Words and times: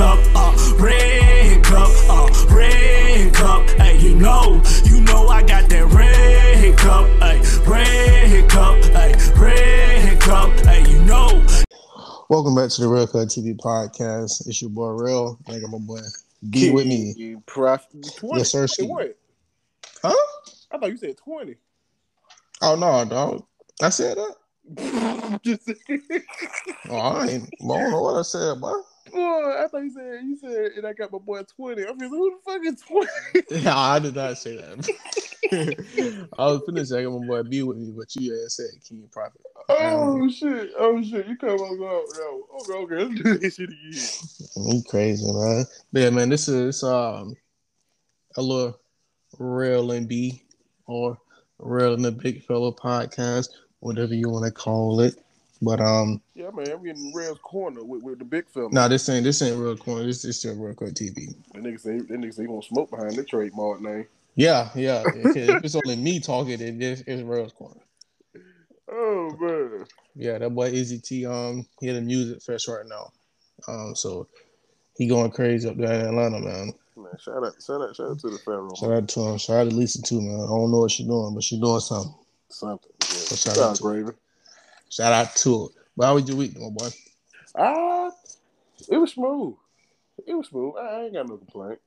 cup, 0.00 0.18
uh, 0.34 0.74
red 0.78 1.62
cup, 1.62 1.90
uh, 2.08 2.46
red 2.48 3.34
cup. 3.34 3.68
Hey, 3.72 3.98
you 3.98 4.14
know, 4.16 4.62
you 4.84 5.02
know 5.02 5.28
I 5.28 5.42
got 5.42 5.68
that 5.68 5.84
red 5.92 6.78
cup, 6.78 7.06
hey, 7.20 7.42
red 7.70 8.48
cup, 8.48 8.82
hey, 8.82 9.14
red 9.38 10.18
cup. 10.18 10.50
Hey, 10.60 10.90
you 10.90 11.02
know. 11.02 11.44
Welcome 12.30 12.54
back 12.54 12.70
to 12.70 12.80
the 12.80 12.88
Real 12.88 13.06
Cut 13.06 13.28
TV 13.28 13.54
podcast. 13.58 14.48
It's 14.48 14.62
your 14.62 14.70
boy 14.70 14.88
Real. 14.88 15.38
I 15.46 15.58
got 15.58 15.68
my 15.68 15.76
boy 15.76 16.00
B 16.48 16.70
with 16.70 16.86
me. 16.86 17.12
You 17.14 17.42
prof- 17.44 17.86
20. 18.16 18.38
Yes, 18.38 18.52
sir, 18.52 18.62
Hey, 18.62 18.66
Ski. 18.68 18.86
what? 18.86 19.18
Huh? 20.02 20.14
I 20.70 20.78
thought 20.78 20.88
you 20.92 20.96
said 20.96 21.18
20. 21.18 21.56
Oh 22.62 22.74
no, 22.74 23.04
dog. 23.04 23.44
I 23.82 23.90
said 23.90 24.16
that. 24.16 24.36
Oh, 26.88 26.96
I 26.96 27.26
ain't. 27.26 27.44
I 27.44 27.66
don't 27.66 27.90
know 27.90 28.00
what 28.00 28.18
I 28.18 28.22
said, 28.22 28.60
boy. 28.60 28.80
Boy, 29.12 29.62
I 29.62 29.66
thought 29.68 29.82
you 29.82 29.90
said 29.90 30.20
you 30.24 30.36
said 30.36 30.72
and 30.76 30.86
I 30.86 30.92
got 30.92 31.12
my 31.12 31.18
boy 31.18 31.42
20. 31.42 31.82
I 31.84 31.92
mean, 31.92 32.08
who 32.08 32.30
the 32.30 32.38
fuck 32.44 32.64
is 32.64 32.80
20? 32.80 33.62
Yeah, 33.62 33.78
I 33.78 33.98
did 33.98 34.14
not 34.14 34.38
say 34.38 34.56
that. 34.56 36.26
I 36.38 36.46
was 36.46 36.62
finished. 36.66 36.92
I 36.92 37.02
got 37.02 37.12
my 37.12 37.26
boy 37.26 37.42
B 37.42 37.62
with 37.62 37.78
me, 37.78 37.92
but 37.96 38.14
you 38.16 38.36
said 38.48 38.66
King 38.88 39.08
Prophet. 39.10 39.40
Oh 39.68 40.28
shit. 40.30 40.70
Oh 40.78 41.02
shit. 41.02 41.26
You 41.26 41.36
come 41.36 41.50
on 41.50 41.78
go. 41.78 42.04
Yo. 42.16 42.46
Okay, 42.60 42.94
okay, 42.94 43.04
let's 43.04 43.22
do 43.22 43.38
this 43.38 43.56
shit 43.56 43.68
again. 43.68 44.74
You 44.74 44.82
crazy, 44.88 45.32
man. 45.32 45.64
But 45.92 46.02
yeah, 46.02 46.10
man, 46.10 46.28
this 46.28 46.48
is 46.48 46.82
um 46.82 47.36
a 48.36 48.42
little 48.42 48.78
real 49.38 49.90
and 49.92 50.08
B 50.08 50.42
or 50.86 51.18
real 51.58 51.94
and 51.94 52.04
the 52.04 52.12
big 52.12 52.44
fellow 52.44 52.72
podcast, 52.72 53.48
whatever 53.80 54.14
you 54.14 54.28
want 54.28 54.44
to 54.46 54.52
call 54.52 55.00
it. 55.00 55.16
But 55.62 55.80
um, 55.80 56.22
Yeah, 56.34 56.50
man, 56.50 56.70
I'm 56.70 56.82
getting 56.82 57.12
Rail's 57.14 57.38
corner 57.42 57.84
with, 57.84 58.02
with 58.02 58.18
the 58.18 58.24
big 58.24 58.48
film. 58.48 58.72
nah, 58.72 58.88
this 58.88 59.08
ain't 59.08 59.24
this 59.24 59.42
ain't 59.42 59.58
real 59.58 59.76
corner. 59.76 60.04
This 60.04 60.24
is 60.24 60.38
still 60.38 60.54
real 60.56 60.74
quick 60.74 60.94
TV. 60.94 61.34
That 61.52 61.62
nigga 61.62 61.78
say 61.80 61.98
that 61.98 62.08
nigga 62.10 62.32
say 62.34 62.42
he 62.42 62.48
won't 62.48 62.64
smoke 62.64 62.90
behind 62.90 63.14
the 63.16 63.24
trademark 63.24 63.80
name. 63.82 64.06
Yeah, 64.36 64.70
yeah. 64.74 65.02
If 65.14 65.64
it's 65.64 65.74
only 65.74 65.96
me 65.96 66.18
talking, 66.20 66.58
then 66.58 66.80
it's, 66.80 67.02
it's 67.06 67.22
real 67.22 67.50
corner. 67.50 67.80
Oh 68.90 69.36
man. 69.38 69.84
Yeah, 70.16 70.38
that 70.38 70.50
boy 70.50 70.66
Izzy 70.68 70.98
T 70.98 71.26
um 71.26 71.66
he 71.80 71.86
had 71.88 71.96
a 71.96 72.00
music 72.00 72.42
fest 72.42 72.66
right 72.68 72.86
now. 72.86 73.12
Um, 73.68 73.94
so 73.94 74.26
he 74.96 75.06
going 75.06 75.30
crazy 75.30 75.68
up 75.68 75.76
there 75.76 75.92
in 75.92 76.06
Atlanta, 76.06 76.40
man. 76.40 76.72
Man, 76.96 77.06
shout 77.22 77.44
out, 77.44 77.54
shout 77.64 77.80
out, 77.82 77.94
shout 77.94 78.10
out 78.10 78.18
to 78.20 78.30
the 78.30 78.38
Pharaoh. 78.38 78.74
Shout 78.78 78.92
out 78.92 79.08
to 79.08 79.20
him. 79.20 79.38
Shout 79.38 79.56
out 79.66 79.70
to 79.70 79.76
Lisa 79.76 80.02
too, 80.02 80.20
man. 80.20 80.40
I 80.40 80.46
don't 80.46 80.70
know 80.70 80.80
what 80.80 80.90
she 80.90 81.04
doing, 81.04 81.34
but 81.34 81.44
she 81.44 81.60
doing 81.60 81.80
something. 81.80 82.14
Something. 82.48 82.90
Yeah. 83.02 83.06
shout 83.06 83.38
Shout 83.38 83.58
out 83.58 83.70
out, 83.70 83.76
to- 83.76 83.82
Graven. 83.82 84.14
Shout 84.90 85.12
out 85.12 85.34
to 85.36 85.66
it. 85.66 85.70
But 85.96 86.06
how 86.06 86.14
was 86.14 86.28
your 86.28 86.36
week, 86.36 86.58
my 86.58 86.68
boy? 86.68 86.88
Ah, 87.56 88.10
it 88.88 88.96
was 88.98 89.12
smooth. 89.12 89.54
It 90.26 90.34
was 90.34 90.48
smooth. 90.48 90.74
I, 90.76 91.04
ain't 91.04 91.14
got 91.14 91.28
no 91.28 91.36
complaint. 91.36 91.78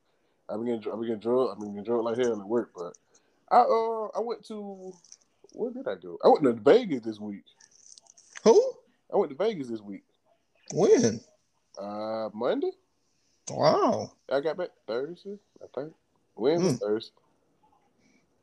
I've 0.49 0.57
been 0.57 0.65
getting, 0.65 0.91
I've 0.91 0.99
been 0.99 1.07
getting 1.07 1.19
drunk. 1.19 1.51
I've 1.51 1.59
been 1.59 1.69
getting 1.71 1.83
drunk 1.83 2.03
like 2.03 2.17
hell 2.17 2.39
at 2.39 2.47
work, 2.47 2.71
but 2.75 2.93
I 3.51 3.59
uh 3.59 4.07
I 4.15 4.19
went 4.21 4.45
to 4.47 4.93
where 5.51 5.71
did 5.71 5.87
I 5.87 5.95
go? 5.95 6.17
I 6.23 6.29
went 6.29 6.43
to 6.43 6.53
Vegas 6.53 7.01
this 7.03 7.19
week. 7.19 7.43
Who? 8.43 8.73
I 9.13 9.17
went 9.17 9.31
to 9.31 9.37
Vegas 9.37 9.67
this 9.67 9.81
week. 9.81 10.03
When? 10.73 11.21
Uh, 11.77 12.29
Monday. 12.33 12.71
Wow. 13.49 14.11
I 14.31 14.39
got 14.39 14.57
back 14.57 14.69
Thursday. 14.87 15.37
I 15.61 15.65
think 15.75 15.93
Wednesday, 16.35 16.73
Mm. 16.73 16.79
Thursday. 16.79 17.13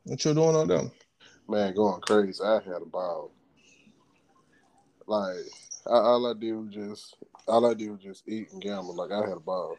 What 0.05 0.23
you 0.23 0.33
doing 0.33 0.55
on 0.55 0.67
them? 0.67 0.91
Man, 1.47 1.73
going 1.75 2.01
crazy. 2.01 2.41
I 2.43 2.55
had 2.55 2.81
a 2.81 2.85
ball. 2.85 3.31
Like 5.11 5.43
I, 5.87 5.91
all 5.91 6.25
I 6.25 6.33
did 6.39 6.53
was 6.53 6.73
just 6.73 7.17
all 7.45 7.69
I 7.69 7.73
did 7.73 7.91
was 7.91 7.99
just 7.99 8.29
eat 8.29 8.53
and 8.53 8.61
gamble. 8.61 8.95
Like 8.95 9.11
I 9.11 9.27
had 9.27 9.35
a 9.35 9.41
ball. 9.41 9.77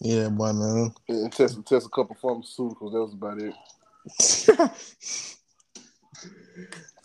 Yeah, 0.00 0.30
boy, 0.30 0.54
man. 0.54 0.94
And 1.10 1.30
test 1.30 1.58
test 1.66 1.86
a 1.86 1.90
couple 1.90 2.16
pharmaceuticals. 2.16 2.92
That 2.92 3.04
was 3.04 3.12
about 3.12 3.38
it. 3.42 3.52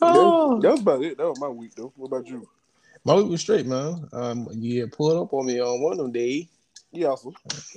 oh. 0.01 0.61
That 0.61 0.71
was 0.71 0.79
about 0.79 1.03
it. 1.03 1.17
That 1.17 1.27
was 1.27 1.39
my 1.41 1.49
week 1.49 1.75
though. 1.75 1.91
What 1.97 2.07
about 2.07 2.27
you? 2.27 2.47
My 3.03 3.15
week 3.15 3.27
was 3.27 3.41
straight, 3.41 3.65
man. 3.65 4.07
Um, 4.13 4.47
yeah, 4.53 4.85
pulled 4.89 5.21
up 5.21 5.33
on 5.33 5.47
me 5.47 5.59
on 5.59 5.81
one 5.81 5.91
of 5.91 5.97
them 5.97 6.13
days. 6.13 6.47
Yeah, 6.93 7.07
awesome. 7.07 7.33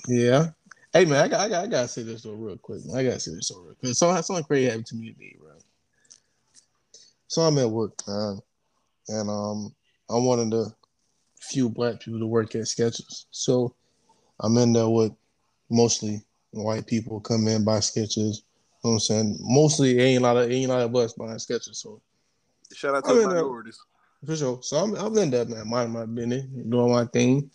Yeah. 0.06 0.50
Hey 0.92 1.06
man, 1.06 1.24
I 1.24 1.28
got, 1.28 1.40
I 1.40 1.48
got, 1.48 1.64
I 1.64 1.66
gotta 1.66 1.88
say 1.88 2.04
this 2.04 2.22
though 2.22 2.34
real 2.34 2.56
quick. 2.56 2.86
Man. 2.86 2.96
I 2.96 3.02
gotta 3.02 3.18
say 3.18 3.34
this 3.34 3.50
real 3.50 3.74
quick. 3.74 3.96
So 3.96 4.14
something 4.20 4.44
crazy 4.44 4.66
happened 4.66 4.86
to 4.86 4.94
me 4.94 5.12
today, 5.12 5.34
bro. 5.40 5.54
So 7.32 7.40
I'm 7.40 7.56
at 7.56 7.70
work, 7.70 7.94
man, 8.06 8.40
and 9.08 9.30
um, 9.30 9.74
I'm 10.10 10.26
one 10.26 10.38
of 10.38 10.50
the 10.50 10.70
few 11.40 11.70
black 11.70 11.98
people 11.98 12.20
to 12.20 12.26
work 12.26 12.54
at 12.54 12.64
Skechers. 12.64 13.24
So 13.30 13.74
I'm 14.40 14.58
in 14.58 14.74
there 14.74 14.90
with 14.90 15.12
mostly 15.70 16.20
white 16.50 16.86
people 16.86 17.20
come 17.20 17.48
in 17.48 17.64
buy 17.64 17.78
Skechers. 17.78 18.16
You 18.18 18.32
know 18.34 18.36
what 18.82 18.92
I'm 18.92 18.98
saying? 19.00 19.38
Mostly 19.40 19.98
ain't 19.98 20.20
a 20.20 20.26
lot 20.26 20.36
of 20.36 20.52
ain't 20.52 20.70
a 20.70 20.74
lot 20.74 20.82
of 20.82 20.94
us 20.94 21.14
buying 21.14 21.36
Skechers. 21.36 21.76
So 21.76 22.02
Shout 22.74 22.96
out 22.96 23.04
to 23.06 23.14
the 23.14 23.26
minorities. 23.26 23.80
for 24.26 24.36
sure. 24.36 24.58
So 24.60 24.76
I'm 24.76 24.94
I'm 24.96 25.16
in 25.16 25.30
there, 25.30 25.46
man, 25.46 25.66
minding 25.66 25.94
my 25.94 26.04
business, 26.04 26.44
doing 26.68 26.92
my 26.92 27.06
thing. 27.06 27.50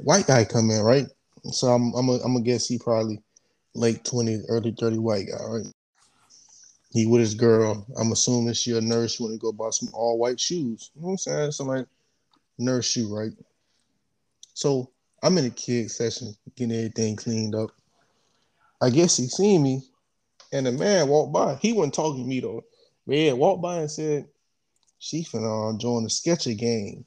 White 0.00 0.26
guy 0.26 0.44
come 0.44 0.70
in, 0.70 0.82
right? 0.82 1.06
So 1.52 1.68
I'm 1.68 1.94
I'm 1.94 2.08
a, 2.08 2.14
I'm 2.14 2.32
gonna 2.32 2.40
guess 2.40 2.66
he 2.66 2.80
probably 2.80 3.22
late 3.76 4.04
twenties, 4.04 4.44
early 4.48 4.74
thirty 4.76 4.98
white 4.98 5.28
guy, 5.28 5.44
right? 5.44 5.66
He 6.90 7.06
with 7.06 7.20
his 7.20 7.34
girl. 7.34 7.86
I'm 7.98 8.12
assuming 8.12 8.54
she 8.54 8.76
a 8.76 8.80
nurse. 8.80 9.16
She 9.16 9.22
want 9.22 9.34
to 9.34 9.38
go 9.38 9.52
buy 9.52 9.70
some 9.70 9.90
all 9.92 10.18
white 10.18 10.40
shoes. 10.40 10.90
You 10.94 11.02
know 11.02 11.08
what 11.08 11.12
I'm 11.12 11.18
saying? 11.18 11.52
Some 11.52 11.68
like 11.68 11.86
nurse 12.58 12.86
shoe, 12.86 13.14
right? 13.14 13.32
So 14.54 14.90
I'm 15.22 15.36
in 15.38 15.44
the 15.44 15.50
kid 15.50 15.90
session, 15.90 16.34
getting 16.56 16.76
everything 16.76 17.16
cleaned 17.16 17.54
up. 17.54 17.70
I 18.80 18.90
guess 18.90 19.16
he 19.16 19.26
seen 19.26 19.62
me, 19.62 19.82
and 20.52 20.66
the 20.66 20.72
man 20.72 21.08
walked 21.08 21.32
by. 21.32 21.56
He 21.56 21.72
wasn't 21.72 21.94
talking 21.94 22.22
to 22.22 22.28
me 22.28 22.40
though. 22.40 22.64
But 23.06 23.16
yeah, 23.16 23.32
walked 23.32 23.62
by 23.62 23.78
and 23.78 23.90
said, 23.90 24.26
she 24.98 25.24
finna 25.24 25.74
uh, 25.74 25.78
join 25.78 26.04
the 26.04 26.10
sketcher 26.10 26.54
game. 26.54 27.04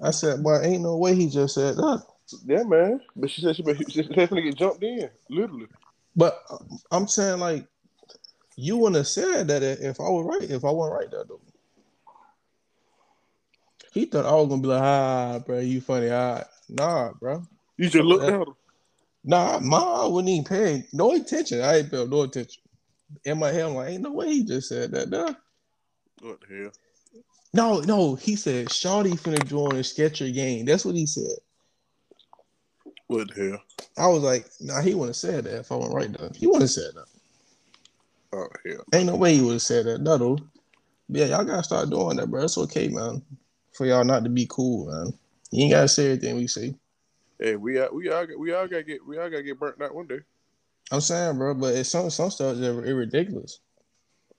I 0.00 0.10
said, 0.10 0.42
boy, 0.42 0.60
ain't 0.60 0.82
no 0.82 0.96
way 0.96 1.14
he 1.14 1.28
just 1.28 1.54
said 1.54 1.76
that. 1.76 2.02
Yeah, 2.44 2.62
man. 2.64 3.00
But 3.14 3.30
she 3.30 3.42
said 3.42 3.56
she 3.56 3.62
been 3.62 3.76
she 3.76 4.02
she 4.02 4.02
gonna 4.02 4.42
get 4.42 4.56
jumped 4.56 4.82
in, 4.82 5.08
literally. 5.28 5.66
But 6.16 6.42
uh, 6.50 6.58
I'm 6.90 7.06
saying, 7.06 7.40
like, 7.40 7.66
you 8.56 8.76
wouldn't 8.76 8.96
have 8.96 9.08
said 9.08 9.48
that 9.48 9.62
if 9.62 10.00
I 10.00 10.04
was 10.04 10.26
right, 10.26 10.50
if 10.50 10.64
I 10.64 10.70
wasn't 10.70 10.98
right 10.98 11.10
there, 11.10 11.24
though. 11.28 11.40
He 13.92 14.06
thought 14.06 14.24
I 14.24 14.32
was 14.32 14.48
gonna 14.48 14.62
be 14.62 14.68
like, 14.68 14.82
ah, 14.82 15.38
bro, 15.40 15.58
you 15.58 15.80
funny. 15.80 16.10
Ah, 16.10 16.44
nah, 16.68 17.12
bro. 17.12 17.46
You 17.76 17.90
should 17.90 18.06
look 18.06 18.22
at 18.22 18.30
down. 18.30 18.54
Nah, 19.24 19.60
ma, 19.60 20.04
I 20.04 20.08
wasn't 20.08 20.30
even 20.30 20.44
paying 20.44 20.84
no 20.92 21.14
attention. 21.14 21.60
I 21.60 21.78
ain't 21.78 21.90
paying 21.90 22.10
no 22.10 22.22
attention. 22.22 22.62
In 23.24 23.38
my 23.38 23.52
head, 23.52 23.66
I'm 23.66 23.74
like, 23.74 23.90
ain't 23.90 24.02
no 24.02 24.12
way 24.12 24.32
he 24.32 24.44
just 24.44 24.68
said 24.68 24.90
that. 24.92 25.10
Nah. 25.10 25.34
What 26.20 26.40
the 26.40 26.62
hell? 26.62 26.72
No, 27.54 27.80
no, 27.80 28.14
he 28.14 28.34
said, 28.34 28.68
Shawty 28.68 29.12
finna 29.12 29.44
join 29.46 29.82
sketcher 29.82 30.30
game. 30.30 30.64
That's 30.64 30.86
what 30.86 30.94
he 30.94 31.04
said. 31.04 31.36
What 33.08 33.34
the 33.34 33.50
hell? 33.50 33.62
I 33.98 34.08
was 34.08 34.22
like, 34.22 34.46
nah, 34.60 34.80
he 34.80 34.94
wouldn't 34.94 35.10
have 35.10 35.16
said 35.16 35.44
that 35.44 35.60
if 35.60 35.70
I 35.70 35.76
went 35.76 35.92
right 35.92 36.12
though. 36.12 36.30
He 36.34 36.46
wouldn't 36.46 36.62
have 36.62 36.70
said 36.70 36.94
that. 36.94 37.04
Oh 38.32 38.48
hell. 38.66 38.84
Ain't 38.94 39.06
no 39.06 39.16
way 39.16 39.34
you 39.34 39.46
would 39.46 39.54
have 39.54 39.62
said 39.62 39.86
that. 39.86 40.00
No, 40.00 40.38
yeah, 41.08 41.26
y'all 41.26 41.44
gotta 41.44 41.62
start 41.62 41.90
doing 41.90 42.16
that, 42.16 42.30
bro. 42.30 42.44
It's 42.44 42.56
okay, 42.56 42.88
man. 42.88 43.22
For 43.74 43.86
y'all 43.86 44.04
not 44.04 44.24
to 44.24 44.30
be 44.30 44.46
cool, 44.48 44.90
man. 44.90 45.12
You 45.50 45.64
ain't 45.64 45.72
gotta 45.72 45.88
say 45.88 46.06
everything 46.06 46.36
we 46.36 46.46
say. 46.46 46.74
Hey, 47.38 47.56
we 47.56 47.78
all 47.80 47.88
we 47.92 48.10
all 48.10 48.26
got 48.26 48.38
we 48.38 48.52
all 48.52 48.66
gotta 48.66 48.82
get 48.82 49.06
we 49.06 49.18
all 49.18 49.28
gotta 49.28 49.42
get 49.42 49.58
burnt 49.58 49.82
out 49.82 49.94
one 49.94 50.06
day. 50.06 50.20
I'm 50.90 51.00
saying, 51.00 51.36
bro, 51.36 51.54
but 51.54 51.74
it's 51.74 51.90
some 51.90 52.08
some 52.10 52.30
stuff 52.30 52.56
is 52.56 52.92
ridiculous. 52.92 53.60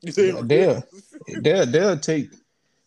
You 0.02 0.12
say 0.14 0.28
Yeah, 0.28 0.42
they'll 0.44 0.84
they'll 1.42 1.66
they'll 1.66 2.00
take 2.00 2.32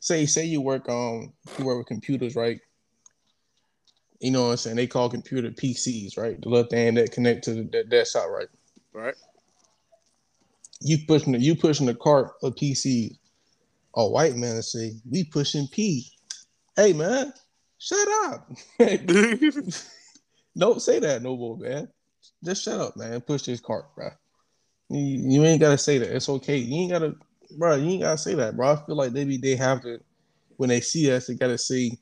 say 0.00 0.26
say 0.26 0.44
you 0.44 0.60
work 0.60 0.88
on 0.88 1.32
you 1.58 1.64
work 1.64 1.78
with 1.78 1.86
computers, 1.86 2.34
right? 2.34 2.60
You 4.20 4.30
know 4.30 4.44
what 4.44 4.50
I'm 4.52 4.56
saying? 4.56 4.76
They 4.76 4.86
call 4.86 5.10
computer 5.10 5.50
PCs, 5.50 6.16
right? 6.16 6.40
The 6.40 6.48
little 6.48 6.68
thing 6.68 6.94
that 6.94 7.12
connect 7.12 7.44
to 7.44 7.54
the, 7.54 7.64
the 7.64 7.84
desktop, 7.84 8.30
right? 8.30 8.48
right? 8.94 9.14
You 10.80 10.98
pushing 11.06 11.32
the, 11.32 11.38
you 11.38 11.56
pushing 11.56 11.86
the 11.86 11.94
cart 11.94 12.32
of 12.42 12.54
PC. 12.54 13.16
A 13.94 14.06
white 14.06 14.36
man 14.36 14.56
will 14.56 14.62
say, 14.62 14.92
"We 15.10 15.24
pushing 15.24 15.68
P." 15.68 16.10
Hey 16.76 16.92
man, 16.92 17.32
shut 17.78 18.08
up! 18.26 18.50
Don't 20.58 20.82
say 20.82 20.98
that 21.00 21.22
no 21.22 21.36
more, 21.36 21.56
man. 21.56 21.88
Just 22.44 22.64
shut 22.64 22.80
up, 22.80 22.96
man. 22.96 23.20
Push 23.20 23.42
this 23.42 23.60
cart, 23.60 23.94
bro. 23.94 24.10
You, 24.90 25.30
you 25.30 25.44
ain't 25.44 25.60
gotta 25.60 25.78
say 25.78 25.98
that. 25.98 26.14
It's 26.14 26.28
okay. 26.28 26.58
You 26.58 26.82
ain't 26.82 26.92
gotta, 26.92 27.14
bro. 27.58 27.76
You 27.76 27.90
ain't 27.90 28.02
gotta 28.02 28.18
say 28.18 28.34
that, 28.34 28.56
bro. 28.56 28.72
I 28.72 28.76
feel 28.84 28.96
like 28.96 29.12
they 29.12 29.24
be 29.24 29.38
they 29.38 29.56
have 29.56 29.82
to 29.82 30.00
when 30.56 30.68
they 30.68 30.80
see 30.80 31.12
us, 31.12 31.26
they 31.26 31.34
gotta 31.34 31.58
see 31.58 31.98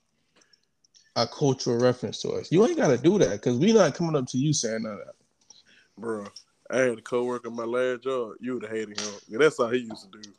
a 1.16 1.26
cultural 1.26 1.78
reference 1.78 2.20
to 2.22 2.30
us. 2.30 2.50
You 2.50 2.66
ain't 2.66 2.76
gotta 2.76 2.98
do 2.98 3.18
that 3.18 3.32
because 3.32 3.58
we 3.58 3.72
not 3.72 3.94
coming 3.94 4.16
up 4.16 4.26
to 4.28 4.38
you 4.38 4.52
saying 4.52 4.82
none 4.82 4.92
of 4.92 4.98
that. 4.98 5.14
Bro, 5.96 6.26
I 6.70 6.78
had 6.78 6.98
a 6.98 7.02
coworker 7.02 7.48
in 7.48 7.56
my 7.56 7.64
last 7.64 8.02
job. 8.02 8.32
You 8.40 8.54
would 8.54 8.62
have 8.62 8.72
hated 8.72 8.98
him. 8.98 9.12
Yeah, 9.28 9.38
that's 9.38 9.58
how 9.58 9.68
he 9.68 9.80
used 9.80 10.10
to 10.10 10.18
do. 10.18 10.30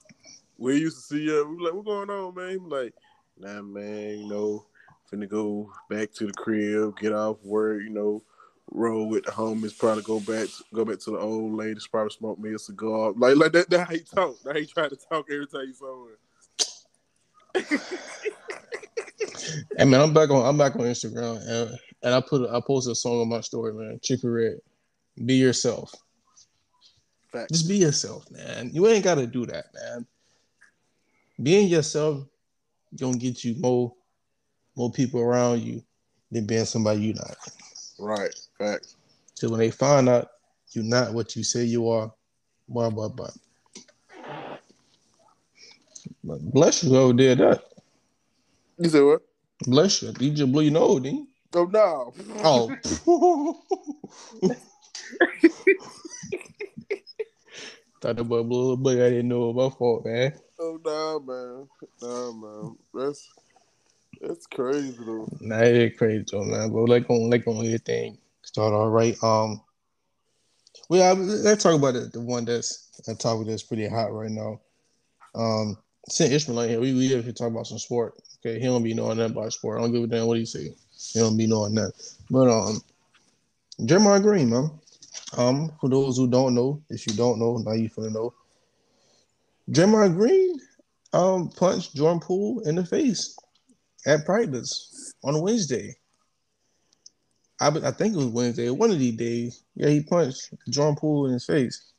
We 0.57 0.77
used 0.77 0.97
to 0.97 1.03
see 1.03 1.29
uh, 1.29 1.43
we 1.43 1.63
like, 1.63 1.73
"What 1.73 1.85
going 1.85 2.09
on, 2.09 2.33
man?" 2.33 2.49
He 2.49 2.57
was 2.57 2.71
like, 2.71 2.93
"Nah, 3.37 3.61
man, 3.61 4.19
you 4.19 4.27
know, 4.27 4.65
finna 5.11 5.29
go 5.29 5.71
back 5.89 6.11
to 6.13 6.27
the 6.27 6.33
crib, 6.33 6.97
get 6.97 7.13
off 7.13 7.37
work, 7.43 7.83
you 7.83 7.89
know, 7.89 8.23
roll 8.71 9.07
with 9.07 9.25
the 9.25 9.31
homies, 9.31 9.77
probably 9.77 10.03
go 10.03 10.19
back 10.19 10.47
go 10.73 10.85
back 10.85 10.99
to 10.99 11.11
the 11.11 11.19
old 11.19 11.53
ladies, 11.53 11.87
probably 11.87 12.11
smoke 12.11 12.39
me 12.39 12.53
a 12.53 12.59
cigar. 12.59 13.11
Like 13.15 13.35
like 13.35 13.51
that 13.51 13.69
that 13.69 13.87
how 13.87 13.93
he 13.93 13.99
talk. 13.99 14.41
That 14.43 14.53
how 14.53 14.59
he 14.59 14.65
try 14.65 14.89
to 14.89 14.95
talk 14.95 15.27
every 15.31 15.47
time 15.47 15.67
he 15.67 15.73
saw 15.73 16.07
him. 16.07 17.79
Hey 19.77 19.85
man, 19.85 20.01
I'm 20.01 20.13
back 20.13 20.29
on 20.29 20.45
I'm 20.45 20.57
back 20.57 20.75
on 20.75 20.81
Instagram 20.81 21.37
and, 21.47 21.77
and 22.01 22.13
I 22.13 22.21
put 22.21 22.41
a, 22.41 22.49
I 22.49 22.61
posted 22.65 22.93
a 22.93 22.95
song 22.95 23.21
on 23.21 23.29
my 23.29 23.41
story, 23.41 23.73
man. 23.73 23.99
Chippy 24.01 24.27
Red. 24.27 24.57
Be 25.23 25.35
yourself. 25.35 25.93
Fact. 27.35 27.51
Just 27.51 27.67
be 27.67 27.77
yourself, 27.77 28.31
man. 28.31 28.69
You 28.71 28.87
ain't 28.87 29.03
gotta 29.03 29.27
do 29.27 29.45
that, 29.47 29.65
man. 29.73 30.05
Being 31.43 31.67
yourself 31.67 32.25
gonna 32.97 33.17
get 33.17 33.43
you 33.43 33.55
more 33.59 33.93
more 34.77 34.89
people 34.89 35.19
around 35.19 35.61
you 35.61 35.83
than 36.31 36.45
being 36.45 36.63
somebody 36.63 37.01
you're 37.01 37.15
not. 37.15 37.35
Right. 37.99 38.33
Fact. 38.57 38.95
So 39.33 39.49
when 39.49 39.59
they 39.59 39.69
find 39.69 40.07
out 40.07 40.29
you're 40.71 40.85
not 40.85 41.13
what 41.13 41.35
you 41.35 41.43
say 41.43 41.65
you 41.65 41.89
are, 41.89 42.09
blah 42.69 42.89
blah 42.89 43.09
blah. 43.09 43.31
But 46.23 46.41
Bless 46.41 46.83
you, 46.83 46.91
whoever 46.91 47.13
did 47.13 47.39
that. 47.39 47.63
You 48.77 48.89
said 48.89 49.03
what? 49.03 49.21
Bless 49.67 50.01
you. 50.01 50.13
You 50.19 50.31
just 50.31 50.51
blew 50.51 50.63
your 50.63 50.73
nose, 50.73 51.01
didn't 51.01 51.19
you? 51.19 51.27
Oh 51.53 51.65
no. 51.65 52.13
Oh. 53.07 53.61
Thought 58.05 58.19
about 58.19 58.45
little 58.45 58.77
bit. 58.77 59.03
I 59.03 59.09
didn't 59.09 59.29
know 59.29 59.51
my 59.51 59.67
fault, 59.67 60.05
man. 60.05 60.31
Oh 60.59 60.79
no, 60.85 61.19
man. 61.21 61.67
No, 62.03 62.33
man. 62.33 62.77
That's 62.93 63.33
that's 64.21 64.45
crazy 64.45 64.95
though. 65.03 65.27
Nah, 65.41 65.61
it 65.61 65.75
is 65.75 65.97
crazy, 65.97 66.23
though, 66.31 66.43
man. 66.43 66.71
But 66.71 66.87
like 66.87 67.09
on 67.09 67.31
like 67.31 67.47
on 67.47 67.65
everything 67.65 68.19
start 68.43 68.75
all 68.75 68.91
right. 68.91 69.15
Um, 69.23 69.59
well, 70.87 71.15
let's 71.15 71.63
talk 71.63 71.73
about 71.73 71.95
it. 71.95 72.13
The 72.13 72.21
one 72.21 72.45
that's 72.45 72.91
a 73.07 73.15
topic 73.15 73.47
that's 73.47 73.63
pretty 73.63 73.87
hot 73.87 74.13
right 74.13 74.29
now. 74.29 74.61
Um, 75.33 75.75
since 76.07 76.31
Ishmael 76.31 76.69
here, 76.69 76.79
we 76.79 76.93
we 76.93 77.09
have 77.09 77.25
to 77.25 77.33
talk 77.33 77.49
about 77.49 77.65
some 77.65 77.79
sport. 77.79 78.13
Okay, 78.37 78.59
he 78.59 78.65
don't 78.65 78.83
be 78.83 78.93
knowing 78.93 79.17
nothing 79.17 79.35
about 79.35 79.51
sport. 79.51 79.79
I 79.79 79.81
don't 79.81 79.91
give 79.91 80.03
a 80.03 80.07
damn 80.07 80.27
what 80.27 80.37
he 80.37 80.45
say. 80.45 80.75
He 81.11 81.19
don't 81.19 81.37
be 81.37 81.47
knowing 81.47 81.73
that. 81.73 81.93
But 82.29 82.49
um, 82.49 82.81
Draymond 83.79 84.21
Green, 84.21 84.51
man. 84.51 84.69
Um, 85.37 85.71
for 85.79 85.89
those 85.89 86.17
who 86.17 86.27
don't 86.27 86.55
know, 86.55 86.81
if 86.89 87.07
you 87.07 87.13
don't 87.13 87.39
know, 87.39 87.57
now 87.57 87.73
you 87.73 87.89
finna 87.89 88.13
know. 88.13 88.33
Draymond 89.69 90.15
Green 90.15 90.59
um 91.13 91.49
punched 91.49 91.95
Jordan 91.95 92.19
Poole 92.19 92.59
in 92.61 92.75
the 92.75 92.85
face 92.85 93.37
at 94.05 94.25
practice 94.25 95.13
on 95.23 95.41
Wednesday. 95.41 95.95
I, 97.59 97.67
I 97.67 97.91
think 97.91 98.13
it 98.13 98.17
was 98.17 98.27
Wednesday, 98.27 98.69
one 98.69 98.91
of 98.91 98.99
these 98.99 99.15
days. 99.15 99.63
Yeah, 99.75 99.89
he 99.89 100.03
punched 100.03 100.53
Jordan 100.69 100.97
Poole 100.97 101.27
in 101.27 101.33
his 101.33 101.45
face. 101.45 101.93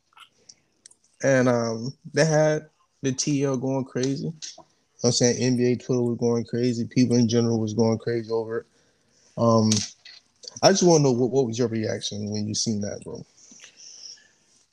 And 1.23 1.49
um 1.49 1.93
they 2.13 2.25
had 2.25 2.69
the 3.01 3.11
TL 3.11 3.59
going 3.59 3.85
crazy. 3.85 4.31
I'm 5.03 5.11
saying 5.11 5.57
NBA 5.57 5.85
Twitter 5.85 6.01
was 6.01 6.17
going 6.19 6.45
crazy. 6.45 6.85
People 6.85 7.17
in 7.17 7.27
general 7.27 7.59
was 7.59 7.73
going 7.73 7.97
crazy 7.97 8.31
over 8.31 8.59
it. 8.59 8.65
Um 9.37 9.71
I 10.63 10.69
just 10.71 10.83
want 10.83 10.99
to 10.99 11.03
know 11.03 11.11
what, 11.11 11.31
what 11.31 11.45
was 11.45 11.57
your 11.59 11.67
reaction 11.67 12.29
when 12.29 12.47
you 12.47 12.55
seen 12.55 12.81
that, 12.81 13.03
bro? 13.03 13.25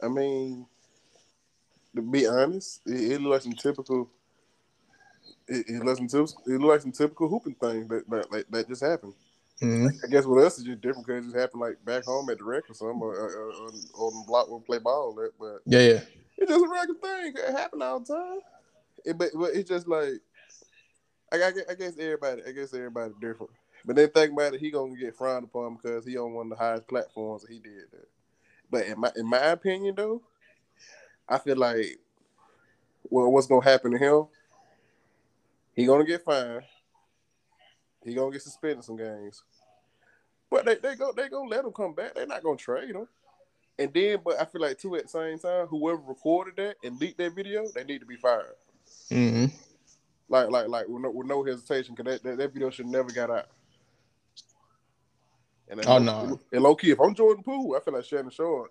I 0.02 0.08
mean, 0.08 0.66
to 1.94 2.02
be 2.02 2.26
honest, 2.26 2.80
it, 2.86 3.12
it 3.12 3.20
looked 3.20 3.32
like 3.32 3.42
some 3.42 3.52
typical. 3.52 4.10
It, 5.46 5.66
it 5.68 5.84
looked 5.84 5.98
some 5.98 6.08
typical. 6.08 6.42
It 6.46 6.60
looked 6.60 6.64
like 6.64 6.80
some 6.82 6.92
typical 6.92 7.28
hooping 7.28 7.54
thing 7.54 7.88
that 7.88 8.08
that, 8.10 8.30
that, 8.30 8.50
that 8.50 8.68
just 8.68 8.82
happened. 8.82 9.14
Mhm. 9.62 9.88
I 10.02 10.08
guess 10.08 10.26
what 10.26 10.42
else 10.42 10.58
is 10.58 10.64
just 10.64 10.80
different 10.80 11.06
because 11.06 11.24
it 11.24 11.28
just 11.28 11.38
happened 11.38 11.60
like 11.60 11.84
back 11.84 12.04
home 12.04 12.28
at 12.28 12.38
the 12.38 12.44
rec 12.44 12.68
or 12.68 12.74
something, 12.74 13.00
or, 13.00 13.14
or, 13.14 13.28
or, 13.28 13.50
or 13.52 13.68
on 14.08 14.20
the 14.20 14.24
block 14.26 14.48
where 14.48 14.58
we 14.58 14.64
play 14.64 14.78
ball. 14.78 15.16
At, 15.24 15.30
but 15.38 15.60
Yeah, 15.64 15.80
yeah. 15.80 16.00
it's 16.36 16.50
just 16.50 16.64
a 16.64 16.68
regular 16.68 17.00
thing. 17.00 17.34
It 17.36 17.52
happen 17.52 17.80
all 17.80 18.00
the 18.00 18.14
time. 18.14 18.40
It, 19.04 19.16
but, 19.16 19.28
but 19.34 19.54
it's 19.54 19.68
just 19.68 19.86
like 19.86 20.14
I, 21.32 21.36
I, 21.36 21.52
I 21.70 21.74
guess 21.74 21.96
everybody. 21.98 22.42
I 22.46 22.52
guess 22.52 22.74
everybody 22.74 23.12
different. 23.20 23.52
But 23.84 23.96
then 23.96 24.08
think 24.10 24.32
about 24.32 24.54
it, 24.54 24.60
he 24.60 24.70
gonna 24.70 24.96
get 24.96 25.16
frowned 25.16 25.44
upon 25.44 25.76
because 25.76 26.06
he 26.06 26.16
on 26.16 26.32
one 26.32 26.50
of 26.50 26.58
the 26.58 26.64
highest 26.64 26.88
platforms 26.88 27.42
that 27.42 27.52
he 27.52 27.58
did 27.58 27.90
that. 27.92 28.08
But 28.70 28.86
in 28.86 28.98
my 28.98 29.12
in 29.16 29.26
my 29.26 29.38
opinion 29.38 29.94
though, 29.96 30.22
I 31.28 31.38
feel 31.38 31.56
like 31.56 31.98
well, 33.10 33.30
what's 33.30 33.46
gonna 33.46 33.64
happen 33.64 33.92
to 33.92 33.98
him? 33.98 34.26
He 35.74 35.86
gonna 35.86 36.04
get 36.04 36.24
fined. 36.24 36.62
He 38.04 38.14
gonna 38.14 38.32
get 38.32 38.42
suspended 38.42 38.84
some 38.84 38.96
games. 38.96 39.42
But 40.50 40.64
they 40.64 40.76
they 40.76 40.94
go 40.94 41.12
they 41.12 41.28
gonna 41.28 41.48
let 41.48 41.64
him 41.64 41.72
come 41.72 41.94
back. 41.94 42.14
They're 42.14 42.26
not 42.26 42.42
gonna 42.42 42.56
trade 42.56 42.94
him. 42.94 43.08
And 43.78 43.92
then, 43.92 44.20
but 44.24 44.40
I 44.40 44.44
feel 44.44 44.60
like 44.60 44.78
too 44.78 44.94
at 44.94 45.04
the 45.04 45.08
same 45.08 45.38
time, 45.38 45.66
whoever 45.66 46.00
recorded 46.06 46.56
that 46.56 46.76
and 46.84 46.98
leaked 47.00 47.18
that 47.18 47.34
video, 47.34 47.64
they 47.74 47.84
need 47.84 48.00
to 48.00 48.06
be 48.06 48.16
fired. 48.16 48.54
hmm 49.10 49.46
Like 50.28 50.48
like 50.50 50.68
like 50.68 50.88
with 50.88 51.02
no, 51.02 51.10
with 51.10 51.26
no 51.26 51.42
hesitation, 51.42 51.94
because 51.94 52.14
that, 52.14 52.22
that 52.22 52.38
that 52.38 52.52
video 52.52 52.70
should 52.70 52.86
never 52.86 53.10
got 53.10 53.30
out. 53.30 53.48
And 55.78 55.88
Oh, 55.88 55.98
no. 55.98 56.40
And 56.52 56.62
low 56.62 56.74
key, 56.74 56.90
if 56.90 57.00
I'm 57.00 57.14
Jordan 57.14 57.42
Poole, 57.42 57.76
I 57.76 57.80
feel 57.80 57.94
like 57.94 58.04
Shannon 58.04 58.30
Short, 58.30 58.70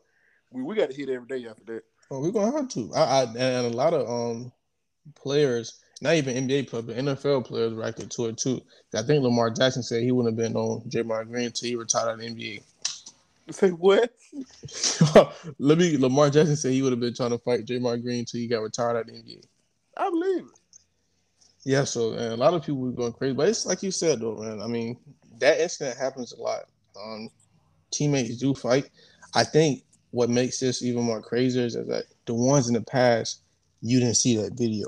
we, 0.52 0.64
we 0.64 0.76
got 0.76 0.90
to 0.90 0.96
hit 0.96 1.10
every 1.10 1.28
day 1.28 1.48
after 1.48 1.64
that. 1.66 1.84
Well, 2.10 2.22
we're 2.22 2.32
gonna 2.32 2.56
have 2.56 2.70
to. 2.70 2.92
I, 2.94 3.02
I 3.02 3.24
and 3.24 3.74
a 3.74 3.76
lot 3.76 3.94
of 3.94 4.08
um 4.10 4.52
players, 5.16 5.80
not 6.02 6.16
even 6.16 6.48
NBA 6.48 6.68
players, 6.68 6.86
but 6.86 6.98
NFL 6.98 7.46
players 7.46 7.74
reacted 7.74 8.12
to 8.12 8.28
it 8.28 8.38
too. 8.38 8.62
I 8.94 9.02
think 9.02 9.24
Lamar 9.24 9.50
Jackson 9.50 9.84
said 9.84 10.04
he 10.04 10.12
wouldn't 10.12 10.38
have 10.38 10.46
been 10.46 10.56
on 10.56 10.82
Draymond 10.90 11.30
Green 11.30 11.48
until 11.48 11.70
he 11.70 11.76
retired 11.76 12.10
out 12.10 12.14
of 12.16 12.20
the 12.20 12.28
NBA. 12.28 12.62
Say 13.50 13.70
what? 13.70 14.14
Let 15.60 15.78
me. 15.78 15.98
Lamar 15.98 16.30
Jackson 16.30 16.56
said 16.56 16.72
he 16.72 16.82
would 16.82 16.94
have 16.94 17.00
been 17.00 17.16
trying 17.16 17.32
to 17.32 17.38
fight 17.40 17.66
Draymond 17.66 18.04
Green 18.04 18.20
until 18.20 18.40
he 18.40 18.48
got 18.48 18.62
retired 18.62 18.98
out 18.98 19.02
of 19.02 19.08
the 19.08 19.14
NBA. 19.14 19.44
I 19.98 20.10
believe 20.10 20.46
it. 20.46 20.60
Yeah, 21.66 21.86
so 21.86 22.14
and 22.14 22.34
a 22.34 22.38
lot 22.38 22.54
of 22.54 22.66
people 22.66 22.82
were 22.82 22.92
going 22.92 23.14
crazy, 23.14 23.34
but 23.34 23.48
it's 23.48 23.66
like 23.66 23.84
you 23.84 23.92
said 23.92 24.20
though, 24.20 24.36
man. 24.36 24.62
I 24.62 24.68
mean, 24.68 24.98
that 25.40 25.60
incident 25.60 25.98
happens 25.98 26.34
a 26.34 26.42
lot. 26.42 26.66
Um, 27.02 27.30
teammates 27.92 28.38
do 28.38 28.54
fight. 28.54 28.90
I 29.36 29.44
think 29.44 29.84
what 30.12 30.30
makes 30.30 30.60
this 30.60 30.84
even 30.84 31.04
more 31.04 31.22
crazier 31.22 31.66
is 31.66 31.74
that 31.74 32.06
the 32.26 32.34
ones 32.34 32.68
in 32.68 32.74
the 32.74 32.82
past 32.82 33.42
you 33.82 34.00
didn't 34.00 34.16
see 34.16 34.38
that 34.38 34.54
video. 34.54 34.88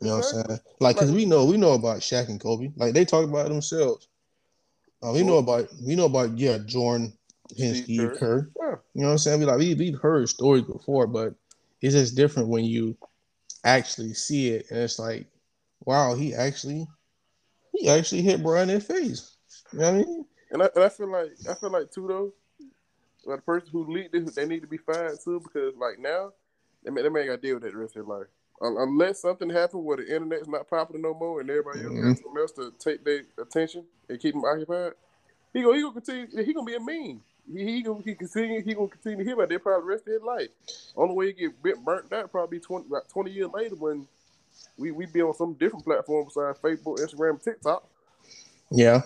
You 0.00 0.08
know 0.08 0.16
what 0.16 0.26
I'm 0.26 0.44
saying? 0.46 0.60
Like, 0.80 0.96
cause 0.96 1.10
we 1.10 1.24
know 1.24 1.44
we 1.44 1.56
know 1.56 1.72
about 1.72 1.98
Shaq 2.00 2.28
and 2.28 2.40
Kobe. 2.40 2.70
Like 2.76 2.94
they 2.94 3.04
talk 3.04 3.24
about 3.24 3.48
themselves. 3.48 4.08
Uh, 5.02 5.12
we 5.12 5.22
know 5.22 5.38
about 5.38 5.68
we 5.84 5.96
know 5.96 6.04
about 6.04 6.36
yeah 6.36 6.58
Jordan, 6.66 7.12
and 7.58 7.76
Steve 7.76 7.84
Steve 7.84 8.08
Kerr. 8.10 8.18
Kerr. 8.18 8.50
Yeah. 8.60 8.76
You 8.94 9.00
know 9.02 9.06
what 9.06 9.12
I'm 9.12 9.18
saying? 9.18 9.40
We 9.40 9.46
like 9.46 9.58
we 9.58 9.74
we've 9.74 9.98
heard 9.98 10.28
stories 10.28 10.64
before, 10.64 11.06
but 11.06 11.34
it's 11.80 11.94
just 11.94 12.16
different 12.16 12.48
when 12.48 12.64
you 12.64 12.96
actually 13.64 14.14
see 14.14 14.50
it 14.50 14.66
and 14.70 14.80
it's 14.80 14.98
like, 14.98 15.26
wow, 15.84 16.14
he 16.14 16.34
actually 16.34 16.86
he 17.72 17.88
actually 17.88 18.22
hit 18.22 18.42
Brian 18.42 18.70
in 18.70 18.78
the 18.78 18.84
face. 18.84 19.36
You 19.72 19.78
know 19.78 19.92
what 19.92 19.94
I 19.94 19.98
mean? 19.98 20.24
And 20.50 20.62
I, 20.62 20.68
and 20.74 20.84
I 20.84 20.88
feel 20.88 21.10
like 21.10 21.30
I 21.48 21.54
feel 21.54 21.70
like 21.70 21.90
too 21.90 22.06
though, 22.08 22.32
like 23.26 23.38
the 23.38 23.42
person 23.42 23.68
who 23.70 23.92
leaked 23.92 24.14
it, 24.14 24.34
they 24.34 24.46
need 24.46 24.62
to 24.62 24.66
be 24.68 24.78
fired 24.78 25.18
too 25.22 25.40
because 25.40 25.74
like 25.76 25.98
now, 25.98 26.32
they 26.84 26.90
may, 26.90 27.02
they 27.02 27.08
may 27.08 27.26
got 27.26 27.36
to 27.36 27.46
deal 27.46 27.54
with 27.56 27.64
that 27.64 27.72
the 27.72 27.78
rest 27.78 27.96
of 27.96 28.06
their 28.06 28.16
life. 28.18 28.26
Un- 28.62 28.76
Unless 28.78 29.20
something 29.20 29.50
happened 29.50 29.84
where 29.84 29.98
the 29.98 30.04
internet's 30.06 30.48
not 30.48 30.68
popular 30.68 31.00
no 31.00 31.14
more 31.14 31.40
and 31.40 31.50
everybody 31.50 31.80
else 31.80 31.92
Mhm. 31.92 32.08
has 32.08 32.20
something 32.20 32.40
else 32.40 32.52
to 32.52 32.72
take 32.78 33.04
their 33.04 33.22
attention 33.38 33.84
and 34.08 34.18
keep 34.20 34.34
them 34.34 34.44
occupied, 34.44 34.92
he 35.52 35.62
gonna 35.62 35.76
he 35.76 35.82
gonna 35.82 35.94
continue. 36.00 36.44
He 36.44 36.52
gonna 36.52 36.66
be 36.66 36.74
a 36.76 36.80
meme. 36.80 37.22
He 37.52 37.64
he 37.64 37.82
gonna 37.82 38.02
he 38.02 38.14
continue. 38.14 38.62
He 38.62 38.74
gonna 38.74 38.88
continue 38.88 39.18
to 39.18 39.24
hear 39.24 39.34
about 39.34 39.48
that 39.50 39.62
probably 39.62 39.82
the 39.82 39.86
rest 39.92 40.06
of 40.08 40.12
his 40.14 40.22
life. 40.22 40.48
Only 40.96 41.14
way 41.14 41.26
he 41.28 41.32
get 41.34 41.62
bit 41.62 41.84
burnt 41.84 42.12
out 42.12 42.30
probably 42.32 42.58
twenty 42.60 42.86
about 42.86 43.08
twenty 43.08 43.30
years 43.32 43.48
later 43.52 43.74
when 43.76 44.06
we 44.76 44.90
we 44.92 45.06
be 45.06 45.22
on 45.22 45.34
some 45.34 45.54
different 45.54 45.84
platform 45.84 46.24
besides 46.26 46.58
Facebook, 46.58 46.98
Instagram, 46.98 47.42
TikTok. 47.42 47.86
Yeah. 48.70 49.02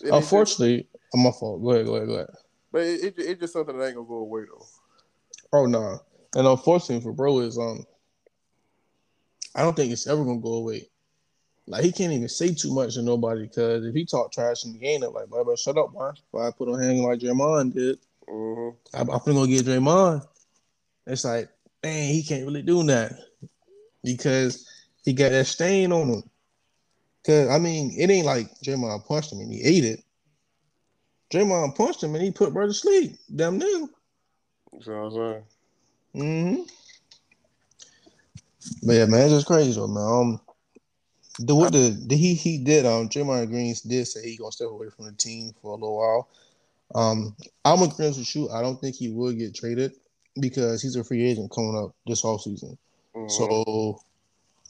And 0.00 0.14
Unfortunately, 0.14 0.86
I'm 1.14 1.20
my 1.20 1.30
fault. 1.30 1.62
Go 1.62 1.70
ahead, 1.72 1.86
go 1.86 1.96
ahead, 1.96 2.08
go 2.08 2.14
ahead. 2.14 2.30
but 2.72 2.82
it, 2.82 3.04
it, 3.04 3.14
it's 3.18 3.40
just 3.40 3.52
something 3.52 3.76
that 3.76 3.86
ain't 3.86 3.96
gonna 3.96 4.08
go 4.08 4.16
away 4.16 4.42
though. 4.42 4.66
Oh 5.52 5.66
no. 5.66 6.00
And 6.34 6.46
unfortunately 6.46 7.02
for 7.02 7.12
bro 7.12 7.40
is 7.40 7.58
um 7.58 7.84
I 9.54 9.62
don't 9.62 9.76
think 9.76 9.92
it's 9.92 10.06
ever 10.06 10.24
gonna 10.24 10.40
go 10.40 10.54
away. 10.54 10.88
Like 11.66 11.84
he 11.84 11.92
can't 11.92 12.12
even 12.12 12.28
say 12.28 12.54
too 12.54 12.74
much 12.74 12.94
to 12.94 13.02
nobody 13.02 13.42
because 13.42 13.84
if 13.84 13.94
he 13.94 14.04
talk 14.04 14.32
trash 14.32 14.64
in 14.64 14.72
the 14.72 14.78
game, 14.78 15.00
they're 15.00 15.10
like, 15.10 15.28
boy, 15.28 15.44
better 15.44 15.56
shut 15.56 15.78
up, 15.78 15.92
boy. 15.92 16.08
If 16.08 16.40
I 16.40 16.50
put 16.50 16.68
on 16.68 16.82
hang 16.82 17.02
like 17.02 17.20
Draymond 17.20 17.74
did, 17.74 17.98
hmm 18.28 18.70
I'm, 18.94 19.10
I'm 19.10 19.20
finna 19.20 19.34
go 19.34 19.46
get 19.46 19.66
Draymond. 19.66 20.26
It's 21.06 21.24
like, 21.24 21.50
man, 21.82 22.12
he 22.12 22.22
can't 22.22 22.46
really 22.46 22.62
do 22.62 22.82
that 22.84 23.12
because 24.02 24.68
he 25.04 25.12
got 25.12 25.30
that 25.30 25.46
stain 25.46 25.92
on 25.92 26.08
him. 26.08 26.22
Cause 27.24 27.48
I 27.48 27.58
mean, 27.58 27.94
it 27.96 28.10
ain't 28.10 28.26
like 28.26 28.48
Draymond 28.64 29.06
punched 29.06 29.32
him 29.32 29.40
and 29.40 29.52
he 29.52 29.62
ate 29.62 29.84
it. 29.84 30.00
Draymond 31.32 31.76
punched 31.76 32.02
him 32.02 32.14
and 32.14 32.24
he 32.24 32.30
put 32.30 32.52
bro 32.52 32.66
to 32.66 32.74
sleep. 32.74 33.16
Damn 33.34 33.58
near. 33.58 33.88
So 34.80 34.92
I'm 34.92 35.10
saying. 35.10 35.42
hmm 36.14 36.62
But 38.84 38.92
yeah, 38.94 39.06
man, 39.06 39.22
it's 39.22 39.32
just 39.34 39.46
crazy 39.46 39.72
though, 39.72 39.86
man. 39.86 40.02
Um, 40.04 40.40
The 41.38 41.54
what 41.54 41.72
the, 41.72 41.96
the 42.06 42.16
he 42.16 42.34
he 42.34 42.58
did 42.58 42.84
um 42.84 43.08
Draymond 43.08 43.48
Greens 43.48 43.80
did 43.80 44.06
say 44.06 44.22
he 44.28 44.36
gonna 44.36 44.52
step 44.52 44.68
away 44.68 44.88
from 44.90 45.06
the 45.06 45.12
team 45.12 45.52
for 45.62 45.72
a 45.72 45.74
little 45.74 45.96
while. 45.96 46.28
Um, 46.94 47.34
I'm 47.64 47.82
agreeing 47.82 48.12
with 48.16 48.34
you. 48.36 48.50
I 48.50 48.60
don't 48.60 48.78
think 48.80 48.96
he 48.96 49.08
will 49.10 49.32
get 49.32 49.54
traded 49.54 49.92
because 50.40 50.82
he's 50.82 50.96
a 50.96 51.04
free 51.04 51.24
agent 51.24 51.50
coming 51.50 51.76
up 51.76 51.94
this 52.06 52.24
off 52.24 52.42
season. 52.42 52.76
Mhm. 53.14 53.30
So 53.30 54.00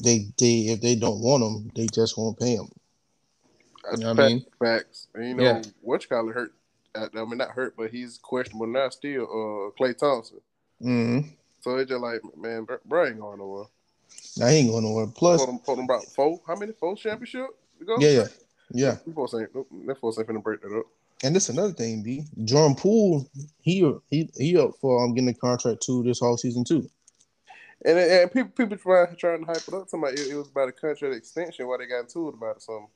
they 0.03 0.27
they 0.39 0.73
if 0.73 0.81
they 0.81 0.95
don't 0.95 1.21
want 1.21 1.43
them, 1.43 1.71
they 1.75 1.87
just 1.87 2.19
won't 2.19 2.39
pay 2.39 2.57
them. 2.57 2.69
That's 3.85 3.99
you 3.99 4.05
know 4.05 4.15
what 4.15 4.21
I 4.21 4.29
mean? 4.29 4.47
Facts. 4.59 5.09
And 5.15 5.29
you 5.29 5.35
know, 5.35 5.45
Yeah. 5.45 5.63
what 5.81 6.07
you 6.11 6.17
hurt. 6.17 6.55
I 6.95 7.09
mean, 7.13 7.39
not 7.39 7.51
hurt, 7.51 7.75
but 7.77 7.91
he's 7.91 8.19
questionable 8.19 8.67
now. 8.67 8.91
Still, 8.91 9.23
uh, 9.25 9.81
Klay 9.81 9.97
Thompson. 9.97 10.41
hmm 10.81 11.21
So 11.61 11.77
it's 11.77 11.89
just 11.89 12.03
like, 12.03 12.21
man, 12.37 12.65
bro, 12.65 12.79
bro 12.85 13.07
ain't 13.07 13.19
going 13.21 13.39
nowhere. 13.39 13.65
I 14.43 14.51
ain't 14.51 14.71
going 14.71 14.85
nowhere. 14.85 15.07
Plus, 15.07 15.41
Put 15.41 15.51
him, 15.51 15.59
put 15.61 15.79
him 15.79 15.85
about 15.85 16.05
four. 16.05 16.41
How 16.47 16.55
many? 16.55 16.73
Four 16.73 16.97
championship? 16.97 17.47
to 17.79 17.85
go? 17.85 17.97
yeah, 17.99 18.11
yeah, 18.11 18.27
yeah. 18.73 18.97
Them 19.05 19.15
folks 19.15 19.35
ain't. 19.35 19.53
That 19.87 19.99
folks 20.01 20.19
ain't 20.19 20.29
finna 20.29 20.43
break 20.43 20.61
that 20.63 20.77
up. 20.77 20.87
And 21.25 21.37
this 21.37 21.49
another 21.49 21.73
thing, 21.73 22.03
B. 22.03 22.25
Jordan 22.45 22.75
Poole, 22.75 23.29
he 23.61 23.89
he 24.11 24.29
he 24.37 24.57
up 24.57 24.73
for 24.81 25.05
um, 25.05 25.15
getting 25.15 25.29
a 25.29 25.35
contract 25.35 25.83
too 25.83 26.03
this 26.03 26.21
whole 26.21 26.37
season 26.37 26.65
too. 26.65 26.89
And, 27.85 27.99
and 27.99 28.33
people 28.33 28.51
people 28.51 28.77
trying 28.77 29.17
trying 29.17 29.41
to 29.41 29.47
hype 29.47 29.67
it 29.67 29.75
up. 29.75 29.89
Somebody 29.89 30.21
it, 30.21 30.31
it 30.31 30.37
was 30.37 30.49
about 30.49 30.69
a 30.69 30.73
contract 30.73 31.15
extension. 31.15 31.67
Why 31.67 31.79
they 31.79 31.87
got 31.87 32.01
into 32.01 32.29
it 32.29 32.35
about 32.35 32.57
it, 32.57 32.63
something? 32.63 32.89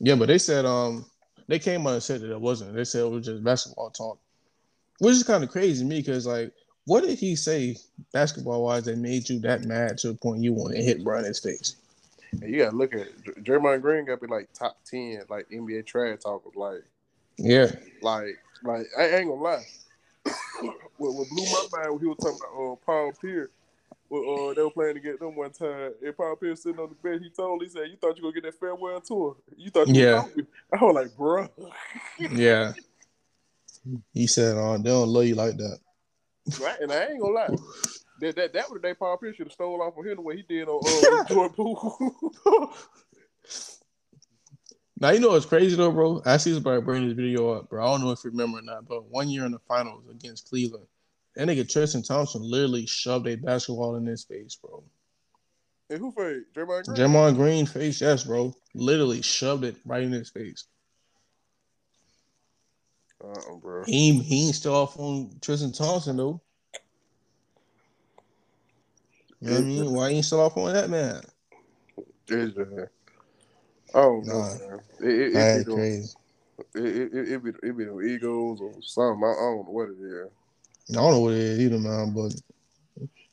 Yeah, 0.00 0.16
but 0.16 0.28
they 0.28 0.38
said 0.38 0.66
um 0.66 1.06
they 1.48 1.58
came 1.58 1.86
out 1.86 1.94
and 1.94 2.02
said 2.02 2.20
that 2.20 2.30
it 2.30 2.40
wasn't. 2.40 2.74
They 2.74 2.84
said 2.84 3.02
it 3.02 3.10
was 3.10 3.26
just 3.26 3.42
basketball 3.42 3.90
talk, 3.90 4.18
which 4.98 5.14
is 5.14 5.22
kind 5.22 5.42
of 5.42 5.50
crazy 5.50 5.82
to 5.82 5.88
me 5.88 6.00
because 6.00 6.26
like, 6.26 6.52
what 6.86 7.02
did 7.02 7.18
he 7.18 7.34
say 7.34 7.76
basketball 8.12 8.64
wise 8.64 8.84
that 8.84 8.98
made 8.98 9.28
you 9.28 9.38
that 9.40 9.64
mad 9.64 9.98
to 9.98 10.08
the 10.08 10.14
point 10.14 10.42
you 10.42 10.52
want 10.52 10.74
to 10.74 10.82
hit 10.82 11.02
Brian 11.02 11.24
in 11.24 11.32
face? 11.32 11.76
And 12.32 12.50
you 12.50 12.64
gotta 12.64 12.76
look 12.76 12.94
at 12.94 13.00
it. 13.00 13.44
Draymond 13.44 13.82
Green 13.82 14.04
got 14.04 14.20
to 14.20 14.26
be 14.26 14.32
like 14.32 14.52
top 14.52 14.78
ten, 14.84 15.22
like 15.28 15.48
NBA 15.50 15.86
trash 15.86 16.20
talkers, 16.20 16.56
like 16.56 16.84
Yeah, 17.38 17.70
like 18.02 18.38
like 18.64 18.86
I 18.98 19.06
ain't 19.08 19.28
gonna 19.28 19.40
lie. 19.40 19.64
what, 20.98 21.14
what 21.14 21.28
blew 21.28 21.44
my 21.44 21.66
mind 21.72 21.92
when 21.92 22.00
he 22.00 22.06
was 22.06 22.18
talking 22.18 22.38
about 22.40 22.72
uh, 22.72 22.76
Paul 22.84 23.12
Pierce. 23.20 23.50
Well, 24.12 24.50
uh, 24.50 24.52
they 24.52 24.62
were 24.62 24.70
playing 24.70 24.96
to 24.96 25.00
get 25.00 25.18
them 25.20 25.34
one 25.36 25.52
time, 25.52 25.94
and 26.04 26.14
Paul 26.14 26.36
Pierce 26.36 26.62
sitting 26.62 26.78
on 26.78 26.90
the 26.90 26.94
bed. 26.96 27.22
He 27.22 27.30
told, 27.30 27.62
he 27.62 27.68
said, 27.70 27.88
"You 27.88 27.96
thought 27.96 28.14
you 28.14 28.22
gonna 28.22 28.34
get 28.34 28.42
that 28.42 28.60
farewell 28.60 29.00
tour? 29.00 29.38
You 29.56 29.70
thought 29.70 29.88
you 29.88 29.94
Yeah. 29.94 30.26
yeah." 30.36 30.44
I 30.70 30.84
was 30.84 30.94
like, 30.94 31.16
"Bruh, 31.16 31.48
yeah. 32.18 32.74
He 34.12 34.26
said, 34.26 34.58
"Oh, 34.58 34.76
they 34.76 34.90
don't 34.90 35.08
love 35.08 35.24
you 35.24 35.34
like 35.34 35.56
that." 35.56 35.78
right?" 36.60 36.78
And 36.80 36.92
I 36.92 37.06
ain't 37.06 37.20
gonna 37.22 37.32
lie. 37.32 37.56
That 38.20 38.36
that 38.36 38.52
that 38.52 38.70
was 38.70 38.82
the 38.82 38.88
day 38.88 38.92
Paul 38.92 39.16
Pierce 39.16 39.36
should 39.36 39.46
have 39.46 39.52
stole 39.52 39.80
off 39.80 39.96
of 39.96 40.04
him 40.04 40.16
the 40.16 40.20
way 40.20 40.36
he 40.36 40.42
did 40.42 40.68
on 40.68 40.82
uh, 40.84 41.24
Jordan 41.28 41.54
Poole. 41.54 42.74
Now 45.00 45.10
you 45.10 45.18
know 45.18 45.30
what's 45.30 45.46
crazy 45.46 45.74
though, 45.74 45.90
bro. 45.90 46.22
I 46.24 46.36
see 46.36 46.54
somebody 46.54 46.80
bring 46.80 47.08
this 47.08 47.16
video 47.16 47.50
up, 47.50 47.68
bro. 47.68 47.82
I 47.84 47.90
don't 47.90 48.04
know 48.04 48.12
if 48.12 48.22
you 48.22 48.30
remember 48.30 48.58
or 48.58 48.62
not, 48.62 48.86
but 48.86 49.06
one 49.06 49.28
year 49.28 49.44
in 49.44 49.50
the 49.50 49.58
finals 49.66 50.04
against 50.08 50.48
Cleveland, 50.48 50.86
that 51.36 51.48
nigga 51.48 51.70
Tristan 51.70 52.02
Thompson 52.02 52.42
literally 52.42 52.86
shoved 52.86 53.26
a 53.26 53.36
basketball 53.36 53.96
in 53.96 54.06
his 54.06 54.24
face, 54.24 54.56
bro. 54.56 54.82
and 55.90 55.98
who 55.98 56.12
fade? 56.12 56.42
Draymond 56.54 56.84
Green. 56.86 56.96
Draymond 56.96 57.36
Green 57.36 57.66
face, 57.66 58.00
yes, 58.00 58.24
bro. 58.24 58.54
Literally 58.74 59.22
shoved 59.22 59.64
it 59.64 59.76
right 59.84 60.02
in 60.02 60.12
his 60.12 60.30
face. 60.30 60.66
Uh-uh, 63.22 63.56
bro. 63.56 63.84
He 63.84 64.18
he 64.18 64.46
ain't 64.46 64.56
still 64.56 64.74
off 64.74 64.98
on 64.98 65.30
Tristan 65.40 65.72
Thompson 65.72 66.16
though. 66.16 66.40
You 69.40 69.48
know 69.50 69.54
what 69.54 69.60
I 69.60 69.64
mean? 69.64 69.92
Why 69.92 70.08
ain't 70.10 70.24
still 70.24 70.40
off 70.40 70.56
on 70.56 70.72
that 70.72 70.90
man? 70.90 71.20
It's 72.28 72.56
oh 73.94 74.22
no, 74.24 74.32
Nah. 74.32 74.48
man. 74.54 74.80
It, 75.00 75.06
it, 75.08 75.36
it, 75.36 75.66
them- 75.66 75.74
crazy. 75.74 76.14
it, 76.74 76.84
it, 76.84 77.12
it, 77.14 77.32
it 77.32 77.44
be 77.44 77.50
it 77.62 77.76
be 77.76 77.84
them 77.84 78.02
egos 78.02 78.60
or 78.60 78.72
something. 78.82 79.24
I, 79.24 79.30
I 79.32 79.34
don't 79.34 79.66
know 79.66 79.72
what 79.72 79.88
it 79.88 79.98
is. 80.00 80.30
I 80.90 80.94
don't 80.94 81.12
know 81.12 81.20
what 81.20 81.34
it 81.34 81.38
is 81.38 81.60
either, 81.60 81.78
man, 81.78 82.12
but 82.12 82.34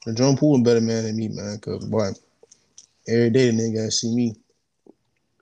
the 0.06 0.14
John 0.14 0.38
Poole 0.38 0.60
a 0.60 0.64
better 0.64 0.82
man 0.82 1.04
than 1.04 1.16
me, 1.16 1.28
man. 1.30 1.60
Cause 1.60 1.86
boy, 1.86 2.12
every 3.08 3.30
day 3.30 3.52
the 3.52 3.58
nigga 3.58 3.76
gotta 3.76 3.92
see 3.92 4.16
me. 4.16 4.36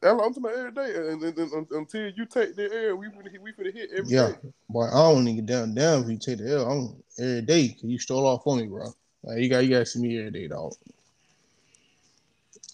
I'm 0.04 0.18
talking 0.18 0.38
about 0.38 0.56
every 0.56 0.72
day, 0.72 0.96
and, 0.96 1.24
and, 1.24 1.38
and, 1.38 1.68
until 1.72 2.10
you 2.10 2.26
take 2.26 2.56
the 2.56 2.72
air, 2.72 2.96
we 2.96 3.08
finna 3.08 3.40
we 3.42 3.52
finna 3.52 3.74
hit 3.74 3.90
every 3.92 4.12
day. 4.12 4.16
Yeah, 4.16 4.32
boy, 4.70 4.86
I 4.86 5.12
don't 5.12 5.28
even 5.28 5.36
get 5.38 5.46
down 5.48 5.74
down 5.74 6.04
if 6.04 6.10
you 6.10 6.18
take 6.18 6.38
the 6.38 6.56
L. 6.56 6.72
I'm 6.72 7.24
every 7.24 7.42
day 7.42 7.68
because 7.70 7.90
you 7.90 8.00
stole 8.00 8.26
off 8.26 8.46
on 8.46 8.60
me, 8.60 8.68
bro. 8.68 8.94
Like 9.24 9.40
you 9.40 9.50
got 9.50 9.64
you 9.64 9.72
gotta 9.72 9.86
see 9.86 10.00
me 10.00 10.18
every 10.18 10.32
day, 10.32 10.48
dog. 10.48 10.74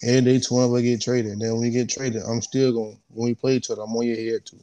Every 0.04 0.22
day, 0.22 0.40
to 0.40 0.54
whenever 0.54 0.78
I 0.78 0.82
get 0.82 1.02
traded. 1.02 1.32
And 1.32 1.42
Then 1.42 1.54
when 1.54 1.62
we 1.62 1.70
get 1.70 1.90
traded, 1.90 2.24
I'm 2.24 2.42
still 2.42 2.74
gonna 2.74 2.98
When 3.10 3.30
we 3.30 3.36
play 3.36 3.56
each 3.56 3.72
other, 3.72 3.84
I'm 3.84 3.96
on 3.96 4.06
your 4.06 4.18
head 4.18 4.46
too. 4.46 4.60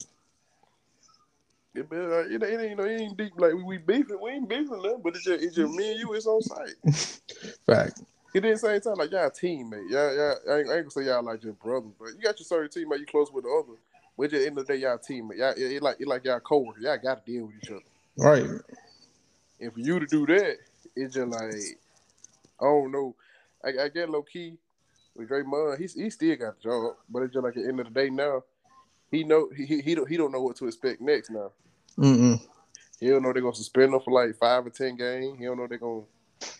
It, 1.73 1.89
be, 1.89 1.95
uh, 1.95 2.01
it, 2.01 2.43
it 2.43 2.61
ain't 2.61 2.77
no, 2.77 2.83
it 2.83 3.01
ain't 3.01 3.17
deep 3.17 3.31
like 3.37 3.53
we, 3.53 3.63
we 3.63 3.77
beefing. 3.77 4.19
We 4.21 4.31
ain't 4.31 4.49
beefing 4.49 4.81
nothing, 4.81 5.01
but 5.03 5.15
it's 5.15 5.23
just, 5.23 5.43
it's 5.43 5.55
just 5.55 5.71
me 5.73 5.91
and 5.91 5.99
you. 5.99 6.13
It's 6.13 6.27
on 6.27 6.41
site. 6.41 7.21
Fact. 7.65 8.01
It 8.33 8.41
didn't 8.41 8.59
same 8.59 8.79
time 8.79 8.95
like 8.95 9.11
y'all 9.11 9.29
teammate. 9.29 9.89
Y'all, 9.89 10.15
y'all, 10.15 10.35
I 10.49 10.59
ain't, 10.59 10.69
I 10.69 10.75
ain't 10.77 10.83
gonna 10.83 10.91
say 10.91 11.03
y'all 11.03 11.23
like 11.23 11.41
just 11.41 11.59
brothers, 11.59 11.91
but 11.99 12.09
you 12.09 12.21
got 12.21 12.39
your 12.39 12.45
certain 12.45 12.69
teammate. 12.69 12.99
You 12.99 13.05
close 13.05 13.31
with 13.31 13.43
the 13.43 13.49
other. 13.49 13.77
But 14.17 14.25
at 14.25 14.31
the 14.31 14.45
end 14.47 14.57
of 14.57 14.67
the 14.67 14.73
day, 14.73 14.79
y'all 14.79 14.97
teammate. 14.97 15.37
Y'all, 15.37 15.51
it, 15.51 15.59
it 15.59 15.81
like 15.81 15.97
it 15.99 16.07
like 16.07 16.23
y'all 16.25 16.39
coworkers. 16.39 16.83
Y'all 16.83 16.97
got 16.97 17.25
to 17.25 17.31
deal 17.31 17.45
with 17.45 17.55
each 17.61 17.71
other. 17.71 17.81
Right. 18.17 18.45
And 19.59 19.73
for 19.73 19.79
you 19.79 19.99
to 19.99 20.05
do 20.05 20.25
that, 20.27 20.57
it's 20.95 21.15
just 21.15 21.27
like 21.27 21.53
I 22.59 22.65
don't 22.65 22.91
know. 22.91 23.15
I, 23.63 23.83
I 23.83 23.89
get 23.89 24.09
low 24.09 24.23
key 24.23 24.57
with 25.15 25.29
Draymond. 25.29 25.77
He's 25.79 25.93
he 25.93 26.09
still 26.09 26.35
got 26.35 26.57
the 26.57 26.69
job, 26.69 26.95
but 27.09 27.23
it's 27.23 27.33
just 27.33 27.43
like 27.43 27.57
at 27.57 27.63
the 27.63 27.69
end 27.69 27.79
of 27.79 27.87
the 27.87 27.93
day 27.93 28.09
now, 28.09 28.43
he 29.11 29.23
know 29.23 29.49
he 29.55 29.65
he, 29.65 29.81
he 29.81 29.95
don't 29.95 30.09
he 30.09 30.17
don't 30.17 30.31
know 30.31 30.41
what 30.41 30.55
to 30.57 30.67
expect 30.67 31.01
next 31.01 31.29
now. 31.29 31.51
Mm-mm. 31.97 32.41
He 32.99 33.09
don't 33.09 33.21
know 33.21 33.33
they're 33.33 33.41
gonna 33.41 33.53
suspend 33.53 33.93
him 33.93 33.99
for 33.99 34.11
like 34.11 34.35
five 34.37 34.65
or 34.65 34.69
ten 34.69 34.95
games. 34.95 35.37
He 35.37 35.45
don't 35.45 35.57
know 35.57 35.67
they're 35.67 35.77
gonna 35.77 36.03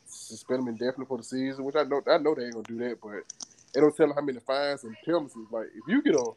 suspend 0.06 0.62
him 0.62 0.68
indefinitely 0.68 1.06
for 1.06 1.18
the 1.18 1.24
season, 1.24 1.64
which 1.64 1.76
I 1.76 1.84
know 1.84 2.02
I 2.08 2.18
know 2.18 2.36
they 2.36 2.46
ain't 2.46 2.54
gonna 2.54 2.64
do 2.68 2.78
that, 2.80 2.98
but 3.02 3.24
they 3.74 3.80
don't 3.80 3.96
tell 3.96 4.08
him 4.08 4.16
how 4.16 4.22
many 4.22 4.40
fines 4.40 4.84
and 4.84 4.96
penalties. 5.06 5.48
Like 5.52 5.68
if 5.68 5.88
you 5.88 6.02
get 6.02 6.16
a 6.16 6.32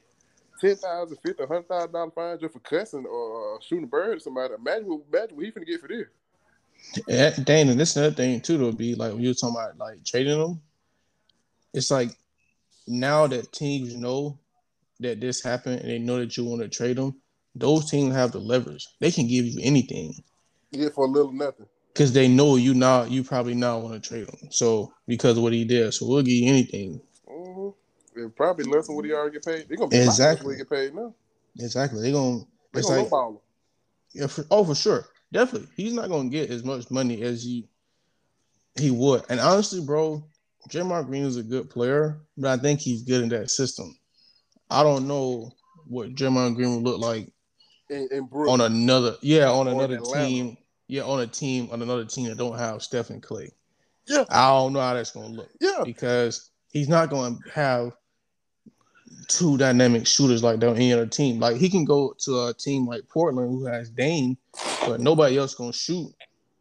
ten 0.60 0.76
thousand, 0.76 1.16
fifty, 1.18 1.44
hundred 1.44 1.68
thousand 1.68 1.92
dollar 1.92 2.10
fine 2.12 2.38
just 2.38 2.52
for 2.52 2.60
cussing 2.60 3.06
or 3.06 3.56
uh, 3.56 3.60
shooting 3.60 3.84
a 3.84 3.88
bird 3.88 4.16
at 4.16 4.22
somebody, 4.22 4.54
imagine 4.54 4.86
what 4.86 5.02
imagine 5.12 5.36
what 5.36 5.44
he 5.44 5.52
finna 5.52 5.66
get 5.66 5.80
for 5.80 5.88
this. 5.88 6.06
Yeah, 7.08 7.30
Dana, 7.42 7.74
this 7.74 7.96
another 7.96 8.14
thing 8.14 8.40
too. 8.40 8.58
To 8.58 8.72
be 8.72 8.94
like 8.94 9.12
when 9.12 9.22
you're 9.22 9.34
talking 9.34 9.56
about 9.56 9.78
like 9.78 10.04
trading 10.04 10.38
them, 10.38 10.60
it's 11.72 11.90
like 11.90 12.10
now 12.86 13.26
that 13.26 13.52
teams 13.52 13.96
know 13.96 14.38
that 15.00 15.20
this 15.20 15.42
happened 15.42 15.80
and 15.80 15.90
they 15.90 15.98
know 15.98 16.18
that 16.18 16.36
you 16.36 16.44
want 16.44 16.62
to 16.62 16.68
trade 16.68 16.96
them, 16.96 17.20
those 17.54 17.90
teams 17.90 18.14
have 18.14 18.32
the 18.32 18.38
leverage. 18.40 18.86
They 19.00 19.10
can 19.10 19.26
give 19.26 19.44
you 19.46 19.60
anything 19.62 20.14
You 20.72 20.84
get 20.84 20.94
for 20.94 21.04
a 21.06 21.08
little 21.08 21.32
nothing. 21.32 21.66
because 21.92 22.12
they 22.12 22.28
know 22.28 22.56
you 22.56 22.74
not 22.74 23.10
you 23.10 23.22
probably 23.24 23.54
not 23.54 23.82
want 23.82 23.94
to 24.02 24.08
trade 24.08 24.28
him. 24.28 24.50
So 24.50 24.92
because 25.06 25.36
of 25.36 25.42
what 25.42 25.52
he 25.52 25.64
did, 25.64 25.92
so 25.94 26.06
we'll 26.06 26.22
give 26.22 26.34
you 26.34 26.48
anything. 26.48 27.00
Mm-hmm. 27.28 28.20
And 28.20 28.36
probably 28.36 28.64
less 28.64 28.86
than 28.86 28.96
what 28.96 29.04
he 29.04 29.12
already 29.12 29.34
get 29.34 29.44
paid. 29.44 29.68
They're 29.68 29.76
gonna 29.76 29.88
be 29.88 29.96
Exactly. 29.96 30.06
exactly 30.06 30.46
what 30.46 30.52
he 30.52 30.58
get 30.58 30.70
paid 30.70 30.94
now. 30.94 31.14
Exactly. 31.58 32.02
They're 32.02 32.12
gonna 32.12 32.38
They're 32.72 32.80
it's 32.80 32.88
gonna 32.88 33.02
like 33.02 33.40
yeah, 34.12 34.26
for, 34.28 34.44
oh 34.50 34.64
for 34.64 34.74
sure, 34.76 35.06
definitely. 35.32 35.68
He's 35.76 35.92
not 35.92 36.08
gonna 36.08 36.28
get 36.28 36.50
as 36.50 36.62
much 36.64 36.88
money 36.90 37.22
as 37.22 37.42
he 37.42 37.68
he 38.78 38.90
would. 38.92 39.22
And 39.28 39.40
honestly, 39.40 39.80
bro, 39.80 40.24
Draymond 40.68 41.06
Green 41.06 41.24
is 41.24 41.36
a 41.36 41.42
good 41.42 41.68
player, 41.70 42.20
but 42.36 42.50
I 42.58 42.60
think 42.62 42.80
he's 42.80 43.02
good 43.02 43.22
in 43.22 43.28
that 43.30 43.50
system. 43.50 43.96
I 44.70 44.82
don't 44.82 45.06
know 45.06 45.52
what 45.86 46.14
Draymond 46.14 46.56
Green 46.56 46.74
would 46.74 46.84
look 46.84 47.00
like 47.00 47.30
in, 47.90 48.08
in 48.10 48.28
on 48.32 48.60
another 48.60 49.16
yeah 49.20 49.50
on 49.50 49.68
another 49.68 49.98
team 49.98 50.56
yeah 50.88 51.02
on 51.02 51.20
a 51.20 51.26
team 51.26 51.68
on 51.70 51.82
another 51.82 52.04
team 52.04 52.28
that 52.28 52.38
don't 52.38 52.58
have 52.58 52.82
Stephen 52.82 53.20
Klay. 53.20 53.50
Yeah. 54.06 54.24
I 54.30 54.48
don't 54.50 54.72
know 54.72 54.80
how 54.80 54.94
that's 54.94 55.10
gonna 55.10 55.28
look 55.28 55.50
yeah, 55.60 55.82
because 55.84 56.50
he's 56.72 56.88
not 56.88 57.10
going 57.10 57.38
to 57.38 57.50
have 57.50 57.92
two 59.28 59.56
dynamic 59.56 60.06
shooters 60.06 60.42
like 60.42 60.60
that 60.60 60.68
on 60.68 60.76
any 60.76 60.92
other 60.92 61.06
team. 61.06 61.40
Like 61.40 61.56
he 61.56 61.68
can 61.68 61.84
go 61.84 62.14
to 62.20 62.46
a 62.46 62.54
team 62.54 62.86
like 62.86 63.08
Portland 63.08 63.50
who 63.50 63.66
has 63.66 63.90
Dame, 63.90 64.36
but 64.86 65.00
nobody 65.00 65.38
else 65.38 65.54
gonna 65.54 65.72
shoot 65.72 66.12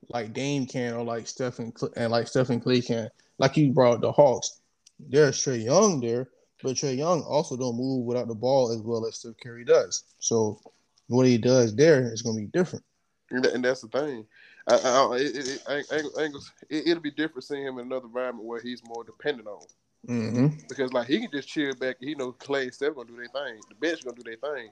like 0.10 0.33
Dame 0.33 0.65
can 0.65 0.93
or 0.93 1.03
like 1.03 1.27
Stephen 1.27 1.74
Cl- 1.75 1.93
and 1.95 2.12
like 2.12 2.27
Stephen 2.27 2.62
Klay 2.62 2.86
can. 2.86 3.10
Like 3.39 3.57
you 3.57 3.72
brought 3.72 4.01
the 4.01 4.12
Hawks, 4.12 4.62
there's 5.00 5.38
Trae 5.43 5.63
Young 5.63 6.00
there, 6.00 6.29
but 6.63 6.75
Trae 6.75 6.98
Young 6.98 7.22
also 7.24 7.55
don't 7.58 7.75
move 7.77 8.05
without 8.05 8.27
the 8.27 8.34
ball 8.36 8.72
as 8.72 8.82
well 8.82 9.05
as 9.05 9.17
Steph 9.17 9.34
Curry 9.43 9.65
does. 9.65 10.03
So 10.20 10.60
what 11.08 11.27
he 11.27 11.38
does 11.38 11.75
there 11.75 12.12
is 12.12 12.22
gonna 12.22 12.39
be 12.39 12.46
different. 12.48 12.84
and, 13.29 13.63
that's 13.63 13.82
the 13.82 13.88
thing. 13.89 14.25
I, 14.67 14.75
I, 14.75 15.15
it, 15.17 15.36
it, 15.36 15.48
it, 15.48 15.63
I, 15.67 15.74
ain't- 15.75 15.88
I 15.91 15.96
ain't 16.24 16.34
gonna- 16.34 16.46
it, 16.70 16.88
it'll 16.88 17.03
be 17.03 17.12
different 17.12 17.43
seeing 17.43 17.65
him 17.65 17.77
in 17.79 17.88
another 17.88 18.05
environment 18.05 18.46
where 18.48 18.62
he's 18.62 18.82
more 18.86 19.03
dependent 19.03 19.48
on. 19.48 19.62
Mm-hmm. 20.08 20.48
Because 20.70 20.91
like 20.93 21.08
he 21.08 21.20
can 21.20 21.32
just 21.32 21.48
chill 21.50 21.74
back. 21.75 21.98
He 22.00 22.15
know 22.15 22.32
Klay 22.34 22.63
and 22.63 22.74
Steph 22.74 22.96
gonna 22.96 23.08
do 23.10 23.15
their 23.17 23.27
thing. 23.27 23.62
The 23.70 23.75
bench 23.75 24.03
gonna 24.03 24.15
do 24.17 24.24
their 24.24 24.36
thing. 24.38 24.70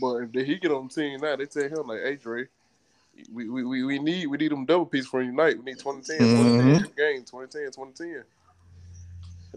But 0.00 0.16
if 0.34 0.46
he 0.46 0.56
get 0.56 0.70
on 0.70 0.88
the 0.88 0.94
team 0.94 1.20
now, 1.20 1.36
they 1.36 1.46
tell 1.46 1.62
him 1.80 1.86
like, 1.86 2.00
"Hey 2.02 2.16
Dre, 2.16 2.46
we 3.32 3.48
we, 3.48 3.64
we, 3.64 3.84
we 3.84 3.98
need 3.98 4.26
we 4.26 4.36
need 4.36 4.52
them 4.52 4.66
double 4.66 4.84
piece 4.84 5.06
for 5.06 5.22
unite. 5.22 5.56
We 5.58 5.64
need 5.64 5.78
2010, 5.78 6.18
2010 6.18 6.90
Mhm. 6.90 6.96
game, 6.96 7.24
2010, 7.24 7.62
2010." 7.72 8.24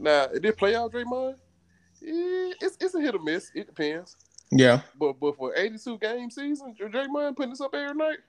Now, 0.02 0.24
it 0.34 0.42
did 0.42 0.56
play 0.58 0.76
out 0.76 0.94
Draymond. 0.94 1.36
Eh, 2.04 2.54
it's 2.62 2.78
it's 2.80 2.96
a 2.96 3.02
hit 3.02 3.16
or 3.16 3.20
miss. 3.20 3.52
It 3.56 3.68
depends. 3.68 4.18
Yeah. 4.52 4.82
But 5.00 5.20
but 5.20 5.38
for 5.38 5.56
82 5.56 5.98
game 6.00 6.30
season, 6.30 6.76
Draymond 6.80 7.36
putting 7.36 7.52
this 7.52 7.62
up 7.62 7.74
every 7.74 7.96
night. 7.96 8.20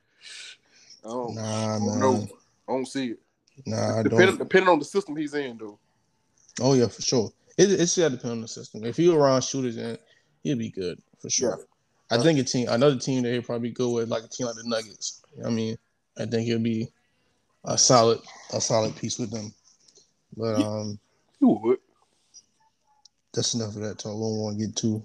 Oh 1.05 1.29
Nah, 1.33 1.79
no. 1.79 2.29
I 2.69 2.73
don't 2.73 2.87
see 2.87 3.13
it. 3.13 3.21
Nah, 3.67 4.01
I 4.01 4.03
Depending 4.03 4.37
depending 4.37 4.69
on 4.69 4.79
the 4.79 4.85
system 4.85 5.17
he's 5.17 5.35
in, 5.35 5.59
though. 5.59 5.79
Oh 6.61 6.75
yeah, 6.75 6.89
for 6.89 7.03
sure. 7.03 7.33
It 7.57 7.71
it's 7.73 7.97
got 7.97 8.11
to 8.11 8.17
depend 8.17 8.33
on 8.33 8.41
the 8.41 8.49
system. 8.49 8.85
If 8.85 8.99
you 8.99 9.15
around 9.15 9.43
shooters, 9.43 9.77
and 9.77 9.99
he'll 10.43 10.59
be 10.59 10.71
good 10.71 11.01
for 11.21 11.31
sure. 11.31 11.59
Yeah. 11.59 11.65
I 12.19 12.23
think 12.23 12.39
a 12.39 12.43
team, 12.43 12.69
another 12.69 12.99
team 12.99 13.23
that 13.23 13.33
he'll 13.33 13.43
probably 13.43 13.71
go 13.71 13.91
with, 13.91 14.09
like 14.09 14.25
a 14.25 14.29
team 14.29 14.47
like 14.47 14.57
the 14.57 14.65
Nuggets. 14.65 15.23
I 15.45 15.51
mean, 15.51 15.77
I 16.19 16.27
think 16.27 16.47
he'll 16.47 16.59
be 16.59 16.89
a 17.65 17.79
solid, 17.79 18.19
a 18.53 18.61
solid 18.61 18.97
piece 18.97 19.19
with 19.19 19.31
them. 19.31 19.55
But 20.37 20.61
um, 20.61 20.99
You 21.41 21.49
would. 21.63 21.79
That's 23.33 23.55
enough 23.55 23.77
of 23.77 23.83
that 23.83 23.99
talk. 23.99 24.15
We 24.15 24.21
don't 24.21 24.39
want 24.39 24.59
to 24.59 24.67
get 24.67 24.77
too 24.77 25.03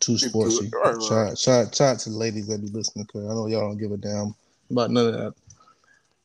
too 0.00 0.12
sportsy. 0.12 0.72
Right, 0.72 0.94
right. 0.94 1.02
Shout, 1.02 1.38
shout, 1.38 1.74
shout 1.74 1.94
out 1.94 1.98
to 2.00 2.10
the 2.10 2.16
ladies 2.16 2.46
that 2.48 2.60
be 2.60 2.68
listening 2.68 3.06
because 3.06 3.24
I 3.26 3.34
know 3.34 3.46
y'all 3.46 3.68
don't 3.68 3.78
give 3.78 3.92
a 3.92 3.96
damn 3.96 4.34
about 4.70 4.90
none 4.90 5.08
of 5.08 5.14
that. 5.14 5.34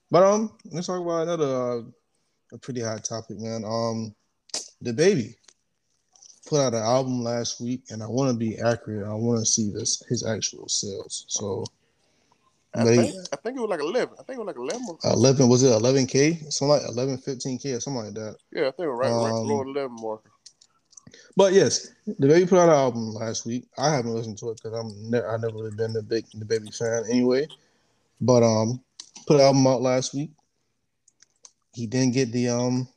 But 0.09 0.23
um, 0.23 0.51
let's 0.71 0.87
talk 0.87 1.01
about 1.01 1.23
another 1.23 1.45
uh, 1.45 1.81
a 2.53 2.57
pretty 2.57 2.81
hot 2.81 3.03
topic, 3.03 3.37
man. 3.39 3.63
Um, 3.63 4.15
DaBaby 4.83 5.35
put 6.47 6.61
out 6.61 6.73
an 6.73 6.81
album 6.81 7.21
last 7.23 7.61
week, 7.61 7.83
and 7.91 8.01
I 8.01 8.07
want 8.07 8.31
to 8.31 8.37
be 8.37 8.57
accurate. 8.57 9.07
I 9.07 9.13
want 9.13 9.39
to 9.39 9.45
see 9.45 9.69
this 9.69 10.01
his 10.09 10.25
actual 10.25 10.67
sales. 10.67 11.25
So 11.27 11.65
I 12.73 12.81
he- 12.85 12.95
think, 12.97 13.15
I 13.33 13.35
think 13.35 13.57
it 13.57 13.61
was 13.61 13.69
like 13.69 13.81
11. 13.81 14.15
I 14.19 14.23
think 14.23 14.39
it 14.39 14.45
was 14.45 14.47
like 14.47 14.55
11. 14.55 14.97
11 15.03 15.49
was 15.49 15.63
it 15.63 15.71
11k 15.71 16.51
something 16.51 16.69
like 16.69 16.87
11 16.87 17.17
15k 17.17 17.77
or 17.77 17.79
something 17.79 18.05
like 18.05 18.13
that 18.13 18.35
Yeah, 18.51 18.67
I 18.67 18.71
think 18.71 18.85
it 18.85 18.89
was 18.89 18.99
right, 18.99 19.09
right 19.09 19.33
Um, 19.33 19.47
below 19.47 19.61
11 19.61 19.91
marker. 20.01 20.31
But 21.35 21.53
yes 21.53 21.91
DaBaby 22.07 22.49
put 22.49 22.59
out 22.59 22.69
an 22.69 22.75
album 22.75 23.13
last 23.13 23.45
week. 23.45 23.65
I 23.77 23.93
haven't 23.93 24.13
listened 24.13 24.37
to 24.39 24.49
it 24.49 24.59
because 24.61 24.77
i'm 24.77 24.91
ne- 25.09 25.23
i 25.23 25.37
never 25.37 25.55
really 25.55 25.75
been 25.75 25.93
the 25.93 26.01
big 26.01 26.25
DaBaby 26.31 26.75
fan 26.75 27.03
anyway. 27.09 27.47
But 28.21 28.43
um 28.43 28.81
put 29.27 29.35
an 29.35 29.41
album 29.41 29.67
out 29.67 29.81
last 29.81 30.13
week. 30.13 30.31
He 31.73 31.87
didn't 31.87 32.13
get 32.13 32.31
the 32.31 32.49
um 32.49 32.87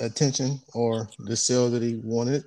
attention 0.00 0.60
or 0.74 1.08
the 1.18 1.36
sale 1.36 1.70
that 1.70 1.82
he 1.82 2.00
wanted. 2.04 2.44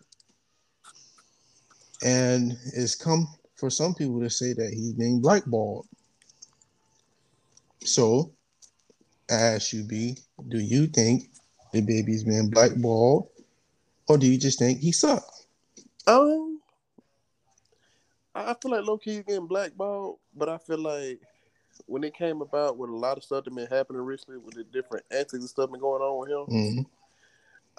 And 2.04 2.54
it's 2.74 2.96
come 2.96 3.28
for 3.56 3.70
some 3.70 3.94
people 3.94 4.22
to 4.22 4.30
say 4.30 4.54
that 4.54 4.72
he's 4.74 4.94
being 4.94 5.20
blackballed. 5.22 5.86
So 7.84 8.32
I 9.30 9.36
ask 9.36 9.74
you 9.74 9.84
b 9.84 10.18
do 10.48 10.60
you 10.60 10.88
think 10.88 11.30
DaBaby's 11.74 12.24
been 12.24 12.50
blackballed 12.50 13.28
or 14.10 14.18
do 14.18 14.28
you 14.28 14.38
just 14.38 14.60
think 14.60 14.80
he 14.80 14.92
sucked 14.92 15.46
Um, 16.08 16.60
I 18.36 18.54
feel 18.62 18.72
like 18.72 18.86
low 18.86 18.98
key 18.98 19.24
getting 19.26 19.48
blackballed, 19.48 20.18
but 20.36 20.50
I 20.50 20.58
feel 20.58 20.80
like 20.80 21.20
when 21.86 22.04
it 22.04 22.14
came 22.14 22.42
about 22.42 22.78
with 22.78 22.90
a 22.90 22.96
lot 22.96 23.18
of 23.18 23.24
stuff 23.24 23.46
that 23.46 23.56
been 23.56 23.68
happening 23.68 24.02
recently 24.02 24.38
with 24.40 24.56
the 24.56 24.64
different 24.66 25.06
antics 25.12 25.34
and 25.34 25.44
stuff 25.50 25.72
been 25.72 25.80
going 25.80 26.02
on 26.02 26.20
with 26.20 26.30
him, 26.30 26.56
Mhm. 26.56 26.86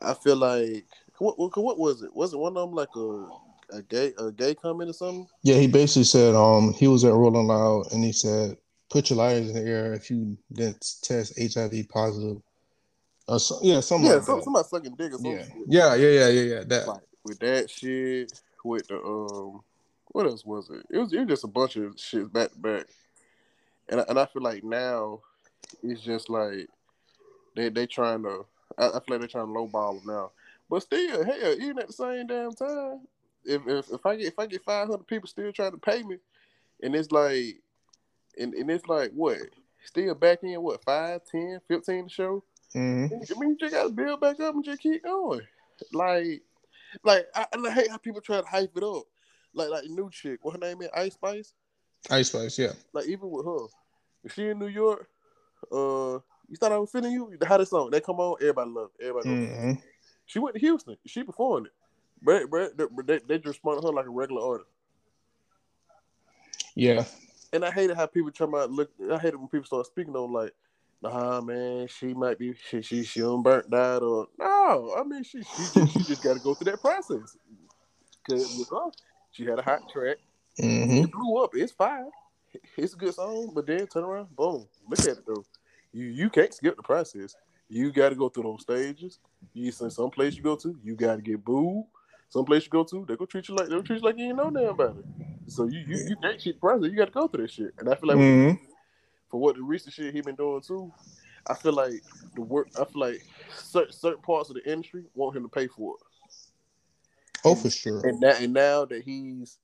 I 0.00 0.14
feel 0.14 0.36
like 0.36 0.86
what 1.18 1.38
what, 1.38 1.56
what 1.56 1.78
was 1.78 2.02
it? 2.02 2.14
Was 2.14 2.32
it 2.32 2.38
one 2.38 2.56
of 2.56 2.68
them 2.68 2.74
like 2.74 2.94
a 2.96 3.28
a 3.76 3.82
gay 3.82 4.12
a 4.18 4.32
gay 4.32 4.54
comment 4.54 4.90
or 4.90 4.94
something? 4.94 5.28
Yeah, 5.42 5.56
he 5.56 5.66
basically 5.66 6.04
said 6.04 6.34
um 6.34 6.72
he 6.72 6.88
was 6.88 7.04
at 7.04 7.12
Rolling 7.12 7.46
Loud 7.46 7.92
and 7.92 8.02
he 8.02 8.12
said 8.12 8.56
put 8.88 9.10
your 9.10 9.18
lighters 9.18 9.50
in 9.50 9.54
the 9.54 9.70
air 9.70 9.92
if 9.92 10.10
you 10.10 10.36
didn't 10.52 10.84
test 11.02 11.38
HIV 11.38 11.88
positive. 11.88 12.42
Or 13.30 13.38
so, 13.38 13.60
yeah, 13.62 13.78
something 13.78 14.10
Yeah, 14.10 14.16
like 14.16 14.24
some, 14.24 14.42
somebody 14.42 14.68
sucking 14.68 14.94
dick 14.96 15.12
or 15.12 15.18
something. 15.18 15.64
Yeah. 15.68 15.94
yeah, 15.94 15.94
yeah, 15.94 16.08
yeah, 16.08 16.28
yeah, 16.28 16.54
yeah. 16.54 16.62
That 16.66 16.88
Like 16.88 17.02
with 17.22 17.38
that 17.38 17.70
shit, 17.70 18.32
with 18.64 18.88
the 18.88 18.96
um, 18.96 19.62
what 20.08 20.26
else 20.26 20.44
was 20.44 20.68
it? 20.68 20.84
It 20.90 20.98
was 20.98 21.12
it 21.12 21.20
was 21.20 21.28
just 21.28 21.44
a 21.44 21.46
bunch 21.46 21.76
of 21.76 21.94
shit 21.96 22.32
back 22.32 22.50
to 22.50 22.58
back, 22.58 22.86
and 23.88 24.00
I, 24.00 24.04
and 24.08 24.18
I 24.18 24.26
feel 24.26 24.42
like 24.42 24.64
now 24.64 25.20
it's 25.80 26.00
just 26.00 26.28
like 26.28 26.68
they 27.54 27.68
they 27.68 27.86
trying 27.86 28.24
to. 28.24 28.46
I, 28.76 28.88
I 28.88 28.90
feel 28.90 29.02
like 29.10 29.20
they're 29.20 29.28
trying 29.28 29.46
to 29.46 29.52
lowball 29.52 30.00
him 30.00 30.06
now, 30.08 30.32
but 30.68 30.82
still, 30.82 31.24
hell, 31.24 31.54
even 31.54 31.78
at 31.78 31.86
the 31.86 31.92
same 31.92 32.26
damn 32.26 32.50
time, 32.50 33.02
if 33.44 33.62
if, 33.68 33.92
if 33.92 34.04
I 34.04 34.16
get 34.16 34.26
if 34.26 34.38
I 34.40 34.46
get 34.46 34.64
five 34.64 34.88
hundred 34.88 35.06
people 35.06 35.28
still 35.28 35.52
trying 35.52 35.70
to 35.70 35.78
pay 35.78 36.02
me, 36.02 36.16
and 36.82 36.96
it's 36.96 37.12
like, 37.12 37.62
and, 38.36 38.54
and 38.54 38.68
it's 38.72 38.88
like 38.88 39.12
what, 39.12 39.38
still 39.84 40.16
back 40.16 40.42
in 40.42 40.60
what 40.60 40.82
five, 40.82 41.20
ten, 41.30 41.60
fifteen 41.68 42.08
to 42.08 42.10
show. 42.12 42.42
Mhm. 42.74 43.12
I 43.12 43.40
mean, 43.40 43.50
you 43.50 43.56
just 43.58 43.74
gotta 43.74 43.90
build 43.90 44.20
back 44.20 44.40
up 44.40 44.54
and 44.54 44.64
just 44.64 44.80
keep 44.80 45.04
going. 45.04 45.40
Like, 45.92 46.42
like 47.04 47.26
I, 47.34 47.46
and 47.52 47.66
I 47.66 47.70
hate 47.70 47.90
how 47.90 47.96
people 47.96 48.20
try 48.20 48.40
to 48.40 48.46
hype 48.46 48.76
it 48.76 48.82
up. 48.82 49.04
Like, 49.54 49.70
like 49.70 49.84
new 49.84 50.10
chick, 50.10 50.38
what 50.42 50.52
her 50.52 50.58
name 50.58 50.82
is, 50.82 50.88
Ice 50.94 51.14
Spice. 51.14 51.54
Ice 52.10 52.28
Spice, 52.28 52.58
yeah. 52.58 52.72
Like, 52.92 53.06
even 53.06 53.30
with 53.30 53.44
her, 53.46 53.66
if 54.24 54.34
she 54.34 54.48
in 54.48 54.58
New 54.58 54.68
York, 54.68 55.08
uh, 55.72 56.18
you 56.48 56.56
thought 56.56 56.72
I 56.72 56.78
was 56.78 56.90
feeling 56.90 57.12
you. 57.12 57.36
The 57.38 57.46
hottest 57.46 57.70
song 57.70 57.90
they 57.90 58.00
come 58.00 58.20
on, 58.20 58.36
everybody 58.40 58.70
love, 58.70 58.90
it. 58.98 59.06
everybody. 59.06 59.28
Love 59.28 59.76
it. 59.76 59.78
She 60.26 60.38
went 60.38 60.54
to 60.54 60.60
Houston, 60.60 60.96
she 61.06 61.24
performed 61.24 61.66
it, 61.66 61.72
but 62.22 62.48
but 62.50 62.76
they, 62.76 62.84
they, 63.04 63.20
they 63.26 63.38
just 63.38 63.46
responded 63.46 63.80
to 63.82 63.88
her 63.88 63.92
like 63.92 64.06
a 64.06 64.10
regular 64.10 64.42
artist. 64.42 64.70
Yeah. 66.74 67.04
And 67.52 67.64
I 67.64 67.70
hated 67.70 67.96
how 67.96 68.06
people 68.06 68.30
try 68.30 68.46
to 68.46 68.66
look. 68.66 68.90
I 69.10 69.18
hated 69.18 69.36
when 69.36 69.48
people 69.48 69.66
start 69.66 69.86
speaking 69.86 70.14
on 70.14 70.32
like, 70.32 70.54
nah, 71.02 71.40
man, 71.40 71.88
she 71.88 72.14
might 72.14 72.38
be 72.38 72.54
she 72.54 72.82
she 72.82 73.02
she 73.04 73.20
burnt 73.42 73.72
out 73.72 74.02
or 74.02 74.28
no. 74.38 74.94
I 74.98 75.02
mean, 75.04 75.22
she 75.22 75.42
she 75.42 75.68
just, 75.68 75.92
she 75.92 76.04
just 76.04 76.22
got 76.22 76.34
to 76.34 76.40
go 76.40 76.54
through 76.54 76.72
that 76.72 76.80
process. 76.80 77.36
Cause 78.26 78.48
she 79.30 79.44
had 79.44 79.58
a 79.58 79.62
hot 79.62 79.88
track, 79.88 80.18
hmm 80.60 81.02
it 81.02 81.10
blew 81.10 81.42
up. 81.42 81.50
It's 81.54 81.72
fine, 81.72 82.10
it's 82.76 82.94
a 82.94 82.96
good 82.96 83.14
song, 83.14 83.52
but 83.54 83.66
then 83.66 83.86
turn 83.86 84.04
around, 84.04 84.34
boom, 84.36 84.66
look 84.88 85.04
at 85.04 85.18
it 85.18 85.26
though. 85.26 85.44
You 85.92 86.06
you 86.06 86.30
can't 86.30 86.52
skip 86.54 86.76
the 86.76 86.82
process. 86.82 87.36
You 87.68 87.92
got 87.92 88.10
to 88.10 88.16
go 88.16 88.28
through 88.28 88.44
those 88.44 88.62
stages. 88.62 89.18
You 89.54 89.70
some 89.72 90.10
place 90.10 90.36
you 90.36 90.42
go 90.42 90.56
to, 90.56 90.78
you 90.82 90.96
got 90.96 91.16
to 91.16 91.22
get 91.22 91.44
booed. 91.44 91.86
Some 92.28 92.44
place 92.44 92.64
you 92.64 92.70
go 92.70 92.84
to, 92.84 93.04
they 93.08 93.16
go 93.16 93.26
treat 93.26 93.48
you 93.48 93.54
like 93.56 93.68
they 93.68 93.80
treat 93.82 94.00
you 94.00 94.06
like 94.06 94.18
you 94.18 94.26
ain't 94.28 94.36
know 94.36 94.50
nothing 94.50 94.68
about 94.68 94.96
it. 94.98 95.06
So 95.48 95.66
you 95.66 95.80
you 95.80 96.02
you 96.06 96.16
can't 96.22 96.38
cheat 96.38 96.56
the 96.56 96.60
process. 96.60 96.90
You 96.90 96.96
got 96.96 97.06
to 97.06 97.10
go 97.12 97.28
through 97.28 97.42
that 97.42 97.50
shit. 97.52 97.74
And 97.78 97.88
I 97.88 97.94
feel 97.96 98.08
like 98.08 98.18
hmm 98.18 98.52
for 99.30 99.40
what 99.40 99.56
the 99.56 99.62
recent 99.62 99.94
shit 99.94 100.14
he 100.14 100.20
been 100.20 100.34
doing 100.34 100.60
too, 100.60 100.92
I 101.46 101.54
feel 101.54 101.72
like 101.72 102.02
the 102.34 102.42
work. 102.42 102.68
I 102.74 102.84
feel 102.84 103.00
like 103.00 103.22
certain, 103.54 103.92
certain 103.92 104.22
parts 104.22 104.50
of 104.50 104.56
the 104.56 104.70
industry 104.70 105.04
want 105.14 105.36
him 105.36 105.42
to 105.42 105.48
pay 105.48 105.66
for 105.66 105.94
it. 105.94 106.06
Oh, 107.44 107.54
for 107.54 107.70
sure. 107.70 108.06
And 108.06 108.20
that 108.20 108.40
and 108.40 108.52
now 108.52 108.84
that 108.84 109.02
he's 109.02 109.58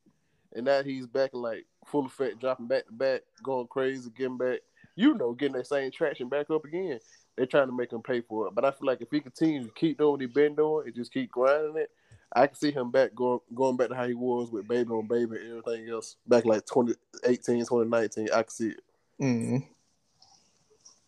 and 0.55 0.65
now 0.65 0.83
he's 0.83 1.07
back 1.07 1.31
in 1.35 1.43
like 1.43 1.67
full 1.85 2.07
effect, 2.07 2.41
dropping 2.41 2.67
back 2.67 2.87
to 2.87 2.93
back, 2.93 3.23
going 3.43 3.67
crazy, 3.67 4.11
getting 4.17 4.39
back. 4.39 4.61
You 4.99 5.15
know, 5.15 5.35
getting 5.35 5.57
that 5.57 5.67
same 5.67 5.91
traction 5.91 6.31
back 6.31 6.49
up 6.49 6.65
again. 6.65 6.99
They're 7.37 7.45
trying 7.45 7.67
to 7.67 7.77
make 7.77 7.93
him 7.93 8.01
pay 8.01 8.23
for 8.23 8.47
it. 8.47 8.55
But 8.55 8.65
I 8.65 8.71
feel 8.71 8.87
like 8.87 9.03
if 9.03 9.11
he 9.11 9.21
continues 9.21 9.67
to 9.67 9.73
keep 9.73 9.99
doing 9.99 10.13
what 10.13 10.21
he's 10.23 10.31
been 10.31 10.55
doing 10.55 10.87
and 10.87 10.95
just 10.95 11.13
keep 11.13 11.31
grinding 11.31 11.77
it, 11.77 11.91
I 12.35 12.47
can 12.47 12.57
see 12.57 12.71
him 12.71 12.91
back 12.91 13.15
going 13.15 13.41
going 13.55 13.77
back 13.77 13.89
to 13.89 13.95
how 13.95 14.07
he 14.07 14.15
was 14.15 14.51
with 14.51 14.67
Baby 14.67 14.91
on 14.91 15.07
Baby 15.07 15.37
and 15.37 15.59
everything 15.59 15.91
else 15.91 16.17
back 16.27 16.47
like 16.47 16.65
2018, 16.67 17.59
2019. 17.59 18.29
I 18.33 18.43
can 18.43 18.51
see 18.51 18.69
it. 18.69 18.81
Hmm 19.19 19.59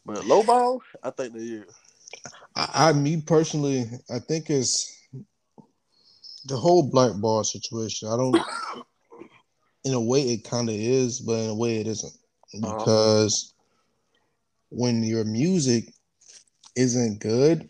But 0.04 0.26
low 0.26 0.42
ball, 0.42 0.82
I 1.02 1.10
think 1.10 1.34
they 1.34 1.40
is. 1.40 1.74
I, 2.56 2.88
I, 2.88 2.92
me 2.92 3.20
personally, 3.20 3.84
I 4.10 4.18
think 4.18 4.50
it's 4.50 4.94
the 6.46 6.56
whole 6.56 6.90
black 6.90 7.12
ball 7.20 7.44
situation. 7.44 8.08
I 8.08 8.16
don't, 8.16 8.36
in 9.84 9.92
a 9.92 10.00
way, 10.00 10.22
it 10.22 10.44
kind 10.44 10.68
of 10.68 10.74
is, 10.74 11.20
but 11.20 11.34
in 11.34 11.50
a 11.50 11.54
way, 11.54 11.76
it 11.76 11.86
isn't 11.86 12.12
Uh-huh. 12.54 12.78
because 12.78 13.54
when 14.70 15.02
your 15.02 15.24
music 15.24 15.92
isn't 16.76 17.20
good, 17.20 17.68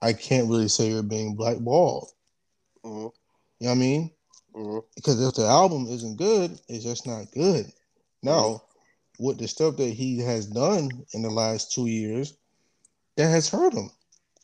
I 0.00 0.12
can't 0.12 0.48
really 0.48 0.68
say 0.68 0.88
you're 0.90 1.02
being 1.02 1.34
blackballed. 1.36 2.10
Mhm. 2.84 3.12
You 3.60 3.66
know 3.66 3.70
what 3.70 3.70
I 3.70 3.74
mean? 3.74 4.10
Mhm. 4.54 4.84
Because 4.96 5.20
if 5.26 5.34
the 5.34 5.46
album 5.46 5.86
isn't 5.88 6.16
good, 6.16 6.58
it's 6.68 6.84
just 6.84 7.06
not 7.06 7.30
good. 7.32 7.72
Now, 8.22 8.62
with 9.18 9.38
the 9.38 9.48
stuff 9.48 9.76
that 9.76 9.90
he 9.90 10.18
has 10.18 10.46
done 10.46 10.90
in 11.12 11.22
the 11.22 11.30
last 11.30 11.72
two 11.72 11.86
years, 11.86 12.36
that 13.16 13.28
has 13.28 13.48
hurt 13.48 13.72
him, 13.74 13.90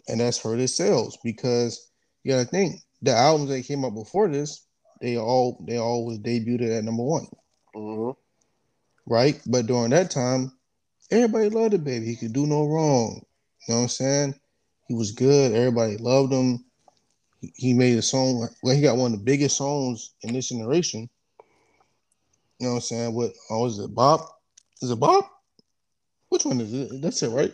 and 0.09 0.20
that's 0.20 0.38
hurt 0.38 0.59
his 0.59 0.74
sales 0.76 1.18
because 1.24 1.90
you 2.22 2.33
got 2.33 2.42
to 2.42 2.48
think 2.48 2.80
the 3.02 3.12
albums 3.12 3.50
that 3.50 3.62
came 3.64 3.85
out 3.85 3.94
before 3.94 4.28
this, 4.28 4.66
they 5.00 5.16
all 5.16 5.62
they 5.66 5.78
all 5.78 6.04
was 6.06 6.18
debuted 6.18 6.76
at 6.76 6.85
number 6.85 7.02
one, 7.02 7.26
Mhm. 7.74 8.14
right? 9.06 9.40
But 9.46 9.66
during 9.66 9.90
that 9.90 10.11
time, 10.11 10.52
everybody 11.11 11.48
loved 11.48 11.74
DaBaby. 11.74 12.04
He 12.06 12.16
could 12.16 12.33
do 12.33 12.46
no 12.46 12.66
wrong. 12.66 13.24
You 13.66 13.74
know 13.74 13.76
what 13.78 13.83
I'm 13.85 13.88
saying? 13.88 14.35
He 14.88 14.94
was 14.94 15.12
good. 15.12 15.52
Everybody 15.52 15.96
loved 15.96 16.33
him. 16.33 16.64
He- 17.40 17.52
He 17.56 17.72
made 17.74 17.96
a 17.98 18.02
song. 18.02 18.48
Well, 18.62 18.74
he 18.74 18.83
got 18.83 18.98
one 18.98 19.12
of 19.12 19.18
the 19.18 19.24
biggest 19.24 19.56
songs 19.56 20.12
in 20.22 20.35
this 20.35 20.48
generation. 20.50 21.09
You 22.59 22.66
know 22.66 22.72
what 22.72 22.76
I'm 22.76 22.83
saying? 22.83 23.14
What? 23.14 23.33
Oh, 23.48 23.64
is 23.66 23.78
it 23.78 23.94
BOP? 23.94 24.39
Is 24.81 24.90
it 24.90 24.97
BOP? 24.97 25.31
Which 26.29 26.45
one 26.45 26.61
is 26.61 26.73
it? 26.73 27.03
That's 27.03 27.23
it, 27.23 27.31
right? 27.31 27.53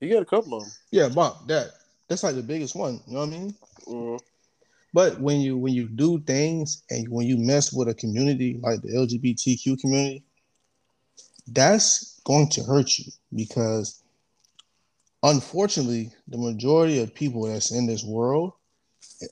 He 0.00 0.08
got 0.08 0.22
a 0.22 0.26
couple 0.26 0.54
of 0.54 0.64
them. 0.64 0.72
Yeah, 0.90 1.08
BOP. 1.08 1.46
That 1.48 1.70
that's 2.08 2.22
like 2.22 2.34
the 2.34 2.42
biggest 2.42 2.74
one. 2.74 3.00
You 3.06 3.14
know 3.14 3.20
what 3.20 3.28
I 3.28 3.32
mean? 3.32 3.54
Mhm. 3.86 4.20
But 4.92 5.20
when 5.20 5.40
you 5.40 5.56
when 5.56 5.74
you 5.74 5.88
do 5.88 6.20
things 6.20 6.82
and 6.90 7.08
when 7.08 7.26
you 7.26 7.36
mess 7.36 7.72
with 7.72 7.88
a 7.88 7.94
community 7.94 8.58
like 8.62 8.80
the 8.82 8.94
LGBTQ 8.94 9.80
community, 9.80 10.24
that's 11.48 12.20
going 12.24 12.48
to 12.50 12.62
hurt 12.62 12.98
you 12.98 13.12
because 13.34 14.02
unfortunately, 15.22 16.10
the 16.28 16.38
majority 16.38 17.00
of 17.00 17.14
people 17.14 17.42
that's 17.42 17.72
in 17.72 17.86
this 17.86 18.04
world, 18.04 18.52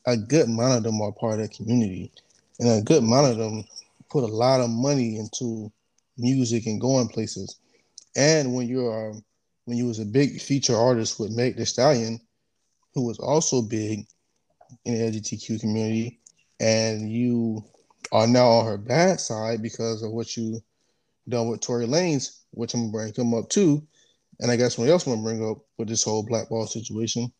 a 0.06 0.16
good 0.16 0.46
amount 0.46 0.78
of 0.78 0.82
them 0.82 1.00
are 1.00 1.12
part 1.12 1.40
of 1.40 1.48
that 1.48 1.56
community, 1.56 2.12
and 2.60 2.68
a 2.68 2.82
good 2.82 3.02
amount 3.02 3.32
of 3.32 3.38
them 3.38 3.64
put 4.10 4.24
a 4.24 4.26
lot 4.26 4.60
of 4.60 4.70
money 4.70 5.16
into 5.16 5.70
music 6.16 6.66
and 6.66 6.80
going 6.80 7.08
places. 7.08 7.58
And 8.16 8.54
when 8.54 8.66
you're 8.68 9.10
um, 9.10 9.24
when 9.66 9.76
you 9.76 9.86
was 9.86 9.98
a 9.98 10.04
big 10.04 10.40
feature 10.40 10.76
artist 10.76 11.18
with 11.20 11.36
Meg 11.36 11.56
The 11.56 11.66
Stallion, 11.66 12.20
who 12.94 13.06
was 13.06 13.18
also 13.18 13.62
big 13.62 14.06
in 14.84 14.94
the 14.94 15.20
LGBTQ 15.20 15.60
community, 15.60 16.20
and 16.60 17.10
you 17.10 17.64
are 18.12 18.26
now 18.26 18.46
on 18.46 18.66
her 18.66 18.78
bad 18.78 19.20
side 19.20 19.62
because 19.62 20.02
of 20.02 20.12
what 20.12 20.36
you 20.36 20.60
done 21.28 21.48
with 21.48 21.60
Tory 21.60 21.86
Lanez, 21.86 22.40
which 22.52 22.72
I'm 22.72 22.90
gonna 22.90 22.92
bring 22.92 23.14
him 23.14 23.34
up 23.34 23.48
too. 23.48 23.86
And 24.40 24.50
I 24.50 24.56
guess 24.56 24.78
what 24.78 24.88
else 24.88 25.06
I'm 25.06 25.14
gonna 25.14 25.22
bring 25.22 25.50
up 25.50 25.58
with 25.76 25.88
this 25.88 26.04
whole 26.04 26.22
blackball 26.22 26.66
situation. 26.66 27.32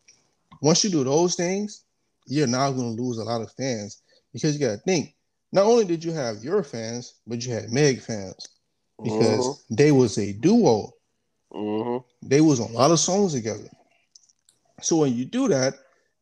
Once 0.61 0.83
you 0.83 0.89
do 0.89 1.03
those 1.03 1.35
things, 1.35 1.85
you're 2.25 2.47
now 2.47 2.71
gonna 2.71 2.89
lose 2.89 3.17
a 3.17 3.23
lot 3.23 3.41
of 3.41 3.51
fans 3.53 4.01
because 4.33 4.53
you 4.53 4.59
gotta 4.59 4.81
think. 4.81 5.15
Not 5.53 5.65
only 5.65 5.85
did 5.85 6.03
you 6.03 6.11
have 6.11 6.43
your 6.43 6.61
fans, 6.61 7.15
but 7.25 7.43
you 7.45 7.53
had 7.53 7.71
Meg 7.71 8.01
fans 8.01 8.47
because 9.03 9.47
Mhm. 9.47 9.77
they 9.77 9.91
was 9.91 10.17
a 10.17 10.33
duo. 10.33 10.93
Mhm. 11.53 12.03
They 12.23 12.41
was 12.41 12.59
a 12.59 12.65
lot 12.65 12.91
of 12.91 12.99
songs 12.99 13.33
together. 13.33 13.69
So 14.81 14.97
when 14.97 15.15
you 15.15 15.25
do 15.25 15.47
that, 15.49 15.75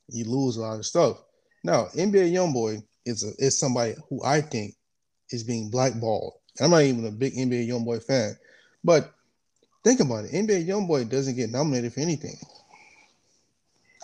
you 0.09 0.25
lose 0.25 0.57
a 0.57 0.61
lot 0.61 0.79
of 0.79 0.85
stuff. 0.85 1.21
Now, 1.63 1.87
NBA 1.95 2.31
YoungBoy 2.31 2.83
is 3.05 3.23
a, 3.23 3.31
is 3.43 3.57
somebody 3.57 3.95
who 4.09 4.23
I 4.23 4.41
think 4.41 4.75
is 5.31 5.43
being 5.43 5.69
blackballed. 5.69 6.33
I'm 6.59 6.71
not 6.71 6.83
even 6.83 7.05
a 7.05 7.11
big 7.11 7.33
NBA 7.35 7.67
YoungBoy 7.67 8.03
fan, 8.03 8.37
but 8.83 9.13
think 9.83 9.99
about 9.99 10.25
it. 10.25 10.31
NBA 10.33 10.67
YoungBoy 10.67 11.09
doesn't 11.09 11.35
get 11.35 11.49
nominated 11.49 11.93
for 11.93 11.99
anything. 12.01 12.37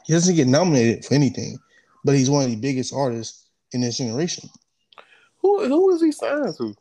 He 0.05 0.13
doesn't 0.13 0.36
get 0.36 0.47
nominated 0.47 1.05
for 1.05 1.13
anything, 1.13 1.60
but 2.03 2.15
he's 2.15 2.29
one 2.29 2.43
of 2.45 2.49
the 2.49 2.55
biggest 2.57 2.93
artists 2.93 3.45
in 3.71 3.81
this 3.81 3.97
generation. 3.97 4.49
Who 5.41 5.65
who 5.67 5.93
is 5.95 6.01
he 6.01 6.12
signed 6.12 6.55
to? 6.57 6.75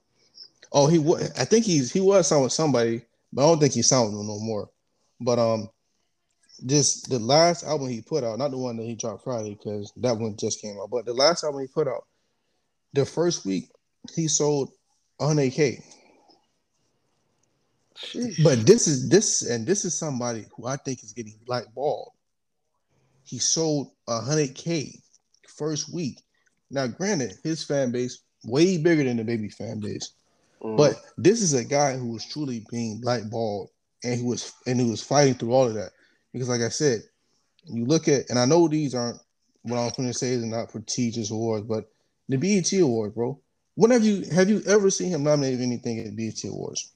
Oh, 0.73 0.87
he 0.87 0.99
was. 0.99 1.31
I 1.39 1.45
think 1.45 1.65
he's 1.65 1.93
he 1.93 2.01
was 2.01 2.29
signed 2.29 2.43
with 2.43 2.53
somebody, 2.53 3.03
but 3.33 3.43
I 3.43 3.47
don't 3.49 3.59
think 3.61 3.73
he's 3.73 3.89
signed 3.89 4.07
with 4.07 4.19
them 4.19 4.27
no 4.27 4.39
more. 4.39 4.71
But 5.21 5.39
um, 5.39 5.69
just 6.67 7.09
the 7.11 7.19
last 7.19 7.65
album 7.65 7.89
he 7.89 8.03
put 8.03 8.25
out, 8.25 8.39
not 8.39 8.51
the 8.51 8.59
one 8.59 8.77
that 8.77 8.85
he 8.85 8.95
dropped 8.95 9.25
Friday 9.25 9.55
because 9.55 9.93
that 9.97 10.17
one 10.17 10.37
just 10.37 10.61
came 10.61 10.79
out, 10.81 10.91
but 10.91 11.07
the 11.07 11.13
last 11.13 11.45
album 11.45 11.61
he 11.61 11.67
put 11.67 11.89
out, 11.89 12.05
the 12.93 13.05
first 13.05 13.45
week 13.45 13.71
he 14.15 14.29
sold 14.29 14.71
100k. 15.21 15.83
Sheesh. 17.97 18.43
But 18.43 18.65
this 18.67 18.89
is 18.89 19.09
this 19.09 19.43
and 19.49 19.67
this 19.67 19.85
is 19.85 19.99
somebody 19.99 20.47
who 20.57 20.67
I 20.67 20.77
think 20.77 21.03
is 21.03 21.13
getting 21.13 21.39
blackballed. 21.45 22.13
He 23.25 23.39
sold 23.39 23.93
100k 24.09 25.01
first 25.49 25.93
week. 25.93 26.23
Now, 26.71 26.87
granted, 26.87 27.35
his 27.43 27.65
fan 27.65 27.93
base 27.93 28.23
way 28.45 28.79
bigger 28.79 29.05
than 29.05 29.19
DaBaby 29.19 29.53
fan 29.53 29.81
base. 29.81 30.15
Mhm. 30.63 30.77
But 30.77 31.03
this 31.17 31.43
is 31.43 31.55
a 31.55 31.65
guy 31.65 31.97
who 31.97 32.09
was 32.09 32.25
truly 32.25 32.65
being 32.71 33.01
blackballed 33.01 33.71
and 34.05 34.19
who 34.21 34.27
was 34.27 34.53
and 34.67 34.81
who 34.81 34.91
was 34.91 35.03
fighting 35.03 35.35
through 35.35 35.53
all 35.53 35.67
of 35.67 35.75
that. 35.75 35.93
Because 36.33 36.49
like 36.49 36.61
I 36.61 36.69
said, 36.69 37.03
you 37.65 37.85
look 37.85 38.09
at 38.09 38.29
and 38.31 38.39
I 38.39 38.45
know 38.45 38.69
these 38.69 38.95
aren't 38.95 39.21
what 39.63 39.79
I'm 39.79 39.93
gonna 39.97 40.13
say 40.13 40.29
is 40.29 40.45
not 40.45 40.71
prestigious 40.71 41.31
awards, 41.31 41.67
but 41.67 41.91
the 42.29 42.37
BET 42.37 42.73
Award, 42.81 43.15
bro. 43.15 43.39
When 43.75 43.91
have 43.91 44.05
you 44.05 44.25
have 44.33 44.49
you 44.49 44.63
ever 44.67 44.91
seen 44.91 45.09
him 45.09 45.25
nominated 45.25 45.61
anything 45.61 45.99
at 45.99 46.05
the 46.07 46.11
BET 46.11 46.45
Awards? 46.45 46.93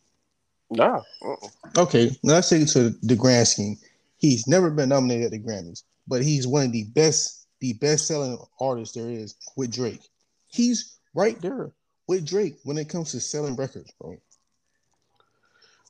nah. 0.71 1.01
Uh-uh. 1.23 1.49
Okay, 1.79 2.11
now 2.23 2.35
let's 2.35 2.49
take 2.49 2.63
it 2.63 2.69
to 2.69 2.91
the 3.03 3.17
grand 3.17 3.47
scheme. 3.47 3.77
He's 4.19 4.47
never 4.47 4.71
been 4.71 4.89
nominated 4.89 5.27
at 5.27 5.31
the 5.33 5.39
Grammys, 5.39 5.83
but 6.09 6.23
he's 6.23 6.47
one 6.47 6.67
of 6.67 6.73
the 6.73 6.85
best, 6.85 7.47
the 7.61 7.75
best 7.75 8.07
selling 8.07 8.39
artists 8.61 8.95
there 8.95 9.11
is 9.11 9.35
with 9.57 9.73
Drake. 9.73 10.01
He's 10.47 10.97
right 11.15 11.41
there 11.41 11.73
with 12.07 12.27
Drake 12.27 12.59
when 12.65 12.79
it 12.79 12.89
comes 12.89 13.13
to 13.13 13.21
selling 13.21 13.57
records, 13.57 13.93
bro. 14.01 14.17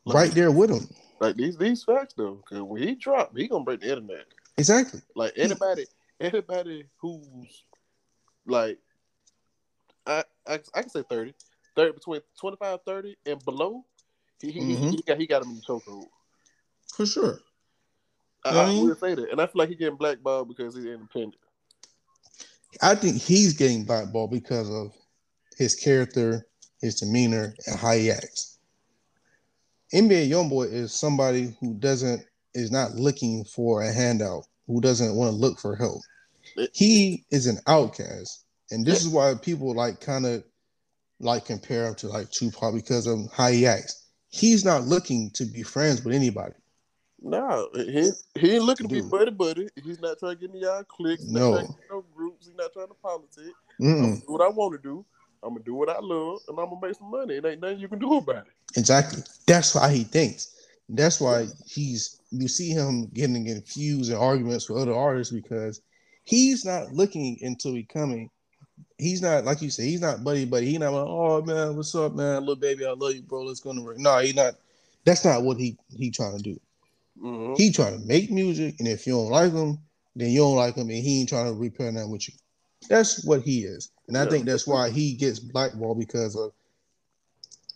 Right 0.07 0.31
there 0.33 0.51
with 0.51 0.71
him. 0.71 0.89
Like 1.21 1.37
these 1.37 1.57
these 1.57 1.83
facts 1.83 2.15
though, 2.15 2.35
because 2.35 2.63
when 2.63 2.83
he 2.83 2.95
dropped, 2.95 3.37
he 3.39 3.49
gonna 3.49 3.65
break 3.65 3.81
the 3.81 3.89
internet. 3.91 4.27
Exactly. 4.57 5.01
Like 5.17 5.33
anybody, 5.37 5.87
anybody 6.21 6.85
who's 7.01 7.65
like, 8.47 8.79
I, 10.07 10.25
I 10.47 10.61
I 10.75 10.83
can 10.83 10.91
say 10.91 11.03
30, 11.09 11.35
30 11.75 11.93
between 11.93 12.21
25, 12.39 12.81
30 12.85 13.17
and 13.27 13.45
below, 13.45 13.85
he 14.41 14.51
he, 14.51 14.61
he, 14.61 14.77
Mhm. 14.77 14.91
he 14.91 15.03
got 15.03 15.19
he 15.21 15.27
got 15.27 15.43
him 15.43 15.51
in 15.51 15.57
the 15.57 15.63
chokehold. 15.63 16.09
For 16.95 17.07
sure. 17.07 17.41
I, 18.45 18.51
I 18.51 18.63
I 18.65 18.69
mean? 18.69 18.95
say 18.97 19.15
that, 19.15 19.31
and 19.31 19.41
I 19.41 19.47
feel 19.47 19.61
like 19.61 19.71
he 19.71 19.75
getting 19.75 19.97
blackballed 19.97 20.49
because 20.49 20.77
he's 20.77 20.85
independent. 20.85 21.37
I 22.83 22.95
think 22.95 23.17
he's 23.17 23.55
getting 23.55 23.85
blackballed 23.85 24.33
because 24.33 24.69
of 24.69 24.93
his 25.57 25.75
character, 25.75 26.47
his 26.81 26.97
demeanor, 26.97 27.55
and 27.67 27.79
how 27.79 27.93
he 27.93 28.11
acts. 28.11 28.59
NBA 29.93 30.29
YoungBoy 30.29 30.73
is 30.73 30.93
somebody 30.93 31.57
who 31.61 31.75
doesn't 31.75 32.25
is 32.55 32.71
not 32.71 32.93
looking 32.93 33.45
for 33.45 33.83
a 33.83 33.93
handout, 33.93 34.45
who 34.67 34.81
doesn't 34.81 35.15
want 35.17 35.31
to 35.33 35.37
look 35.37 35.59
for 35.59 35.75
help. 35.77 36.01
He 36.73 37.25
is 37.31 37.47
an 37.47 37.59
outcast, 37.67 38.45
and 38.71 38.85
this 38.87 39.03
is 39.03 39.09
why 39.09 39.35
people 39.41 39.75
like 39.75 40.01
kind 40.01 40.27
of 40.27 40.45
like 41.21 41.45
compare 41.45 41.87
him 41.87 41.95
to 41.97 42.09
like 42.09 42.31
Tupac 42.31 42.75
because 42.75 43.07
of 43.07 43.19
how 43.33 43.49
he 43.49 43.67
acts. 43.67 44.09
He's 44.29 44.65
not 44.65 44.83
looking 44.83 45.31
to 45.35 45.45
be 45.45 45.63
friends 45.63 46.05
with 46.05 46.15
anybody. 46.15 46.55
No, 47.23 47.69
he 47.75 48.11
he 48.39 48.55
ain't 48.57 48.65
looking 48.65 48.89
to 48.89 48.95
be 48.95 49.01
Dude. 49.01 49.11
buddy 49.11 49.31
buddy. 49.31 49.69
He's 49.83 50.01
not 50.01 50.19
trying 50.19 50.37
to 50.37 50.41
get 50.41 50.55
in 50.55 50.61
y'all. 50.61 50.85
He's 50.99 51.27
No. 51.27 51.51
not 51.53 51.57
trying 51.57 51.67
to 51.69 51.73
get 51.73 51.91
no 51.91 52.05
groups. 52.15 52.47
He's 52.47 52.57
not 52.57 52.73
trying 52.73 52.89
to 52.89 52.95
politic. 52.95 53.55
What 54.27 54.43
I 54.43 54.49
want 54.49 54.75
to 54.75 54.83
do. 54.83 55.05
I'm 55.45 55.55
gonna 55.55 55.65
do 55.65 55.75
what 55.75 55.91
I 55.91 55.99
love, 56.01 56.41
and 56.49 56.59
I'm 56.59 56.71
gonna 56.71 56.81
make 56.81 56.97
some 56.97 57.11
money. 57.11 57.35
It 57.35 57.45
ain't 57.45 57.61
nothing 57.61 57.79
you 57.79 57.89
can 57.89 57.99
do 57.99 58.17
about 58.17 58.47
it. 58.47 58.53
Exactly. 58.77 59.23
That's 59.47 59.75
why 59.75 59.93
he 59.93 60.05
thinks. 60.05 60.55
That's 60.89 61.21
why 61.21 61.47
he's 61.67 62.21
you 62.31 62.49
see 62.49 62.71
him 62.71 63.07
getting 63.15 63.45
confused 63.47 64.11
in 64.11 64.17
arguments 64.17 64.69
with 64.69 64.83
other 64.83 64.95
artists 64.95 65.33
because 65.33 65.81
he's 66.25 66.65
not 66.65 66.93
looking 66.93 67.39
into 67.41 67.73
becoming. 67.73 68.31
He's 68.99 69.23
not 69.23 69.45
like 69.45 69.63
you 69.63 69.71
say. 69.71 69.85
He's 69.85 70.01
not 70.01 70.25
buddy 70.25 70.45
buddy. 70.45 70.67
He's 70.67 70.79
not 70.79 70.93
like, 70.93 71.07
oh 71.07 71.43
man, 71.43 71.77
what's 71.77 71.95
up, 71.95 72.15
man, 72.15 72.41
little 72.41 72.57
baby, 72.57 72.85
I 72.85 72.93
love 72.93 73.15
you, 73.15 73.23
bro. 73.23 73.43
Let's 73.43 73.61
go 73.61 73.73
to 73.73 73.81
work. 73.81 73.99
No, 73.99 74.19
he's 74.19 74.35
not. 74.35 74.55
That's 75.05 75.25
not 75.25 75.43
what 75.43 75.59
he 75.59 75.77
he 75.97 76.11
trying 76.11 76.39
to 76.39 76.43
do. 76.43 76.61
Mhm. 77.23 77.57
He 77.57 77.71
trying 77.71 78.01
to 78.01 78.07
make 78.07 78.31
music, 78.31 78.77
and 78.79 78.89
if 78.89 79.07
you 79.07 79.13
don't 79.15 79.31
like 79.31 79.53
him, 79.53 79.79
then 80.17 80.31
you 80.31 80.41
don't 80.41 80.57
like 80.57 80.75
him, 80.75 80.89
and 80.91 80.99
he 80.99 81.21
ain't 81.21 81.29
trying 81.29 81.47
to 81.47 81.59
repair 81.59 81.93
nothing 81.93 82.11
with 82.11 82.29
you. 82.29 82.35
That's 82.89 83.25
what 83.25 83.43
he 83.43 83.65
is, 83.65 83.91
and 84.09 84.17
I 84.17 84.25
Yeah. 84.25 84.31
think 84.31 84.47
that's 84.47 84.67
why 84.67 84.91
he 84.91 85.15
gets 85.15 85.39
blackballed 85.39 85.99
because 85.99 86.37
of 86.37 86.53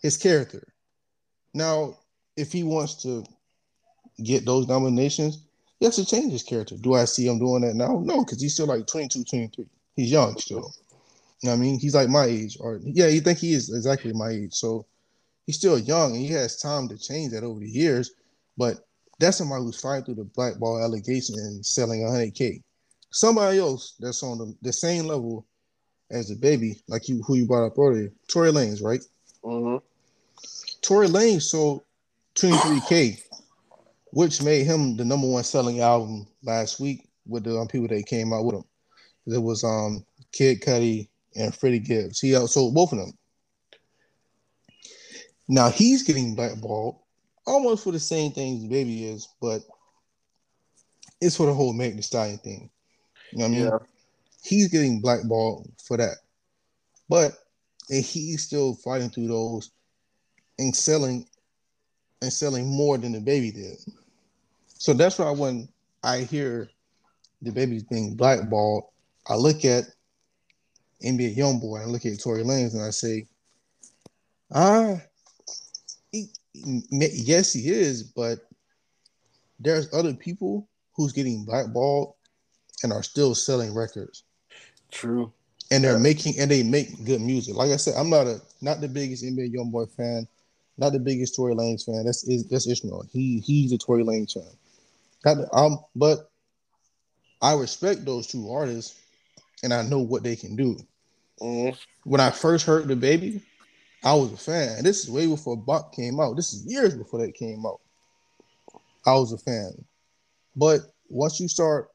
his 0.01 0.17
character. 0.17 0.73
Now, 1.53 1.97
if 2.37 2.51
he 2.51 2.63
wants 2.63 3.01
to 3.03 3.25
get 4.23 4.45
those 4.45 4.67
nominations, 4.67 5.39
he 5.79 5.85
has 5.85 5.95
to 5.95 6.05
change 6.05 6.31
his 6.31 6.43
character. 6.43 6.75
Do 6.75 6.93
I 6.93 7.05
see 7.05 7.27
him 7.27 7.39
doing 7.39 7.61
that 7.61 7.75
now? 7.75 7.99
No, 8.03 8.23
because 8.23 8.41
he's 8.41 8.53
still 8.53 8.67
like 8.67 8.85
22, 8.85 9.23
23. 9.23 9.65
He's 9.95 10.11
young 10.11 10.37
still. 10.37 10.73
You 11.41 11.49
know 11.49 11.53
I 11.53 11.55
mean? 11.55 11.79
He's 11.79 11.95
like 11.95 12.09
my 12.09 12.25
age, 12.25 12.57
or 12.59 12.79
yeah, 12.83 13.07
you 13.07 13.21
think 13.21 13.39
he 13.39 13.53
is 13.53 13.69
exactly 13.73 14.11
my 14.13 14.29
age. 14.29 14.53
So 14.53 14.85
he's 15.45 15.57
still 15.57 15.79
young 15.79 16.11
and 16.11 16.21
he 16.21 16.27
has 16.27 16.57
time 16.57 16.87
to 16.89 16.97
change 16.97 17.31
that 17.31 17.43
over 17.43 17.59
the 17.59 17.69
years. 17.69 18.11
But 18.57 18.85
that's 19.19 19.37
somebody 19.37 19.63
who's 19.63 19.79
fighting 19.79 20.05
through 20.05 20.15
the 20.15 20.25
blackball 20.25 20.83
allegation 20.83 21.35
and 21.35 21.65
selling 21.65 22.01
100K. 22.01 22.61
Somebody 23.11 23.59
else 23.59 23.95
that's 23.99 24.23
on 24.23 24.37
the, 24.37 24.55
the 24.61 24.73
same 24.73 25.05
level 25.05 25.45
as 26.11 26.31
DaBaby, 26.31 26.81
like 26.87 27.07
you 27.07 27.21
who 27.23 27.35
you 27.35 27.45
brought 27.45 27.65
up 27.65 27.77
earlier, 27.77 28.11
Tory 28.27 28.51
Lanez, 28.51 28.83
right? 28.83 29.03
Mhm. 29.43 29.81
Tory 30.81 31.07
Lanez 31.07 31.43
sold 31.43 31.83
23K, 32.35 33.21
which 34.11 34.41
made 34.41 34.65
him 34.65 34.95
the 34.95 35.05
number 35.05 35.27
one 35.27 35.43
selling 35.43 35.81
album 35.81 36.27
last 36.43 36.79
week 36.79 37.07
with 37.27 37.43
the 37.43 37.57
um, 37.57 37.67
people 37.67 37.87
that 37.87 38.05
came 38.05 38.33
out 38.33 38.45
with 38.45 38.55
him. 38.55 38.63
It 39.27 39.41
was 39.41 39.63
um 39.63 40.05
Kid 40.31 40.61
Cudi 40.61 41.09
and 41.35 41.53
Freddie 41.53 41.79
Gibbs. 41.79 42.19
He 42.19 42.31
outsold 42.31 42.73
both 42.73 42.91
of 42.91 42.99
them. 42.99 43.13
Now 45.47 45.69
he's 45.69 46.03
getting 46.03 46.35
blackballed 46.35 46.99
almost 47.45 47.83
for 47.83 47.91
the 47.91 47.99
same 47.99 48.31
things 48.31 48.65
Baby 48.65 49.05
is, 49.05 49.27
but 49.41 49.61
it's 51.21 51.35
for 51.35 51.47
the 51.47 51.53
whole 51.53 51.73
Meg 51.73 51.95
the 51.95 52.03
Stallion 52.03 52.37
thing. 52.37 52.69
You 53.31 53.39
know 53.39 53.45
what 53.45 53.45
I 53.45 53.51
mean? 53.51 53.65
Yeah. 53.65 53.77
He's 54.43 54.67
getting 54.69 55.01
blackballed 55.01 55.69
for 55.83 55.97
that. 55.97 56.17
But 57.07 57.33
and 57.89 58.03
he's 58.03 58.43
still 58.43 58.75
fighting 58.75 59.09
through 59.09 59.27
those 59.27 59.71
and 60.59 60.75
selling 60.75 61.25
and 62.21 62.31
selling 62.31 62.67
more 62.67 62.97
than 62.97 63.13
DaBaby 63.13 63.53
did. 63.53 63.77
So 64.77 64.93
that's 64.93 65.17
why 65.19 65.31
when 65.31 65.67
I 66.03 66.19
hear 66.19 66.69
DaBaby's 67.43 67.83
being 67.83 68.15
blackballed, 68.15 68.85
I 69.27 69.35
look 69.35 69.65
at 69.65 69.85
NBA 71.03 71.37
YoungBoy, 71.37 71.81
and 71.81 71.83
I 71.83 71.85
look 71.85 72.05
at 72.05 72.19
Tory 72.19 72.43
Lanez 72.43 72.73
and 72.73 72.83
I 72.83 72.89
say, 72.89 73.25
ah, 74.53 74.97
he- 76.11 76.31
yes, 76.53 77.53
he 77.53 77.69
is, 77.69 78.03
but 78.03 78.39
there's 79.59 79.93
other 79.93 80.13
people 80.13 80.67
who's 80.95 81.13
getting 81.13 81.45
blackballed 81.45 82.15
and 82.83 82.93
are 82.93 83.03
still 83.03 83.35
selling 83.35 83.73
records. 83.73 84.23
True. 84.91 85.31
and 85.71 85.83
they're 85.83 85.93
Yeah. 85.93 85.99
making 85.99 86.39
and 86.39 86.49
they 86.49 86.63
make 86.63 87.05
good 87.05 87.21
music. 87.21 87.55
Like 87.55 87.69
I 87.69 87.75
said, 87.77 87.93
I'm 87.95 88.09
not 88.09 88.25
a 88.25 88.41
not 88.61 88.81
the 88.81 88.87
biggest 88.87 89.23
NBA 89.23 89.53
YoungBoy 89.53 89.91
fan, 89.91 90.27
not 90.79 90.93
the 90.93 90.99
biggest 90.99 91.35
Tory 91.35 91.53
Lanez 91.53 91.85
fan. 91.85 92.05
That's 92.05 92.23
is 92.23 92.45
that's 92.45 92.67
Ishmael. 92.67 93.05
He 93.11 93.39
he's 93.39 93.71
a 93.71 93.77
Tory 93.77 94.03
Lanez 94.03 94.33
fan. 94.33 94.51
Not 95.25 95.35
the- 95.37 95.55
um, 95.55 95.77
but 95.95 96.31
I 97.41 97.53
respect 97.53 98.03
those 98.03 98.25
two 98.27 98.49
artists, 98.51 98.95
and 99.63 99.73
I 99.73 99.83
know 99.83 99.99
what 99.99 100.23
they 100.23 100.35
can 100.35 100.55
do. 100.55 100.77
Mm. 101.39 101.77
When 102.03 102.19
I 102.19 102.31
first 102.31 102.65
heard 102.65 102.85
DaBaby, 102.87 103.41
I 104.03 104.13
was 104.15 104.31
a 104.33 104.37
fan. 104.37 104.83
This 104.83 105.03
is 105.03 105.09
way 105.11 105.27
before 105.27 105.55
Bach 105.55 105.93
came 105.93 106.19
out. 106.19 106.35
This 106.35 106.53
is 106.53 106.65
years 106.65 106.95
before 106.95 107.19
that 107.25 107.35
came 107.35 107.65
out. 107.65 107.79
I 109.05 109.13
was 109.13 109.33
a 109.33 109.37
fan, 109.37 109.85
but 110.55 110.81
once 111.09 111.39
you 111.39 111.47
start 111.47 111.89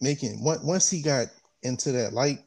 making 0.00 0.42
once 0.42 0.62
once 0.62 0.90
he 0.90 1.02
got 1.02 1.28
into 1.62 1.92
that 1.92 2.12
light, 2.12 2.38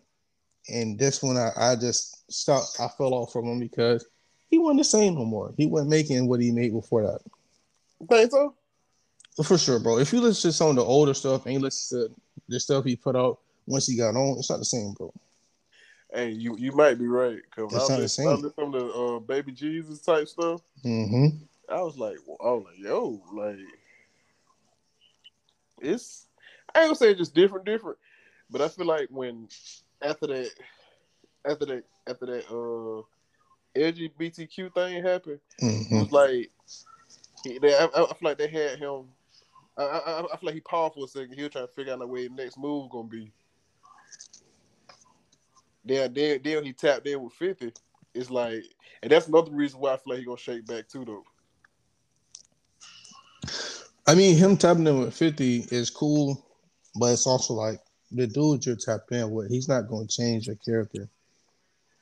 and 0.70 0.98
that's 0.98 1.22
when 1.22 1.38
I, 1.38 1.52
I 1.56 1.76
just 1.76 2.32
stopped. 2.32 2.78
I 2.80 2.88
fell 2.98 3.14
off 3.14 3.32
from 3.32 3.46
him 3.46 3.60
because 3.60 4.06
he 4.50 4.60
wasn't 4.60 4.80
the 4.80 4.86
same 4.86 5.16
no 5.16 5.26
more. 5.26 5.54
He 5.58 5.66
wasn't 5.66 5.92
making 5.92 6.28
what 6.28 6.40
he 6.40 6.52
made 6.52 6.74
before 6.74 7.04
that. 7.04 7.20
Think 8.08 8.32
so? 8.32 8.54
For 9.44 9.58
sure, 9.58 9.80
bro. 9.80 9.98
If 9.98 10.14
you 10.14 10.22
listen 10.22 10.52
to 10.52 10.56
some 10.56 10.70
of 10.70 10.76
the 10.76 10.84
older 10.84 11.14
stuff 11.14 11.46
and 11.46 11.56
you 11.56 11.60
listen 11.60 12.08
to 12.08 12.16
the 12.48 12.60
stuff 12.60 12.86
he 12.86 12.96
put 12.96 13.16
out 13.16 13.40
once 13.66 13.88
he 13.88 13.98
got 13.98 14.16
on, 14.16 14.38
it's 14.38 14.50
not 14.50 14.60
the 14.60 14.66
same, 14.66 14.94
bro. 14.94 15.12
Hey, 16.14 16.30
you 16.30 16.56
you 16.58 16.72
might 16.74 17.00
be 17.00 17.08
right. 17.08 17.40
Cause 17.56 17.74
I 17.74 17.96
the 17.96 18.02
was 18.04 18.18
listening 18.20 18.44
to 18.44 18.54
some 18.54 18.74
of 18.76 18.82
the 18.82 18.88
uh, 18.94 19.20
baby 19.20 19.52
Jesus 19.52 20.00
type 20.02 20.28
stuff. 20.28 20.62
Mm-hmm. 20.86 21.38
I 21.70 21.82
was 21.82 21.98
like, 21.98 22.18
I 22.28 22.50
was 22.52 22.66
like, 22.66 22.78
yo, 22.78 23.22
like 23.34 23.58
it's. 25.82 26.28
I 26.76 26.80
ain't 26.82 26.88
gonna 26.88 26.96
say 26.96 27.10
it's 27.12 27.20
just 27.20 27.36
different, 27.36 27.66
different, 27.66 27.98
but 28.50 28.62
I 28.62 28.68
feel 28.68 28.86
like 28.86 29.08
when 29.10 29.48
after 30.02 30.28
that, 30.28 30.50
after 31.46 31.66
that, 31.66 31.84
after 32.08 32.26
that, 32.26 32.46
uh, 32.50 33.04
LGBTQ 33.80 34.74
thing 34.74 35.04
happened, 35.04 35.40
it 35.92 35.96
Mm-hmm. 35.96 36.02
was 36.02 36.12
like 36.12 36.52
he, 37.44 37.58
they, 37.60 37.74
I, 37.76 37.86
I 37.86 37.90
feel 37.90 38.18
like 38.22 38.38
they 38.38 38.48
had 38.48 38.80
him. 38.80 39.06
I, 39.78 39.84
I, 39.84 40.20
I 40.20 40.38
feel 40.38 40.48
like 40.48 40.56
he 40.56 40.62
paused 40.62 40.96
for 40.96 41.06
a 41.06 41.08
second. 41.08 41.34
He 41.36 41.44
was 41.44 41.52
trying 41.52 41.68
to 41.68 41.74
figure 41.74 41.94
out 41.94 42.00
the 42.00 42.08
way 42.08 42.28
the 42.28 42.34
next 42.34 42.58
move 42.58 42.90
gonna 42.92 43.08
be. 43.08 43.32
Then, 45.84 46.14
then, 46.14 46.40
then 46.44 46.64
he 46.66 46.74
tapped 46.74 47.08
in 47.08 47.22
with 47.22 47.34
fifty. 47.34 47.72
It's 48.14 48.30
like, 48.30 48.64
and 49.02 49.12
that's 49.12 49.28
another 49.28 49.52
reason 49.52 49.80
why 49.80 49.94
I 49.94 49.98
feel 49.98 50.14
like 50.14 50.20
he 50.20 50.26
gonna 50.26 50.38
shake 50.38 50.66
back 50.68 50.88
too, 50.88 51.06
though. 51.06 51.26
I 54.08 54.16
mean, 54.16 54.36
him 54.38 54.58
tapping 54.58 54.88
in 54.88 55.00
with 55.00 55.14
50 55.16 55.66
is 55.72 55.90
cool, 55.90 56.46
but 56.96 57.14
it's 57.14 57.28
also 57.28 57.54
like 57.54 57.80
the 58.12 58.28
dude 58.28 58.66
you're 58.66 58.76
tapped 58.76 59.12
in 59.12 59.32
with, 59.32 59.50
he's 59.50 59.68
not 59.68 59.88
going 59.88 60.08
to 60.08 60.16
change 60.16 60.48
your 60.48 60.56
character 60.58 61.10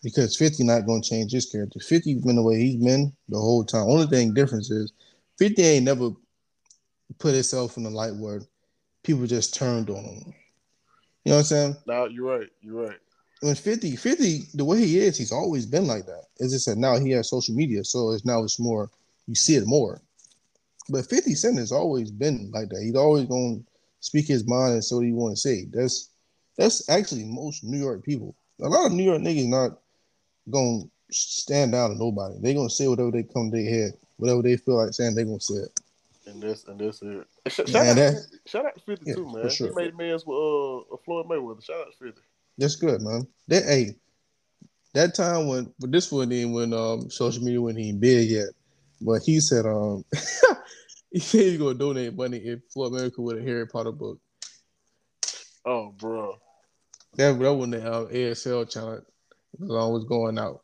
because 0.04 0.36
50 0.36 0.64
not 0.64 0.86
going 0.86 1.02
to 1.02 1.10
change 1.10 1.32
his 1.32 1.46
character. 1.46 1.80
50 1.80 2.16
been 2.16 2.36
the 2.36 2.42
way 2.42 2.58
he's 2.58 2.84
been 2.84 3.14
the 3.30 3.40
whole 3.40 3.64
time. 3.64 3.90
Only 3.90 4.08
thing 4.08 4.34
difference 4.34 4.70
is 4.72 4.92
50 5.38 5.62
ain't 5.62 5.86
never 5.86 6.12
put 7.20 7.34
himself 7.34 7.78
in 7.78 7.84
the 7.84 7.90
light 7.90 8.16
where 8.16 8.42
people 9.04 9.26
just 9.26 9.56
turned 9.56 9.90
on 9.90 10.04
him. 10.04 10.34
You 11.24 11.32
know 11.32 11.36
what 11.36 11.40
I'm 11.40 11.44
saying? 11.46 11.76
Now 11.88 12.06
you're 12.06 12.40
right. 12.40 12.50
You're 12.62 12.88
right. 12.88 12.98
When 13.42 13.56
50, 13.56 13.96
50, 13.96 14.40
the 14.54 14.66
way 14.66 14.80
he 14.80 15.00
is, 15.00 15.18
he's 15.18 15.32
always 15.32 15.66
been 15.66 15.88
like 15.88 16.06
that. 16.06 16.26
It's 16.38 16.54
just 16.54 16.68
that 16.68 16.78
now 16.78 17.00
he 17.00 17.12
has 17.12 17.30
social 17.30 17.56
media, 17.56 17.84
so 17.84 18.12
it's 18.12 18.26
now 18.26 18.44
it's 18.44 18.60
more 18.60 18.90
you 19.28 19.36
see 19.36 19.56
it 19.56 19.66
more. 19.66 20.02
But 20.90 21.10
50 21.10 21.34
Cent 21.36 21.58
has 21.58 21.72
always 21.72 22.12
been 22.12 22.52
like 22.54 22.70
that. 22.70 22.82
He's 22.84 22.96
always 22.96 23.26
gonna 23.26 23.60
speak 24.02 24.28
his 24.28 24.46
mind 24.46 24.74
and 24.74 24.84
say 24.84 24.96
what 24.96 25.06
he 25.06 25.14
want 25.14 25.36
to 25.36 25.40
say. 25.42 25.66
That's 25.72 26.10
that's 26.58 26.90
actually 26.90 27.24
most 27.24 27.64
New 27.64 27.80
York 27.80 28.04
people. 28.04 28.36
A 28.62 28.68
lot 28.68 28.86
of 28.88 28.92
New 28.92 29.04
York 29.04 29.22
niggas 29.22 29.48
not 29.48 29.80
gonna 30.50 30.84
stand 31.12 31.72
down 31.72 31.92
to 31.92 31.96
nobody. 31.98 32.36
They 32.42 32.54
gonna 32.54 32.70
say 32.70 32.88
whatever 32.88 33.12
they 33.12 33.24
come 33.24 33.50
to 33.52 33.58
their 33.58 33.70
head, 33.70 33.94
whatever 34.18 34.42
they 34.42 34.58
feel 34.58 34.78
like 34.84 34.94
saying. 34.94 35.16
They 35.16 35.24
gonna 35.24 35.40
say 35.40 35.56
it. 35.56 35.80
And 36.28 36.42
this 36.42 36.66
and 36.66 36.80
this 36.80 37.02
it. 37.02 37.26
Sh- 37.48 37.56
shout, 37.56 37.68
Yeah, 37.68 37.82
out, 37.92 37.96
that- 37.96 38.28
shout 38.46 38.66
out 38.66 38.76
to 38.76 38.82
Fifty 38.82 39.06
Yeah, 39.10 39.16
too, 39.16 39.26
for 39.32 39.40
man. 39.40 39.50
sure. 39.50 39.70
He 39.70 39.76
made 39.76 39.98
man's 39.98 40.26
with 40.26 40.36
uh 40.38 40.98
Floyd 41.06 41.26
Mayweather. 41.28 41.64
Shout 41.64 41.80
out 41.88 41.92
to 41.98 42.06
Fifty. 42.06 42.22
That's 42.58 42.76
good, 42.76 43.02
man. 43.02 43.26
That 43.48 43.64
hey, 43.64 43.96
that 44.94 45.16
time 45.16 45.48
when 45.48 45.74
but 45.80 45.92
this 45.92 46.12
wasn't 46.12 46.34
even 46.34 46.54
when 46.54 46.74
um 46.74 47.10
social 47.10 47.44
media 47.44 47.62
wasn't 47.62 47.80
even 47.80 48.00
big 48.00 48.30
yet. 48.30 48.50
But 49.02 49.24
he 49.24 49.40
said 49.40 49.66
um 49.66 50.06
he 51.12 51.20
said 51.20 51.42
he's 51.42 51.58
gonna 51.58 51.74
donate 51.74 52.16
money 52.16 52.38
if 52.38 52.62
Floyd 52.74 52.94
America 52.94 53.22
with 53.22 53.38
a 53.38 53.42
Harry 53.42 53.68
Potter 53.68 53.92
book. 53.92 54.20
Oh, 55.66 55.94
bro. 55.98 56.38
That 57.16 57.38
that 57.38 57.54
when 57.54 57.72
the 57.72 57.94
um, 57.94 58.08
ASL 58.08 58.70
challenge 58.70 59.04
was 59.60 59.72
always 59.72 60.06
going 60.06 60.40
out. 60.40 60.62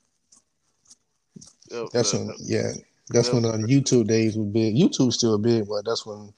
Yep, 1.69 1.87
That's 1.91 2.11
that- 2.11 2.17
when 2.19 2.35
yeah. 2.39 2.71
That's 3.09 3.31
when 3.31 3.45
uh, 3.45 3.53
YouTube 3.53 4.07
days 4.07 4.35
was 4.35 4.47
big. 4.49 4.75
YouTube's 4.75 5.15
still 5.15 5.37
big, 5.37 5.65
but 5.69 5.85
that's 5.85 6.05
when 6.05 6.33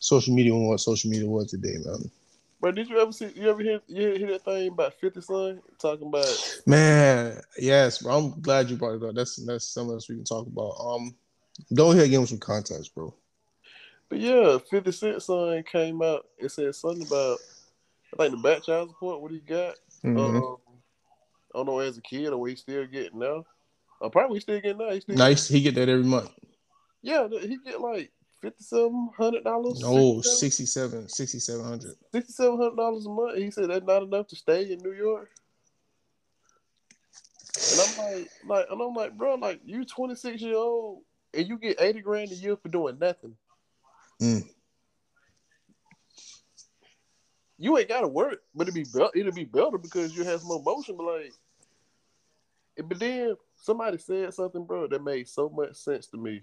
social 0.00 0.34
media 0.34 0.54
was 0.54 0.68
what 0.68 0.80
social 0.80 1.10
media 1.10 1.26
was 1.26 1.50
today, 1.50 1.76
man. 1.82 2.10
Bro, 2.60 2.72
did 2.72 2.90
you 2.90 3.00
ever 3.00 3.10
see? 3.10 3.32
You 3.34 3.48
ever 3.48 3.62
hear? 3.62 3.80
You 3.86 4.12
hear 4.16 4.32
that 4.32 4.44
thing 4.44 4.68
about 4.68 4.92
Fifty 5.00 5.22
Son 5.22 5.62
talking 5.78 6.08
about? 6.08 6.60
Man, 6.66 7.40
yes, 7.58 8.02
bro. 8.02 8.18
I'm 8.18 8.40
glad 8.42 8.68
you 8.68 8.76
brought 8.76 8.96
it 8.96 9.02
up. 9.02 9.14
That's 9.14 9.36
that's 9.46 9.64
something 9.64 9.94
else 9.94 10.10
we 10.10 10.16
can 10.16 10.24
talk 10.24 10.46
about. 10.46 10.74
Um, 10.78 11.14
go 11.72 11.92
ahead, 11.92 12.10
give 12.10 12.20
him 12.20 12.26
some 12.26 12.38
context, 12.38 12.94
bro. 12.94 13.14
But 14.10 14.18
yeah, 14.18 14.58
Fifty 14.58 14.90
Cent 14.92 15.22
son 15.22 15.62
came 15.62 16.02
out. 16.02 16.26
It 16.36 16.50
said 16.50 16.74
something 16.74 17.06
about 17.06 17.38
I 18.12 18.16
think 18.16 18.32
the 18.32 18.42
back 18.42 18.64
child 18.64 18.90
support. 18.90 19.22
What 19.22 19.30
he 19.30 19.38
got? 19.38 19.76
Mhm. 20.04 20.36
Um, 20.36 20.56
I 21.54 21.58
don't 21.58 21.66
know 21.66 21.78
as 21.78 21.96
a 21.96 22.02
kid 22.02 22.28
or 22.28 22.38
what 22.38 22.50
he 22.50 22.56
still 22.56 22.86
getting 22.86 23.20
now. 23.20 23.46
Uh, 24.02 24.08
probably 24.08 24.40
still 24.40 24.60
getting 24.60 24.78
now. 24.78 24.90
He 24.92 25.00
still 25.00 25.16
Nice, 25.16 25.46
he 25.46 25.62
get 25.62 25.76
that 25.76 25.88
every 25.88 26.04
month. 26.04 26.30
Yeah, 27.02 27.28
he 27.28 27.58
get 27.64 27.80
like 27.80 28.10
fifty 28.42 28.64
seven 28.64 29.10
hundred 29.16 29.44
dollars. 29.44 29.80
No, 29.80 30.20
67, 30.22 31.08
6700. 31.08 31.96
sixty 32.12 32.32
seven 32.32 32.56
hundred 32.56 32.76
dollars 32.76 33.06
a 33.06 33.10
month. 33.10 33.38
He 33.38 33.50
said 33.52 33.70
that's 33.70 33.86
not 33.86 34.02
enough 34.02 34.26
to 34.28 34.36
stay 34.36 34.72
in 34.72 34.80
New 34.80 34.92
York. 34.92 35.30
And 37.70 37.80
I'm 37.80 37.98
like, 37.98 38.30
like, 38.44 38.66
and 38.70 38.80
I'm 38.82 38.94
like, 38.94 39.16
bro, 39.16 39.36
like 39.36 39.60
you 39.64 39.84
twenty 39.84 40.16
six 40.16 40.42
year 40.42 40.56
old 40.56 41.02
and 41.32 41.46
you 41.46 41.58
get 41.58 41.80
eighty 41.80 42.00
grand 42.00 42.32
a 42.32 42.34
year 42.34 42.56
for 42.56 42.68
doing 42.68 42.98
nothing. 42.98 43.36
Mm. 44.20 44.48
You 47.58 47.76
ain't 47.76 47.88
gotta 47.88 48.08
work, 48.08 48.40
but 48.54 48.68
it'll 48.68 48.74
be 48.74 48.86
it'll 49.14 49.32
be 49.32 49.44
better 49.44 49.78
because 49.78 50.16
you 50.16 50.24
have 50.24 50.42
more 50.44 50.62
motion. 50.62 50.96
But 50.96 51.06
like, 51.06 51.32
but 52.88 52.98
then 52.98 53.36
somebody 53.56 53.98
said 53.98 54.32
something, 54.32 54.64
bro, 54.64 54.86
that 54.86 55.04
made 55.04 55.28
so 55.28 55.50
much 55.50 55.74
sense 55.74 56.06
to 56.08 56.16
me, 56.16 56.42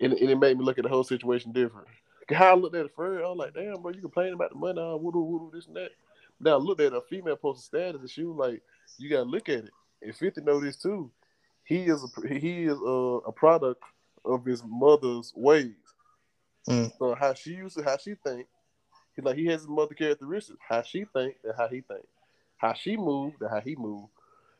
and, 0.00 0.12
and 0.12 0.30
it 0.30 0.38
made 0.38 0.58
me 0.58 0.64
look 0.64 0.78
at 0.78 0.84
the 0.84 0.90
whole 0.90 1.04
situation 1.04 1.52
different. 1.52 1.86
How 2.28 2.52
I 2.52 2.54
looked 2.54 2.74
at 2.74 2.86
it 2.86 2.92
first, 2.96 3.24
I 3.24 3.28
was 3.28 3.38
like, 3.38 3.54
damn, 3.54 3.80
bro, 3.80 3.92
you 3.92 4.00
complaining 4.00 4.34
about 4.34 4.50
the 4.50 4.56
money, 4.56 4.80
uh, 4.80 4.96
woo 4.96 5.12
woo 5.12 5.50
this 5.54 5.68
and 5.68 5.76
that. 5.76 5.90
Now 6.40 6.54
I 6.54 6.56
looked 6.56 6.80
at 6.80 6.92
a 6.92 7.00
female 7.02 7.36
posted 7.36 7.64
status, 7.64 8.00
and 8.00 8.10
she 8.10 8.24
was 8.24 8.36
like, 8.36 8.62
you 8.98 9.08
gotta 9.08 9.22
look 9.22 9.48
at 9.48 9.64
it. 9.64 9.70
And 10.02 10.14
Fifty 10.14 10.40
know 10.40 10.60
this 10.60 10.76
too. 10.76 11.10
He 11.64 11.84
is 11.84 12.02
a 12.02 12.28
he 12.28 12.64
is 12.64 12.78
a, 12.84 13.20
a 13.26 13.32
product 13.32 13.82
of 14.24 14.44
his 14.44 14.62
mother's 14.66 15.32
ways. 15.36 15.74
Mm. 16.68 16.92
So 16.98 17.14
how 17.14 17.34
she 17.34 17.50
used 17.50 17.76
to, 17.76 17.84
how 17.84 17.96
she 17.96 18.14
think, 18.14 18.46
he 19.14 19.22
like 19.22 19.36
he 19.36 19.46
has 19.46 19.62
his 19.62 19.68
mother 19.68 19.94
characteristics. 19.94 20.58
How 20.66 20.82
she 20.82 21.04
think 21.12 21.36
and 21.44 21.54
how 21.56 21.68
he 21.68 21.80
think. 21.80 22.04
How 22.56 22.72
she 22.74 22.96
move 22.96 23.34
and 23.40 23.50
how 23.50 23.60
he 23.60 23.76
move. 23.76 24.08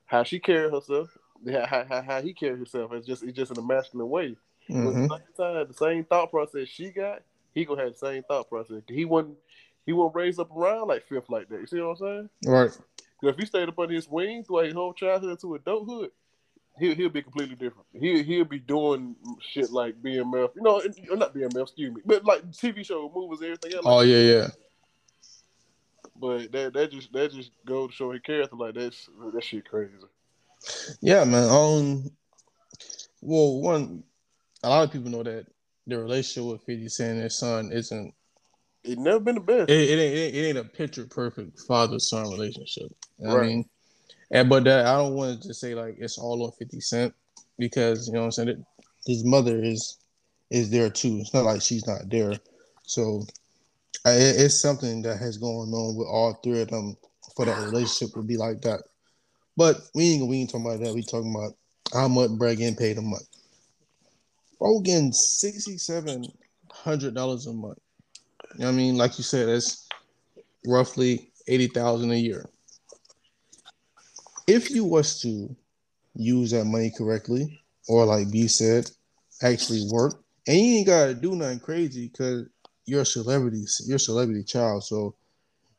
How 0.07 0.23
she 0.23 0.39
carry 0.39 0.71
herself. 0.71 1.17
How, 1.51 1.85
how, 1.89 2.03
how, 2.03 2.23
he 2.23 2.33
carry 2.33 2.57
himself. 2.57 2.93
It's 2.93 3.07
just 3.07 3.23
it's 3.23 3.37
just 3.37 3.51
in 3.53 3.59
a 3.59 3.63
masculine 3.63 4.09
way. 4.09 4.37
But 4.69 4.75
Mhm. 4.77 5.05
at 5.05 5.09
the 5.09 5.15
same 5.37 5.55
time, 5.55 5.69
the 5.69 5.75
same 5.75 6.05
thought 6.05 6.31
process 6.31 6.69
she 6.69 6.91
got, 6.91 7.23
he 7.55 7.65
gonna 7.65 7.83
have 7.85 7.93
the 7.93 7.99
same 7.99 8.23
thought 8.23 8.49
process. 8.49 8.83
He 8.89 9.05
wasn't 9.05 9.37
he 9.85 9.93
wasn't 9.93 10.17
raised 10.17 10.41
up 10.41 10.51
around 10.57 10.89
like 10.89 11.05
fifth 11.05 11.29
like 11.29 11.49
that. 11.49 11.61
You 11.61 11.67
see 11.67 11.81
what 11.81 11.91
I'm 11.91 11.97
saying? 11.97 12.31
Right. 12.47 12.79
if 13.23 13.37
he 13.37 13.47
stayed 13.47 13.69
up 13.69 13.79
under 13.79 13.95
his 13.95 14.09
wing 14.09 14.45
throughout 14.45 14.65
his 14.67 14.75
whole 14.75 14.93
childhood 14.93 15.39
to 15.41 15.55
adulthood, 15.55 16.11
he'll 16.79 16.95
he'll 16.95 17.09
be 17.09 17.23
completely 17.23 17.57
different. 17.57 17.87
He 17.93 18.23
he'll 18.23 18.45
be 18.45 18.59
doing 18.59 19.17
shit 19.41 19.71
like 19.71 20.01
BMF, 20.03 20.51
you 20.55 20.63
know, 20.63 20.81
not 21.17 21.35
BMF, 21.35 21.63
excuse 21.63 21.95
me, 21.95 22.03
but 22.05 22.25
like 22.25 22.51
TV 22.51 22.85
show, 22.85 23.11
movies, 23.15 23.41
everything 23.43 23.75
else. 23.75 23.83
Oh 23.85 24.01
yeah, 24.01 24.19
yeah. 24.19 24.49
But 26.19 26.53
that 26.53 26.73
that 26.75 26.91
just 26.91 27.13
that 27.13 27.33
just 27.33 27.51
go 27.67 27.87
to 27.87 27.93
show 27.93 28.13
his 28.13 28.23
character 28.23 28.57
like 28.57 28.75
that's 28.75 29.09
that 29.35 29.45
shit 29.45 29.69
crazy. 29.69 29.93
Yeah, 31.01 31.25
man. 31.25 31.49
Um, 31.51 32.11
well, 33.21 33.61
one, 33.61 34.03
a 34.63 34.69
lot 34.69 34.85
of 34.85 34.93
people 34.93 35.11
know 35.11 35.23
that 35.23 35.47
the 35.87 35.99
relationship 35.99 36.51
with 36.51 36.63
Fifty 36.63 36.89
Cent 36.89 37.13
and 37.15 37.23
his 37.23 37.39
son 37.39 37.71
isn't 37.73 38.15
It 38.83 38.99
never 38.99 39.21
been 39.21 39.37
the 39.37 39.41
best. 39.43 39.71
It, 39.71 39.91
it, 39.91 39.99
ain't, 39.99 40.35
it 40.35 40.39
ain't 40.49 40.59
a 40.59 40.65
picture 40.65 41.07
perfect 41.07 41.61
father 41.61 41.99
son 41.99 42.31
relationship. 42.31 42.91
What 43.17 43.31
I 43.31 43.35
Right. 43.35 43.47
mean, 43.47 43.65
and 44.31 44.49
but 44.49 44.65
that 44.65 44.87
I 44.87 44.97
don't 44.99 45.15
want 45.15 45.41
to 45.41 45.49
just 45.49 45.61
say 45.61 45.75
like 45.75 45.97
it's 45.99 46.19
all 46.19 46.45
on 46.45 46.53
Fifty 46.53 46.81
Cent 46.81 47.15
because 47.59 48.09
you 48.09 48.15
know 48.15 48.21
what 48.21 48.27
I'm 48.27 48.33
saying. 48.33 48.67
His 49.07 49.25
mother 49.25 49.63
is 49.63 49.99
is 50.51 50.71
there 50.71 50.91
too. 50.91 51.19
It's 51.21 51.35
not 51.35 51.45
like 51.45 51.63
she's 51.63 51.87
not 51.87 52.09
there. 52.09 52.35
So 52.83 53.25
I, 54.05 54.13
it's 54.15 54.61
something 54.61 55.03
that 55.03 55.19
has 55.19 55.39
going 55.39 55.71
on 55.73 55.97
with 55.97 56.09
all 56.09 56.35
three 56.43 56.63
of 56.63 56.69
them 56.69 56.97
for 57.35 57.45
that 57.45 57.59
relationship 57.67 58.15
to 58.15 58.23
be 58.23 58.37
like 58.37 58.63
that. 58.63 58.83
But 59.57 59.77
we 59.95 60.15
ain't 60.15 60.29
we 60.29 60.39
ain't 60.39 60.51
talking 60.51 60.67
about 60.67 60.81
that. 60.81 60.95
We 60.95 61.03
talking 61.03 61.35
about 61.35 61.55
how 61.93 62.09
much 62.09 62.31
Brad 62.33 62.59
getting 62.59 62.77
paid 62.77 62.99
a 62.99 63.03
month. 63.03 63.27
Bro 64.59 64.83
sixty 65.13 65.79
seven 65.79 66.25
hundred 66.73 67.15
dollars 67.15 67.47
a 67.47 67.53
month. 67.53 67.79
You 68.55 68.61
know 68.61 68.67
what 68.67 68.73
I 68.73 68.77
mean? 68.77 68.97
Like 68.97 69.19
you 69.19 69.25
said, 69.25 69.49
that's 69.49 69.89
roughly 70.67 71.31
eighty 71.47 71.69
thousand 71.69 72.11
a 72.11 72.17
year. 72.17 72.49
If 74.47 74.71
you 74.71 74.85
was 74.85 75.21
to 75.23 75.55
use 76.15 76.51
that 76.53 76.65
money 76.65 76.93
correctly, 76.97 77.61
or 77.89 78.05
like 78.05 78.31
B 78.31 78.47
said, 78.49 78.91
actually 79.43 79.87
work, 79.91 80.23
and 80.47 80.57
you 80.57 80.79
ain't 80.79 80.87
gotta 80.87 81.15
do 81.15 81.35
nothing 81.35 81.61
crazy 81.61 82.09
because 82.09 82.47
you're 82.85 83.03
a 83.03 83.07
celebrity, 83.07 83.65
you're 83.87 83.97
a 83.97 84.01
celebrity 84.01 84.45
child, 84.45 84.85
so 84.85 85.15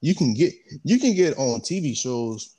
you 0.02 0.14
can 0.14 0.34
get 0.34 0.54
you 0.84 1.00
can 1.00 1.16
get 1.16 1.38
on 1.38 1.62
TV 1.62 1.98
shows 1.98 2.56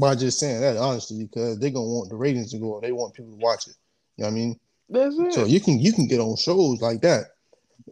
by 0.00 0.14
just 0.14 0.38
saying 0.38 0.60
that 0.60 0.76
honestly, 0.76 1.24
because 1.24 1.58
they're 1.58 1.70
gonna 1.70 1.84
want 1.84 2.08
the 2.08 2.16
ratings 2.16 2.52
to 2.52 2.58
go. 2.58 2.80
They 2.80 2.92
want 2.92 3.14
people 3.14 3.32
to 3.32 3.38
watch 3.38 3.66
it. 3.66 3.74
You 4.16 4.24
know 4.24 4.28
what 4.28 4.32
I 4.32 4.36
mean? 4.36 4.60
That's 4.88 5.18
it. 5.18 5.32
So 5.32 5.44
you 5.44 5.60
can 5.60 5.78
you 5.80 5.92
can 5.92 6.06
get 6.06 6.20
on 6.20 6.36
shows 6.36 6.80
like 6.80 7.00
that. 7.02 7.26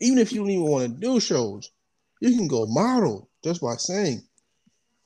Even 0.00 0.18
if 0.18 0.32
you 0.32 0.40
don't 0.40 0.50
even 0.50 0.66
want 0.66 0.84
to 0.84 1.00
do 1.00 1.20
shows, 1.20 1.70
you 2.20 2.36
can 2.36 2.48
go 2.48 2.66
model 2.66 3.28
just 3.42 3.60
by 3.60 3.74
saying 3.74 4.22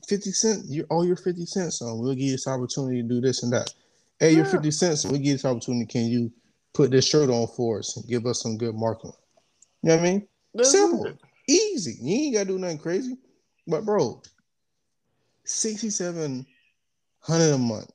50 0.09 0.33
cent, 0.33 0.65
you're 0.69 0.87
all 0.91 1.05
your 1.05 1.17
50 1.17 1.47
cents 1.47 1.83
on. 1.83 1.99
We'll 1.99 2.15
give 2.15 2.25
you 2.25 2.33
this 2.33 2.47
opportunity 2.47 3.03
to 3.03 3.09
do 3.09 3.21
this 3.21 3.43
and 3.43 3.53
that. 3.53 3.73
Hey, 4.19 4.33
you're 4.33 4.45
50 4.45 4.71
cents, 4.71 5.05
we'll 5.05 5.17
give 5.17 5.27
you 5.27 5.33
this 5.35 5.45
opportunity. 5.45 5.87
Can 5.87 6.07
you 6.07 6.33
put 6.73 6.91
this 6.91 7.07
shirt 7.07 7.31
on 7.31 7.47
for 7.49 7.81
us 7.81 7.97
and 7.97 8.09
give 8.09 8.27
us 8.27 8.43
some 8.43 8.57
good 8.57 8.75
marketing? 8.75 9.13
You 9.83 9.89
know 9.89 9.97
what 9.97 10.01
I 10.01 10.05
mean? 10.05 10.29
That's 10.55 10.71
Simple. 10.71 11.07
it. 11.07 11.19
Easy. 11.49 11.97
You 12.01 12.15
ain't 12.15 12.35
gotta 12.35 12.47
do 12.47 12.59
nothing 12.59 12.79
crazy. 12.79 13.19
But 13.67 13.85
bro, 13.85 14.23
6700 15.45 17.55
a 17.55 17.59
month. 17.59 17.91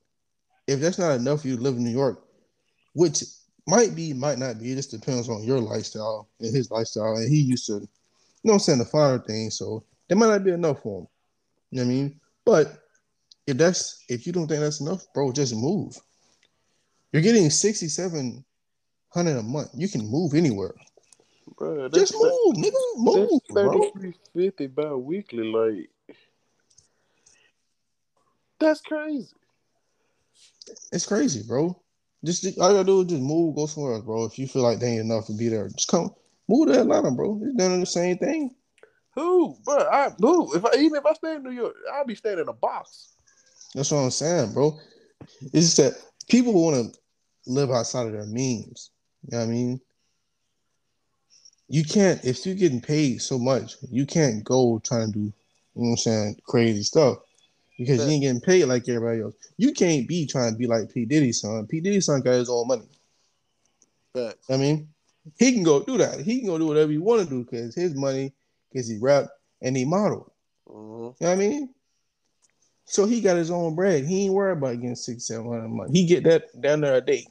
If 0.67 0.82
that's 0.82 1.00
not 1.00 1.13
enough 1.13 1.41
for 1.41 1.48
you 1.48 1.56
to 1.56 1.62
live 1.62 1.78
in 1.78 1.84
New 1.84 1.89
York, 1.89 2.24
which 2.93 3.24
might 3.67 3.95
be, 3.95 4.13
might 4.13 4.38
not 4.38 4.60
be, 4.60 4.72
it 4.72 4.76
just 4.76 4.91
depends 4.91 5.30
on 5.30 5.43
your 5.43 5.60
lifestyle 5.60 6.30
and 6.39 6.56
his 6.56 6.69
lifestyle. 6.69 7.15
And 7.15 7.30
he 7.30 7.39
used 7.39 7.65
to, 7.67 7.74
you 7.74 7.88
know 8.43 8.52
what 8.52 8.54
I'm 8.54 8.60
saying, 8.60 8.80
the 8.80 8.86
finer 8.86 9.19
thing. 9.19 9.50
So 9.50 9.84
that 10.08 10.15
might 10.15 10.28
not 10.28 10.43
be 10.43 10.52
enough 10.52 10.82
for 10.82 11.02
him. 11.02 11.08
You 11.72 11.82
know 11.82 11.86
what 11.86 11.92
I 11.92 11.94
mean? 11.94 12.20
But 12.46 12.80
if 13.48 13.58
that's 13.58 14.04
if 14.10 14.26
you 14.26 14.34
don't 14.34 14.48
think 14.48 14.62
that's 14.62 14.82
enough, 14.82 15.06
bro, 15.14 15.32
just 15.32 15.56
move. 15.56 15.98
You're 17.12 17.22
getting 17.22 17.50
6700 17.50 19.38
a 19.38 19.44
month. 19.44 19.70
You 19.74 19.88
can 19.90 20.06
move 20.08 20.34
anywhere. 20.34 20.76
Bro, 21.58 21.90
Just 21.90 22.14
move, 22.14 22.56
nigga. 22.56 22.74
Move, 22.96 23.30
That's 23.30 23.48
bro. 23.50 23.72
thirty 23.72 23.92
three 23.92 24.14
fifty 24.34 24.68
bi-weekly. 24.68 25.52
Like 25.52 25.90
that's 28.60 28.82
crazy. 28.82 29.34
It's 30.92 31.06
crazy, 31.06 31.44
bro. 31.48 31.82
Just 32.24 32.46
all 32.60 32.70
you 32.70 32.76
gotta 32.76 32.84
do 32.84 33.02
is 33.02 33.08
just 33.08 33.22
move, 33.22 33.56
go 33.56 33.66
somewhere 33.66 33.94
else, 33.94 34.06
bro. 34.06 34.26
If 34.26 34.38
you 34.38 34.48
feel 34.48 34.62
like 34.62 34.80
they 34.80 34.94
ain't 34.94 35.06
enough 35.06 35.26
to 35.28 35.34
be 35.34 35.50
there, 35.50 35.70
just 35.70 35.88
come 35.88 36.14
move 36.48 36.68
to 36.68 36.80
Atlanta, 36.82 37.12
bro. 37.12 37.40
It's 37.44 37.56
doing 37.56 37.80
the 37.80 37.86
same 37.86 38.18
thing. 38.18 38.56
Who? 39.20 39.58
But 39.66 39.88
I 39.88 40.12
who? 40.18 40.56
If 40.56 40.64
I 40.64 40.70
even 40.78 40.96
if 40.96 41.06
I 41.06 41.12
stay 41.12 41.36
in 41.36 41.44
New 41.44 41.52
York, 41.52 41.76
I'll 41.94 42.06
be 42.06 42.16
staying 42.16 42.40
in 42.40 42.48
a 42.48 42.54
box. 42.54 43.16
That's 43.76 43.92
what 43.92 43.98
I'm 43.98 44.12
saying, 44.12 44.54
bro. 44.54 44.80
It's 45.54 45.76
just 45.76 45.78
that 45.78 45.94
people 46.30 46.54
want 46.54 46.94
to 46.94 47.00
live 47.46 47.70
outside 47.70 48.08
of 48.08 48.14
their 48.14 48.26
means. 48.26 48.92
You 49.26 49.38
know 49.38 49.44
what 49.44 49.50
I 49.50 49.54
mean? 49.54 49.82
You 51.68 51.84
can't 51.84 52.24
if 52.24 52.46
you're 52.46 52.56
getting 52.56 52.80
paid 52.80 53.22
so 53.22 53.38
much, 53.38 53.76
you 53.92 54.06
can't 54.06 54.42
go 54.46 54.80
trying 54.86 55.12
to 55.12 55.20
do, 55.20 55.26
you 55.26 55.34
know 55.76 55.82
what 55.82 55.90
I'm 55.90 55.98
saying, 55.98 56.36
crazy 56.48 56.84
stuff. 56.84 57.18
Because 57.78 58.06
you 58.06 58.12
ain't 58.12 58.24
getting 58.24 58.42
paid 58.42 58.66
like 58.66 58.88
everybody 58.88 59.22
else. 59.22 59.36
You 59.58 59.74
can't 59.74 60.08
be 60.08 60.26
trying 60.26 60.54
to 60.54 60.58
be 60.58 60.68
like 60.68 60.94
P. 60.94 61.06
Diddy's 61.06 61.42
son. 61.42 61.68
P. 61.68 61.82
Diddy's 61.82 62.06
son 62.06 62.22
got 62.22 62.34
his 62.34 62.50
own 62.50 62.68
money. 62.68 62.88
But 64.14 64.38
I 64.50 64.56
mean, 64.56 64.88
he 65.38 65.52
can 65.54 65.64
go 65.64 65.82
do 65.82 65.98
that. 65.98 66.22
He 66.22 66.40
can 66.40 66.48
go 66.48 66.58
do 66.58 66.68
whatever 66.68 66.92
he 66.92 66.98
want 66.98 67.24
to 67.24 67.30
do 67.30 67.44
because 67.44 67.76
his 67.76 67.96
money, 67.96 68.34
because 68.72 68.88
he 68.88 68.98
rap 69.00 69.28
and 69.62 69.76
he 69.76 69.86
model. 69.86 70.34
mhm. 70.68 71.16
You 71.20 71.28
know 71.28 71.30
what 71.30 71.30
I 71.30 71.36
mean? 71.36 71.74
So 72.86 73.06
he 73.06 73.22
got 73.22 73.38
his 73.38 73.52
own 73.52 73.76
bread. 73.76 74.06
He 74.06 74.26
ain't 74.26 74.34
worried 74.34 74.58
about 74.58 74.76
getting 74.76 74.96
six, 74.96 75.28
seven 75.28 75.46
hundred 75.48 75.66
a 75.66 75.70
month. 75.70 75.92
He 75.94 76.06
get 76.06 76.24
that 76.24 76.60
down 76.62 76.82
there 76.82 76.96
a 76.96 77.02
day. 77.02 77.28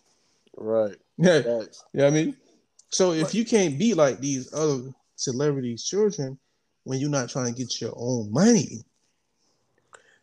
right. 0.56 0.96
Yeah, 1.16 1.38
you 1.44 1.48
know 1.94 2.04
what 2.04 2.06
I 2.06 2.10
mean? 2.10 2.36
So 2.90 3.12
if 3.12 3.34
you 3.34 3.44
can't 3.44 3.78
be 3.78 3.94
like 3.94 4.20
these 4.20 4.52
other 4.54 4.90
celebrities' 5.16 5.84
children 5.84 6.38
when 6.84 7.00
you're 7.00 7.10
not 7.10 7.28
trying 7.28 7.52
to 7.52 7.58
get 7.58 7.80
your 7.80 7.92
own 7.96 8.32
money, 8.32 8.84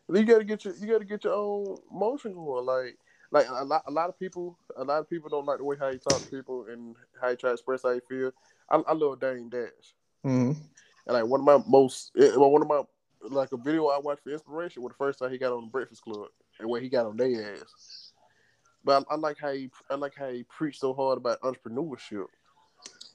You 0.08 0.24
gotta 0.24 0.44
get 0.44 0.64
your 0.64 0.74
you 0.76 0.86
gotta 0.86 1.04
get 1.04 1.24
your 1.24 1.34
own 1.34 1.78
motion 1.92 2.32
going. 2.32 2.64
Like 2.64 2.98
like 3.30 3.46
a 3.48 3.64
lot 3.64 3.82
a 3.86 3.90
lot 3.90 4.08
of 4.08 4.18
people 4.18 4.56
a 4.76 4.84
lot 4.84 5.00
of 5.00 5.10
people 5.10 5.28
don't 5.28 5.44
like 5.46 5.58
the 5.58 5.64
way 5.64 5.76
how 5.78 5.88
you 5.88 5.98
talk 5.98 6.22
to 6.22 6.36
people 6.36 6.66
and 6.70 6.96
how 7.20 7.28
you 7.28 7.36
try 7.36 7.50
to 7.50 7.54
express 7.54 7.82
how 7.82 7.90
you 7.90 8.00
feel. 8.08 8.32
I, 8.70 8.76
I 8.86 8.92
love 8.94 9.20
Dame 9.20 9.48
Dash. 9.48 9.94
Mhm. 10.24 10.56
And 11.06 11.14
like 11.14 11.26
one 11.26 11.40
of 11.40 11.46
my 11.46 11.62
most 11.68 12.12
eh, 12.18 12.34
one 12.36 12.62
of 12.62 12.68
my 12.68 12.82
like 13.28 13.52
a 13.52 13.56
video 13.56 13.86
I 13.88 13.98
watched 13.98 14.22
for 14.22 14.30
inspiration 14.30 14.82
was 14.82 14.90
the 14.90 14.96
first 14.96 15.18
time 15.18 15.30
he 15.30 15.38
got 15.38 15.52
on 15.52 15.64
the 15.64 15.70
Breakfast 15.70 16.02
Club 16.02 16.28
and 16.58 16.68
where 16.68 16.80
he 16.80 16.88
got 16.88 17.06
on 17.06 17.16
their 17.16 17.54
ass. 17.54 18.12
But 18.84 19.04
I, 19.10 19.14
I 19.14 19.16
like 19.16 19.38
how 19.38 19.52
he 19.52 19.70
I 19.90 19.94
like 19.94 20.14
how 20.14 20.30
he 20.30 20.44
preached 20.44 20.80
so 20.80 20.94
hard 20.94 21.18
about 21.18 21.40
entrepreneurship. 21.40 22.26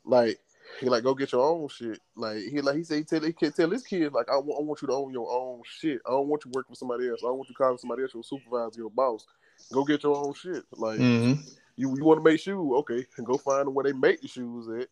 Like 0.06 0.39
he 0.80 0.89
like 0.89 1.04
go 1.04 1.13
get 1.13 1.32
your 1.32 1.45
own 1.47 1.67
shit. 1.67 1.99
Like 2.15 2.39
he 2.39 2.62
like 2.62 2.75
he 2.75 2.84
said 2.84 2.97
he 2.97 3.04
tell 3.04 3.21
he 3.21 3.34
can 3.34 3.51
tell 3.51 3.69
his 3.69 3.84
kids 3.84 4.13
like 4.13 4.30
I 4.30 4.38
want, 4.38 4.60
I 4.60 4.63
want 4.63 4.82
you 4.82 4.88
to 4.88 4.93
own 4.93 5.12
your 5.12 5.32
own 5.32 5.62
shit. 5.65 6.01
I 6.06 6.12
don't 6.12 6.27
want 6.27 6.43
you 6.45 6.51
working 6.54 6.73
for 6.73 6.80
somebody 6.80 7.10
else. 7.10 7.21
I 7.23 7.27
don't 7.27 7.38
want 7.38 7.49
you 7.49 7.56
calling 7.56 7.77
somebody 7.77 8.04
else 8.04 8.13
your 8.13 8.23
supervisor, 8.23 8.80
your 8.82 8.89
boss. 8.89 9.25
Go 9.71 9.84
get 9.84 10.04
your 10.04 10.15
own 10.15 10.34
shit. 10.34 10.63
Like 10.71 10.99
Mhm. 10.99 11.58
you 11.77 11.95
you 11.95 12.04
want 12.04 12.19
to 12.19 12.23
make 12.23 12.39
shoes, 12.39 12.71
okay? 12.80 13.06
And 13.17 13.25
go 13.25 13.38
find 13.38 13.73
where 13.73 13.84
they 13.84 13.93
make 13.93 14.21
the 14.21 14.27
shoes 14.27 14.67
at. 14.82 14.89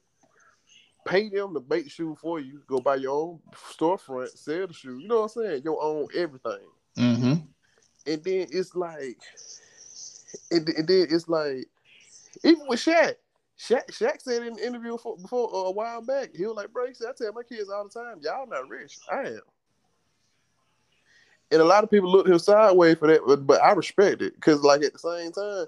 Pay 1.06 1.30
them 1.30 1.54
to 1.54 1.64
make 1.70 1.90
shoe 1.90 2.16
for 2.20 2.40
you. 2.40 2.62
Go 2.68 2.80
buy 2.80 2.96
your 2.96 3.16
own 3.16 3.40
storefront, 3.56 4.38
sell 4.38 4.68
the 4.68 4.74
shoe. 4.74 5.00
You 5.00 5.08
know 5.08 5.22
what 5.22 5.36
I'm 5.36 5.44
saying? 5.44 5.64
Your 5.64 5.82
own 5.82 6.08
everything. 6.16 6.68
Mhm. 6.98 7.48
And 8.06 8.24
then 8.24 8.48
it's 8.52 8.76
like, 8.76 9.18
and, 10.52 10.68
and 10.70 10.88
then 10.88 11.08
it's 11.10 11.28
like, 11.28 11.66
even 12.44 12.68
with 12.68 12.80
Shaq, 12.80 13.16
Shaq, 13.58 13.88
Shaq 13.88 14.22
said 14.22 14.44
in 14.44 14.54
an 14.54 14.60
interview 14.60 14.94
before, 14.94 15.18
before 15.18 15.50
uh, 15.54 15.68
a 15.68 15.72
while 15.72 16.02
back, 16.02 16.30
he 16.36 16.46
was 16.46 16.56
like, 16.56 16.72
"Bro, 16.72 16.88
he 16.88 16.94
said, 16.94 17.10
I 17.10 17.12
tell 17.14 17.34
my 17.34 17.44
kids 17.44 17.70
all 17.70 17.84
the 17.84 17.90
time, 17.90 18.20
y'all 18.22 18.48
not 18.48 18.70
rich. 18.70 18.98
I 19.12 19.22
am." 19.22 19.42
And 21.52 21.62
a 21.62 21.66
lot 21.66 21.84
of 21.84 21.90
people 21.90 22.12
look 22.12 22.28
him 22.28 22.40
sideways 22.40 22.98
for 22.98 23.08
that, 23.08 23.22
but, 23.26 23.46
but 23.46 23.62
I 23.62 23.72
respect 23.72 24.22
it 24.22 24.36
because, 24.36 24.62
like, 24.62 24.84
at 24.84 24.94
the 24.94 25.00
same 25.00 25.32
time, 25.32 25.66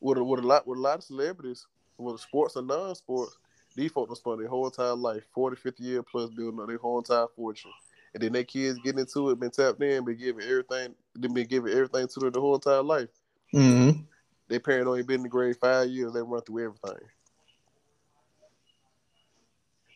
with 0.00 0.18
a, 0.18 0.24
with 0.24 0.40
a 0.40 0.46
lot 0.46 0.66
with 0.66 0.78
a 0.78 0.82
lot 0.82 0.98
of 0.98 1.04
celebrities, 1.04 1.66
whether 1.96 2.18
sports 2.18 2.56
or 2.56 2.62
non-sports, 2.62 3.36
these 3.78 3.92
folks 3.92 4.08
don't 4.08 4.16
spend 4.16 4.40
their 4.40 4.48
whole 4.48 4.66
entire 4.66 4.94
life, 4.94 5.22
40, 5.32 5.56
50 5.56 5.82
years 5.82 6.04
plus, 6.10 6.30
building 6.30 6.60
up 6.60 6.66
their 6.66 6.78
whole 6.78 6.98
entire 6.98 7.26
fortune. 7.36 7.70
And 8.12 8.22
then 8.22 8.32
their 8.32 8.44
kids 8.44 8.78
getting 8.80 9.00
into 9.00 9.30
it, 9.30 9.38
been 9.38 9.50
tapped 9.50 9.80
in, 9.82 10.04
been 10.04 10.18
giving 10.18 10.42
everything, 10.42 10.94
they 11.14 11.28
been 11.28 11.46
giving 11.46 11.72
everything 11.72 12.08
to 12.08 12.20
them 12.20 12.32
the 12.32 12.40
whole 12.40 12.56
entire 12.56 12.82
life. 12.82 13.08
Mhm. 13.54 14.04
Their 14.48 14.60
parent 14.60 14.88
only 14.88 15.02
been 15.02 15.16
in 15.16 15.22
the 15.24 15.28
grade 15.28 15.56
five 15.58 15.88
years, 15.88 16.12
they 16.12 16.22
run 16.22 16.40
through 16.42 16.64
everything. 16.64 17.08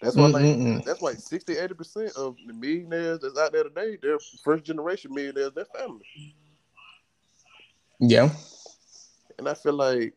That's 0.01 0.16
why, 0.16 0.27
like, 0.27 0.85
that's 0.85 1.01
why 1.01 1.14
60, 1.14 1.57
80 1.57 1.75
percent 1.75 2.16
of 2.16 2.37
the 2.45 2.53
millionaires 2.53 3.21
that's 3.21 3.39
out 3.39 3.53
there 3.53 3.64
today, 3.64 3.97
they're 4.01 4.18
first 4.45 4.64
generation 4.64 5.14
millionaires, 5.14 5.53
their 5.53 5.64
family. 5.64 6.05
Yeah. 8.01 8.30
And 9.39 9.49
I 9.49 9.55
feel 9.55 9.74
like, 9.74 10.14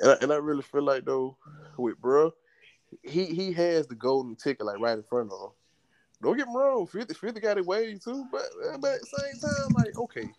and 0.00 0.10
I, 0.10 0.16
and 0.22 0.32
I 0.32 0.36
really 0.36 0.62
feel 0.62 0.82
like 0.82 1.04
though, 1.04 1.36
with 1.76 2.00
bro, 2.00 2.32
he 3.02 3.26
he 3.26 3.52
has 3.52 3.86
the 3.86 3.94
golden 3.94 4.36
ticket 4.36 4.66
like 4.66 4.78
right 4.80 4.96
in 4.98 5.02
front 5.04 5.32
of 5.32 5.40
him. 5.40 5.50
Don't 6.22 6.36
get 6.36 6.48
me 6.48 6.54
wrong, 6.54 6.86
50, 6.86 7.14
50 7.14 7.40
got 7.40 7.58
it 7.58 7.66
way 7.66 7.94
too, 7.98 8.26
but 8.30 8.42
but 8.80 8.94
at 8.94 9.00
the 9.00 9.06
same 9.06 9.40
time, 9.40 9.74
like 9.74 9.98
okay, 9.98 10.30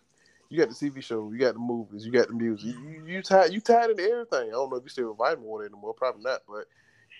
you 0.48 0.58
got 0.58 0.68
the 0.68 0.74
TV 0.74 1.00
show, 1.00 1.30
you 1.32 1.38
got 1.38 1.54
the 1.54 1.60
movies, 1.60 2.04
you 2.06 2.12
got 2.12 2.28
the 2.28 2.34
music, 2.34 2.66
you 2.66 3.04
you, 3.06 3.22
tied 3.22 3.52
you 3.52 3.60
tied 3.60 3.90
into 3.90 4.02
everything. 4.02 4.48
I 4.48 4.52
don't 4.52 4.70
know 4.70 4.76
if 4.76 4.84
you 4.84 4.88
still 4.90 5.08
with 5.10 5.18
Vitamin 5.18 5.44
Water 5.44 5.66
anymore, 5.66 5.94
probably 5.94 6.22
not, 6.22 6.40
but 6.48 6.66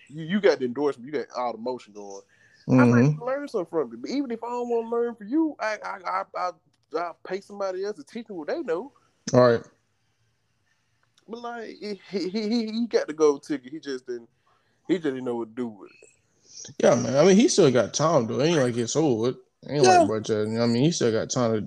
you, 0.09 0.25
you 0.25 0.41
got 0.41 0.59
the 0.59 0.67
endorsement, 0.67 1.07
you 1.07 1.19
got 1.21 1.29
all 1.37 1.53
the 1.53 1.59
motion 1.59 1.93
going. 1.93 2.23
I 2.79 2.85
Mhm. 2.85 3.19
might 3.19 3.27
learn 3.27 3.49
something 3.49 3.67
from 3.71 3.93
you, 3.93 3.99
but 3.99 4.11
even 4.11 4.31
if 4.31 4.43
I 4.45 4.49
don't 4.49 4.69
want 4.69 4.87
to 4.87 4.91
learn 4.97 5.15
from 5.15 5.29
you, 5.29 5.57
I 5.61 5.79
I 5.85 5.99
I 6.07 6.25
I, 6.37 6.51
I 6.99 7.13
pay 7.25 7.41
somebody 7.41 7.85
else 7.85 7.97
to 7.97 8.05
teach 8.05 8.29
me 8.29 8.37
what 8.37 8.49
they 8.49 8.63
know. 8.63 8.93
All 9.35 9.41
right. 9.41 9.63
But 11.29 11.41
like 11.41 11.69
he 11.81 12.01
he 12.11 12.29
he, 12.31 12.67
he 12.73 12.87
got 12.87 13.07
the 13.07 13.13
gold 13.15 13.43
ticket. 13.43 13.73
He 13.73 13.81
just 13.81 14.07
didn't 14.07 14.29
he 14.89 14.95
just 14.95 15.05
didn't 15.05 15.25
know 15.25 15.37
what 15.37 15.49
to 15.49 15.55
do 15.55 15.69
with 15.69 15.91
it. 15.91 16.75
Yeah, 16.79 16.95
man. 16.95 17.17
I 17.17 17.25
mean, 17.25 17.37
he 17.37 17.49
still 17.49 17.71
got 17.71 17.95
time 17.95 18.27
though. 18.27 18.41
Ain't 18.43 18.61
like 18.61 18.77
it's 18.77 18.97
old. 18.97 19.37
Ain't 19.69 19.83
Yeah. 19.85 19.99
like 20.01 20.09
but 20.09 20.31
uh, 20.31 20.43
I 20.43 20.67
mean, 20.67 20.85
he 20.85 20.93
still 20.93 21.13
got 21.13 21.31
time 21.31 21.53
to, 21.53 21.61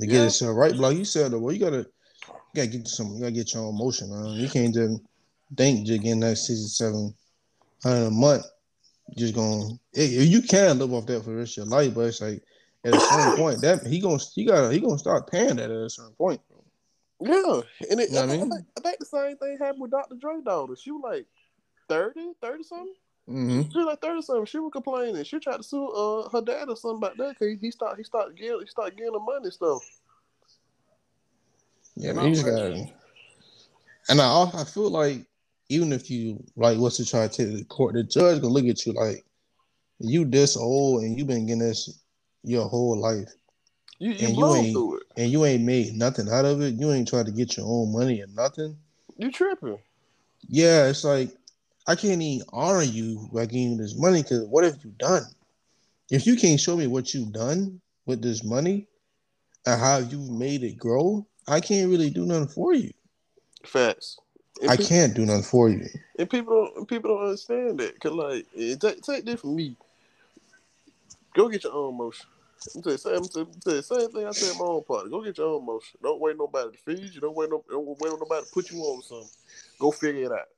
to 0.00 0.06
get 0.06 0.14
Yeah. 0.14 0.20
himself 0.22 0.56
right. 0.56 0.72
But 0.72 0.80
like 0.80 0.96
you 0.96 1.04
said, 1.04 1.32
though, 1.32 1.38
well, 1.38 1.52
you 1.54 1.60
gotta, 1.60 1.86
you 2.26 2.34
gotta 2.54 2.68
get 2.68 2.88
some, 2.88 3.14
you 3.14 3.20
gotta 3.20 3.32
get 3.32 3.54
your 3.54 3.64
own 3.64 3.76
motion, 3.78 4.10
man. 4.10 4.32
You 4.32 4.48
can't 4.48 4.74
just 4.74 5.00
think 5.56 5.86
just 5.86 6.02
getting 6.02 6.20
that 6.20 6.36
sixty-seven 6.36 7.14
hundred 7.82 8.06
a 8.06 8.10
month. 8.10 8.44
Just 9.16 9.34
going, 9.34 9.78
you 9.94 10.42
can 10.42 10.78
live 10.78 10.92
off 10.92 11.06
that 11.06 11.24
for 11.24 11.30
the 11.30 11.36
rest 11.36 11.56
of 11.56 11.64
your 11.64 11.66
life, 11.66 11.94
but 11.94 12.02
it's 12.02 12.20
like 12.20 12.42
at 12.84 12.94
a 12.94 13.00
certain 13.00 13.32
point 13.42 13.60
that 13.62 13.86
he 13.86 14.00
gonna, 14.00 14.18
he 14.34 14.44
gotta, 14.44 14.70
he 14.70 14.80
gonna 14.80 14.98
start 14.98 15.30
paying 15.30 15.56
that 15.56 15.70
at 15.70 15.76
a 15.76 15.88
certain 15.88 16.12
point. 16.12 16.40
Yeah, 17.20 17.62
and 17.90 18.00
it, 18.00 18.10
You 18.10 18.16
know 18.16 18.24
I, 18.24 18.26
think, 18.26 18.42
mean? 18.42 18.52
I, 18.52 18.56
think, 18.56 18.66
I 18.76 18.80
think 18.82 18.98
the 18.98 19.06
same 19.06 19.36
thing 19.38 19.56
happened 19.58 19.80
with 19.80 19.90
Dr. 19.92 20.14
Dre 20.16 20.40
daughter. 20.44 20.76
She 20.76 20.90
was 20.90 21.00
like 21.02 21.26
30, 21.88 22.32
30 22.40 22.62
something. 22.62 22.94
hmm 23.26 23.62
She 23.70 23.78
was 23.78 23.86
like 23.86 24.00
30 24.00 24.22
something. 24.22 24.44
She 24.46 24.58
was 24.58 24.72
complaining. 24.72 25.24
She 25.24 25.38
tried 25.38 25.58
to 25.58 25.62
sue 25.62 25.88
uh, 25.88 26.28
her 26.30 26.40
dad 26.42 26.68
or 26.68 26.76
something 26.76 26.98
about 26.98 27.16
that 27.18 27.38
because 27.38 27.60
he 27.60 27.70
started 27.70 27.98
he 27.98 28.04
started 28.04 28.36
getting 28.36 28.60
he 28.60 28.66
started 28.66 28.96
getting 28.96 29.12
the 29.12 29.18
money 29.20 29.50
stuff. 29.50 29.82
Yeah, 31.96 32.12
man, 32.12 32.26
you 32.26 32.34
just 32.34 32.46
gotta. 32.46 32.86
And 34.08 34.20
I, 34.20 34.50
I 34.54 34.64
feel 34.64 34.90
like 34.90 35.26
even 35.68 35.92
if 35.92 36.10
you 36.10 36.42
like 36.56 36.78
what's 36.78 36.96
to 36.98 37.04
try 37.04 37.26
to 37.26 37.46
take 37.46 37.56
to 37.58 37.64
court, 37.64 37.94
the 37.94 38.02
judge 38.02 38.40
gonna 38.40 38.54
look 38.54 38.64
at 38.66 38.86
you 38.86 38.92
like 38.92 39.24
you 39.98 40.24
this 40.24 40.56
old 40.56 41.02
and 41.02 41.18
you 41.18 41.24
been 41.24 41.46
getting 41.46 41.58
this 41.58 42.00
your 42.44 42.68
whole 42.68 42.98
life, 42.98 43.28
You 43.98 44.12
you 44.12 44.26
And 44.26 44.36
you 44.36 44.54
ain't- 44.54 44.76
and 45.16 45.30
you 45.32 45.44
ain't 45.44 45.64
made 45.64 45.94
nothing 45.94 46.28
out 46.28 46.44
of 46.44 46.62
it. 46.62 46.74
You 46.74 46.92
ain't 46.92 47.08
tried 47.08 47.26
to 47.26 47.32
get 47.32 47.56
your 47.56 47.66
own 47.66 47.92
money 47.92 48.22
or 48.22 48.28
nothing. 48.28 48.78
You 49.16 49.32
tripping. 49.32 49.78
Yeah, 50.48 50.86
it's 50.86 51.02
like 51.02 51.30
I 51.88 51.96
can't 51.96 52.20
even 52.20 52.46
honor 52.52 52.82
you 52.82 53.30
by 53.32 53.46
giving 53.46 53.72
you 53.72 53.76
this 53.78 53.96
money 53.96 54.22
because 54.22 54.44
what 54.44 54.62
have 54.62 54.76
you 54.84 54.92
done? 54.98 55.22
If 56.10 56.26
you 56.26 56.36
can't 56.36 56.60
show 56.60 56.76
me 56.76 56.86
what 56.86 57.14
you've 57.14 57.32
done 57.32 57.80
with 58.04 58.20
this 58.20 58.44
money 58.44 58.86
and 59.64 59.80
how 59.80 59.96
you've 59.96 60.28
made 60.28 60.62
it 60.62 60.76
grow, 60.76 61.26
I 61.48 61.60
can't 61.60 61.90
really 61.90 62.10
do 62.10 62.26
nothing 62.26 62.48
for 62.48 62.74
you. 62.74 62.92
Facts. 63.64 64.18
And 64.60 64.70
I 64.70 64.76
can't 64.76 65.14
do 65.14 65.24
nothing 65.24 65.42
for 65.44 65.70
you. 65.70 65.86
And 66.18 66.28
people 66.28 66.70
don't 66.74 66.86
people 66.86 67.16
don't 67.16 67.24
understand 67.24 67.80
that. 67.80 67.98
Cause 68.00 68.12
like 68.12 68.46
take 68.80 69.02
take 69.02 69.24
this 69.24 69.40
from 69.40 69.56
me. 69.56 69.74
Go 71.34 71.48
get 71.48 71.64
your 71.64 71.72
own 71.72 71.96
motion. 71.96 72.26
I'm 72.74 72.82
you, 72.84 72.98
same, 72.98 73.22
you, 73.34 73.82
same 73.82 74.10
thing 74.10 74.26
I 74.26 74.32
said 74.32 74.52
in 74.52 74.58
my 74.58 74.64
own 74.64 74.82
part. 74.82 75.10
Go 75.10 75.22
get 75.22 75.38
your 75.38 75.54
own 75.54 75.64
motion. 75.64 75.98
Don't 76.02 76.20
wait 76.20 76.36
nobody 76.36 76.76
to 76.76 76.78
feed 76.78 77.14
you. 77.14 77.20
Don't 77.22 77.34
wait 77.34 77.48
no 77.48 77.64
don't 77.70 77.98
wait 77.98 78.12
on 78.12 78.18
nobody 78.18 78.44
to 78.44 78.52
put 78.52 78.70
you 78.70 78.78
on 78.80 79.00
something. 79.00 79.30
Go 79.78 79.90
figure 79.90 80.24
it 80.24 80.32
out. 80.32 80.48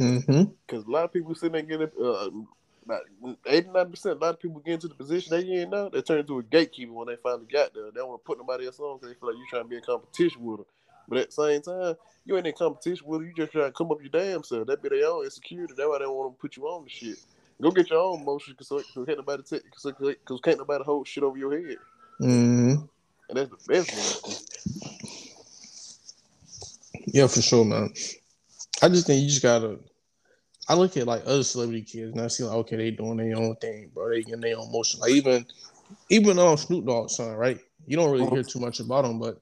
Hmm 0.00 0.44
Because 0.66 0.84
a 0.86 0.90
lot 0.90 1.04
of 1.04 1.12
people 1.12 1.34
sitting 1.34 1.52
there 1.52 1.62
getting 1.62 1.90
uh, 2.04 2.30
about 2.84 3.02
89 3.46 3.90
percent. 3.90 4.18
A 4.18 4.24
lot 4.24 4.34
of 4.34 4.40
people 4.40 4.60
get 4.60 4.74
into 4.74 4.88
the 4.88 4.94
position 4.94 5.30
they 5.32 5.62
in 5.62 5.70
now. 5.70 5.90
They 5.90 6.02
turn 6.02 6.20
into 6.20 6.38
a 6.38 6.42
gatekeeper 6.44 6.92
when 6.92 7.08
they 7.08 7.16
finally 7.16 7.46
got 7.52 7.74
there. 7.74 7.84
They 7.92 8.00
don't 8.00 8.08
want 8.10 8.22
to 8.22 8.26
put 8.26 8.38
nobody 8.38 8.66
else 8.66 8.80
on 8.80 8.98
because 8.98 9.14
they 9.14 9.20
feel 9.20 9.30
like 9.30 9.38
you're 9.38 9.48
trying 9.50 9.64
to 9.64 9.68
be 9.68 9.76
in 9.76 9.82
competition 9.82 10.44
with 10.44 10.58
them. 10.58 10.66
But 11.08 11.18
at 11.18 11.26
the 11.28 11.32
same 11.32 11.62
time, 11.62 11.96
you 12.24 12.36
ain't 12.36 12.46
in 12.46 12.54
competition 12.54 13.06
with 13.06 13.20
them. 13.20 13.28
You 13.28 13.34
just 13.34 13.52
trying 13.52 13.66
to 13.66 13.72
come 13.72 13.92
up 13.92 14.00
your 14.00 14.10
damn 14.10 14.44
self. 14.44 14.66
That 14.68 14.82
be 14.82 14.90
their 14.90 15.08
own 15.08 15.24
insecurity. 15.24 15.74
That's 15.76 15.88
why 15.88 15.98
they 16.00 16.06
want 16.06 16.34
to 16.36 16.40
put 16.40 16.56
you 16.56 16.64
on 16.66 16.84
the 16.84 16.90
shit. 16.90 17.18
Go 17.62 17.70
get 17.72 17.90
your 17.90 18.00
own 18.00 18.24
motion 18.24 18.56
because 18.58 18.84
can't 18.94 19.18
nobody 19.18 19.42
take 19.42 19.62
because 19.64 20.40
can't 20.42 20.58
nobody 20.58 20.84
hold 20.84 21.08
shit 21.08 21.24
over 21.24 21.38
your 21.38 21.52
head. 21.52 21.78
hmm 22.20 22.74
And 23.28 23.38
that's 23.38 23.50
the 23.50 23.58
best 23.68 23.92
one. 23.92 24.36
Yeah, 27.06 27.26
for 27.28 27.42
sure, 27.42 27.64
man. 27.64 27.92
I 28.82 28.88
just 28.88 29.06
think 29.06 29.22
you 29.22 29.28
just 29.28 29.42
gotta. 29.42 29.78
I 30.70 30.74
look 30.74 30.96
at 30.96 31.08
like 31.08 31.22
other 31.26 31.42
celebrity 31.42 31.82
kids 31.82 32.12
and 32.12 32.20
I 32.20 32.28
see 32.28 32.44
like, 32.44 32.54
okay, 32.58 32.76
they 32.76 32.92
doing 32.92 33.16
their 33.16 33.36
own 33.36 33.56
thing, 33.56 33.90
bro. 33.92 34.08
They 34.08 34.22
getting 34.22 34.40
their 34.40 34.56
own 34.56 34.70
motion. 34.70 35.00
Like 35.00 35.10
even, 35.10 35.44
even 36.10 36.38
um 36.38 36.56
Snoop 36.56 36.86
Dogg 36.86 37.10
son, 37.10 37.32
right? 37.34 37.58
You 37.88 37.96
don't 37.96 38.12
really 38.12 38.30
hear 38.30 38.44
too 38.44 38.60
much 38.60 38.78
about 38.78 39.04
him, 39.04 39.18
but 39.18 39.40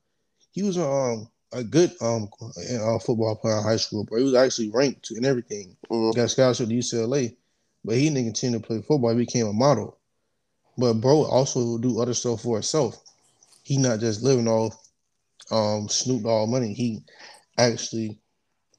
he 0.52 0.62
was 0.62 0.78
um 0.78 1.28
a 1.52 1.62
good 1.62 1.92
um 2.00 2.30
uh, 2.40 2.98
football 3.00 3.36
player 3.36 3.58
in 3.58 3.62
high 3.62 3.76
school, 3.76 4.04
bro. 4.04 4.20
He 4.20 4.24
was 4.24 4.34
actually 4.36 4.70
ranked 4.70 5.10
and 5.10 5.26
everything. 5.26 5.76
Mhm. 5.90 6.14
Got 6.16 6.30
scholarship 6.30 6.68
to 6.68 6.74
UCLA, 6.74 7.36
but 7.84 7.96
he 7.96 8.08
didn't 8.08 8.24
continue 8.24 8.58
to 8.58 8.66
play 8.66 8.80
football. 8.80 9.10
He 9.10 9.18
became 9.18 9.48
a 9.48 9.52
model. 9.52 9.98
But 10.78 10.94
bro 10.94 11.24
also 11.24 11.76
do 11.76 12.00
other 12.00 12.14
stuff 12.14 12.40
for 12.40 12.56
himself. 12.56 13.04
He 13.64 13.76
not 13.76 14.00
just 14.00 14.22
living 14.22 14.48
off 14.48 14.74
um 15.50 15.90
Snoop 15.90 16.22
Dogg 16.22 16.48
money. 16.48 16.72
He 16.72 17.02
actually 17.58 18.18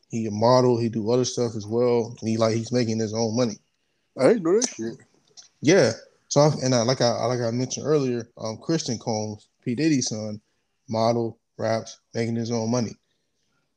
he 0.09 0.25
a 0.25 0.31
model. 0.31 0.77
He 0.77 0.89
do 0.89 1.09
other 1.11 1.25
stuff 1.25 1.55
as 1.55 1.65
well. 1.65 2.15
And 2.19 2.29
he 2.29 2.37
like 2.37 2.55
he's 2.55 2.71
making 2.71 2.99
his 2.99 3.13
own 3.13 3.35
money. 3.35 3.57
I 4.19 4.31
ain't 4.31 4.43
know 4.43 4.59
that 4.59 4.69
shit. 4.69 4.97
Yeah. 5.61 5.91
So 6.27 6.41
I, 6.41 6.51
and 6.63 6.75
I, 6.75 6.81
like 6.81 7.01
I 7.01 7.25
like 7.25 7.39
I 7.41 7.51
mentioned 7.51 7.85
earlier, 7.85 8.29
um, 8.37 8.57
Christian 8.57 8.99
Combs, 8.99 9.47
P 9.63 9.75
Diddy's 9.75 10.09
son, 10.09 10.41
model, 10.87 11.39
raps, 11.57 11.99
making 12.13 12.35
his 12.35 12.51
own 12.51 12.69
money. 12.71 12.95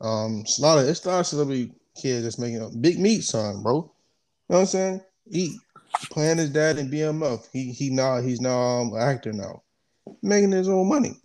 Um, 0.00 0.40
it's 0.40 0.58
a 0.58 0.62
lot 0.62 0.78
of 0.78 0.88
it's 0.88 1.04
a 1.04 1.08
lot 1.08 1.20
of 1.20 1.26
celebrity 1.26 1.72
kids 2.00 2.24
that's 2.24 2.38
making 2.38 2.62
a 2.62 2.68
Big 2.68 2.98
Meech 2.98 3.24
son, 3.24 3.62
bro. 3.62 3.74
You 3.74 3.80
know 3.80 3.90
what 4.46 4.58
I'm 4.60 4.66
saying? 4.66 5.00
He 5.30 5.58
playing 6.10 6.38
his 6.38 6.50
dad 6.50 6.78
in 6.78 6.90
BMF. 6.90 7.48
He 7.52 7.72
he 7.72 7.90
now 7.90 8.20
he's 8.20 8.40
now 8.40 8.58
um, 8.58 8.92
an 8.94 9.00
actor 9.00 9.32
now, 9.32 9.62
making 10.22 10.52
his 10.52 10.68
own 10.68 10.88
money. 10.88 11.16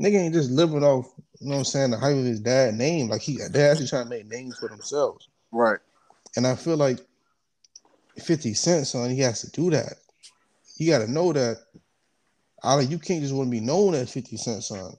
Nigga 0.00 0.18
ain't 0.18 0.34
just 0.34 0.50
living 0.50 0.84
off, 0.84 1.10
you 1.40 1.48
know 1.48 1.56
what 1.56 1.58
I'm 1.58 1.64
saying, 1.64 1.90
the 1.90 1.98
hype 1.98 2.16
of 2.16 2.24
his 2.24 2.40
dad 2.40 2.74
name. 2.74 3.08
Like 3.08 3.22
he 3.22 3.38
they 3.50 3.68
actually 3.68 3.88
trying 3.88 4.04
to 4.04 4.10
make 4.10 4.26
names 4.26 4.58
for 4.58 4.68
themselves. 4.68 5.28
Right. 5.52 5.78
And 6.36 6.46
I 6.46 6.54
feel 6.54 6.76
like 6.76 6.98
50 8.18 8.54
Cent, 8.54 8.86
son, 8.86 9.10
he 9.10 9.20
has 9.20 9.40
to 9.42 9.50
do 9.50 9.70
that. 9.70 9.94
You 10.78 10.90
got 10.90 10.98
to 10.98 11.10
know 11.10 11.32
that 11.32 11.58
I, 12.62 12.80
you 12.80 12.98
can't 12.98 13.22
just 13.22 13.34
want 13.34 13.48
to 13.48 13.50
be 13.50 13.60
known 13.60 13.94
as 13.94 14.12
50 14.12 14.36
Cent, 14.36 14.64
son. 14.64 14.92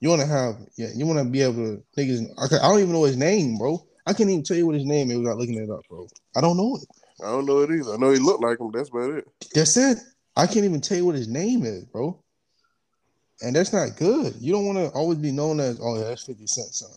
You 0.00 0.10
want 0.10 0.20
to 0.20 0.28
have, 0.28 0.56
yeah, 0.76 0.88
you 0.94 1.06
want 1.06 1.18
to 1.18 1.24
be 1.24 1.42
able 1.42 1.54
to, 1.54 1.82
niggas, 1.96 2.28
I, 2.38 2.56
I 2.56 2.68
don't 2.68 2.80
even 2.80 2.92
know 2.92 3.04
his 3.04 3.16
name, 3.16 3.58
bro. 3.58 3.84
I 4.06 4.12
can't 4.12 4.30
even 4.30 4.44
tell 4.44 4.56
you 4.56 4.66
what 4.66 4.76
his 4.76 4.84
name 4.84 5.10
is 5.10 5.18
without 5.18 5.38
looking 5.38 5.56
it 5.56 5.70
up, 5.70 5.80
bro. 5.88 6.06
I 6.36 6.40
don't 6.40 6.56
know 6.56 6.76
it. 6.76 6.88
I 7.22 7.30
don't 7.30 7.46
know 7.46 7.58
it 7.60 7.70
either. 7.70 7.94
I 7.94 7.96
know 7.96 8.10
he 8.10 8.18
looked 8.18 8.42
like 8.42 8.60
him. 8.60 8.70
That's 8.72 8.90
about 8.90 9.10
it. 9.10 9.28
That's 9.54 9.76
it. 9.76 9.98
I 10.36 10.46
can't 10.46 10.64
even 10.64 10.80
tell 10.80 10.96
you 10.96 11.04
what 11.04 11.16
his 11.16 11.26
name 11.26 11.64
is, 11.64 11.84
bro. 11.84 12.22
And 13.42 13.54
that's 13.54 13.72
not 13.72 13.96
good. 13.96 14.34
You 14.40 14.52
don't 14.52 14.66
want 14.66 14.78
to 14.78 14.88
always 14.90 15.18
be 15.18 15.30
known 15.30 15.60
as, 15.60 15.78
oh, 15.80 15.96
yeah, 15.98 16.04
that's 16.08 16.24
50 16.24 16.46
Cent, 16.46 16.74
son. 16.74 16.90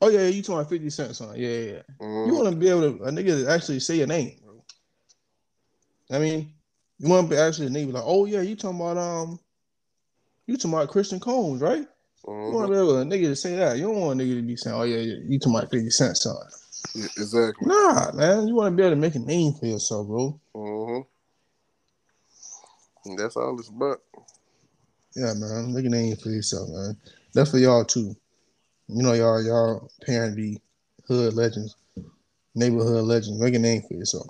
Oh, 0.00 0.08
yeah, 0.08 0.26
you 0.26 0.42
talking 0.42 0.68
50 0.68 0.90
Cent, 0.90 1.14
son. 1.14 1.34
Yeah, 1.36 1.48
yeah, 1.48 1.72
yeah. 1.72 1.82
Mhm. 2.00 2.26
You 2.26 2.34
want 2.34 2.50
to 2.50 2.56
be 2.56 2.68
able 2.68 2.80
to 2.98 3.04
a 3.04 3.10
nigga 3.10 3.44
to 3.44 3.50
actually 3.50 3.78
say 3.80 3.96
your 3.96 4.08
name, 4.08 4.38
bro. 4.44 4.64
I 6.10 6.18
mean, 6.18 6.52
you 6.98 7.08
want 7.08 7.28
to 7.28 7.34
be 7.36 7.40
actually 7.40 7.66
a 7.68 7.70
nigga 7.70 7.92
like, 7.92 8.02
oh 8.04 8.26
yeah, 8.26 8.40
you 8.40 8.56
talking 8.56 8.80
about 8.80 8.98
um, 8.98 9.38
you 10.46 10.56
talking 10.56 10.72
about 10.72 10.88
Christian 10.88 11.20
Combs, 11.20 11.60
right? 11.60 11.86
You 12.26 12.32
Mhm. 12.32 12.52
want 12.52 12.66
to 12.66 12.72
be 12.72 12.78
able 12.78 12.98
a 12.98 13.04
nigga 13.04 13.24
to 13.26 13.36
say 13.36 13.56
that. 13.56 13.76
You 13.76 13.84
don't 13.84 14.00
want 14.00 14.20
a 14.20 14.24
nigga 14.24 14.36
to 14.36 14.42
be 14.42 14.56
saying, 14.56 14.76
oh 14.76 14.82
yeah, 14.82 14.98
yeah 14.98 15.16
you 15.24 15.38
talking 15.38 15.56
about 15.56 15.70
Fifty 15.70 15.90
Cent 15.90 16.16
son. 16.16 16.36
Yeah, 16.94 17.06
exactly. 17.16 17.68
Nah, 17.68 18.10
man, 18.12 18.48
you 18.48 18.54
want 18.56 18.72
to 18.72 18.76
be 18.76 18.82
able 18.82 18.96
to 18.96 19.00
make 19.00 19.14
a 19.14 19.20
name 19.20 19.52
for 19.54 19.66
yourself, 19.66 20.06
bro. 20.08 20.40
Mm-hmm. 20.56 21.02
That's 23.16 23.36
all 23.36 23.58
it's 23.58 23.68
about. 23.68 24.00
Yeah, 25.14 25.34
man, 25.34 25.74
make 25.74 25.84
a 25.84 25.90
name 25.90 26.16
for 26.16 26.30
yourself, 26.30 26.68
man. 26.70 26.96
That's 27.34 27.50
for 27.50 27.58
y'all 27.58 27.84
too. 27.84 28.16
You 28.88 29.02
know, 29.02 29.12
y'all, 29.12 29.42
y'all 29.42 29.90
parent 30.04 30.36
be 30.36 30.60
hood 31.06 31.34
legends, 31.34 31.76
neighborhood 32.54 33.04
legends. 33.04 33.38
Make 33.38 33.54
a 33.54 33.58
name 33.58 33.82
for 33.82 33.94
yourself. 33.94 34.28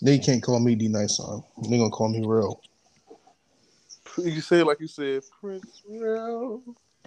They 0.00 0.18
can't 0.18 0.42
call 0.42 0.58
me 0.58 0.74
D 0.74 0.88
Nice 0.88 1.18
son. 1.18 1.42
They 1.68 1.78
gonna 1.78 1.90
call 1.90 2.08
me 2.08 2.24
real. 2.26 2.60
You 4.18 4.42
say 4.42 4.60
it 4.60 4.66
like 4.66 4.78
you 4.78 4.88
said, 4.88 5.22
Prince 5.40 5.82
Real. 5.88 6.62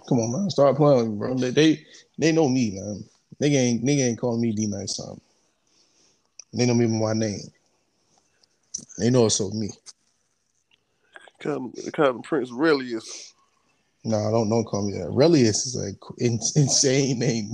Come 0.08 0.18
on, 0.18 0.32
man. 0.32 0.50
Start 0.50 0.76
playing 0.76 0.98
with 0.98 1.08
me, 1.08 1.16
bro. 1.16 1.34
They 1.34 1.50
they, 1.50 1.86
they 2.18 2.32
know 2.32 2.48
me, 2.48 2.72
man. 2.72 3.04
They 3.38 3.48
ain't 3.54 3.84
nigga 3.84 4.08
ain't 4.08 4.18
calling 4.18 4.40
me 4.40 4.52
D 4.52 4.66
Nice 4.66 4.96
son. 4.96 5.20
They 6.52 6.66
know 6.66 6.74
me 6.74 6.86
by 6.86 6.92
my 6.92 7.12
name. 7.12 7.40
They 8.98 9.10
know 9.10 9.26
it's 9.26 9.36
so 9.36 9.50
me. 9.50 9.70
Kind 11.40 11.74
of, 11.98 12.22
Prince 12.22 12.50
Relius. 12.50 13.32
No, 14.04 14.18
nah, 14.18 14.30
don't 14.30 14.48
don't 14.48 14.64
call 14.64 14.86
me 14.86 14.92
that. 14.98 15.10
Relius 15.10 15.66
is 15.66 15.76
like 15.76 15.98
in, 16.18 16.38
insane 16.54 17.18
name. 17.18 17.52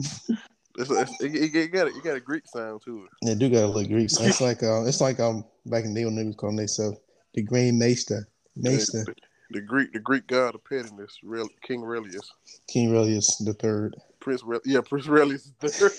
It's, 0.78 0.90
it's, 0.90 1.20
it, 1.22 1.34
it, 1.34 1.54
it 1.54 1.68
got 1.72 1.86
a, 1.86 1.90
it 1.90 2.04
got 2.04 2.16
a 2.16 2.20
Greek 2.20 2.44
sound 2.46 2.82
to 2.82 3.04
it. 3.04 3.10
They 3.26 3.34
do 3.34 3.50
got 3.50 3.64
a 3.64 3.66
little 3.66 3.88
Greek. 3.88 4.10
So 4.10 4.24
it's 4.24 4.40
like 4.40 4.62
uh, 4.62 4.84
it's 4.84 5.00
like 5.00 5.20
um 5.20 5.44
back 5.66 5.84
in 5.84 5.94
the 5.94 6.00
day 6.00 6.04
when 6.04 6.16
niggas 6.16 6.36
calling 6.36 6.56
themselves 6.56 6.98
the 7.34 7.42
Grand 7.42 7.78
Maester, 7.78 8.28
Maester, 8.56 9.04
The, 9.04 9.14
the 9.50 9.60
Greek, 9.60 9.92
the 9.92 9.98
Greek 9.98 10.26
god 10.26 10.54
of 10.54 10.64
pettiness, 10.64 11.18
Rel, 11.22 11.48
King 11.62 11.82
Relius, 11.82 12.30
King 12.68 12.90
Relius 12.90 13.36
the 13.44 13.54
third. 13.54 13.96
Prince 14.20 14.42
Rel, 14.44 14.60
yeah, 14.64 14.80
Prince 14.80 15.06
Relius 15.06 15.50
the 15.60 15.68
third. 15.68 15.92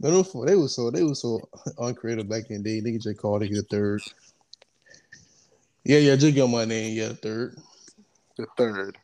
No, 0.00 0.22
for- 0.22 0.46
they 0.46 0.56
was 0.56 0.74
so 0.74 0.90
they 0.90 1.02
was 1.02 1.22
so 1.22 1.48
uncreative 1.78 2.28
back 2.28 2.50
in 2.50 2.62
the 2.62 2.80
day. 2.80 2.90
Niggas 2.90 3.02
just 3.02 3.18
called 3.18 3.42
it 3.42 3.50
the 3.50 3.62
third. 3.62 4.02
Yeah, 5.84 5.98
yeah, 5.98 6.16
just 6.16 6.34
get 6.34 6.48
my 6.48 6.64
name. 6.64 6.96
Yeah, 6.96 7.12
third. 7.12 7.56
the 8.36 8.46
third. 8.56 8.98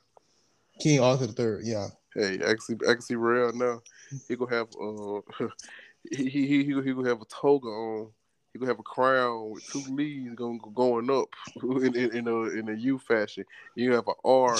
King 0.80 1.00
Arthur 1.00 1.28
the 1.28 1.32
third. 1.32 1.62
Yeah, 1.64 1.88
Hey, 2.14 2.34
I 2.34 2.54
can 2.54 2.60
see 2.60 2.74
I 2.88 2.92
can 2.92 3.00
see 3.00 3.14
Rail 3.14 3.52
now. 3.52 3.82
He 4.28 4.36
gonna 4.36 4.54
have 4.54 4.68
uh 4.80 5.20
he 6.10 6.28
he 6.28 6.46
he 6.46 6.64
he 6.64 6.72
gonna 6.92 7.08
have 7.08 7.22
a 7.22 7.26
toga 7.26 7.68
on. 7.68 8.10
He 8.52 8.58
gonna 8.58 8.70
have 8.70 8.80
a 8.80 8.82
crown 8.82 9.50
with 9.50 9.66
two 9.72 9.82
leaves 9.94 10.34
going 10.34 10.60
going 10.74 11.10
up 11.10 11.28
in 11.62 11.96
in, 11.96 12.16
in 12.16 12.28
a 12.28 12.42
in 12.50 12.68
a 12.68 12.74
U 12.74 12.98
fashion. 12.98 13.44
You 13.74 13.92
have 13.92 14.08
an 14.08 14.14
R. 14.24 14.56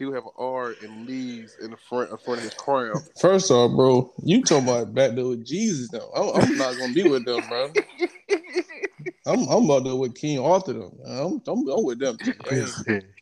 He 0.00 0.06
gonna 0.06 0.16
have 0.16 0.24
an 0.24 0.32
R 0.38 0.74
and 0.82 1.06
leaves 1.06 1.58
in 1.62 1.72
the 1.72 1.76
front 1.76 2.10
in 2.10 2.16
front 2.16 2.38
of 2.38 2.44
his 2.44 2.54
crown. 2.54 3.02
First 3.20 3.50
off, 3.50 3.76
bro, 3.76 4.10
you 4.24 4.42
talking 4.42 4.66
about 4.66 4.94
back 4.94 5.14
there 5.14 5.26
with 5.26 5.44
Jesus 5.44 5.90
though. 5.90 6.10
I'm, 6.16 6.42
I'm 6.42 6.56
not 6.56 6.78
gonna 6.78 6.94
be 6.94 7.04
with 7.04 7.26
them, 7.26 7.46
bro. 7.50 7.70
I'm 9.26 9.46
I'm 9.46 9.64
about 9.66 9.84
to 9.84 9.94
with 9.94 10.14
King 10.14 10.38
Arthur 10.38 10.72
though. 10.72 10.94
I'm 11.06 11.42
I'm, 11.46 11.68
I'm 11.68 11.84
with 11.84 11.98
them. 11.98 12.16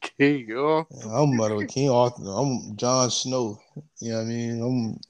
King, 0.00 0.52
oh. 0.54 0.86
I'm 1.12 1.32
about 1.32 1.48
to 1.48 1.56
with 1.56 1.68
King 1.68 1.90
Arthur. 1.90 2.22
though. 2.22 2.36
I'm 2.36 2.76
Jon 2.76 3.10
Snow. 3.10 3.58
You 3.98 4.12
know 4.12 4.18
what 4.18 4.22
I 4.22 4.26
mean? 4.26 4.62
I'm 4.62 5.00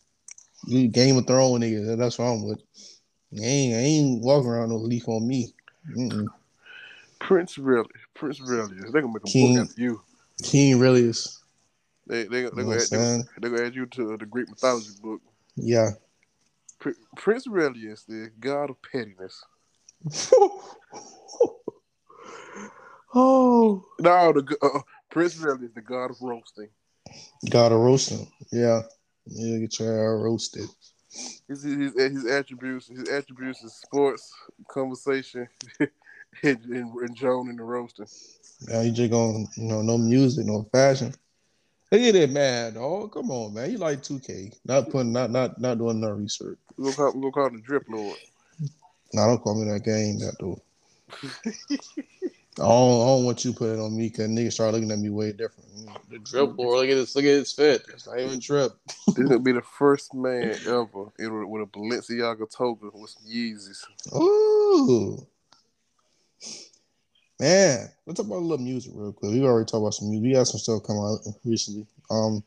you 0.73 0.89
Game 0.89 1.19
of 1.19 1.27
Thrones 1.27 1.63
nigga. 1.63 1.99
That's 1.99 2.19
what 2.19 2.29
I'm 2.29 2.49
with. 2.49 2.63
I 3.39 3.45
ain't, 3.45 3.75
I 3.75 3.79
ain't 3.81 4.25
walking 4.25 4.49
around 4.49 4.71
no 4.71 4.77
leaf 4.77 5.07
on 5.07 5.29
me. 5.29 5.53
Mm-mm. 5.95 6.29
Prince 7.19 7.59
Relish. 7.59 7.91
Prince 8.15 8.41
Relish. 8.41 8.71
They 8.91 9.03
gonna 9.03 9.13
make 9.13 9.17
a 9.23 9.27
King. 9.27 9.57
book 9.57 9.69
after 9.69 9.83
you. 9.83 10.01
King 10.43 10.81
really 10.81 11.03
is. 11.03 11.38
They 12.09 12.25
they 12.25 12.43
they 12.45 12.63
gonna 12.65 12.77
add, 12.77 12.89
they, 12.91 13.23
they 13.41 13.49
gonna 13.51 13.67
add 13.67 13.75
you 13.75 13.87
to 13.87 14.17
the 14.17 14.27
Greek 14.27 14.49
mythology 14.49 14.91
book. 15.03 15.21
Yeah. 15.57 15.91
Pr- 16.79 16.91
Prince 17.17 17.47
Relius, 17.47 18.05
the 18.05 18.31
god 18.41 18.71
of 18.71 18.77
pettiness. 18.83 19.45
oh. 23.15 23.85
No, 24.01 24.33
the 24.33 24.57
uh, 24.63 24.81
Prince 25.11 25.37
Relius, 25.37 25.75
the 25.75 25.83
god 25.83 26.11
of 26.11 26.17
roasting. 26.23 26.69
God 27.51 27.73
of 27.73 27.81
roasting. 27.81 28.27
Yeah. 28.51 28.83
Yeah, 29.27 29.59
get 29.59 29.79
your 29.79 29.93
hair 29.93 30.17
roasted. 30.17 30.69
His, 31.47 31.63
his 31.63 31.95
his 31.95 32.27
attributes 32.27 32.89
his 32.89 33.09
attributes 33.09 33.63
is 33.63 33.75
sports, 33.75 34.33
conversation, 34.69 35.49
and, 35.81 35.91
and, 36.43 36.95
and 36.95 37.17
Joan 37.17 37.51
in 37.51 37.57
the 37.57 37.65
roasting. 37.65 38.07
Now 38.63 38.81
you 38.81 38.93
just 38.93 39.11
gonna, 39.11 39.45
you 39.57 39.65
know, 39.65 39.83
no 39.83 39.99
music, 39.99 40.47
no 40.47 40.67
fashion. 40.73 41.15
Look 41.91 42.03
at 42.03 42.13
that 42.13 42.31
man, 42.31 42.75
dog. 42.75 43.13
Come 43.13 43.31
on, 43.31 43.55
man. 43.55 43.71
You 43.71 43.79
like 43.79 44.03
2K. 44.03 44.55
Not 44.67 44.91
putting 44.91 45.13
not 45.13 45.31
not 45.31 45.59
not 45.59 45.79
doing 45.79 46.01
no 46.01 46.11
research. 46.11 46.59
We're 46.77 46.93
gonna 46.93 46.97
call, 46.97 47.13
we're 47.15 47.21
gonna 47.21 47.33
call 47.33 47.47
him 47.47 47.57
the 47.57 47.63
drip 47.63 47.85
lord. 47.89 48.19
Nah, 49.15 49.27
don't 49.27 49.43
call 49.43 49.55
me 49.55 49.71
that 49.73 49.85
game 49.85 50.19
that 50.19 50.37
dude. 50.39 50.61
I 52.61 52.63
don't, 52.63 53.03
I 53.03 53.07
don't 53.07 53.25
want 53.25 53.45
you 53.45 53.53
to 53.53 53.59
put 53.59 53.71
it 53.71 53.79
on 53.79 53.97
me 53.97 54.09
because 54.09 54.29
niggas 54.29 54.55
start 54.55 54.75
looking 54.75 54.91
at 54.91 54.99
me 54.99 55.11
way 55.11 55.33
different. 55.33 55.71
The 56.11 56.19
drip 56.19 56.59
lord, 56.59 56.81
look 56.81 56.91
at 56.91 56.95
this, 56.95 57.15
look 57.15 57.25
at 57.25 57.31
his 57.31 57.53
fit. 57.53 57.87
It's 57.95 58.07
not 58.07 58.19
even 58.19 58.41
drip. 58.41 58.73
This 59.07 59.29
gonna 59.29 59.39
be 59.39 59.53
the 59.53 59.63
first 59.79 60.13
man 60.13 60.57
ever 60.67 61.13
in, 61.19 61.49
with 61.49 61.63
a 61.63 61.67
Balenciaga 61.67 62.51
toga 62.51 62.91
with 62.93 63.11
some 63.11 63.23
Yeezys. 63.31 63.85
Ooh. 64.15 65.27
Man, 67.41 67.89
let's 68.05 68.19
talk 68.19 68.27
about 68.27 68.39
a 68.39 68.47
little 68.47 68.65
music 68.65 68.93
real 68.95 69.13
quick. 69.13 69.31
We 69.31 69.45
already 69.45 69.67
talked 69.67 69.83
about 69.83 69.95
some 69.95 70.11
music. 70.11 70.25
We 70.25 70.33
got 70.33 70.49
some 70.49 70.59
stuff 70.59 70.83
coming 70.85 71.03
out 71.03 71.21
recently. 71.45 71.87
Um, 72.11 72.43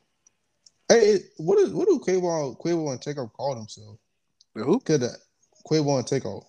hey, 0.90 1.20
what 1.38 1.60
is 1.60 1.72
what 1.72 1.88
do 1.88 2.00
Quavo, 2.00 2.60
Quavo 2.60 2.92
and 2.92 3.02
Takeoff 3.02 3.32
call 3.32 3.56
themselves? 3.56 4.00
Who? 4.56 4.80
Could 4.82 5.02
that 5.02 5.18
Quavo 5.66 5.98
and 5.98 6.06
Takeoff? 6.08 6.44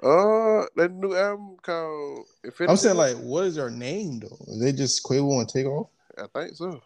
Uh, 0.00 0.66
that 0.76 0.92
new 0.92 1.14
album 1.16 1.56
called 1.60 2.26
Infinity. 2.44 2.70
I'm 2.70 2.76
saying 2.76 2.96
like, 2.96 3.16
what 3.16 3.44
is 3.44 3.56
their 3.56 3.70
name 3.70 4.20
though? 4.20 4.38
Is 4.46 4.60
they 4.60 4.72
just 4.72 5.02
Quavo 5.02 5.40
and 5.40 5.48
Takeoff? 5.48 5.88
I 6.16 6.26
think 6.32 6.54
so. 6.54 6.80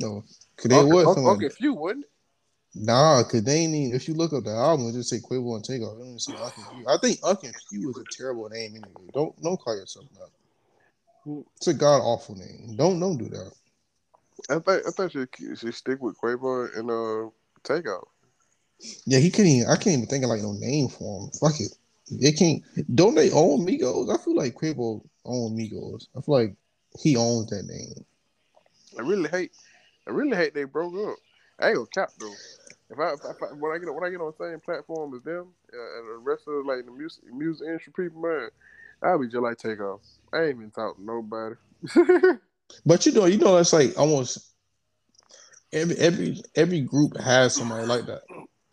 No, 0.00 0.22
could 0.56 0.70
they 0.70 0.76
Uncle, 0.76 0.90
was 0.90 1.06
Uncle, 1.08 1.14
something 1.14 1.32
Uncle 1.32 1.50
Few, 1.50 1.74
wasn't 1.74 2.04
it? 2.04 2.10
Nah, 2.74 3.22
cause 3.22 3.44
they 3.44 3.58
ain't 3.58 3.74
even, 3.74 3.94
if 3.94 4.08
you 4.08 4.14
look 4.14 4.32
up 4.32 4.44
the 4.44 4.50
album, 4.50 4.92
just 4.92 5.08
say 5.08 5.18
Quavo 5.18 5.54
and 5.54 5.64
Takeoff. 5.64 5.96
Don't 5.96 6.06
even 6.06 6.18
say 6.18 6.32
Uncle 6.32 6.64
Q. 6.64 6.84
I 6.88 6.96
think 6.98 7.20
Uncle 7.22 7.50
Q 7.68 7.90
is 7.90 7.98
a 7.98 8.04
terrible 8.10 8.48
name 8.48 8.72
anyway. 8.72 9.10
Don't 9.12 9.40
don't 9.42 9.60
call 9.60 9.76
yourself 9.76 10.06
that. 10.14 11.44
It's 11.56 11.68
a 11.68 11.74
god 11.74 11.98
awful 12.02 12.34
name. 12.34 12.74
Don't 12.76 12.98
don't 12.98 13.16
do 13.16 13.28
that. 13.28 13.52
I 14.50 14.58
think 14.58 14.86
I 14.86 14.90
thought 14.90 15.12
she 15.12 15.54
she 15.54 15.72
stick 15.72 16.02
with 16.02 16.18
Quavo 16.20 16.76
and 16.76 16.90
uh 16.90 17.30
Takeoff. 17.62 18.08
Yeah, 19.06 19.20
he 19.20 19.30
can't 19.30 19.48
even 19.48 19.68
I 19.68 19.76
can't 19.76 19.96
even 19.96 20.06
think 20.06 20.24
of 20.24 20.30
like 20.30 20.42
no 20.42 20.52
name 20.52 20.88
for 20.88 21.22
him. 21.22 21.30
Fuck 21.40 21.60
it. 21.60 21.72
They 22.10 22.32
can't 22.32 22.62
don't 22.94 23.14
they 23.14 23.30
own 23.30 23.64
Migos? 23.64 24.12
I 24.12 24.22
feel 24.22 24.34
like 24.34 24.54
Quavo 24.54 25.00
own 25.24 25.56
Migos. 25.56 26.08
I 26.16 26.20
feel 26.20 26.34
like 26.34 26.56
he 26.98 27.16
owns 27.16 27.50
that 27.50 27.64
name. 27.66 28.04
I 28.98 29.02
really 29.02 29.28
hate 29.28 29.52
I 30.06 30.10
really 30.10 30.36
hate 30.36 30.54
they 30.54 30.64
broke 30.64 30.94
up. 31.08 31.16
I 31.60 31.68
ain't 31.68 31.76
gonna 31.76 31.86
cap 31.86 32.10
though. 32.18 32.34
If 32.90 32.98
I, 32.98 33.12
if 33.14 33.42
I 33.42 33.46
when 33.54 33.72
I 33.72 33.78
get 33.78 33.94
when 33.94 34.04
I 34.04 34.10
get 34.10 34.20
on 34.20 34.32
the 34.36 34.44
same 34.44 34.60
platform 34.60 35.14
as 35.14 35.22
them 35.22 35.48
uh, 35.72 35.98
and 35.98 36.08
the 36.08 36.18
rest 36.22 36.44
of 36.46 36.66
like 36.66 36.84
the 36.84 36.92
music 36.92 37.24
music 37.32 37.66
industry 37.66 37.92
people, 37.96 38.20
man, 38.22 38.48
I'll 39.02 39.18
be 39.18 39.26
just 39.26 39.42
like 39.42 39.58
take 39.58 39.80
off. 39.80 40.00
I 40.32 40.42
ain't 40.42 40.56
even 40.56 40.70
talk 40.70 40.96
to 40.96 41.02
nobody. 41.02 41.56
But 42.86 43.04
you 43.04 43.12
know, 43.12 43.26
you 43.26 43.36
know, 43.38 43.56
that's 43.56 43.72
like 43.72 43.98
almost 43.98 44.38
every 45.72 45.96
every 45.96 46.42
every 46.56 46.80
group 46.80 47.18
has 47.20 47.54
somebody 47.54 47.86
like 47.86 48.06
that. 48.06 48.22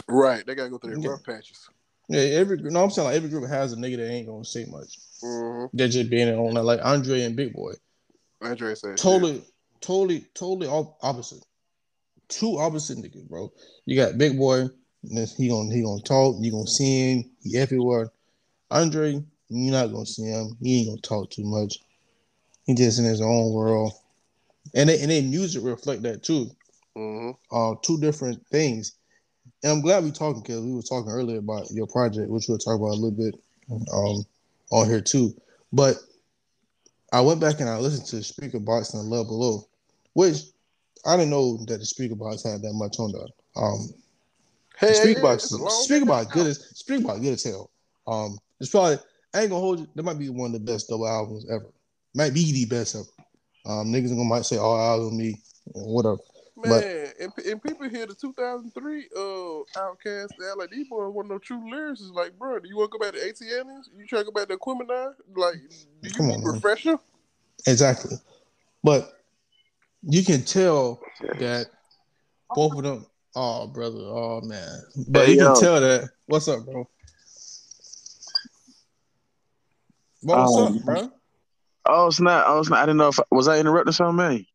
right, 0.07 0.45
they 0.45 0.55
gotta 0.55 0.69
go 0.69 0.77
through 0.77 0.91
their 0.95 0.99
Yeah. 1.01 1.09
rough 1.09 1.23
patches. 1.23 1.69
Yeah, 2.07 2.21
every 2.21 2.57
no, 2.57 2.83
I'm 2.83 2.89
saying 2.89 3.07
like 3.07 3.15
every 3.15 3.29
group 3.29 3.47
has 3.49 3.73
a 3.73 3.75
nigga 3.75 3.97
that 3.97 4.09
ain't 4.09 4.27
gonna 4.27 4.45
say 4.45 4.65
much. 4.65 4.97
hmm 5.21 5.65
They're 5.73 5.87
just 5.87 6.09
being 6.09 6.29
on 6.33 6.53
that, 6.55 6.63
like 6.63 6.79
Andre 6.83 7.21
and 7.21 7.35
Big 7.35 7.53
Boi. 7.53 7.73
Andre 8.41 8.75
said, 8.75 8.97
Totally, 8.97 9.43
totally, 9.81 10.25
totally 10.33 10.67
op- 10.67 10.97
opposite. 11.01 11.43
Two 12.31 12.57
opposite 12.59 12.97
niggas, 12.97 13.27
bro. 13.27 13.51
You 13.85 13.97
got 13.97 14.17
Big 14.17 14.37
Boi, 14.37 14.61
and 15.03 15.27
he 15.37 15.49
gonna 15.49 15.73
he 15.73 15.83
gonna 15.83 16.01
talk. 16.01 16.37
You 16.39 16.51
gonna 16.51 16.65
see 16.65 17.11
him. 17.11 17.31
He 17.43 17.57
everywhere. 17.57 18.09
Andre, 18.71 19.21
you're 19.49 19.71
not 19.71 19.91
gonna 19.91 20.05
see 20.05 20.23
him. 20.23 20.57
He 20.61 20.79
ain't 20.79 20.87
gonna 20.89 21.01
talk 21.01 21.29
too 21.29 21.43
much. 21.43 21.79
He 22.65 22.73
just 22.73 22.99
in 22.99 23.05
his 23.05 23.21
own 23.21 23.51
world, 23.51 23.91
and 24.73 24.89
they, 24.89 25.01
and 25.01 25.11
their 25.11 25.21
music 25.21 25.61
reflect 25.63 26.03
that 26.03 26.23
too. 26.23 26.49
hmm 26.95 27.31
uh, 27.51 27.75
two 27.83 27.99
different 27.99 28.47
things. 28.47 28.93
And 29.63 29.73
I'm 29.73 29.81
glad 29.81 30.03
we 30.05 30.11
talking 30.11 30.41
because 30.41 30.63
we 30.63 30.73
were 30.73 30.81
talking 30.81 31.11
earlier 31.11 31.39
about 31.39 31.69
your 31.71 31.87
project, 31.87 32.29
which 32.29 32.45
we'll 32.47 32.57
talk 32.57 32.77
about 32.79 32.93
a 32.93 33.01
little 33.01 33.11
bit 33.11 33.35
um, 33.69 34.25
on 34.71 34.87
here 34.87 35.01
too. 35.01 35.35
But 35.73 35.97
I 37.11 37.19
went 37.21 37.41
back 37.41 37.59
and 37.59 37.69
I 37.69 37.77
listened 37.77 38.07
to 38.07 38.17
Speakerboxxx 38.17 38.93
and 38.93 39.09
Love 39.09 39.27
Below, 39.27 39.67
which 40.13 40.37
I 41.05 41.17
didn't 41.17 41.31
know 41.31 41.57
that 41.67 41.79
the 41.79 41.85
Speakerboxxx 41.85 42.51
had 42.51 42.61
that 42.61 42.73
much 42.73 42.99
on 42.99 43.11
that. 43.11 43.29
Um, 43.55 43.89
Hey, 44.77 44.87
the 44.87 44.93
Speakerboxxx, 45.15 45.69
Speaker 45.83 46.05
Box, 46.05 46.33
good 46.33 46.47
as 46.47 46.73
Speakerboxxx, 46.73 47.21
good 47.21 47.33
as 47.33 47.43
hell. 47.43 47.69
Um, 48.07 48.39
it's 48.59 48.71
probably 48.71 48.97
I 49.33 49.41
ain't 49.41 49.49
gonna 49.49 49.61
hold 49.61 49.79
you. 49.79 49.87
That 49.95 50.03
might 50.03 50.17
be 50.17 50.29
one 50.29 50.47
of 50.47 50.65
the 50.65 50.71
best 50.71 50.89
double 50.89 51.07
albums 51.07 51.45
ever. 51.49 51.67
Might 52.15 52.33
be 52.33 52.51
the 52.51 52.65
best 52.65 52.95
ever. 52.95 53.05
Um, 53.65 53.87
niggas 53.93 54.09
gonna 54.09 54.23
might 54.23 54.45
say 54.45 54.57
all 54.57 54.79
albums 54.79 55.13
me, 55.13 55.39
whatever. 55.73 56.17
Man, 56.57 56.69
But- 56.69 56.83
and, 57.19 57.31
and 57.47 57.63
people 57.63 57.89
hear 57.89 58.07
the 58.07 58.15
2003 58.15 59.07
uh 59.15 59.19
OutKast, 59.19 60.29
they 60.39 60.47
act 60.47 60.57
like 60.57 60.71
these 60.71 60.87
boys 60.89 61.13
want 61.13 61.29
no 61.29 61.37
true 61.37 61.69
lyrics. 61.69 62.01
It's 62.01 62.09
like, 62.09 62.37
bro, 62.37 62.59
do 62.59 62.67
you 62.67 62.77
want 62.77 62.91
to 62.91 62.97
go 62.97 63.05
back 63.05 63.13
to 63.13 63.19
ATLiens? 63.19 63.85
You 63.95 64.07
trying 64.07 64.25
to 64.25 64.31
go 64.31 64.31
back 64.31 64.47
to 64.49 64.57
Aquemini? 64.57 65.13
Like, 65.35 65.55
do 66.01 66.09
you 66.09 66.13
Come 66.15 66.27
need 66.27 66.43
on, 66.43 66.61
man. 66.73 66.89
Exactly. 67.67 68.17
But 68.83 69.20
you 70.03 70.23
can 70.23 70.43
tell 70.43 71.01
that 71.39 71.67
both 72.53 72.77
of 72.77 72.83
them, 72.83 73.05
oh 73.35 73.67
brother, 73.67 73.99
oh 73.99 74.41
man. 74.41 74.81
But 75.07 75.25
Hey, 75.27 75.33
you 75.33 75.37
yo. 75.39 75.53
can 75.53 75.61
tell 75.61 75.81
that. 75.81 76.09
What's 76.25 76.47
up, 76.47 76.65
bro? 76.65 76.87
What's 80.21 80.57
Um, 80.57 80.77
up, 80.77 80.83
bro? 80.83 81.11
Oh 81.85 82.09
snap! 82.11 82.45
Oh 82.47 82.59
it's 82.59 82.69
not. 82.69 82.79
I 82.79 82.85
didn't 82.85 82.97
know 82.97 83.09
if 83.09 83.19
was 83.31 83.47
I 83.47 83.59
interrupting 83.59 83.93
something, 83.93 84.15
man. 84.15 84.45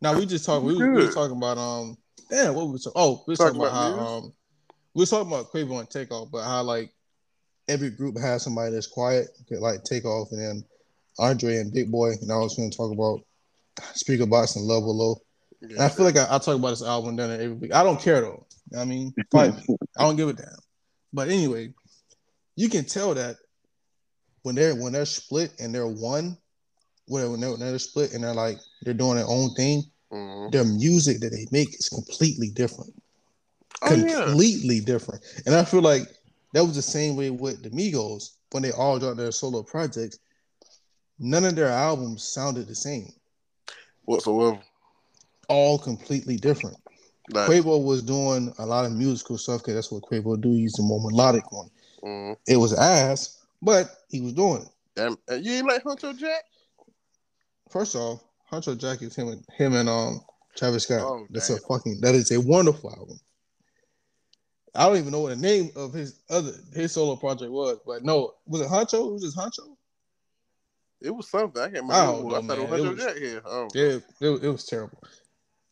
Now 0.00 0.18
we 0.18 0.26
just 0.26 0.44
talking. 0.44 0.66
We, 0.66 0.74
we 0.76 0.88
were 0.88 1.12
talking 1.12 1.36
about 1.36 1.58
um. 1.58 1.96
Damn, 2.30 2.54
what 2.54 2.68
we 2.68 2.78
talking? 2.78 2.92
Oh, 2.94 3.24
we 3.26 3.32
were 3.32 3.36
Talking 3.36 3.58
talking 3.58 3.60
about, 3.60 3.90
about 3.90 3.94
how 3.94 4.16
um. 4.16 4.32
We 4.94 5.02
were 5.02 5.06
talking 5.06 5.32
about 5.32 5.50
Quavo 5.50 5.80
and 5.80 5.90
Takeoff, 5.90 6.30
but 6.30 6.44
how 6.44 6.62
like 6.62 6.92
every 7.68 7.90
group 7.90 8.18
has 8.18 8.42
somebody 8.42 8.72
that's 8.72 8.86
quiet, 8.86 9.28
like 9.50 9.82
Takeoff, 9.84 10.30
and 10.32 10.40
then 10.40 10.64
Andre 11.18 11.56
and 11.56 11.72
Big 11.72 11.90
Boi. 11.90 12.12
And 12.20 12.30
I 12.30 12.36
was 12.36 12.54
going 12.54 12.70
to 12.70 12.76
talk 12.76 12.92
about 12.92 13.20
Speakerboxxx 13.76 14.56
and 14.56 14.64
Love 14.64 14.84
Below. 14.84 15.16
And 15.62 15.78
I 15.80 15.88
feel 15.88 16.04
like 16.04 16.16
I, 16.16 16.24
I 16.30 16.38
talk 16.38 16.56
about 16.56 16.70
this 16.70 16.82
album 16.82 17.16
done 17.16 17.30
every 17.30 17.52
week. 17.52 17.74
I 17.74 17.82
don't 17.82 18.00
care 18.00 18.20
though. 18.20 18.46
I 18.78 18.84
mean, 18.84 19.12
fight 19.32 19.54
me. 19.54 19.76
I 19.98 20.02
don't 20.04 20.16
give 20.16 20.28
a 20.28 20.32
damn. 20.32 20.46
But 21.12 21.28
anyway, 21.28 21.72
you 22.56 22.68
can 22.68 22.84
tell 22.84 23.14
that 23.14 23.36
when 24.42 24.54
they're 24.54 24.74
when 24.74 24.92
they're 24.92 25.06
split 25.06 25.52
and 25.58 25.74
they're 25.74 25.86
one, 25.86 26.36
when 27.06 27.30
when 27.30 27.40
they're, 27.40 27.50
when 27.50 27.60
they're 27.60 27.78
split 27.78 28.12
and 28.12 28.22
they're 28.24 28.34
like 28.34 28.58
they're 28.82 28.94
doing 28.94 29.16
their 29.16 29.26
own 29.28 29.54
thing, 29.54 29.82
Mhm. 30.12 30.52
their 30.52 30.64
music 30.64 31.20
that 31.20 31.30
they 31.30 31.46
make 31.50 31.70
is 31.74 31.88
completely 31.88 32.50
different. 32.50 32.94
Oh, 33.82 33.94
yeah. 33.94 34.26
completely 34.26 34.80
different. 34.80 35.24
And 35.46 35.54
I 35.54 35.64
feel 35.64 35.82
like 35.82 36.02
that 36.52 36.64
was 36.64 36.76
the 36.76 36.82
same 36.82 37.16
way 37.16 37.30
with 37.30 37.62
the 37.62 37.70
Migos 37.70 38.36
when 38.52 38.62
they 38.62 38.70
all 38.70 38.98
dropped 38.98 39.16
their 39.16 39.32
solo 39.32 39.62
projects. 39.62 40.18
None 41.18 41.44
of 41.44 41.56
their 41.56 41.68
albums 41.68 42.22
sounded 42.22 42.68
the 42.68 42.74
same. 42.74 43.12
Whatsoever. 44.04 44.60
all 45.48 45.78
completely 45.78 46.36
different. 46.36 46.76
Like, 47.30 47.48
Quavo 47.50 47.82
was 47.82 48.02
doing 48.02 48.52
a 48.58 48.66
lot 48.66 48.84
of 48.84 48.92
musical 48.92 49.38
stuff 49.38 49.62
because 49.62 49.74
that's 49.74 49.90
what 49.92 50.02
Quavo 50.02 50.40
do. 50.40 50.50
He's 50.52 50.74
the 50.74 50.82
more 50.82 51.00
melodic 51.00 51.50
one. 51.50 51.70
mm, 52.02 52.36
It 52.46 52.56
was 52.56 52.76
ass, 52.78 53.38
but 53.62 53.90
he 54.10 54.20
was 54.20 54.34
doing 54.34 54.62
it. 54.62 55.00
and, 55.00 55.16
and 55.28 55.44
you 55.44 55.52
ain't 55.54 55.66
like 55.66 55.82
Huncho 55.84 56.16
Jack? 56.16 56.44
First 57.70 57.96
off, 57.96 58.22
Huncho 58.52 58.78
Jack 58.78 59.00
is 59.02 59.16
him 59.16 59.28
and 59.28 59.44
him 59.56 59.74
and 59.74 59.88
um 59.88 60.20
Travis 60.54 60.84
Scott. 60.84 61.00
Oh, 61.02 61.26
That's 61.30 61.48
damn. 61.48 61.56
a 61.56 61.60
fucking 61.60 62.00
that 62.02 62.14
is 62.14 62.30
a 62.30 62.40
wonderful 62.40 62.90
album. 62.90 63.18
I 64.74 64.86
don't 64.86 64.98
even 64.98 65.12
know 65.12 65.20
what 65.20 65.30
the 65.30 65.36
name 65.36 65.70
of 65.76 65.92
his 65.92 66.20
other 66.28 66.52
his 66.74 66.92
solo 66.92 67.16
project 67.16 67.50
was, 67.50 67.78
but 67.86 68.04
no, 68.04 68.34
was 68.46 68.60
it 68.60 68.68
Huncho? 68.68 69.08
It 69.08 69.12
was 69.12 69.22
just 69.22 69.36
Huncho? 69.38 69.76
It 71.00 71.10
was 71.14 71.28
something. 71.28 71.60
I 71.60 71.66
can't 71.66 71.84
remember. 71.86 71.94
Oh, 71.94 71.98
I 71.98 72.20
what 72.22 72.30
don't 72.34 72.46
know, 72.46 72.54
I 72.54 72.56
thought 72.56 72.58
it 72.58 72.70
was 72.70 72.98
man. 72.98 73.06
It 73.08 73.12
was- 73.12 73.18
here. 73.18 73.42
Oh, 73.44 73.68
Yeah, 73.74 73.98
it, 74.28 74.42
it 74.44 74.48
was 74.48 74.64
terrible. 74.64 75.02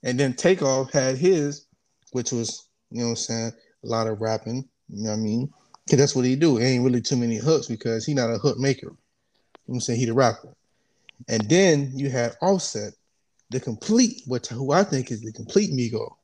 And 0.02 0.18
then 0.18 0.34
Takeoff 0.34 0.92
had 0.92 1.16
his, 1.16 1.66
which 2.12 2.32
was, 2.32 2.68
you 2.90 2.98
know 3.00 3.04
what 3.06 3.10
I'm 3.10 3.16
saying, 3.16 3.52
a 3.84 3.86
lot 3.86 4.08
of 4.08 4.20
rapping, 4.20 4.68
you 4.88 5.04
know 5.04 5.10
what 5.10 5.16
I 5.16 5.20
mean? 5.20 5.48
Cause 5.88 5.98
that's 5.98 6.14
what 6.14 6.24
he 6.24 6.36
do. 6.36 6.58
It 6.58 6.64
ain't 6.64 6.84
really 6.84 7.00
too 7.00 7.16
many 7.16 7.36
hooks 7.36 7.66
because 7.66 8.04
he 8.04 8.14
not 8.14 8.30
a 8.30 8.38
hook 8.38 8.58
maker. 8.58 8.86
You 8.86 8.90
know 8.90 8.96
what 9.66 9.74
I'm 9.76 9.80
saying? 9.80 9.98
He 10.00 10.06
the 10.06 10.12
rapper. 10.12 10.48
And 11.28 11.48
then 11.48 11.92
you 11.94 12.10
had 12.10 12.36
Offset, 12.42 12.94
the 13.50 13.60
complete, 13.60 14.22
which 14.26 14.48
who 14.48 14.72
I 14.72 14.82
think 14.84 15.10
is 15.10 15.20
the 15.22 15.32
complete 15.32 15.70
Migo, 15.72 16.14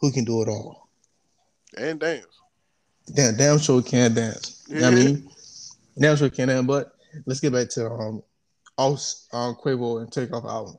who 0.00 0.10
can 0.12 0.24
do 0.24 0.42
it 0.42 0.48
all. 0.48 0.88
and 1.76 1.98
dance. 2.00 2.26
Damn, 3.14 3.36
damn 3.36 3.58
sure 3.58 3.82
can't 3.82 4.14
dance. 4.14 4.64
You 4.68 4.76
know 4.76 4.90
what 4.90 4.92
I 4.92 4.96
mean? 5.04 5.28
Damn 5.98 6.16
sure 6.16 6.30
can 6.30 6.48
dance. 6.48 6.66
But 6.66 6.92
let's 7.26 7.40
get 7.40 7.52
back 7.52 7.68
to 7.70 7.86
um, 7.86 8.22
Oss, 8.78 9.28
um 9.32 9.54
Quavo 9.54 10.00
and 10.00 10.10
Takeoff 10.10 10.44
album. 10.44 10.76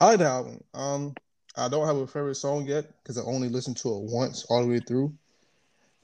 I 0.00 0.06
like 0.06 0.18
the 0.18 0.26
album. 0.26 0.64
Um, 0.74 1.14
I 1.56 1.68
don't 1.68 1.86
have 1.86 1.96
a 1.96 2.06
favorite 2.06 2.34
song 2.34 2.66
yet 2.66 2.86
because 3.02 3.18
I 3.18 3.22
only 3.22 3.48
listened 3.48 3.78
to 3.78 3.88
it 3.88 4.02
once 4.02 4.44
all 4.50 4.62
the 4.62 4.68
way 4.68 4.80
through. 4.80 5.12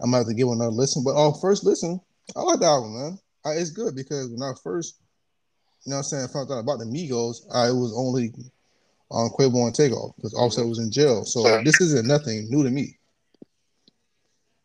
I'm 0.00 0.10
gonna 0.10 0.18
have 0.18 0.26
to 0.26 0.34
give 0.34 0.48
another 0.48 0.70
listen. 0.70 1.04
But 1.04 1.14
on 1.14 1.38
first 1.40 1.64
listen, 1.64 2.00
I 2.34 2.40
like 2.40 2.60
the 2.60 2.66
album, 2.66 2.94
man. 2.94 3.18
I, 3.44 3.50
it's 3.52 3.70
good 3.70 3.94
because 3.94 4.30
when 4.30 4.42
I 4.42 4.52
first, 4.62 4.96
you 5.84 5.90
know 5.90 5.96
what 5.96 5.98
I'm 5.98 6.04
saying, 6.04 6.28
found 6.28 6.50
out 6.50 6.60
about 6.60 6.78
the 6.78 6.84
Migos, 6.86 7.42
I 7.52 7.68
it 7.68 7.74
was 7.74 7.92
only 7.96 8.32
on 9.10 9.30
Quavo 9.30 9.66
and 9.66 9.74
Takeoff 9.74 10.16
because 10.16 10.34
Offset 10.34 10.66
was 10.66 10.78
in 10.78 10.90
jail. 10.90 11.24
So 11.24 11.62
this 11.64 11.80
isn't 11.80 12.06
nothing 12.06 12.46
new 12.48 12.62
to 12.62 12.70
me. 12.70 12.98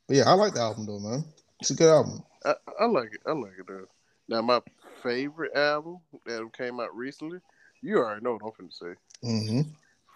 But 0.08 0.18
yeah, 0.18 0.24
I 0.30 0.34
like 0.34 0.54
the 0.54 0.62
album 0.62 0.86
though, 0.86 1.00
man. 1.00 1.26
It's 1.60 1.72
a 1.72 1.76
good 1.76 1.90
album. 1.90 2.24
I, 2.46 2.54
I 2.80 2.86
like 2.86 3.14
it. 3.14 3.22
I 3.26 3.34
like 3.34 3.54
it 3.60 3.68
though. 3.68 3.88
Now 4.30 4.42
my 4.42 4.62
favorite 5.08 5.56
album 5.56 5.98
that 6.26 6.50
came 6.54 6.80
out 6.80 6.96
recently, 6.96 7.40
you 7.82 7.98
already 7.98 8.22
know 8.24 8.34
what 8.42 8.54
I'm 8.60 8.66
finna 8.68 8.74
say. 8.74 8.94
hmm 9.24 9.62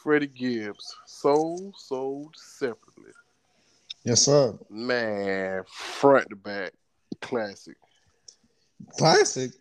Freddie 0.04 0.28
Gibbs, 0.28 0.96
Soul 1.06 1.74
Sold 1.78 2.36
Separately. 2.36 3.12
Yes, 4.04 4.24
sir. 4.24 4.58
Man, 4.70 5.64
front 5.68 6.28
to 6.30 6.36
back, 6.36 6.74
classic, 7.22 7.78
Classic. 8.98 9.52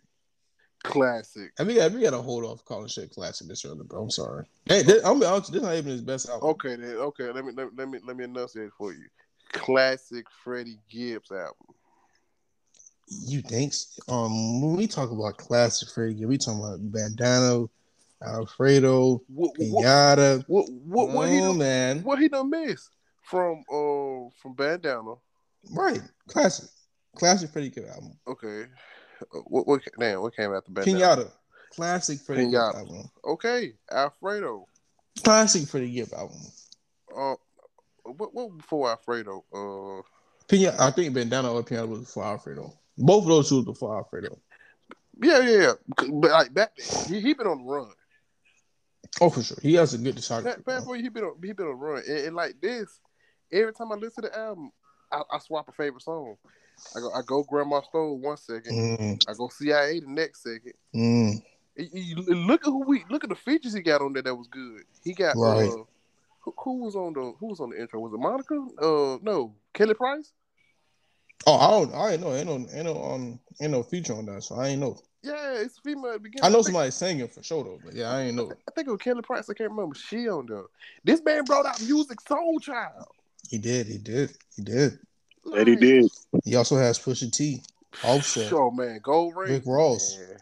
classic. 0.83 1.51
I 1.59 1.63
mean, 1.63 1.77
yeah, 1.77 1.87
we 1.89 2.01
got 2.01 2.11
to 2.11 2.21
hold 2.21 2.43
off 2.43 2.65
calling 2.65 2.87
shit 2.87 3.11
classic 3.11 3.47
this 3.47 3.63
early, 3.65 3.83
bro. 3.83 4.01
I'm 4.03 4.09
sorry. 4.09 4.45
Hey, 4.65 4.81
this, 4.81 5.05
I'm 5.05 5.19
be 5.19 5.25
honest, 5.27 5.51
this 5.53 5.61
not 5.61 5.75
even 5.75 5.91
his 5.91 6.01
best 6.01 6.27
album. 6.27 6.49
Okay, 6.49 6.75
then. 6.75 6.95
Okay, 6.95 7.31
let 7.31 7.45
me 7.45 7.51
let, 7.55 7.67
me- 7.67 7.73
let 7.77 7.87
me 7.89 7.99
let 8.03 8.17
me 8.17 8.23
enunciate 8.23 8.71
for 8.77 8.93
you. 8.93 9.05
Classic 9.51 10.25
Freddie 10.43 10.79
Gibbs 10.89 11.31
album. 11.31 11.75
You 13.11 13.41
think? 13.41 13.73
Um, 14.07 14.61
when 14.61 14.77
we 14.77 14.87
talk 14.87 15.11
about 15.11 15.37
classic 15.37 15.89
Freddie, 15.89 16.25
we 16.25 16.37
talking 16.37 16.59
about 16.61 16.79
Bandana, 16.91 17.65
Alfredo, 18.25 19.21
What 19.27 19.51
what 19.57 19.85
Pinata. 19.85 20.43
what, 20.47 20.69
what, 20.69 21.09
what 21.09 21.29
he 21.29 21.39
oh, 21.41 21.49
done, 21.49 21.57
man, 21.57 22.03
what 22.03 22.19
he 22.19 22.29
done 22.29 22.49
miss 22.49 22.89
from 23.23 23.63
uh 23.69 24.29
from 24.41 24.53
Bandana? 24.55 25.15
right? 25.71 26.01
Classic, 26.27 26.69
classic 27.15 27.49
Freddie 27.51 27.69
Gibbs 27.69 27.89
album. 27.89 28.17
Okay, 28.27 28.65
Uh, 29.21 29.39
what 29.45 29.67
what 29.67 29.81
damn 29.99 30.21
what 30.21 30.35
came 30.35 30.53
after 30.53 30.71
Bandana? 30.71 30.99
Pinata, 30.99 31.31
classic 31.75 32.19
Freddie 32.19 32.55
album. 32.55 33.09
Okay, 33.25 33.73
Alfredo. 33.91 34.67
Classic 35.23 35.67
Freddie 35.67 35.91
Gibbs 35.91 36.13
album. 36.13 36.39
Uh, 37.13 37.35
what 38.05 38.33
what 38.33 38.57
before 38.57 38.89
Alfredo? 38.89 39.43
Uh, 39.53 40.01
Pinata, 40.47 40.79
I 40.79 40.91
think 40.91 41.13
Bandana 41.13 41.51
or 41.51 41.61
Pinata 41.63 41.87
was 41.89 41.99
before 42.01 42.23
Alfredo. 42.23 42.73
Both 43.01 43.23
of 43.23 43.29
those 43.29 43.49
two 43.49 43.63
were 43.63 43.73
for 43.73 43.95
Alfredo. 43.95 44.37
yeah, 45.21 45.39
yeah, 45.39 45.57
yeah. 45.59 45.73
But 46.11 46.31
like 46.31 46.53
that, 46.53 46.71
he 47.07 47.19
he 47.19 47.33
been 47.33 47.47
on 47.47 47.59
the 47.59 47.71
run. 47.71 47.89
Oh, 49.19 49.29
for 49.29 49.43
sure. 49.43 49.57
He 49.61 49.73
has 49.75 49.93
a 49.93 49.97
good 49.97 50.15
back 50.43 50.63
bro. 50.63 50.79
before 50.79 50.95
he 50.95 51.09
been 51.09 51.23
on 51.23 51.35
he 51.43 51.51
been 51.51 51.67
on 51.67 51.71
the 51.71 51.75
run, 51.75 52.03
and, 52.07 52.17
and 52.19 52.35
like 52.35 52.61
this, 52.61 52.99
every 53.51 53.73
time 53.73 53.91
I 53.91 53.95
listen 53.95 54.23
to 54.23 54.29
the 54.29 54.37
album, 54.37 54.71
I, 55.11 55.21
I 55.31 55.39
swap 55.39 55.67
a 55.67 55.71
favorite 55.71 56.03
song. 56.03 56.37
I 56.95 56.99
go 56.99 57.11
I 57.11 57.21
go 57.25 57.43
Grandma 57.43 57.81
Stole 57.81 58.17
one 58.17 58.37
second. 58.37 58.73
Mm, 58.73 59.23
I 59.27 59.33
go 59.33 59.49
CIA 59.49 59.99
the 59.99 60.07
next 60.07 60.43
second. 60.43 60.73
mm. 60.95 61.41
Look 62.47 62.67
at 62.67 62.71
who 62.71 62.83
we 62.85 63.03
look 63.09 63.23
at 63.23 63.29
the 63.29 63.35
features 63.35 63.73
he 63.73 63.81
got 63.81 64.01
on 64.01 64.13
there 64.13 64.23
that 64.23 64.35
was 64.35 64.47
good. 64.47 64.83
He 65.03 65.13
got 65.13 65.35
Right. 65.37 65.69
uh, 65.69 65.83
who, 66.41 66.53
who 66.57 66.83
was 66.83 66.95
on 66.95 67.13
the 67.13 67.33
who 67.39 67.47
was 67.47 67.59
on 67.59 67.69
the 67.69 67.79
intro? 67.79 67.99
Was 67.99 68.13
it 68.13 68.19
Monica? 68.19 68.55
Uh, 68.81 69.17
no, 69.21 69.55
Kelly 69.73 69.93
Price. 69.93 70.33
Oh, 71.47 71.57
I 71.57 71.71
don't. 71.71 71.93
I 71.95 72.11
ain't 72.13 72.21
know. 72.21 72.33
Ain't 72.33 72.47
no. 72.47 72.53
Ain't 72.73 72.85
no. 72.85 73.03
Um. 73.03 73.39
Ain't 73.61 73.71
no 73.71 73.83
feature 73.83 74.13
on 74.13 74.25
that. 74.27 74.43
So 74.43 74.55
I 74.55 74.69
ain't 74.69 74.81
know. 74.81 74.97
Yeah, 75.23 75.53
it's 75.53 75.77
female 75.79 76.07
at 76.07 76.13
the 76.13 76.19
beginning. 76.19 76.45
I 76.45 76.49
know 76.49 76.55
think- 76.57 76.67
somebody 76.67 76.91
singing 76.91 77.27
for 77.27 77.43
sure 77.43 77.63
though, 77.63 77.79
but 77.83 77.93
yeah, 77.93 78.11
I 78.11 78.21
ain't 78.21 78.35
know. 78.35 78.51
I 78.67 78.71
think 78.71 78.87
it 78.87 78.91
was 78.91 78.99
Kelly 79.01 79.21
Price. 79.21 79.49
I 79.49 79.53
can't 79.53 79.69
remember. 79.69 79.95
She 79.95 80.27
on 80.29 80.47
there. 80.47 80.63
This 81.03 81.21
man 81.23 81.43
brought 81.43 81.65
out 81.65 81.77
Musiq 81.77 82.15
Soulchild. 82.27 83.05
He 83.49 83.57
did. 83.57 83.87
He 83.87 83.97
did. 83.97 84.35
He 84.55 84.63
did. 84.63 84.99
That 85.53 85.67
he 85.67 85.75
did. 85.75 86.09
He 86.43 86.55
also 86.55 86.77
has 86.77 86.97
Pusha 86.99 87.31
T, 87.31 87.61
Offset, 88.03 88.47
Sure, 88.47 88.71
man. 88.71 88.99
Gold 89.03 89.35
ring. 89.35 89.51
Rick 89.53 89.63
Ross. 89.65 90.17
Man. 90.17 90.37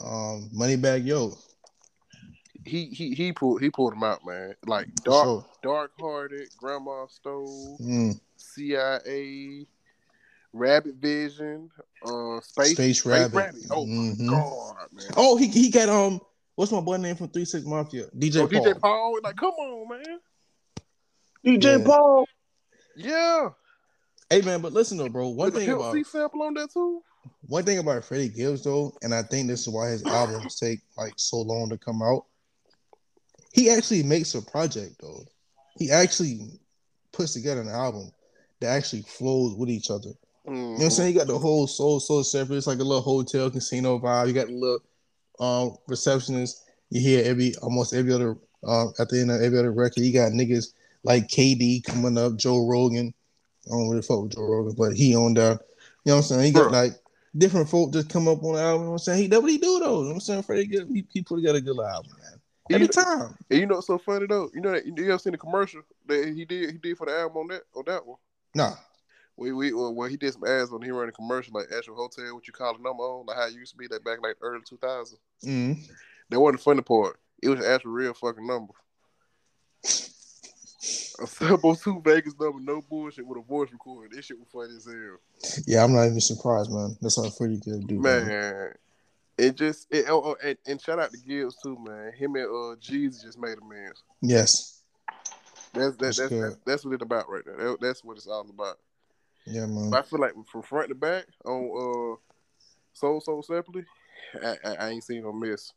um, 0.00 0.50
Moneybagg 0.54 1.06
Yo. 1.06 1.34
He 2.64 2.86
he 2.86 3.14
he 3.14 3.32
pulled 3.32 3.60
he 3.60 3.70
pulled 3.70 3.92
him 3.92 4.02
out, 4.04 4.24
man. 4.26 4.54
Like 4.66 4.94
dark 5.04 5.24
sure. 5.24 5.46
dark 5.62 5.92
hearted, 5.98 6.48
Grandma 6.58 7.06
Stole, 7.08 7.76
Mm, 7.80 8.20
CIA, 8.36 9.66
Rabbit 10.52 10.96
Vision, 10.96 11.70
uh, 12.04 12.40
Space 12.40 12.72
Space 12.74 13.06
Rabbit. 13.06 13.54
Oh 13.70 13.86
Mhm. 13.86 14.18
my 14.18 14.26
god, 14.26 14.86
man. 14.92 15.06
Oh, 15.16 15.36
he 15.36 15.48
he 15.48 15.70
got 15.70 15.88
um. 15.88 16.20
What's 16.54 16.70
my 16.70 16.80
boy 16.80 16.98
name 16.98 17.16
from 17.16 17.28
Three 17.28 17.46
Six 17.46 17.64
Mafia? 17.64 18.06
DJ 18.16 18.34
So 18.34 18.46
Paul. 18.46 18.64
DJ 18.64 18.80
Paul, 18.80 19.18
like, 19.22 19.36
come 19.36 19.50
on, 19.52 19.88
man. 19.88 20.20
DJ 21.44 21.78
Yeah. 21.78 21.84
Paul. 21.84 22.26
Yeah. 22.96 23.48
Hey 24.28 24.42
man, 24.42 24.60
but 24.60 24.72
listen 24.72 24.98
though, 24.98 25.08
bro. 25.08 25.28
One 25.28 25.46
With 25.46 25.54
thing 25.54 25.66
Pimp 25.66 25.80
about 25.80 25.94
C 25.94 26.04
sample 26.04 26.42
on 26.42 26.54
that 26.54 26.70
too. 26.72 27.02
one 27.46 27.64
thing 27.64 27.78
about 27.78 28.04
Freddie 28.04 28.28
Gibbs 28.28 28.62
though, 28.64 28.96
and 29.02 29.14
I 29.14 29.22
think 29.22 29.48
this 29.48 29.62
is 29.62 29.68
why 29.68 29.88
his 29.90 30.06
albums 30.06 30.58
take 30.58 30.80
like 30.96 31.14
so 31.16 31.38
long 31.38 31.70
to 31.70 31.78
come 31.78 32.02
out. 32.02 32.26
He 33.52 33.70
actually 33.70 34.02
makes 34.02 34.34
a 34.34 34.42
project 34.42 34.96
though. 35.00 35.24
He 35.76 35.90
actually 35.90 36.60
puts 37.12 37.32
together 37.34 37.60
an 37.60 37.68
album 37.68 38.10
that 38.60 38.68
actually 38.68 39.02
flows 39.02 39.54
with 39.54 39.68
each 39.70 39.90
other. 39.90 40.10
You 40.46 40.52
know 40.52 40.70
what 40.72 40.82
I'm 40.84 40.90
saying? 40.90 41.12
You 41.12 41.18
got 41.18 41.28
the 41.28 41.38
whole 41.38 41.66
soul 41.66 42.00
soul 42.00 42.24
separate. 42.24 42.56
It's 42.56 42.66
like 42.66 42.78
a 42.80 42.84
little 42.84 43.00
hotel 43.02 43.50
casino 43.50 43.98
vibe. 43.98 44.28
You 44.28 44.32
got 44.32 44.48
the 44.48 44.52
little 44.54 44.80
um 45.40 45.76
receptionist. 45.86 46.64
You 46.90 47.00
hear 47.00 47.24
every 47.24 47.54
almost 47.62 47.94
every 47.94 48.12
other 48.12 48.36
um 48.66 48.92
at 48.98 49.08
the 49.08 49.20
end 49.20 49.30
of 49.30 49.40
every 49.40 49.58
other 49.58 49.72
record. 49.72 50.02
You 50.02 50.12
got 50.12 50.32
niggas 50.32 50.72
like 51.04 51.28
KD 51.28 51.84
coming 51.84 52.18
up, 52.18 52.36
Joe 52.36 52.66
Rogan. 52.66 53.14
I 53.66 53.70
don't 53.70 53.88
really 53.88 54.02
fuck 54.02 54.22
with 54.22 54.32
Joe 54.34 54.42
Rogan, 54.42 54.74
but 54.76 54.94
he 54.94 55.14
on 55.14 55.34
there. 55.34 55.52
You 56.04 56.10
know 56.10 56.14
what 56.14 56.16
I'm 56.16 56.22
saying? 56.22 56.42
He 56.46 56.50
got 56.52 56.68
Bruh. 56.70 56.72
like 56.72 56.92
different 57.38 57.68
folk 57.68 57.92
just 57.92 58.08
come 58.10 58.26
up 58.26 58.42
on 58.42 58.54
the 58.56 58.60
album. 58.60 58.80
You 58.80 58.84
know 58.86 58.90
what 58.90 58.92
I'm 58.94 58.98
saying? 58.98 59.22
He 59.22 59.26
that 59.28 59.40
what 59.40 59.50
he 59.50 59.58
do 59.58 59.78
though. 59.78 59.98
You 59.98 60.02
know 60.02 60.08
what 60.08 60.14
I'm 60.14 60.20
saying? 60.20 60.42
Freddie 60.42 60.66
Gibbs, 60.66 60.90
he, 60.92 61.06
he 61.12 61.22
put 61.22 61.36
together 61.36 61.58
a 61.58 61.60
good 61.60 61.78
album, 61.78 62.10
man. 62.20 62.40
You 62.68 62.74
Every 62.76 62.88
know- 62.88 63.02
time. 63.04 63.38
And 63.48 63.60
you 63.60 63.66
know 63.66 63.76
what's 63.76 63.86
so 63.86 63.98
funny 63.98 64.26
though? 64.26 64.50
You 64.52 64.60
know 64.60 64.72
that 64.72 64.84
you 64.86 64.92
ever 65.08 65.18
seen 65.18 65.32
the 65.32 65.38
commercial 65.38 65.82
that 66.08 66.32
he 66.34 66.44
did 66.44 66.70
he 66.72 66.78
did 66.78 66.98
for 66.98 67.06
the 67.06 67.16
album 67.16 67.36
on 67.38 67.46
that 67.48 67.62
on 67.76 67.84
that 67.86 68.04
one? 68.04 68.18
Nah. 68.56 68.74
We 69.42 69.52
we 69.52 69.72
well, 69.72 69.92
well 69.92 70.08
he 70.08 70.16
did 70.16 70.32
some 70.32 70.44
ads 70.44 70.70
when 70.70 70.82
he 70.82 70.90
ran 70.92 71.08
a 71.08 71.12
commercial 71.12 71.52
like 71.54 71.66
actual 71.76 71.96
hotel, 71.96 72.34
what 72.34 72.46
you 72.46 72.52
call 72.52 72.76
a 72.76 72.80
number 72.80 73.02
on, 73.02 73.26
like 73.26 73.36
how 73.36 73.46
it 73.46 73.54
used 73.54 73.72
to 73.72 73.76
be 73.76 73.88
like 73.88 74.04
back 74.04 74.22
like 74.22 74.36
early 74.40 74.62
two 74.64 74.76
thousand. 74.76 75.18
Mm. 75.44 75.84
That 76.30 76.40
wasn't 76.40 76.58
the 76.58 76.64
funny 76.64 76.82
part. 76.82 77.18
It 77.42 77.48
was 77.48 77.58
an 77.58 77.70
actual 77.70 77.90
real 77.90 78.14
fucking 78.14 78.46
number. 78.46 78.72
A 79.84 81.26
simple 81.26 81.74
two 81.76 82.00
Vegas 82.04 82.34
number, 82.38 82.60
no 82.60 82.80
bullshit 82.82 83.26
with 83.26 83.38
a 83.38 83.42
voice 83.42 83.70
recorder. 83.72 84.08
This 84.14 84.26
shit 84.26 84.38
was 84.38 84.48
funny 84.52 84.76
as 84.76 84.84
hell. 84.84 85.64
Yeah, 85.66 85.84
I'm 85.84 85.92
not 85.92 86.06
even 86.06 86.20
surprised, 86.20 86.70
man. 86.70 86.96
That's 87.00 87.16
how 87.16 87.28
Freddie 87.30 87.58
Gibbs 87.58 87.84
do. 87.84 88.00
Man. 88.00 88.74
It 89.38 89.56
just 89.56 89.88
it, 89.90 90.06
oh, 90.08 90.22
oh, 90.24 90.36
and, 90.44 90.56
and 90.66 90.80
shout 90.80 90.98
out 91.00 91.10
to 91.10 91.18
Gibbs 91.18 91.56
too, 91.62 91.76
man. 91.84 92.12
Him 92.12 92.36
and 92.36 92.46
uh 92.46 92.76
Jeezy 92.80 93.22
just 93.22 93.38
made 93.38 93.58
amends. 93.58 94.02
Yes. 94.20 94.82
That's 95.74 95.96
that, 95.96 95.98
That's 95.98 96.18
that's 96.18 96.30
that's, 96.30 96.56
that's 96.64 96.84
what 96.84 96.94
it's 96.94 97.02
about 97.02 97.28
right 97.28 97.44
there. 97.44 97.56
That- 97.56 97.80
that's 97.80 98.04
what 98.04 98.16
it's 98.16 98.26
all 98.26 98.48
about. 98.48 98.78
Yeah, 99.46 99.66
man. 99.66 99.90
But 99.90 100.04
I 100.04 100.08
feel 100.08 100.20
like 100.20 100.32
from 100.50 100.62
front 100.62 100.88
to 100.88 100.94
back 100.94 101.26
on 101.44 101.64
uh 101.64 102.16
Soul 102.92 103.20
Sold 103.20 103.44
Separately, 103.44 103.84
I, 104.42 104.56
I, 104.64 104.74
I 104.74 104.88
ain't 104.90 105.04
seen 105.04 105.22
no 105.22 105.32
miss. 105.32 105.72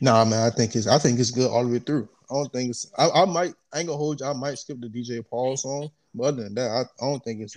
Nah, 0.00 0.24
man, 0.24 0.46
I 0.46 0.50
think 0.50 0.74
it's 0.74 0.86
I 0.86 0.98
think 0.98 1.18
it's 1.20 1.30
good 1.30 1.50
all 1.50 1.64
the 1.64 1.72
way 1.72 1.78
through. 1.78 2.08
I 2.30 2.34
don't 2.34 2.52
think 2.52 2.70
it's. 2.70 2.90
I, 2.98 3.08
I 3.10 3.24
might. 3.24 3.54
I 3.72 3.78
ain't 3.78 3.88
gonna 3.88 3.98
hold 3.98 4.20
you. 4.20 4.26
I 4.26 4.32
might 4.32 4.58
skip 4.58 4.80
the 4.80 4.88
DJ 4.88 5.24
Paul 5.24 5.56
song, 5.56 5.90
but 6.14 6.24
other 6.24 6.44
than 6.44 6.54
that, 6.54 6.70
I, 6.70 6.80
I 6.80 7.10
don't 7.10 7.22
think 7.22 7.40
it's. 7.40 7.56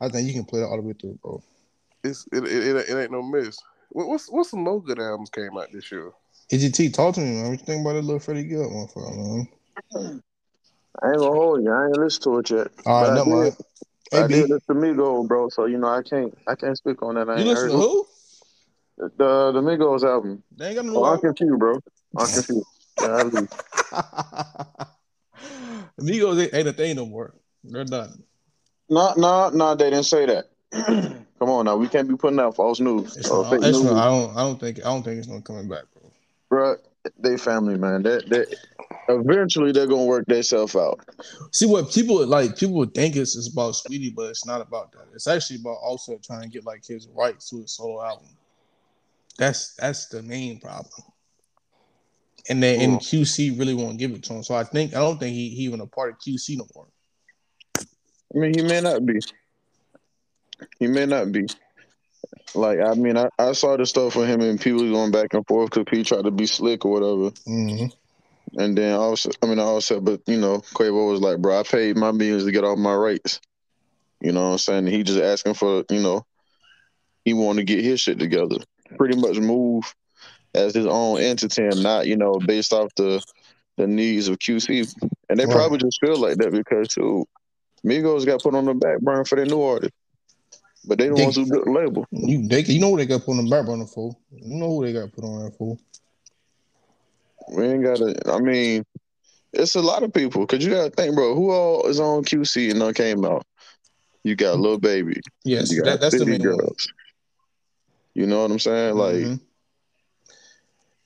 I 0.00 0.08
think 0.08 0.26
you 0.26 0.34
can 0.34 0.44
play 0.44 0.60
it 0.60 0.64
all 0.64 0.76
the 0.76 0.82
way 0.82 0.94
through, 0.98 1.18
bro. 1.22 1.42
It's 2.02 2.26
it, 2.32 2.44
it, 2.44 2.76
it, 2.76 2.88
it 2.88 3.02
ain't 3.02 3.12
no 3.12 3.22
miss. 3.22 3.58
What, 3.90 4.08
what's 4.08 4.30
what's 4.30 4.50
some 4.50 4.64
more 4.64 4.82
good 4.82 5.00
albums 5.00 5.30
came 5.30 5.56
out 5.58 5.68
this 5.72 5.90
year? 5.92 6.12
EGT, 6.50 6.92
talk 6.92 7.14
to 7.14 7.20
me, 7.20 7.32
man. 7.32 7.50
What 7.50 7.60
you 7.60 7.66
think 7.66 7.80
about 7.80 7.94
that 7.94 8.02
little 8.02 8.20
Freddie 8.20 8.44
Gibbs 8.44 8.68
motherfucker, 8.68 9.16
man? 9.16 10.22
I 11.02 11.08
ain't 11.08 11.18
gonna 11.18 11.30
hold 11.30 11.62
you. 11.62 11.70
I 11.70 11.86
ain't 11.86 11.98
listened 11.98 12.24
to 12.24 12.38
it 12.38 12.50
yet. 12.50 12.86
All 12.86 13.02
right, 13.02 13.24
But 13.24 13.46
I 13.46 13.50
never 14.14 14.28
did- 14.28 14.36
I 14.36 14.40
did 14.40 14.48
B, 14.48 14.54
listen 14.54 14.74
to 14.74 14.80
Migos, 15.02 15.28
bro. 15.28 15.48
So 15.48 15.66
you 15.66 15.78
know 15.78 15.88
I 15.88 16.02
can't 16.02 16.36
I 16.46 16.54
can't 16.54 16.76
speak 16.76 17.02
on 17.02 17.14
that. 17.16 17.28
I 17.28 17.34
you 17.34 17.38
ain't 17.40 17.48
listen 17.48 17.70
heard 17.70 17.72
to 17.72 17.76
who? 17.78 18.00
it. 18.00 18.06
the 19.18 19.52
the 19.52 19.60
Migos 19.60 20.04
album. 20.04 20.42
They 20.56 20.66
ain't 20.68 20.76
got 20.76 20.84
no 20.86 20.96
Oh, 20.96 21.04
I'm 21.04 21.14
album. 21.14 21.34
confused, 21.34 21.58
bro. 21.58 21.80
I'm 22.16 22.28
confused. 22.28 22.66
Yeah, 23.00 23.08
I 23.08 23.22
leave. 23.22 23.48
Amigos 25.98 26.38
ain't, 26.38 26.54
ain't 26.54 26.68
a 26.68 26.72
thing 26.72 26.96
no 26.96 27.06
more. 27.06 27.34
They're 27.62 27.84
done. 27.84 28.22
No, 28.88 29.14
no, 29.16 29.50
no. 29.50 29.74
They 29.74 29.90
didn't 29.90 30.06
say 30.06 30.26
that. 30.26 30.50
Come 31.38 31.50
on 31.50 31.64
now, 31.66 31.76
we 31.76 31.88
can't 31.88 32.08
be 32.08 32.16
putting 32.16 32.38
out 32.40 32.56
false 32.56 32.80
news 32.80 33.16
It's 33.16 33.30
or 33.30 33.42
not, 33.42 33.54
it's 33.54 33.64
news, 33.64 33.84
not, 33.84 33.96
I 33.96 34.06
don't. 34.06 34.36
I 34.36 34.40
don't 34.42 34.58
think. 34.60 34.78
I 34.80 34.84
don't 34.84 35.02
think 35.02 35.18
it's 35.18 35.28
not 35.28 35.44
coming 35.44 35.68
back, 35.68 35.84
bro. 35.92 36.10
bro. 36.48 36.76
They 37.18 37.36
family, 37.36 37.76
man. 37.76 38.02
That 38.02 38.28
that 38.30 38.56
eventually 39.08 39.72
they're 39.72 39.86
gonna 39.86 40.04
work 40.04 40.26
themselves 40.26 40.74
out. 40.76 41.00
See 41.52 41.66
what 41.66 41.90
people 41.90 42.24
like. 42.26 42.56
People 42.56 42.84
think 42.86 43.16
it's, 43.16 43.36
it's 43.36 43.52
about 43.52 43.74
Saweetie, 43.74 44.14
but 44.14 44.30
it's 44.30 44.46
not 44.46 44.60
about 44.60 44.92
that. 44.92 45.06
It's 45.14 45.26
actually 45.26 45.60
about 45.60 45.78
also 45.82 46.18
trying 46.22 46.42
to 46.42 46.48
get 46.48 46.64
like 46.64 46.84
his 46.86 47.08
rights 47.14 47.50
to 47.50 47.60
his 47.60 47.72
solo 47.72 48.02
album. 48.02 48.28
That's 49.38 49.74
that's 49.76 50.08
the 50.08 50.22
main 50.22 50.60
problem. 50.60 50.90
And 52.48 52.62
then 52.62 52.80
and 52.80 53.00
QC 53.00 53.58
really 53.58 53.74
won't 53.74 53.98
give 53.98 54.12
it 54.12 54.22
to 54.24 54.34
him. 54.34 54.42
So 54.42 54.54
I 54.54 54.64
think 54.64 54.94
I 54.94 54.98
don't 54.98 55.18
think 55.18 55.34
he, 55.34 55.50
he 55.50 55.62
even 55.62 55.80
a 55.80 55.86
part 55.86 56.12
of 56.12 56.18
QC 56.18 56.58
no 56.58 56.66
more. 56.74 56.86
I 57.78 58.38
mean, 58.38 58.54
he 58.54 58.62
may 58.62 58.80
not 58.80 59.04
be. 59.04 59.20
He 60.78 60.86
may 60.86 61.06
not 61.06 61.32
be. 61.32 61.46
Like, 62.54 62.78
I 62.80 62.94
mean, 62.94 63.16
I, 63.16 63.28
I 63.38 63.52
saw 63.52 63.76
the 63.76 63.86
stuff 63.86 64.16
with 64.16 64.28
him 64.28 64.40
and 64.40 64.60
people 64.60 64.88
going 64.90 65.10
back 65.10 65.34
and 65.34 65.46
forth 65.46 65.70
because 65.70 65.96
he 65.96 66.04
tried 66.04 66.24
to 66.24 66.30
be 66.30 66.46
slick 66.46 66.84
or 66.84 66.92
whatever. 66.92 67.30
Mm-hmm. 67.48 67.86
And 68.56 68.76
then 68.78 68.94
also, 68.94 69.30
I 69.42 69.46
mean, 69.46 69.58
I 69.58 69.62
also, 69.62 70.00
but 70.00 70.20
you 70.26 70.38
know, 70.38 70.58
Quavo 70.74 71.10
was 71.10 71.20
like, 71.20 71.38
bro, 71.38 71.58
I 71.60 71.62
paid 71.64 71.96
my 71.96 72.12
millions 72.12 72.44
to 72.44 72.52
get 72.52 72.64
all 72.64 72.76
my 72.76 72.94
rights. 72.94 73.40
You 74.20 74.32
know 74.32 74.44
what 74.44 74.52
I'm 74.52 74.58
saying? 74.58 74.86
He 74.86 75.02
just 75.02 75.20
asking 75.20 75.54
for, 75.54 75.84
you 75.90 76.00
know, 76.00 76.24
he 77.24 77.34
wanted 77.34 77.66
to 77.66 77.74
get 77.74 77.84
his 77.84 78.00
shit 78.00 78.18
together. 78.18 78.56
Pretty 78.96 79.16
much 79.16 79.38
move 79.38 79.84
as 80.54 80.74
his 80.74 80.86
own 80.86 81.20
entity 81.20 81.62
and 81.64 81.82
not, 81.82 82.06
you 82.06 82.16
know, 82.16 82.38
based 82.38 82.72
off 82.72 82.94
the 82.96 83.22
the 83.76 83.86
needs 83.88 84.28
of 84.28 84.38
QC. 84.38 84.86
And 85.28 85.38
they 85.38 85.46
Right. 85.46 85.52
probably 85.52 85.78
just 85.78 85.98
feel 86.00 86.16
like 86.16 86.36
that 86.36 86.52
because 86.52 86.88
too, 86.88 87.26
Migos 87.84 88.24
got 88.24 88.40
put 88.42 88.54
on 88.54 88.66
the 88.66 88.74
back 88.74 89.00
burner 89.00 89.24
for 89.24 89.34
their 89.36 89.46
new 89.46 89.60
artist. 89.62 89.92
But 90.86 90.98
they 90.98 91.08
the 91.08 91.14
They- 91.14 91.24
ones 91.24 91.36
who 91.36 91.46
built 91.46 91.64
the 91.64 91.72
label. 91.72 92.06
You 92.12 92.46
they 92.46 92.60
you 92.62 92.78
know 92.80 92.90
who 92.90 92.98
they 92.98 93.06
got 93.06 93.24
put 93.24 93.36
on 93.36 93.44
the 93.44 93.50
back 93.50 93.66
burner 93.66 93.86
for. 93.86 94.16
You 94.30 94.56
know 94.56 94.68
who 94.76 94.84
they 94.86 94.92
got 94.92 95.12
put 95.12 95.24
on 95.24 95.40
there 95.40 95.50
for. 95.50 95.76
We 97.48 97.64
ain't 97.64 97.84
gotta 97.84 98.14
I 98.30 98.38
mean, 98.40 98.84
it's 99.52 99.74
a 99.74 99.82
lot 99.82 100.02
of 100.02 100.12
people. 100.12 100.46
Cause 100.46 100.64
you 100.64 100.70
gotta 100.72 100.90
think, 100.90 101.14
bro, 101.14 101.34
who 101.34 101.50
all 101.50 101.86
is 101.86 102.00
on 102.00 102.24
QC 102.24 102.70
and 102.70 102.78
none 102.78 102.94
came 102.94 103.24
out? 103.24 103.44
You 104.24 104.36
got 104.36 104.58
Lil 104.58 104.78
Baby. 104.78 105.20
Yes, 105.44 105.70
You 105.70 105.82
got 105.82 105.84
that, 105.84 106.00
that's 106.00 106.18
the 106.18 106.26
main 106.26 106.40
one. 106.42 106.68
You 108.14 108.26
know 108.26 108.42
what 108.42 108.50
I'm 108.50 108.58
saying? 108.58 108.96
Like, 108.96 109.16
Mhm. 109.16 109.40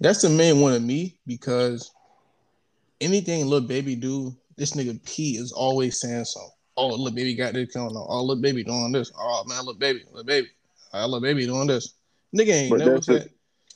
that's 0.00 0.22
the 0.22 0.28
main 0.28 0.60
one 0.60 0.74
of 0.74 0.82
me 0.82 1.18
because 1.26 1.90
anything 3.00 3.46
Lil 3.46 3.62
Baby 3.62 3.96
do, 3.96 4.36
this 4.56 4.72
nigga 4.72 5.02
P 5.04 5.36
is 5.36 5.52
always 5.52 6.00
saying 6.00 6.24
so. 6.26 6.40
Oh, 6.76 6.88
Lil 6.88 7.12
Baby 7.12 7.34
got 7.34 7.54
this 7.54 7.72
going 7.74 7.88
on. 7.88 8.06
Oh, 8.08 8.22
Lil 8.22 8.40
Baby 8.40 8.62
doing 8.62 8.92
this. 8.92 9.10
Oh 9.18 9.44
man, 9.48 9.64
Lil 9.64 9.74
Baby, 9.74 10.04
Lil 10.12 10.24
Baby, 10.24 10.48
oh, 10.92 11.06
Lil 11.06 11.20
Baby 11.20 11.46
doing 11.46 11.66
this. 11.66 11.94
Nigga 12.36 12.52
ain't 12.52 12.70
But 12.70 12.78
never 12.80 13.02
said. 13.02 13.30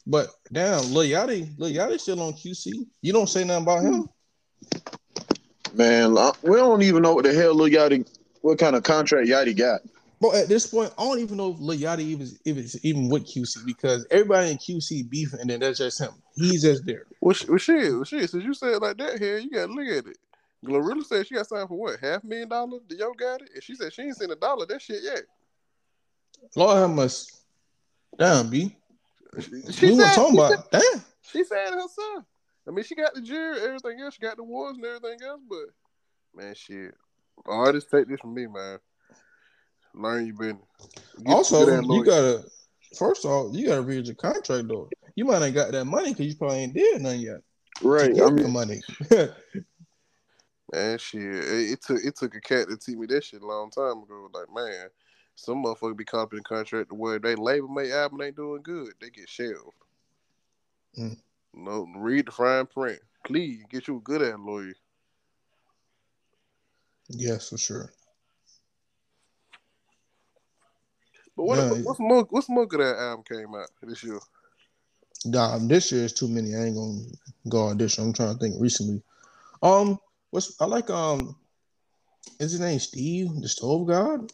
But 0.07 0.29
damn, 0.53 0.93
Lil 0.93 1.11
Yachty, 1.11 1.49
Lil 1.59 1.73
Yachty 1.73 2.01
still 2.01 2.23
on 2.23 2.33
QC. 2.33 2.73
You 3.03 3.13
don't 3.13 3.29
say 3.29 3.45
nothing 3.45 3.63
about 3.63 3.83
him. 3.83 4.09
man, 5.75 6.15
we 6.43 6.57
don't 6.57 6.83
even 6.83 7.03
know 7.03 7.15
what 7.15 7.25
the 7.25 7.33
hell 7.33 7.55
Lil 7.55 7.71
Yachty, 7.71 8.07
what 8.41 8.59
kind 8.59 8.75
of 8.75 8.83
contract 8.83 9.29
Yachty 9.29 9.57
got. 9.57 9.81
But 10.21 10.37
at 10.37 10.49
this 10.49 10.67
point, 10.67 10.93
I 10.99 11.05
don't 11.05 11.19
even 11.19 11.37
know 11.37 11.53
if 11.53 11.59
Lil 11.61 11.79
Yachty 11.79 12.01
even 12.01 12.29
if 12.45 12.57
it's 12.57 12.85
even 12.85 13.09
with 13.09 13.27
QC 13.27 13.65
because 13.67 14.07
everybody 14.11 14.51
in 14.53 14.59
QC 14.59 15.09
beefing, 15.09 15.41
and 15.41 15.51
then 15.51 15.61
that's 15.61 15.79
just 15.79 16.01
him. 16.01 16.13
He's 16.35 16.63
just 16.63 16.85
there. 16.87 17.07
Well, 17.21 17.35
sh- 17.35 17.49
well 17.49 17.59
shit, 17.59 17.93
well, 17.93 18.05
shit. 18.05 18.31
Since 18.31 18.45
you 18.45 18.55
said 18.55 18.75
it 18.75 18.83
like 18.83 18.99
that, 18.99 19.19
here 19.19 19.39
you 19.39 19.51
got 19.51 19.67
to 19.67 19.73
look 19.73 19.87
at 19.87 20.07
it. 20.07 20.19
Glorilla 20.65 21.05
said 21.05 21.27
she 21.27 21.35
got 21.35 21.49
signed 21.49 21.69
for 21.69 21.77
what, 21.77 21.99
half 22.01 22.23
million 22.23 22.49
dollars? 22.49 22.83
The 22.89 22.97
yo 22.97 23.13
got 23.15 23.43
it, 23.43 23.51
and 23.55 23.63
she 23.63 23.75
said 23.75 23.93
she 23.93 24.03
ain't 24.03 24.17
seen 24.17 24.31
a 24.31 24.37
dollar 24.37 24.65
that 24.67 24.81
shit 24.81 25.03
yet. 25.03 25.23
Lord 26.55 26.77
have 26.77 26.91
mercy. 26.91 27.33
Damn, 28.19 28.49
B. 28.49 28.77
She, 29.41 29.87
we 29.87 29.97
weren't 29.97 30.15
talking 30.15 30.35
she 30.35 30.39
about 30.39 30.71
damn. 30.71 30.81
Eh? 30.81 30.99
She 31.23 31.45
said 31.45 31.69
it 31.69 31.75
herself. 31.75 32.25
I 32.69 32.71
mean, 32.71 32.85
she 32.85 32.95
got 32.95 33.15
the 33.15 33.23
jury, 33.23 33.61
everything 33.61 34.01
else. 34.01 34.15
She 34.15 34.21
got 34.21 34.37
the 34.37 34.43
awards 34.43 34.79
and 34.79 34.87
everything 34.87 35.19
else. 35.27 35.41
But 35.49 36.43
man, 36.43 36.55
shit, 36.55 36.95
artists 37.47 37.91
take 37.91 38.09
this 38.09 38.21
from 38.21 38.35
me, 38.35 38.47
man. 38.47 38.79
Learn 39.95 40.27
your 40.27 40.37
business. 40.37 40.63
Get 41.25 41.33
Also, 41.33 41.81
you 41.81 42.05
gotta 42.05 42.45
first 42.99 43.25
off, 43.25 43.55
you 43.55 43.67
gotta 43.67 43.83
read 43.83 44.07
your 44.07 44.15
contract 44.15 44.69
though. 44.69 44.89
You 45.15 45.25
might 45.25 45.43
ain't 45.43 45.55
got 45.55 45.73
that 45.73 45.85
money 45.85 46.11
because 46.11 46.27
you 46.27 46.37
probably 46.37 46.59
ain't 46.59 46.75
did 46.75 47.03
nothing 47.03 47.21
yet. 47.21 47.41
Right. 47.83 48.11
I 48.11 48.25
the 48.25 48.31
mean, 48.31 48.51
money. 48.53 48.81
Man, 50.73 50.97
shit, 50.97 51.21
it, 51.21 51.73
it 51.73 51.83
took 51.83 52.03
it 52.03 52.17
took 52.17 52.35
a 52.35 52.41
cat 52.41 52.69
to 52.69 52.79
teach 52.79 52.97
me 52.97 53.07
that 53.09 53.25
shit 53.25 53.43
a 53.43 53.47
long 53.47 53.71
time 53.71 54.03
ago. 54.03 54.31
Like, 54.33 54.47
man, 54.55 54.89
some 55.35 55.65
motherfucker 55.65 55.97
be 55.97 56.05
caught 56.05 56.25
up 56.25 56.33
in 56.33 56.39
the 56.39 56.45
contract 56.45 56.93
where 56.93 57.19
they 57.19 57.35
label 57.35 57.69
make 57.69 57.91
album 57.91 58.23
ain't 58.23 58.37
doing 58.37 58.63
good, 58.63 58.93
they 59.01 59.11
get 59.11 59.29
shelved. 59.29 59.75
Mm. 60.99 61.19
No, 61.55 61.87
read 61.97 62.27
the 62.27 62.33
fine 62.33 62.67
print. 62.67 63.01
Please 63.25 63.65
get 63.71 63.89
you 63.89 63.99
a 63.99 64.01
good 64.01 64.23
ass 64.23 64.39
lawyer. 64.39 64.75
yes, 67.09 67.49
for 67.49 67.59
sure. 67.59 67.93
But 71.37 71.45
what, 71.45 71.59
Yeah. 71.59 71.83
what's 71.83 72.01
more 72.01 72.27
what's 72.31 72.49
more 72.49 72.67
good 72.67 72.81
that 72.81 72.99
album 72.99 73.25
came 73.25 73.55
out 73.55 73.69
this 73.83 74.05
year? 74.05 74.19
Nah, 75.25 75.59
this 75.59 75.93
year 75.93 76.05
is 76.05 76.13
too 76.13 76.29
many. 76.29 76.55
I 76.55 76.65
ain't 76.65 76.77
gonna 76.77 77.01
go 77.49 77.63
on 77.63 77.79
this. 77.79 77.97
year. 77.97 78.07
I'm 78.07 78.13
trying 78.13 78.35
to 78.35 78.39
think 78.39 78.57
recently. 78.59 79.03
Um, 79.63 79.99
what's 80.31 80.61
I 80.61 80.67
like 80.67 80.91
um 80.91 81.37
is 82.39 82.53
his 82.53 82.61
name 82.61 82.79
Steve, 82.79 83.41
the 83.41 83.49
stove 83.49 83.87
god? 83.87 84.33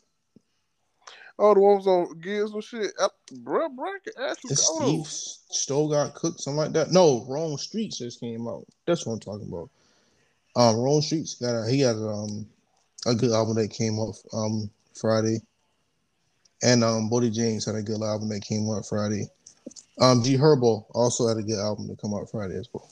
Oh, 1.41 1.55
the 1.55 1.61
ones 1.61 1.87
on 1.87 2.19
Gears 2.19 2.51
and 2.51 2.65
shit. 2.65 2.93
I, 2.99 3.07
bruh, 3.33 3.69
bruh, 3.69 3.87
I 3.87 3.99
can 4.03 4.25
ask 4.25 4.43
you. 4.43 4.51
It's. 4.51 4.67
Steve 4.67 5.07
Stove 5.07 5.91
God 5.93 6.15
Cook, 6.15 6.39
something 6.39 6.59
like 6.59 6.73
that. 6.73 6.91
No, 6.91 7.25
Wrong 7.29 7.57
Streets 7.57 7.99
just 7.99 8.19
came 8.19 8.49
out. 8.49 8.65
That's 8.87 9.07
what 9.07 9.15
I'm 9.15 9.21
talking 9.21 9.49
about. 9.49 9.71
Um, 10.57 10.77
Wrong 10.77 11.01
Streets 11.01 11.35
got 11.35 11.55
a 11.55 11.71
he 11.71 11.83
got 11.83 11.97
um 11.97 12.47
a 13.07 13.15
good 13.15 13.31
album 13.31 13.55
that 13.57 13.69
came 13.69 14.01
out 14.01 14.17
um 14.33 14.69
Friday, 15.01 15.41
and 16.63 16.83
um 16.83 17.09
Boldy 17.09 17.33
James 17.33 17.65
had 17.65 17.77
a 17.77 17.83
good 17.83 18.03
album 18.03 18.31
that 18.31 18.41
came 18.41 18.69
out 18.71 18.87
Friday. 18.87 19.27
Um, 20.01 20.23
G 20.25 20.37
Herbo 20.37 20.87
also 20.91 21.29
had 21.29 21.37
a 21.37 21.43
good 21.43 21.59
album 21.59 21.89
to 21.89 21.97
come 21.97 22.15
out 22.15 22.29
Friday 22.31 22.57
as 22.57 22.69
well. 22.73 22.89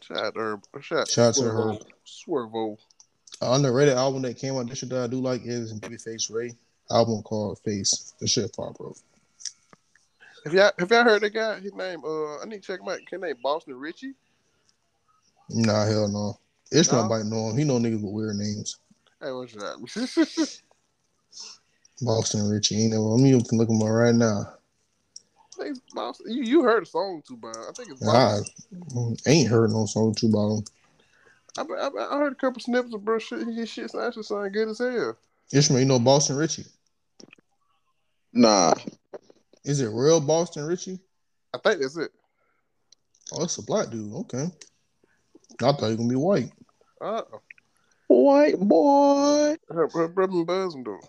Shout 0.00 0.18
out 0.18 0.34
to. 0.34 0.60
Shout, 0.80 1.08
Shout 1.08 1.28
out 1.28 1.34
to 1.34 1.40
Swervo. 1.42 1.78
her. 1.78 1.86
Swervo. 2.06 2.78
An 3.42 3.54
underrated 3.56 3.94
album 3.94 4.22
that 4.22 4.38
came 4.38 4.56
out 4.56 4.68
this 4.68 4.82
year 4.82 4.88
that 4.90 5.04
I 5.04 5.06
do 5.06 5.20
like 5.20 5.42
is 5.44 5.78
Babyface 5.78 6.32
Ray 6.32 6.52
album 6.90 7.22
called 7.22 7.58
Face. 7.60 8.14
The 8.20 8.26
shit 8.26 8.54
pop, 8.54 8.76
bro. 8.76 8.94
Have 10.44 10.54
y'all 10.54 10.72
have 10.78 10.90
y'all 10.90 11.04
heard 11.04 11.22
that 11.22 11.34
guy? 11.34 11.60
His 11.60 11.74
name 11.74 12.02
uh 12.04 12.38
I 12.38 12.44
need 12.46 12.62
to 12.62 12.66
check 12.66 12.80
him 12.80 12.88
out. 12.88 12.98
His 13.08 13.20
name 13.20 13.36
Boston 13.42 13.74
Richey. 13.74 14.14
Nah, 15.48 15.86
hell 15.86 16.08
no. 16.08 16.38
Ishmael 16.76 17.02
No? 17.02 17.08
might 17.08 17.26
know 17.26 17.50
him. 17.50 17.58
He 17.58 17.64
know 17.64 17.78
niggas 17.78 18.02
with 18.02 18.12
weird 18.12 18.36
names. 18.36 18.78
Hey, 19.20 19.30
what's 19.30 19.52
that? 19.54 20.60
Boston 22.02 22.48
Richey. 22.48 22.82
Ain't 22.82 22.92
never. 22.92 23.02
Let 23.02 23.22
me 23.22 23.34
look 23.34 23.68
him 23.68 23.82
up 23.82 23.88
right 23.88 24.14
now. 24.14 24.54
I 25.60 25.64
it's 25.66 25.80
Boston. 25.94 26.32
You, 26.32 26.42
you 26.42 26.62
heard 26.62 26.82
a 26.82 26.86
song 26.86 27.22
too, 27.26 27.36
bro. 27.36 27.52
I 27.52 27.72
think 27.72 27.90
it's 27.90 28.02
I 28.02 28.06
Boston. 28.06 29.16
ain't 29.26 29.48
heard 29.48 29.70
no 29.70 29.86
song 29.86 30.14
too 30.14 30.28
about 30.28 30.58
him. 30.58 30.64
I, 31.58 31.62
I, 31.62 32.14
I 32.14 32.18
heard 32.18 32.32
a 32.32 32.36
couple 32.36 32.60
snippets 32.60 32.94
of 32.94 33.04
bro 33.04 33.18
shit. 33.18 33.46
His 33.46 33.68
shit 33.68 33.94
actually 33.94 34.22
sound 34.22 34.52
good 34.52 34.68
as 34.68 34.78
hell. 34.78 35.16
Ishmael, 35.52 35.80
you 35.80 35.86
know 35.86 35.98
Boston 35.98 36.36
Richey? 36.36 36.64
nah. 38.32 38.74
Is 39.64 39.80
it 39.80 39.90
real 39.92 40.20
Boston 40.20 40.64
Richey? 40.66 40.98
I 41.54 41.58
think 41.58 41.80
that's 41.80 41.96
it. 41.96 42.10
Oh, 43.32 43.44
it's 43.44 43.58
a 43.58 43.62
black 43.62 43.90
dude. 43.90 44.12
Okay. 44.12 44.46
I 45.62 45.72
thought 45.72 45.80
he 45.80 45.86
was 45.86 45.96
gonna 45.96 46.08
be 46.08 46.16
white. 46.16 46.50
Uh, 47.00 47.22
oh. 47.32 47.40
White 48.08 48.58
boy. 48.58 49.56
her, 49.68 49.88
her 49.88 50.08
brother 50.08 50.44
buzzing 50.44 50.84
though. 50.84 51.00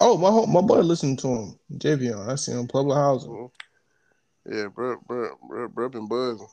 Oh, 0.00 0.16
my 0.16 0.30
ho- 0.30 0.46
my 0.46 0.60
boy 0.60 0.80
listened 0.80 1.18
to 1.20 1.28
him. 1.28 1.58
Javion. 1.74 2.28
I 2.28 2.36
see 2.36 2.52
him 2.52 2.68
public 2.68 2.96
housing. 2.96 3.50
Yeah, 4.50 4.68
bro, 4.68 4.96
bro, 5.06 5.36
bro, 5.48 5.68
bro 5.68 5.88
been 5.88 6.08
buzzing. 6.08 6.48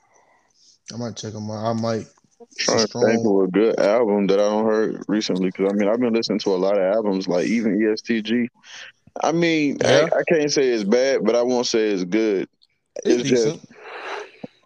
I 0.93 0.97
might 0.97 1.15
check 1.15 1.33
him 1.33 1.49
out. 1.49 1.65
I 1.65 1.73
might 1.73 2.05
It's 2.05 2.09
a 2.09 2.24
trying 2.57 2.87
to 2.87 2.99
think 3.05 3.25
of 3.25 3.43
a 3.43 3.47
good 3.47 3.79
album 3.79 4.27
that 4.27 4.39
I 4.39 4.43
don't 4.43 4.65
heard 4.65 5.03
recently 5.07 5.47
because 5.47 5.71
I 5.71 5.75
mean 5.75 5.87
I've 5.87 5.99
been 5.99 6.13
listening 6.13 6.39
to 6.39 6.53
a 6.53 6.57
lot 6.57 6.77
of 6.77 6.83
albums 6.95 7.27
like 7.27 7.47
even 7.47 7.79
ESTG. 7.79 8.47
I 9.21 9.31
mean 9.31 9.77
Yeah. 9.81 10.09
I, 10.13 10.19
I 10.19 10.23
can't 10.27 10.51
say 10.51 10.69
it's 10.69 10.83
bad, 10.83 11.23
but 11.23 11.35
I 11.35 11.41
won't 11.41 11.67
say 11.67 11.89
it's 11.89 12.03
good. 12.03 12.47
It's, 13.03 13.21
It's 13.21 13.29
just 13.29 13.65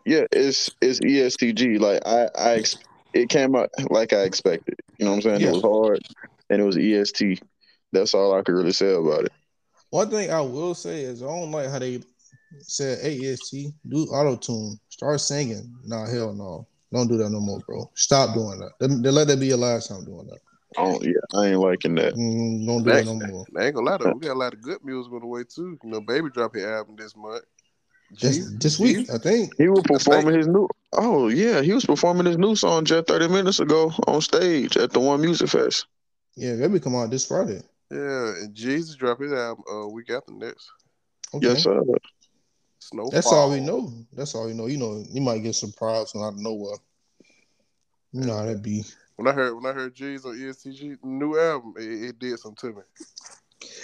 yeah, 0.06 0.26
it's 0.32 0.70
it's 0.82 1.00
ESTG. 1.00 1.80
Like 1.80 2.02
I 2.06 2.30
I 2.38 2.56
ex- 2.56 2.78
it 3.14 3.30
came 3.30 3.56
out 3.56 3.70
like 3.90 4.14
I 4.14 4.22
expected. 4.22 4.80
You 4.98 5.06
know 5.06 5.12
what 5.12 5.18
I'm 5.18 5.22
saying? 5.22 5.42
Yeah. 5.42 5.50
It 5.50 5.54
was 5.54 5.62
hard 5.62 6.00
and 6.50 6.62
it 6.62 6.66
was 6.66 6.78
EST. 6.78 7.42
That's 7.92 8.14
all 8.14 8.34
I 8.34 8.42
could 8.42 8.54
really 8.54 8.72
say 8.72 8.94
about 8.94 9.26
it. 9.26 9.32
One 9.90 10.10
thing 10.10 10.32
I 10.32 10.42
will 10.42 10.76
say 10.76 11.02
is 11.02 11.24
I 11.24 11.26
don't 11.26 11.52
like 11.52 11.70
how 11.70 11.80
they 11.80 12.02
said 12.62 13.00
AST 13.00 13.56
do 13.88 14.04
auto 14.06 14.36
tune. 14.36 14.80
Start 14.90 15.20
singing. 15.22 15.74
Nah, 15.86 16.08
hell 16.08 16.34
no. 16.34 16.68
Don't 16.92 17.08
do 17.08 17.18
that 17.18 17.30
no 17.30 17.40
more, 17.40 17.60
bro. 17.68 17.90
Stop 17.96 18.34
doing 18.34 18.60
that. 18.60 18.72
They, 18.80 18.88
they 18.88 19.12
let 19.12 19.28
that 19.28 19.40
be 19.40 19.48
your 19.48 19.58
last 19.58 19.90
time 19.90 20.06
doing 20.06 20.28
that. 20.28 20.40
Oh 20.78 21.00
yeah, 21.02 21.12
I 21.36 21.48
ain't 21.48 21.60
liking 21.60 21.96
that. 21.96 22.14
Mm, 22.14 22.66
don't 22.66 22.84
do 22.84 22.92
that 22.92 23.06
no 23.06 23.16
more. 23.16 23.46
I 23.58 23.66
ain't 23.66 23.76
gonna 23.76 23.90
lie 23.90 23.98
though, 23.98 24.14
we 24.14 24.28
got 24.28 24.34
a 24.36 24.40
lot 24.40 24.54
of 24.54 24.62
good 24.62 24.84
music 24.84 25.12
on 25.14 25.22
the 25.22 25.28
way 25.28 25.44
too. 25.44 25.78
You 25.84 25.90
know, 25.90 26.02
Baby 26.02 26.30
drop 26.34 26.56
his 26.56 26.64
album 26.66 26.96
this 26.96 27.16
month. 27.16 27.44
This, 28.12 28.40
Jeezy- 28.40 28.62
this 28.62 28.80
week, 28.80 28.98
Jeezy- 28.98 29.14
I 29.14 29.18
think. 29.20 29.54
He 29.58 29.68
was 29.68 29.84
performing 29.84 30.36
his 30.36 30.48
new. 30.48 30.68
Oh 30.94 31.28
yeah, 31.28 31.62
he 31.62 31.74
was 31.74 31.86
performing 31.86 32.26
his 32.26 32.38
new 32.38 32.56
song 32.56 32.86
just 32.86 33.08
30 33.08 33.28
minutes 33.28 33.60
ago 33.60 33.92
on 34.08 34.22
stage 34.22 34.78
at 34.78 34.92
the 34.92 35.00
One 35.00 35.22
Music 35.22 35.50
Fest. 35.50 35.86
Yeah, 36.36 36.56
baby 36.56 36.80
come 36.80 36.96
out 36.96 37.12
this 37.12 37.26
Friday. 37.26 37.62
Yeah, 37.92 38.34
and 38.38 38.56
Jeezy 38.56 38.98
dropped 38.98 39.22
his 39.22 39.34
album 39.34 39.64
uh 39.72 39.88
week 39.88 40.10
after 40.10 40.32
next. 40.32 40.70
Okay. 41.34 41.48
Yes, 41.48 41.64
sir. 41.64 41.82
Snowfall. 42.90 43.12
That's 43.12 43.28
all 43.28 43.52
we 43.52 43.60
know. 43.60 43.94
That's 44.14 44.34
all 44.34 44.48
we 44.48 44.54
know. 44.54 44.66
You 44.66 44.78
know, 44.78 45.04
you 45.08 45.22
might 45.22 45.44
get 45.44 45.54
surprised 45.54 46.12
from 46.12 46.24
out 46.24 46.34
of 46.34 46.40
nowhere. 46.40 46.78
You 48.12 48.22
know 48.26 48.36
how 48.36 48.46
that 48.46 48.64
be. 48.64 48.84
When 49.16 49.28
I 49.28 49.32
heard 49.32 49.54
when 49.54 49.66
I 49.68 49.74
heard 49.74 49.96
Jeezy 49.96 50.26
on 50.26 50.36
ESTG 50.36 50.98
new 51.04 51.38
album, 51.38 51.76
it, 51.78 52.10
it 52.10 52.20
did 52.20 52.40
something 52.40 52.72
to 52.72 52.78
me. 52.78 52.84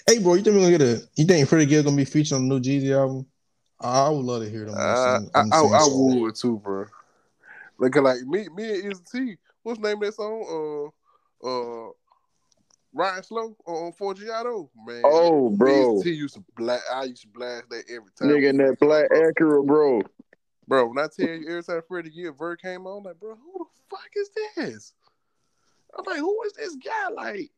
Hey, 0.07 0.19
bro, 0.19 0.33
you 0.33 0.41
think 0.41 0.55
we're 0.55 0.63
gonna 0.63 0.77
get 0.77 0.81
a? 0.81 1.07
You 1.15 1.25
think 1.25 1.47
Freddie 1.47 1.67
Gibbs 1.67 1.85
gonna 1.85 1.97
be 1.97 2.05
featured 2.05 2.37
on 2.37 2.47
the 2.47 2.55
new 2.55 2.61
Jeezy 2.61 2.97
album? 2.97 3.27
I 3.79 4.09
would 4.09 4.25
love 4.25 4.41
to 4.41 4.49
hear 4.49 4.65
them. 4.65 4.75
I 4.75 4.95
sing- 4.95 5.29
I, 5.35 5.41
I, 5.51 5.61
I 5.61 5.87
would 5.91 6.35
too, 6.35 6.57
bro. 6.57 6.85
Like 7.77 7.95
like 7.97 8.21
me 8.21 8.47
me 8.49 8.79
and 8.79 8.93
EST. 8.93 9.37
What's 9.61 9.79
the 9.79 9.87
name 9.87 9.97
of 9.97 10.07
that 10.07 10.15
song? 10.15 10.91
Uh 11.43 11.47
uh. 11.47 11.89
Ryan 12.95 13.23
Slow 13.23 13.57
on 13.65 13.91
Forgiato, 13.91 14.69
man. 14.87 15.01
Oh, 15.03 15.49
bro. 15.49 15.91
and 15.91 15.97
EST 15.99 16.15
used 16.15 16.35
to 16.35 16.43
blast. 16.55 16.83
I 16.91 17.03
used 17.03 17.23
to 17.23 17.27
blast 17.27 17.69
that 17.69 17.83
every 17.89 18.09
time. 18.17 18.29
Nigga 18.29 18.49
in 18.51 18.57
that 18.57 18.79
black 18.79 19.09
Acura, 19.11 19.65
bro. 19.65 20.01
Bro, 20.67 20.87
when 20.87 20.97
I 21.03 21.07
tell 21.15 21.27
you 21.27 21.45
every 21.49 21.61
time 21.63 21.81
Freddie 21.87 22.09
Gibbs 22.09 22.37
Vert 22.39 22.61
came 22.61 22.87
on, 22.87 23.03
like, 23.03 23.19
bro, 23.19 23.35
who 23.35 23.59
the 23.59 23.65
fuck 23.89 24.09
is 24.15 24.29
this? 24.55 24.93
I'm 25.97 26.05
like, 26.07 26.17
who 26.19 26.41
is 26.45 26.53
this 26.53 26.75
guy? 26.77 27.09
Like, 27.13 27.51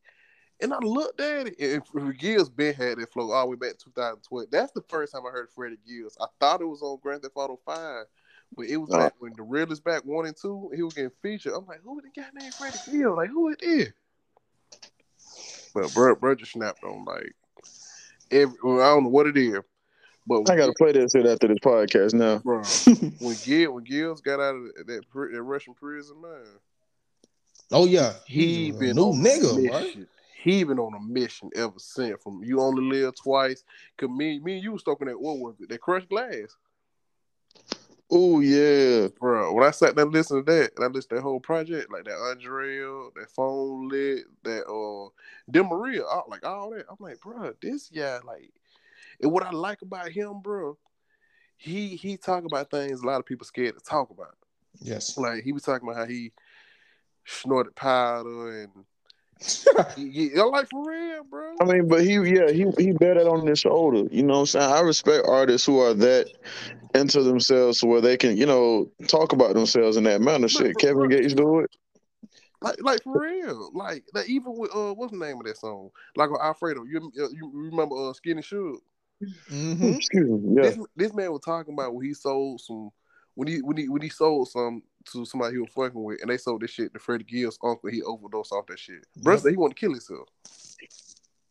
and 0.60 0.74
I 0.74 0.78
looked 0.78 1.20
at 1.20 1.46
it, 1.46 1.54
and 1.60 1.86
Freddie 1.86 2.18
Gibbs's 2.18 2.48
been 2.50 2.74
had 2.74 2.98
that 2.98 3.12
flow 3.12 3.30
all 3.30 3.44
the 3.46 3.50
way 3.50 3.56
back 3.56 3.78
to 3.78 3.84
2012. 3.86 4.48
That's 4.50 4.72
the 4.72 4.82
first 4.88 5.12
time 5.12 5.22
I 5.26 5.30
heard 5.30 5.48
Freddie 5.54 5.78
Gibbs. 5.86 6.18
I 6.20 6.26
thought 6.40 6.60
it 6.60 6.66
was 6.66 6.82
on 6.82 6.98
Grand 7.00 7.22
Theft 7.22 7.32
Auto 7.36 7.60
5, 7.64 8.04
but 8.56 8.66
it 8.66 8.76
was 8.76 8.90
Uh. 8.92 8.98
back 8.98 9.14
when 9.20 9.32
the 9.36 9.42
real 9.44 9.70
is 9.70 9.78
back 9.80 10.04
one 10.04 10.26
and 10.26 10.36
two. 10.36 10.70
He 10.74 10.82
was 10.82 10.94
getting 10.94 11.12
featured. 11.22 11.52
I'm 11.54 11.64
like, 11.66 11.80
who 11.82 12.02
the 12.02 12.08
guy 12.20 12.26
named 12.34 12.54
Freddie 12.54 12.78
Gibbs? 12.90 13.16
Like, 13.16 13.30
who 13.30 13.50
it 13.50 13.62
is? 13.62 13.92
But 15.82 15.94
bro, 15.94 16.14
bro 16.16 16.34
just 16.34 16.52
snapped 16.52 16.82
on 16.84 17.04
like 17.04 17.32
every. 18.30 18.56
Well, 18.62 18.80
I 18.80 18.88
don't 18.88 19.04
know 19.04 19.10
what 19.10 19.26
it 19.26 19.36
is, 19.36 19.60
but 20.26 20.50
I 20.50 20.56
gotta 20.56 20.72
play 20.76 20.92
that 20.92 21.10
shit 21.10 21.26
after 21.26 21.48
this 21.48 21.58
podcast 21.58 22.14
now. 22.14 22.38
bro 22.38 22.62
when 23.20 23.36
Gil 23.44 23.72
when 23.72 23.84
Gibbs 23.84 24.20
got 24.20 24.40
out 24.40 24.54
of 24.56 24.86
that 24.86 25.02
pri- 25.10 25.32
that 25.32 25.42
Russian 25.42 25.74
prison, 25.74 26.20
man, 26.20 26.44
Oh 27.70 27.84
yeah, 27.86 28.14
he 28.26 28.66
He's 28.66 28.74
a 28.74 28.78
been 28.78 28.96
new 28.96 29.02
on 29.02 29.18
a 29.18 29.28
nigga, 29.28 29.70
right? 29.70 29.84
mission. 29.84 30.08
He 30.42 30.64
been 30.64 30.78
on 30.78 30.94
a 30.94 31.00
mission 31.00 31.50
ever 31.54 31.78
since. 31.78 32.22
From 32.22 32.42
you 32.44 32.60
only 32.60 32.82
live 32.84 33.14
twice. 33.16 33.64
Cause 33.98 34.08
me, 34.08 34.38
me 34.38 34.54
and 34.54 34.62
you 34.62 34.72
was 34.72 34.82
talking 34.82 35.08
that 35.08 35.20
what 35.20 35.38
was 35.38 35.56
it? 35.60 35.68
That 35.68 35.80
crushed 35.80 36.08
glass, 36.08 36.56
Oh 38.10 38.40
yeah. 38.40 39.08
bro. 39.18 39.52
When 39.52 39.66
I 39.66 39.70
sat 39.70 39.94
there 39.94 40.06
listening 40.06 40.44
to 40.44 40.52
that, 40.52 40.72
and 40.76 40.84
I 40.84 40.88
listened 40.88 41.10
to 41.10 41.14
that 41.16 41.22
whole 41.22 41.40
project, 41.40 41.92
like 41.92 42.04
that 42.04 42.16
Andrea, 42.16 42.86
that 43.16 43.30
phone 43.30 43.88
lit, 43.88 44.24
that 44.44 44.66
uh, 44.66 45.10
Dear 45.50 45.64
Maria, 45.64 46.04
all- 46.04 46.26
like 46.28 46.44
all 46.44 46.70
that. 46.70 46.86
I'm 46.88 46.96
like, 47.00 47.20
bro, 47.20 47.52
this 47.60 47.88
guy, 47.88 48.18
like, 48.24 48.50
and 49.20 49.30
what 49.30 49.42
I 49.42 49.50
like 49.50 49.82
about 49.82 50.10
him, 50.10 50.40
bro, 50.40 50.78
he 51.56 51.96
he 51.96 52.16
talk 52.16 52.44
about 52.44 52.70
things 52.70 53.02
a 53.02 53.06
lot 53.06 53.20
of 53.20 53.26
people 53.26 53.44
scared 53.44 53.76
to 53.76 53.84
talk 53.84 54.10
about. 54.10 54.36
Yes. 54.80 55.18
Like 55.18 55.42
he 55.42 55.52
was 55.52 55.64
talking 55.64 55.88
about 55.88 56.00
how 56.00 56.06
he 56.06 56.32
snorted 57.26 57.74
powder 57.74 58.62
and 58.62 58.84
he, 59.96 60.10
he, 60.10 60.42
like 60.42 60.68
for 60.68 60.88
real, 60.88 61.24
bro. 61.24 61.54
I 61.60 61.64
mean, 61.64 61.88
but 61.88 62.02
he 62.02 62.14
yeah, 62.14 62.50
he 62.50 62.66
he 62.78 62.92
bear 62.92 63.14
that 63.14 63.28
on 63.28 63.46
his 63.46 63.60
shoulder. 63.60 64.08
You 64.10 64.22
know 64.22 64.34
what 64.34 64.40
I'm 64.40 64.46
saying? 64.46 64.72
I 64.72 64.80
respect 64.80 65.26
artists 65.26 65.66
who 65.66 65.80
are 65.80 65.94
that 65.94 66.28
into 66.94 67.22
themselves 67.22 67.82
where 67.82 68.00
they 68.00 68.16
can, 68.16 68.36
you 68.36 68.46
know, 68.46 68.90
talk 69.06 69.32
about 69.32 69.54
themselves 69.54 69.96
in 69.96 70.04
that 70.04 70.20
manner. 70.20 70.48
Shit, 70.48 70.74
but- 70.74 70.78
Kevin 70.80 71.08
Gates 71.08 71.34
do 71.34 71.60
it. 71.60 71.70
Like 72.60 72.82
like 72.82 73.02
for 73.04 73.20
real. 73.20 73.70
Like 73.72 74.04
that 74.14 74.28
even 74.28 74.56
with 74.56 74.74
uh 74.74 74.92
what's 74.94 75.12
the 75.12 75.18
name 75.18 75.38
of 75.38 75.46
that 75.46 75.56
song? 75.56 75.90
Like 76.16 76.30
on 76.30 76.38
Alfredo. 76.42 76.84
You 76.84 77.12
uh, 77.20 77.28
you 77.30 77.50
remember 77.54 77.94
uh 77.96 78.12
Skinny 78.12 78.42
Suge? 78.42 78.78
hmm 79.48 79.84
Excuse 79.84 80.28
me. 80.28 80.54
Yeah. 80.56 80.62
This 80.70 80.78
this 80.96 81.14
man 81.14 81.30
was 81.30 81.42
talking 81.44 81.74
about 81.74 81.94
when 81.94 82.04
he 82.04 82.14
sold 82.14 82.60
some 82.60 82.90
when 83.38 83.46
he 83.46 83.62
when 83.62 83.76
he 83.76 83.88
when 83.88 84.02
he 84.02 84.08
sold 84.08 84.48
some 84.48 84.82
to 85.12 85.24
somebody 85.24 85.54
he 85.54 85.58
was 85.60 85.70
fucking 85.70 86.02
with 86.02 86.20
and 86.20 86.28
they 86.28 86.36
sold 86.36 86.60
this 86.60 86.72
shit 86.72 86.92
to 86.92 86.98
Freddie 86.98 87.22
Gibbs' 87.22 87.56
uncle. 87.62 87.88
He 87.88 88.02
overdosed 88.02 88.50
off 88.50 88.66
that 88.66 88.80
shit. 88.80 89.04
Bro 89.16 89.34
Yep. 89.34 89.42
said 89.42 89.50
he 89.52 89.56
wanted 89.56 89.76
to 89.76 89.80
kill 89.80 89.92
himself. 89.92 90.28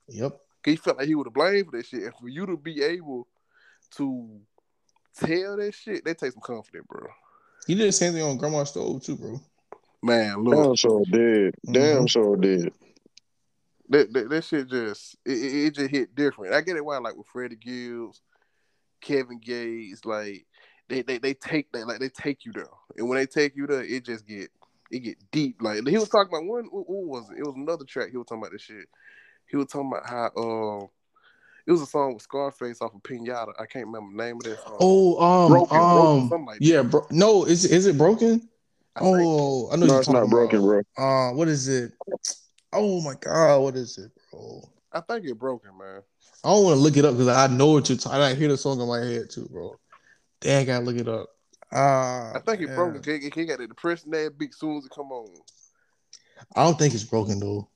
Yep. 0.10 0.38
He 0.66 0.76
felt 0.76 0.98
like 0.98 1.08
he 1.08 1.16
would 1.16 1.28
have 1.28 1.34
blamed 1.34 1.68
for 1.68 1.78
that 1.78 1.86
shit. 1.86 2.04
And 2.04 2.14
for 2.16 2.28
you 2.28 2.46
to 2.46 2.58
be 2.58 2.84
able 2.84 3.26
to 3.96 4.38
tell 5.18 5.56
that 5.56 5.74
shit, 5.74 6.04
they 6.04 6.14
take 6.14 6.34
some 6.34 6.42
confidence, 6.44 6.86
bro. 6.90 7.08
He 7.66 7.74
did 7.74 7.88
the 7.88 7.94
same 7.94 8.12
thing 8.12 8.24
on 8.24 8.36
Grandma's 8.38 8.70
stove 8.70 9.02
too, 9.02 9.16
bro. 9.16 9.40
Man, 10.04 10.44
look. 10.44 10.56
Damn 10.66 10.76
sure 10.76 11.04
did. 11.10 11.56
Damn 11.72 12.04
Mhm. 12.06 12.10
sure 12.10 12.36
did. 12.36 12.74
that, 13.88 14.12
that 14.12 14.30
that 14.30 14.44
shit 14.44 14.68
just 14.68 15.16
it, 15.26 15.32
it, 15.38 15.66
it 15.68 15.74
just 15.76 15.90
hit 15.90 16.14
different. 16.14 16.54
I 16.54 16.60
get 16.60 16.76
it 16.76 16.84
why 16.84 16.98
like 16.98 17.16
with 17.16 17.28
Freddie 17.28 17.56
Gibbs, 17.56 18.22
Kevin 19.00 19.40
Gates, 19.40 20.04
like 20.04 20.46
they, 20.90 21.02
they 21.02 21.18
they 21.18 21.34
take 21.34 21.72
that 21.74 21.88
like 21.88 22.00
they 22.00 22.10
take 22.10 22.46
you 22.46 22.52
there, 22.54 22.68
and 22.98 23.08
when 23.10 23.18
they 23.18 23.26
take 23.26 23.56
you 23.56 23.68
there, 23.68 23.84
it 23.84 24.06
just 24.06 24.26
get 24.28 24.50
it 24.92 25.00
get 25.00 25.18
deep. 25.32 25.62
Like 25.62 25.86
he 25.88 25.98
was 25.98 26.10
talking 26.10 26.30
about 26.34 26.46
one, 26.46 26.66
what, 26.72 26.90
what 26.90 27.06
was 27.06 27.30
it? 27.30 27.40
It 27.40 27.46
was 27.46 27.56
another 27.56 27.86
track. 27.86 28.10
He 28.12 28.18
was 28.18 28.28
talking 28.28 28.42
about 28.44 28.52
this 28.54 28.62
shit. 28.62 28.86
He 29.50 29.58
was 29.58 29.68
talking 29.68 29.92
about 29.92 30.10
how 30.10 30.32
um 30.42 30.88
it 31.66 31.72
was 31.72 31.82
a 31.82 31.86
song 31.86 32.14
with 32.14 32.24
Scarface 32.24 32.82
off 32.82 32.96
of 32.96 33.04
Pinata. 33.04 33.52
I 33.60 33.66
can't 33.66 33.88
remember 33.88 34.16
the 34.16 34.24
name 34.24 34.38
of 34.38 34.44
that 34.44 34.60
song. 34.64 34.78
Oh, 34.80 35.18
um, 35.20 35.52
Broken, 35.52 35.78
Broken, 35.78 36.08
um, 36.22 36.30
something 36.30 36.46
like 36.46 36.58
yeah, 36.62 36.82
bro. 36.84 37.06
No, 37.12 37.44
is 37.44 37.66
is 37.66 37.86
it 37.86 37.98
broken? 37.98 38.48
I 38.96 39.00
think- 39.02 39.16
Oh, 39.18 39.70
I 39.72 39.76
know 39.76 39.86
No, 39.86 39.94
you're 39.94 40.00
it's 40.00 40.10
not 40.10 40.14
talking 40.22 40.30
broken, 40.30 40.60
about. 40.60 40.86
bro. 40.96 41.30
Uh, 41.30 41.34
what 41.34 41.48
is 41.50 41.68
it? 41.68 41.92
Oh 42.74 43.02
my 43.02 43.14
god, 43.20 43.60
what 43.60 43.76
is 43.76 43.98
it, 43.98 44.12
bro? 44.32 44.62
I 44.94 45.02
think 45.02 45.26
it 45.26 45.38
broken, 45.38 45.78
man. 45.78 46.02
I 46.44 46.50
don't 46.50 46.64
want 46.64 46.76
to 46.78 46.82
look 46.82 46.96
it 46.98 47.06
up 47.06 47.14
because 47.14 47.28
I 47.28 47.48
know 47.48 47.72
what 47.74 47.90
you're 47.90 47.98
talking. 47.98 48.22
I 48.22 48.34
hear 48.34 48.48
the 48.48 48.58
song 48.58 48.80
in 48.80 48.88
my 48.88 49.00
head 49.00 49.30
too, 49.30 49.48
bro. 49.52 49.76
Dang, 50.42 50.62
I 50.62 50.66
gotta 50.66 50.86
look 50.86 50.98
it 50.98 51.08
up. 51.08 51.30
Ah, 51.72 52.34
I 52.36 52.40
think 52.40 52.62
it 52.62 52.68
man. 52.68 52.76
broken. 52.76 53.04
He, 53.22 53.30
he 53.34 53.46
got 53.46 53.60
the 53.60 53.68
depression 53.68 54.12
that 54.12 54.38
beat 54.38 54.54
soon 54.54 54.78
as 54.78 54.86
it 54.86 54.92
come 54.96 55.12
on. 55.12 55.30
I 56.56 56.64
don't 56.64 56.78
think 56.80 56.94
it's 56.94 57.04
broken 57.04 57.40
though. 57.40 57.68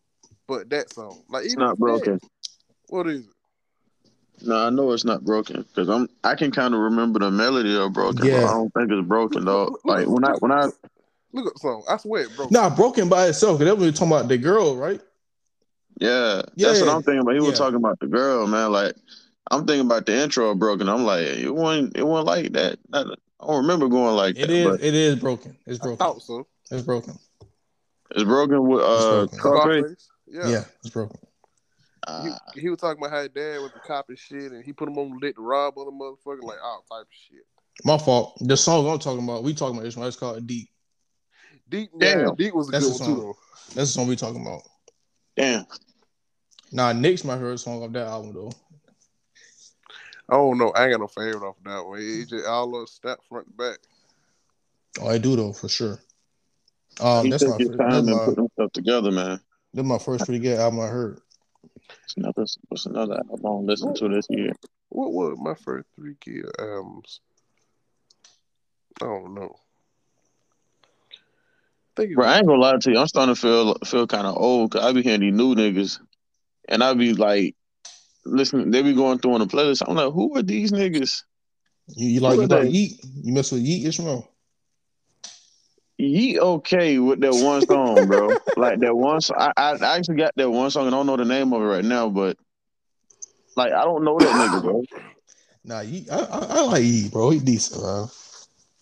But 0.48 0.70
that 0.70 0.94
song, 0.94 1.24
like 1.30 1.46
It's 1.46 1.54
even 1.54 1.64
not 1.66 1.72
that- 1.72 1.80
broken. 1.80 2.20
What 2.90 3.08
is 3.08 3.22
it? 3.22 3.28
No, 4.44 4.56
I 4.66 4.70
know 4.72 4.92
it's 4.92 5.06
not 5.06 5.24
broken 5.24 5.62
because 5.62 5.88
I'm. 5.88 6.10
I 6.24 6.34
can 6.36 6.52
kind 6.52 6.74
of 6.74 6.80
remember 6.80 7.20
the 7.20 7.30
melody 7.30 7.78
of 7.78 7.94
broken. 7.94 8.26
Yeah. 8.26 8.42
But 8.42 8.48
I 8.50 8.54
don't 8.54 8.74
think 8.74 8.92
it's 8.92 9.08
broken 9.08 9.46
though. 9.46 9.66
Look, 9.66 9.82
look, 9.86 9.98
Like 9.98 10.08
when 10.08 10.24
I 10.26 10.32
when 10.40 10.52
I 10.52 10.68
Look 11.34 11.48
at 11.48 11.54
the 11.54 11.60
song. 11.60 11.84
I 11.88 11.96
swear 11.98 12.24
it 12.24 12.36
broke. 12.36 12.52
Nah, 12.52 12.76
broken 12.76 13.08
by 13.08 13.28
itself. 13.28 13.58
Cause 13.60 13.66
that 13.68 13.78
was 13.78 13.94
talking 13.94 14.12
about 14.12 14.28
the 14.28 14.38
girl, 14.38 14.76
right? 14.76 15.00
yeah, 16.00 16.42
Yeah. 16.56 16.68
that's 16.70 16.82
what 16.82 16.90
I'm 16.90 17.04
thinking 17.04 17.20
about. 17.22 17.36
He 17.36 17.42
Yeah. 17.42 17.48
was 17.50 17.58
talking 17.58 17.76
about 17.76 18.00
the 18.00 18.08
girl, 18.08 18.48
man. 18.48 18.72
Like 18.72 18.96
I'm 19.50 19.66
thinking 19.66 19.86
about 19.86 20.06
the 20.06 20.16
intro 20.22 20.52
of 20.52 20.60
broken. 20.60 20.88
I'm 20.88 21.04
like, 21.04 21.26
it 21.26 21.50
wasn't. 21.54 21.98
It 21.98 22.06
wasn't 22.06 22.28
like 22.28 22.54
that. 22.54 22.80
I 22.94 23.04
don't 23.46 23.62
remember 23.62 23.88
going 23.88 24.16
like 24.16 24.38
It 24.38 24.48
that. 24.48 24.50
is. 24.52 24.70
But 24.78 24.84
It 24.84 24.94
is 24.94 25.16
broken. 25.16 25.58
It's 25.66 25.80
I 25.80 25.84
broken. 25.84 25.98
thought 25.98 26.22
so. 26.22 26.48
It's 26.70 26.84
broken. 26.84 27.18
it's 28.12 28.24
broken 28.24 28.68
with 28.68 28.82
uh 28.82 29.26
broken. 29.26 29.40
Scarface. 29.40 29.64
Scarface. 29.74 30.10
Yeah. 30.28 30.50
Yeah, 30.50 30.64
it's 30.84 30.90
broken. 30.90 31.20
Ah, 32.08 32.40
He, 32.56 32.62
he 32.62 32.70
was 32.70 32.80
talking 32.80 33.04
about 33.04 33.12
how 33.16 33.22
his 33.22 33.30
dad 33.30 33.60
was 33.60 33.72
the 33.74 33.80
cop 33.80 34.06
and 34.10 34.18
shit, 34.18 34.52
and 34.52 34.64
he 34.64 34.74
put 34.74 34.88
him 34.88 34.98
on 34.98 35.10
the 35.10 35.18
lit 35.26 35.36
to 35.36 35.42
rob 35.42 35.78
other 35.78 35.92
motherfucker, 35.92 36.44
like 36.44 36.58
all 36.64 36.86
type 36.90 37.02
of 37.02 37.08
shit. 37.12 37.46
My 37.84 37.98
fault. 37.98 38.38
The 38.42 38.56
song 38.56 38.88
I'm 38.88 39.00
talking 39.00 39.24
about, 39.24 39.44
we 39.44 39.54
talking 39.54 39.76
about 39.76 39.84
this 39.86 39.98
one. 39.98 40.08
It's 40.08 40.16
called 40.16 40.46
Deep. 40.48 40.70
Deep, 41.68 41.90
yeah, 42.00 42.24
Damn. 42.24 42.36
Deep 42.36 42.54
was 42.54 42.70
a 42.70 42.72
That's 42.72 42.86
good 42.86 43.00
the 43.00 43.04
one 43.06 43.16
too, 43.16 43.16
song. 43.16 43.20
though. 43.20 43.38
That's 43.76 43.76
the 43.76 43.86
song 43.88 44.08
we 44.08 44.16
talking 44.16 44.42
about. 44.42 44.62
damn. 45.36 45.66
Nah, 46.72 46.94
Nick's 46.94 47.24
my 47.24 47.36
favorite 47.36 47.58
song 47.60 47.84
off 47.84 47.92
that 47.92 48.08
album 48.08 48.34
though. 48.34 48.52
I 50.32 50.36
don't 50.36 50.58
know. 50.58 50.70
I 50.70 50.86
ain't 50.86 50.94
got 50.94 51.02
no 51.02 51.08
favorite 51.08 51.46
off 51.46 51.58
that 51.66 51.86
one. 51.86 52.00
AJ 52.00 52.30
just 52.30 52.48
all 52.48 52.82
of 52.82 52.88
snap 52.88 53.20
front 53.28 53.48
to 53.48 53.54
back. 53.54 53.80
Oh, 55.02 55.10
I 55.10 55.18
do 55.18 55.36
though 55.36 55.52
for 55.52 55.68
sure. 55.68 56.00
Um, 57.02 57.26
he 57.26 57.32
that's 57.32 57.44
took 57.44 57.52
my 57.52 57.58
his 57.58 57.68
first, 57.68 57.80
time 57.80 57.92
that's 57.92 58.08
and 58.08 58.16
my, 58.18 58.26
put 58.26 58.36
them 58.38 58.48
stuff 58.54 58.72
together, 58.72 59.12
man. 59.12 59.42
that's 59.74 59.88
my 59.88 59.98
first 59.98 60.26
pretty 60.26 60.40
good 60.40 60.58
album 60.58 60.80
I 60.80 60.88
heard. 60.88 61.20
What's 61.62 62.16
another, 62.16 62.46
what's 62.70 62.86
another 62.86 63.18
album 63.18 63.46
I'm 63.46 63.66
listening 63.66 63.96
to 63.96 64.08
this 64.08 64.28
year? 64.30 64.54
What 64.88 65.12
were 65.12 65.36
my 65.36 65.54
first 65.56 65.88
three 65.96 66.16
kid 66.20 66.46
albums? 66.58 67.20
I 69.02 69.06
don't 69.06 69.34
know. 69.34 69.56
I 71.12 72.02
think 72.02 72.12
it 72.12 72.16
Bro, 72.16 72.28
I 72.28 72.38
ain't 72.38 72.48
gonna 72.48 72.62
lie 72.62 72.78
to 72.78 72.92
you. 72.92 72.98
I'm 72.98 73.08
starting 73.08 73.36
to 73.36 73.42
feel 73.42 73.76
feel 73.86 74.08
kind 74.08 74.28
of 74.28 74.38
old 74.38 74.72
because 74.72 74.86
I 74.86 74.94
be 74.94 75.02
hearing 75.02 75.22
these 75.22 75.34
new 75.34 75.56
niggas, 75.56 76.00
and 76.70 76.84
I 76.84 76.94
be 76.94 77.14
like, 77.14 77.56
listening. 78.26 78.72
They 78.72 78.82
be 78.82 78.94
going 78.94 79.20
through 79.20 79.34
on 79.34 79.40
the 79.42 79.48
playlist. 79.48 79.84
I'm 79.88 79.96
like, 79.96 80.14
who 80.14 80.38
are 80.38 80.44
these 80.44 80.72
niggas? 80.72 81.24
You, 81.88 82.10
you 82.10 82.20
like 82.20 82.36
Who 82.36 82.42
you 82.42 82.46
are 82.46 82.50
like 82.50 82.64
they? 82.64 82.70
Yeat? 82.70 83.00
You 83.24 83.34
mess 83.34 83.52
with 83.52 83.62
Yeat 83.62 83.88
Ishmael? 83.88 84.28
Ye 85.98 86.40
okay 86.40 86.98
with 86.98 87.20
that 87.22 87.36
one 87.36 87.62
song, 87.62 88.08
bro. 88.08 88.36
like 88.58 88.80
that 88.80 88.96
one. 88.96 89.22
Song, 89.22 89.38
I, 89.40 89.52
I 89.56 89.72
I 89.74 89.98
actually 89.98 90.16
got 90.16 90.32
that 90.36 90.50
one 90.50 90.72
song 90.72 90.88
and 90.88 90.96
I 90.96 90.98
don't 90.98 91.06
know 91.06 91.18
the 91.18 91.26
name 91.26 91.54
of 91.54 91.62
it 91.62 91.66
right 91.66 91.86
now, 91.86 92.10
but 92.10 92.38
like 93.56 93.72
I 93.72 93.84
don't 93.84 94.04
know 94.04 94.18
that 94.20 94.36
nigga, 94.36 94.62
bro. 94.62 94.84
Nah, 95.64 95.82
Yeat, 95.82 96.08
I, 96.12 96.18
I, 96.18 96.46
I 96.50 96.62
like 96.62 96.84
Yeat, 96.84 97.12
bro. 97.12 97.30
He 97.30 97.38
decent, 97.38 97.82
bro. 97.82 98.10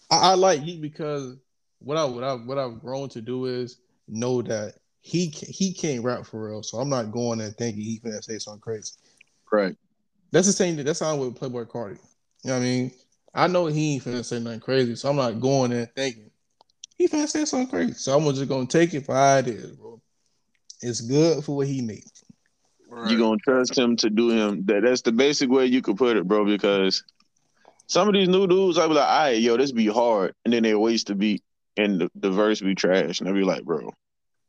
I, 0.10 0.32
I 0.32 0.34
like 0.36 0.66
Yeat 0.66 0.80
because 0.80 1.36
what 1.80 1.98
I 1.98 2.06
what 2.06 2.24
I 2.24 2.34
what 2.36 2.58
I've 2.58 2.80
grown 2.80 3.10
to 3.10 3.22
do 3.22 3.48
is 3.48 3.80
know 4.08 4.42
that 4.44 4.76
he 5.02 5.28
he 5.28 5.74
can't 5.74 6.06
rap 6.06 6.26
for 6.26 6.48
real. 6.48 6.64
So 6.64 6.78
I'm 6.78 6.90
not 6.90 7.12
going 7.12 7.40
there 7.40 7.50
thinking 7.50 7.84
he 7.84 8.00
finna 8.00 8.24
say 8.24 8.38
something 8.38 8.62
crazy. 8.62 8.94
Right. 9.52 9.76
That's 10.32 10.48
the 10.48 10.54
same. 10.54 10.76
That's 10.78 11.00
how 11.00 11.14
I'm 11.14 11.20
with 11.20 11.36
Playboi 11.36 11.68
Carti. 11.68 11.98
You 12.44 12.50
know 12.50 12.54
what 12.54 12.56
I 12.56 12.60
mean? 12.60 12.92
I 13.34 13.48
know 13.48 13.68
he 13.68 13.96
ain't 13.96 14.04
finna 14.04 14.26
say 14.26 14.40
nothing 14.40 14.60
crazy, 14.60 14.96
so 14.96 15.10
I'm 15.10 15.16
not 15.16 15.40
going 15.40 15.72
there 15.72 15.92
thinking 15.96 16.30
he 17.00 17.08
finna 17.08 17.28
say 17.28 17.46
something 17.46 17.70
crazy. 17.70 17.94
So 17.94 18.16
I'm 18.16 18.26
just 18.36 18.50
gonna 18.50 18.68
take 18.68 18.94
it 18.94 19.06
for 19.06 19.16
how 19.16 19.38
it 19.38 19.48
is, 19.48 19.72
bro. 19.72 20.02
It's 20.82 21.02
good 21.02 21.44
for 21.44 21.56
what 21.56 21.68
he 21.68 21.82
needs. 21.82 22.24
right. 22.90 23.10
You 23.10 23.18
gonna 23.18 23.38
trust 23.38 23.78
him 23.78 23.96
to 23.98 24.10
do 24.10 24.30
him? 24.30 24.66
That 24.66 24.84
that's 24.84 25.02
the 25.02 25.14
basic 25.14 25.50
way 25.50 25.66
you 25.66 25.82
could 25.82 25.98
put 25.98 26.18
it, 26.18 26.28
bro. 26.28 26.46
Because 26.46 27.04
some 27.88 28.08
of 28.08 28.14
these 28.14 28.28
new 28.28 28.48
dudes, 28.48 28.78
I 28.78 28.88
be 28.88 28.94
like, 28.94 29.08
"All 29.08 29.20
right, 29.20 29.40
yo, 29.42 29.56
this 29.58 29.72
be 29.72 29.88
hard," 29.88 30.36
and 30.44 30.54
then 30.54 30.64
they 30.64 30.76
waste 30.76 31.08
the 31.08 31.16
beat 31.16 31.42
and 31.78 32.02
the, 32.02 32.12
the 32.16 32.32
verse 32.32 32.60
be 32.60 32.76
trash, 32.76 33.22
and 33.22 33.30
I 33.30 33.32
be 33.32 33.44
like, 33.44 33.64
"Bro." 33.64 33.94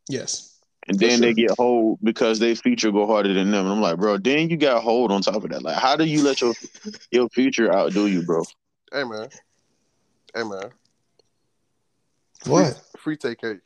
Yes. 0.08 0.49
And 0.90 0.98
For 0.98 1.06
then 1.06 1.20
they 1.20 1.34
get 1.34 1.52
hold 1.56 2.00
because 2.02 2.40
they 2.40 2.56
feature 2.56 2.90
go 2.90 3.06
harder 3.06 3.32
than 3.32 3.52
them, 3.52 3.64
and 3.66 3.74
I'm 3.74 3.80
like, 3.80 3.96
"Bro, 3.96 4.18
then 4.18 4.50
you 4.50 4.56
got 4.56 4.82
hold 4.82 5.12
on 5.12 5.22
top 5.22 5.44
of 5.44 5.50
that. 5.50 5.62
Like, 5.62 5.76
how 5.76 5.94
do 5.94 6.04
you 6.04 6.20
let 6.20 6.40
your 6.40 6.52
your 7.12 7.28
feature 7.28 7.72
outdo 7.72 8.06
you, 8.06 8.22
bro?" 8.22 8.42
Hey 8.92 9.04
man. 9.04 9.28
Hey 10.34 10.42
man. 10.42 10.70
What, 12.46 12.82
Free 12.98 13.16
Tay-K. 13.16 13.58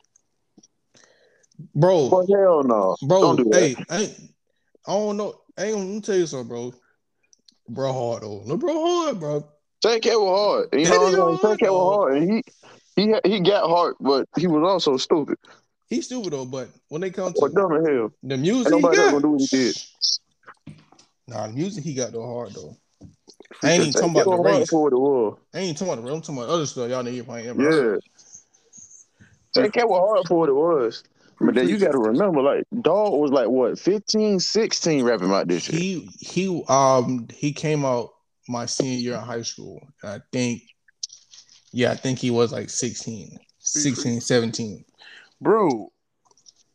bro? 1.73 2.09
Well, 2.09 2.27
hell 2.29 2.63
no, 2.63 2.95
Bro, 3.01 3.21
don't 3.21 3.37
do 3.37 3.43
that. 3.45 3.59
hey, 3.59 3.75
I, 3.89 4.03
I 4.85 4.93
don't 4.93 5.17
know. 5.17 5.41
I 5.57 5.63
ain't 5.65 5.75
gonna 5.77 6.01
tell 6.01 6.17
you 6.17 6.27
something, 6.27 6.47
bro. 6.47 6.73
Bro, 7.69 7.93
hard 7.93 8.21
though. 8.21 8.43
No, 8.45 8.55
bro, 8.55 8.85
hard, 8.85 9.19
bro. 9.19 9.47
Tay-K 9.81 10.15
was 10.15 10.69
hard. 10.69 10.79
You 10.79 10.87
That 10.87 10.93
know 10.93 11.01
what 11.01 11.19
I'm 11.31 11.37
saying? 11.39 11.57
Tay-K 11.57 11.69
was 11.71 12.03
hard, 12.03 12.13
hard, 12.13 12.21
and 12.21 12.43
he 12.95 13.13
he 13.23 13.29
he 13.29 13.39
got 13.39 13.67
hard, 13.67 13.95
but 13.99 14.27
he 14.37 14.45
was 14.45 14.61
also 14.63 14.97
stupid 14.97 15.39
He's 15.89 16.05
stupid 16.05 16.33
though, 16.33 16.45
but 16.45 16.69
when 16.89 17.01
they 17.01 17.11
come 17.11 17.33
or 17.35 17.49
to 17.49 17.55
dumb 17.55 17.73
as 17.73 17.87
hell. 17.87 18.11
the 18.23 18.37
music 18.37 18.73
he 18.73 18.81
nobody 18.81 18.99
else 18.99 19.05
got, 19.05 19.11
gonna 19.11 19.21
do 19.21 19.29
what 19.29 19.41
he 19.41 19.57
did. 19.57 19.75
nah, 21.27 21.47
the 21.47 21.53
music 21.53 21.83
he 21.83 21.93
got 21.93 22.11
though 22.11 22.25
hard 22.25 22.53
though. 22.53 22.75
I 23.63 23.71
ain't 23.71 23.81
even 23.81 23.93
talking 23.93 24.11
about 24.11 24.23
the 24.25 24.29
was 24.31 24.59
race. 24.59 24.69
for 24.69 24.83
what 24.83 24.93
it 24.93 24.97
was. 24.97 25.37
I 25.53 25.59
ain't 25.59 25.77
talking 25.77 25.93
about 25.93 26.01
the 26.01 26.07
race. 26.07 26.15
I'm 26.15 26.21
talking 26.21 26.37
about 26.37 26.49
other 26.49 26.65
stuff. 26.65 26.89
Y'all 26.89 27.03
niggas 27.03 27.25
probably 27.25 27.43
never 27.43 27.61
heard. 27.61 28.01
Yeah. 29.55 29.63
Tay-K 29.63 29.83
was 29.85 29.99
hard 29.99 30.27
for 30.27 30.39
what 30.39 30.49
it 30.49 30.53
was. 30.53 31.03
But 31.39 31.55
then 31.55 31.69
you 31.69 31.77
got 31.77 31.91
to 31.91 31.97
remember, 31.97 32.41
like, 32.41 32.63
Dog 32.81 33.13
was 33.13 33.31
like, 33.31 33.47
what, 33.47 33.77
15, 33.77 34.39
16 34.39 35.03
rapping 35.03 35.27
about 35.27 35.47
this 35.47 35.63
shit. 35.63 35.75
He 35.75 36.09
he 36.19 36.63
um 36.67 37.27
he 37.33 37.51
came 37.51 37.85
out 37.85 38.11
my 38.47 38.65
senior 38.65 38.99
year 38.99 39.13
in 39.15 39.21
high 39.21 39.41
school. 39.41 39.85
And 40.01 40.11
I 40.11 40.19
think 40.31 40.61
yeah, 41.71 41.91
I 41.91 41.95
think 41.95 42.19
he 42.19 42.31
was 42.31 42.53
like 42.53 42.69
16, 42.69 43.37
16, 43.59 44.21
17. 44.21 44.85
Bro, 45.41 45.91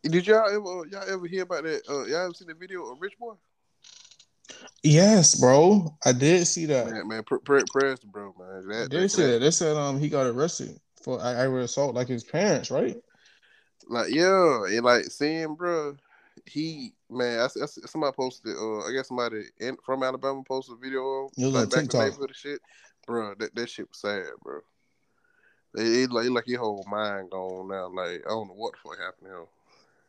did 0.02 0.26
y'all 0.26 0.48
ever 0.48 0.86
y'all 0.88 1.08
ever 1.08 1.26
hear 1.26 1.42
about 1.42 1.64
that? 1.64 1.82
Uh, 1.88 2.04
y'all 2.04 2.24
ever 2.24 2.34
seen 2.34 2.48
the 2.48 2.54
video 2.54 2.90
of 2.90 3.00
Rich 3.00 3.18
Boy? 3.18 3.34
Yes, 4.82 5.38
bro. 5.40 5.96
I 6.04 6.12
did 6.12 6.46
see 6.46 6.66
that. 6.66 6.90
Man, 6.90 7.08
man, 7.08 7.22
pr- 7.22 7.36
pr- 7.36 7.61
prayers 7.70 8.00
to 8.00 8.06
bro, 8.06 8.34
man. 8.38 8.68
That, 8.68 8.90
did 8.90 9.02
that, 9.04 9.08
see 9.11 9.22
that. 9.22 9.40
They 9.40 9.50
said 9.50 9.76
um 9.76 9.98
he 9.98 10.08
got 10.08 10.26
arrested 10.26 10.78
for 11.02 11.24
aggravated 11.24 11.64
assault 11.64 11.94
like 11.94 12.08
his 12.08 12.24
parents, 12.24 12.70
right? 12.70 12.96
like 13.90 14.12
yeah, 14.12 14.64
and 14.68 14.84
like 14.84 15.04
seeing 15.06 15.54
bro, 15.54 15.96
he 16.46 16.92
man, 17.11 17.40
I, 17.40 17.44
I, 17.44 17.66
somebody 17.66 18.14
posted. 18.16 18.56
Uh, 18.56 18.86
I 18.86 18.92
guess 18.92 19.08
somebody 19.08 19.42
in, 19.58 19.76
from 19.84 20.02
Alabama 20.02 20.42
posted 20.46 20.76
a 20.76 20.80
video 20.80 21.02
of 21.02 21.32
like 21.36 21.64
on 21.64 21.68
back 21.68 21.80
in 21.80 21.88
the 21.88 21.98
neighborhood 21.98 22.32
shit. 22.34 22.61
Bro, 23.06 23.34
that, 23.40 23.54
that 23.54 23.68
shit 23.68 23.88
was 23.88 23.98
sad, 23.98 24.26
bro. 24.42 24.61
It, 25.75 26.05
it 26.05 26.11
like 26.11 26.29
like 26.31 26.47
your 26.47 26.61
whole 26.61 26.85
mind 26.91 27.31
gone 27.31 27.68
now. 27.68 27.89
Like 27.89 28.23
I 28.27 28.31
don't 28.31 28.49
know 28.49 28.55
what 28.55 28.73
the 28.73 28.79
fuck 28.83 28.99
happened 28.99 29.29
to 29.29 29.37
him. 29.37 29.47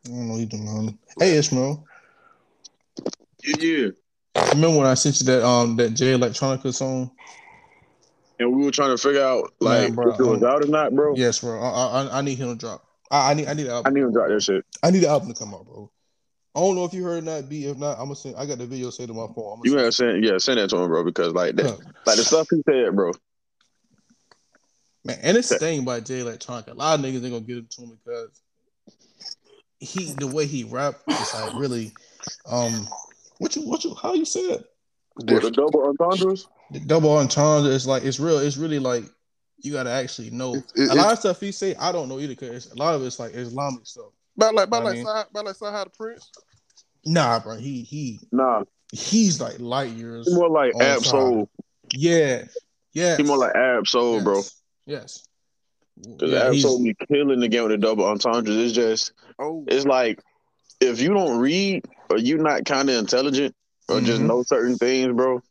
I 0.05 0.09
don't 0.09 0.27
know 0.27 0.37
either, 0.37 0.57
man. 0.57 0.99
Hey 1.19 1.37
Ishmael. 1.37 1.85
Yeah, 3.43 3.55
yeah. 3.59 3.87
Remember 4.53 4.77
when 4.77 4.87
I 4.87 4.93
sent 4.95 5.19
you 5.19 5.25
that 5.27 5.45
um 5.45 5.75
that 5.77 5.91
Jay 5.91 6.13
Electronica 6.13 6.73
song? 6.73 7.11
And 8.39 8.55
we 8.55 8.65
were 8.65 8.71
trying 8.71 8.89
to 8.89 8.97
figure 8.97 9.21
out, 9.21 9.53
like, 9.59 9.89
Man, 9.89 9.93
bro, 9.93 10.13
if 10.13 10.19
it 10.19 10.23
was 10.23 10.41
um, 10.41 10.49
out 10.49 10.63
or 10.63 10.67
not, 10.67 10.95
bro. 10.95 11.15
Yes, 11.15 11.39
bro. 11.39 11.61
I, 11.61 12.01
I 12.01 12.19
I 12.19 12.21
need 12.21 12.39
him 12.39 12.49
to 12.49 12.55
drop. 12.55 12.83
I, 13.11 13.31
I 13.31 13.33
need 13.35 13.47
I 13.47 13.53
need 13.53 13.67
the 13.67 13.83
I 13.85 13.89
need 13.91 14.01
him 14.01 14.07
to 14.07 14.13
drop 14.13 14.29
that 14.29 14.41
shit. 14.41 14.65
I 14.81 14.89
need 14.89 15.03
the 15.03 15.09
album 15.09 15.31
to 15.31 15.37
come 15.37 15.53
out, 15.53 15.65
bro. 15.65 15.91
I 16.55 16.59
don't 16.59 16.75
know 16.75 16.83
if 16.83 16.93
you 16.93 17.03
heard 17.03 17.23
that 17.25 17.47
beat. 17.47 17.67
If 17.67 17.77
not, 17.77 17.99
I'm 17.99 18.05
gonna 18.05 18.15
send. 18.15 18.35
I 18.35 18.45
got 18.45 18.57
the 18.57 18.65
video 18.65 18.89
saved 18.89 19.11
on 19.11 19.15
my 19.17 19.27
phone. 19.33 19.59
I'm 19.59 19.65
You 19.65 19.71
gonna 19.71 19.83
gotta 19.83 19.91
send, 19.91 20.23
yeah, 20.23 20.37
send 20.37 20.59
that 20.59 20.69
to 20.71 20.77
him, 20.77 20.87
bro, 20.89 21.03
because, 21.03 21.33
like, 21.33 21.55
that, 21.55 21.65
Huh. 21.65 21.77
like 22.05 22.17
the 22.17 22.23
stuff 22.23 22.47
he 22.49 22.61
said, 22.67 22.95
bro. 22.95 23.11
Man, 25.03 25.17
and 25.23 25.37
it's 25.37 25.49
the 25.49 25.57
thing 25.57 25.83
by 25.83 25.99
Jay 25.99 26.19
Electronica. 26.21 26.69
A 26.69 26.73
lot 26.73 26.99
of 26.99 27.05
niggas 27.05 27.15
ain't 27.23 27.31
gonna 27.33 27.39
get 27.41 27.57
it 27.57 27.69
to 27.71 27.81
him 27.81 27.97
because 28.05 28.41
he 29.79 30.11
the 30.13 30.27
way 30.27 30.45
he 30.45 30.63
rap 30.63 30.95
is 31.07 31.33
like 31.33 31.53
really 31.55 31.91
um 32.47 32.87
what 33.39 33.55
you 33.55 33.63
what 33.63 33.83
you 33.83 33.95
how 33.95 34.13
you 34.13 34.25
say 34.25 34.41
it? 34.41 34.65
The 35.17 35.49
double 35.51 35.83
entendres. 35.87 36.47
The 36.71 36.79
double 36.79 37.17
entendre 37.17 37.71
is 37.71 37.87
like 37.87 38.03
it's 38.03 38.19
real, 38.19 38.37
it's 38.39 38.57
really 38.57 38.79
like 38.79 39.03
you 39.63 39.73
gotta 39.73 39.89
actually 39.91 40.29
know. 40.31 40.55
It- 40.55 40.71
it- 40.75 40.91
a 40.91 40.95
lot 40.95 41.13
of 41.13 41.19
stuff 41.19 41.39
he 41.39 41.51
say 41.51 41.75
I 41.75 41.91
don't 41.91 42.07
know 42.09 42.19
either 42.19 42.33
because 42.35 42.71
a 42.71 42.75
lot 42.75 42.95
of 42.95 43.03
it's 43.03 43.19
like 43.19 43.33
Islamic 43.33 43.85
stuff. 43.87 44.11
About 44.37 44.55
like 44.55 44.67
about 44.67 44.81
I 44.81 44.85
like 44.85 44.95
mean- 44.95 45.05
Sah- 45.05 45.25
about 45.29 45.45
like 45.45 45.55
Sahara 45.55 45.83
the 45.85 45.89
Prince. 45.91 46.29
Nah, 47.05 47.39
bro, 47.39 47.57
he 47.57 47.81
he 47.81 48.19
Nah, 48.31 48.63
he's 48.91 49.41
like 49.41 49.59
light 49.59 49.89
years. 49.91 50.27
he 50.27 50.35
more 50.35 50.49
like 50.49 50.75
On 50.75 50.81
Ab 50.83 51.03
Soul. 51.03 51.49
Yeah, 51.93 52.45
yeah. 52.93 53.17
He 53.17 53.23
more 53.23 53.37
like 53.37 53.55
Ab 53.55 53.87
Soul, 53.87 54.21
bro. 54.21 54.41
Yes. 54.91 55.23
Because 56.01 56.31
Yeah, 56.31 56.47
Ab 56.47 56.53
he's- 56.53 56.65
killing 57.07 57.39
the 57.39 57.47
game 57.47 57.63
with 57.63 57.71
the 57.71 57.77
double 57.77 58.05
entendres. 58.05 58.57
It's 58.57 58.73
just, 58.73 59.13
Oh, 59.39 59.63
it's 59.67 59.85
like, 59.85 60.19
if 60.79 60.99
you 61.01 61.13
don't 61.13 61.39
read 61.39 61.85
or 62.09 62.17
you're 62.17 62.41
not 62.41 62.65
kind 62.65 62.89
of 62.89 62.95
intelligent 62.97 63.55
or 63.87 64.01
just 64.01 64.21
Mhm. 64.21 64.27
know 64.27 64.43
certain 64.43 64.77
things, 64.77 65.13
bro, 65.15 65.41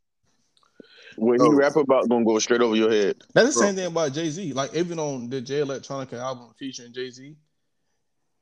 what 1.16 1.40
he 1.40 1.46
Oh. 1.46 1.52
rap 1.52 1.76
about 1.76 2.08
gonna 2.08 2.24
go 2.24 2.38
straight 2.38 2.60
over 2.60 2.76
your 2.76 2.90
head. 2.90 3.16
That's 3.34 3.54
the 3.54 3.60
Bro. 3.60 3.66
same 3.68 3.74
thing 3.76 3.86
about 3.86 4.12
Jay 4.12 4.30
Z. 4.30 4.52
Like 4.52 4.74
even 4.74 4.98
on 4.98 5.28
the 5.30 5.40
Jay 5.40 5.60
Electronica 5.60 6.14
album 6.14 6.52
featuring 6.58 6.92
Jay 6.92 7.10
Z, 7.10 7.36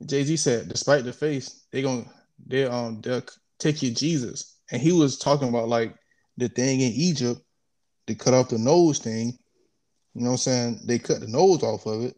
Jay 0.06 0.24
Z 0.24 0.36
said, 0.36 0.68
despite 0.68 1.04
the 1.04 1.12
face, 1.12 1.64
they 1.72 1.82
gonna 1.82 2.04
they 2.46 2.64
um 2.64 3.00
they'll 3.00 3.22
take 3.58 3.82
you 3.82 3.90
Jesus, 3.90 4.56
and 4.70 4.80
he 4.80 4.92
was 4.92 5.18
talking 5.18 5.48
about 5.48 5.68
like 5.68 5.94
the 6.36 6.48
thing 6.48 6.80
in 6.80 6.92
Egypt, 6.92 7.40
they 8.06 8.14
cut 8.14 8.34
off 8.34 8.48
the 8.50 8.58
nose 8.58 8.98
thing. 9.00 9.36
You 10.18 10.24
know 10.24 10.30
what 10.30 10.34
I'm 10.34 10.38
saying? 10.38 10.80
They 10.84 10.98
cut 10.98 11.20
the 11.20 11.28
nose 11.28 11.62
off 11.62 11.86
of 11.86 12.02
it, 12.02 12.16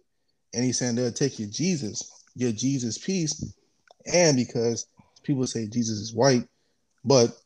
and 0.55 0.65
he's 0.65 0.79
saying 0.79 0.95
they'll 0.95 1.13
take 1.13 1.39
you 1.39 1.47
Jesus, 1.47 2.11
your 2.35 2.51
Jesus 2.51 2.97
piece, 2.97 3.55
and 4.11 4.39
because 4.39 4.87
people 5.23 5.47
say 5.47 5.67
Jesus 5.67 5.99
is 5.99 6.15
white, 6.15 6.49
but 7.05 7.37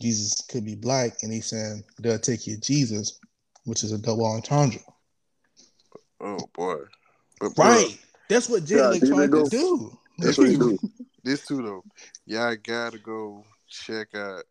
Jesus 0.00 0.44
could 0.50 0.64
be 0.64 0.74
black, 0.74 1.12
and 1.22 1.32
he's 1.32 1.46
saying 1.46 1.84
they'll 2.00 2.18
take 2.18 2.44
you 2.48 2.56
Jesus, 2.56 3.20
which 3.66 3.84
is 3.84 3.92
a 3.92 3.98
double 3.98 4.26
entendre. 4.26 4.80
oh 6.22 6.48
boy. 6.54 6.78
But 7.38 7.54
bro, 7.54 7.66
Right. 7.66 7.98
That's 8.28 8.48
what 8.48 8.64
Jay 8.64 8.78
Yeah, 8.78 8.94
here 8.94 9.14
they 9.14 9.28
Electronica 9.28 9.48
do. 9.48 9.96
That's 10.18 10.38
what 10.38 10.48
he 10.48 10.56
do. 10.56 10.76
This 11.22 11.46
too 11.46 11.62
though. 11.62 11.84
Y'all 12.26 12.56
gotta 12.64 12.98
go 12.98 13.44
check 13.68 14.12
out 14.16 14.42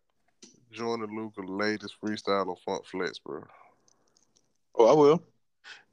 Jordan 0.72 1.14
Luca 1.14 1.42
latest 1.42 1.96
freestyle 2.02 2.48
on 2.48 2.56
Funk 2.66 2.86
Flex, 2.86 3.20
bro. 3.20 3.44
Oh, 4.78 4.88
I 4.88 4.94
will. 4.94 5.24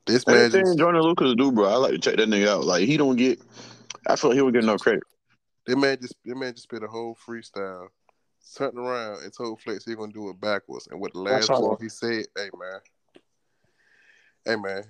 This 0.06 0.26
man 0.26 0.36
Anything 0.36 0.66
just 0.66 0.78
Jordan 0.78 1.00
Lucas 1.02 1.34
do, 1.36 1.50
bro, 1.50 1.66
I 1.66 1.76
like 1.76 1.92
to 1.92 1.98
check 1.98 2.16
that 2.16 2.28
nigga 2.28 2.48
out. 2.48 2.64
Like 2.64 2.86
he 2.86 2.96
don't 2.96 3.16
get, 3.16 3.40
I 4.06 4.16
feel 4.16 4.30
like 4.30 4.36
he 4.36 4.40
don't 4.42 4.52
get 4.52 4.64
no 4.64 4.76
credit. 4.76 5.02
that 5.66 5.76
man 5.76 5.98
just 6.00 6.14
that 6.24 6.36
man 6.36 6.52
just 6.52 6.64
spit 6.64 6.82
a 6.82 6.86
whole 6.86 7.16
freestyle, 7.26 7.88
turned 8.54 8.78
around 8.78 9.22
and 9.22 9.32
told 9.32 9.60
Flex 9.62 9.84
he 9.84 9.94
gonna 9.94 10.12
do 10.12 10.28
it 10.28 10.38
backwards. 10.40 10.88
And 10.90 11.00
what 11.00 11.14
the 11.14 11.20
last 11.20 11.46
saw 11.46 11.58
part 11.58 11.78
that. 11.78 11.84
he 11.84 11.88
said, 11.88 12.26
hey 12.36 12.50
man. 12.58 12.80
Hey 14.44 14.56
man, 14.56 14.84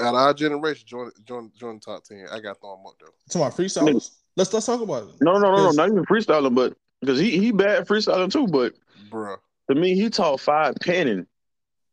Out 0.00 0.14
of 0.14 0.14
our 0.14 0.32
generation, 0.32 0.84
join 0.86 1.10
join 1.26 1.52
join 1.54 1.74
the 1.74 1.80
top 1.80 2.02
ten. 2.02 2.26
I 2.32 2.40
got 2.40 2.54
to 2.54 2.60
throw 2.60 2.78
him 2.78 2.86
up 2.86 2.94
though. 2.98 3.12
To 3.30 3.38
my 3.38 3.50
freestylers. 3.50 4.12
Let's 4.36 4.54
let's 4.54 4.64
talk 4.64 4.80
about 4.80 5.02
it. 5.02 5.14
No, 5.20 5.34
no, 5.34 5.54
no, 5.54 5.64
no, 5.64 5.70
not 5.72 5.88
even 5.90 6.06
freestyling, 6.06 6.54
but 6.54 6.74
because 7.02 7.18
he 7.18 7.38
he 7.38 7.52
bad 7.52 7.86
freestyling 7.86 8.32
too. 8.32 8.46
But 8.46 8.72
bro, 9.10 9.36
to 9.68 9.74
me, 9.74 9.94
he 9.94 10.08
taught 10.08 10.40
five 10.40 10.76
penning. 10.80 11.26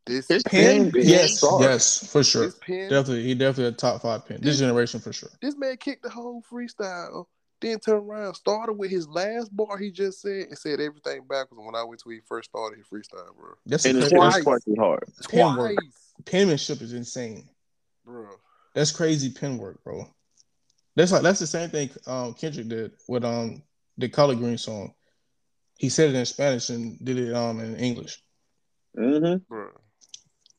This 0.08 0.28
His 0.28 0.44
Pen, 0.44 0.92
pen, 0.92 1.02
yes, 1.04 1.40
solid. 1.40 1.64
yes, 1.64 2.12
for 2.12 2.24
sure. 2.24 2.46
this 2.46 2.60
pen, 2.62 2.90
Definitely, 2.90 3.24
he 3.24 3.36
definitely 3.36 3.66
a 3.66 3.72
top 3.74 4.02
five 4.02 4.26
pin. 4.26 4.40
This 4.42 4.60
generation 4.60 5.00
for 5.00 5.14
sure. 5.14 5.30
this 5.42 5.56
man 5.56 5.78
kicked 5.78 6.04
the 6.04 6.10
whole 6.10 6.42
freestyle, 6.52 7.26
then 7.62 7.80
turned 7.80 8.10
around, 8.10 8.34
started 8.36 8.74
with 8.74 8.90
his 8.92 9.08
last 9.08 9.56
bar 9.56 9.78
he 9.78 9.92
just 9.92 10.22
said, 10.22 10.48
and 10.48 10.58
said 10.58 10.80
everything 10.80 11.22
backwards 11.28 11.62
when 11.64 11.76
I 11.76 11.84
went 11.84 12.02
to 12.02 12.10
he 12.10 12.20
first 12.28 12.50
started 12.50 12.78
his 12.78 12.88
freestyle, 12.88 13.36
bro. 13.36 13.50
That's 13.66 13.86
And 13.86 13.98
a 13.98 14.02
it's, 14.02 14.10
crazy, 14.10 14.16
Twice. 14.20 14.36
it's 14.38 14.44
quite 14.44 14.78
hard. 14.80 15.04
Pen 15.30 15.56
work. 15.58 15.76
Penmanship 16.26 16.82
is 16.82 16.94
insane. 16.94 17.48
bro. 18.06 18.28
That's 18.74 18.92
crazy 18.92 19.30
pen 19.32 19.58
work, 19.58 19.84
bro. 19.84 20.06
That's 20.96 21.12
like 21.12 21.22
that's 21.24 21.40
the 21.40 21.48
same 21.48 21.70
thing 21.70 21.90
um, 22.08 22.34
Kendrick 22.34 22.68
did 22.68 22.92
with 23.08 23.24
um 23.26 23.62
the 23.98 24.08
Color 24.10 24.36
Green 24.36 24.58
song. 24.58 24.94
He 25.78 25.90
said 25.90 26.10
it 26.10 26.16
in 26.16 26.26
Spanish 26.26 26.70
and 26.70 26.98
did 27.04 27.18
it 27.20 27.34
um 27.36 27.60
in 27.60 27.76
English. 27.78 28.22
Mm-hmm. 28.98 29.44
Bro, 29.48 29.70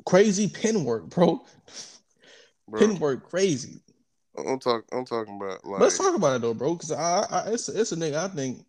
Crazy 0.09 0.49
pen 0.49 0.85
work, 0.85 1.11
bro. 1.11 1.45
bro. 2.67 2.81
Pen 2.81 2.99
work, 2.99 3.29
crazy. 3.29 3.83
I'm 4.39 4.59
talking. 4.59 4.89
I'm 4.91 5.05
talking 5.05 5.37
about 5.37 5.63
like. 5.67 5.83
Let's 5.83 5.99
talk 5.99 6.17
about 6.17 6.37
it 6.37 6.41
though, 6.41 6.55
bro. 6.55 6.73
Because 6.73 6.93
I, 6.93 7.27
I 7.31 7.51
it's 7.51 7.69
it's 7.69 7.93
a 7.93 7.97
nigga 7.97 8.15
I 8.15 8.29
think 8.29 8.65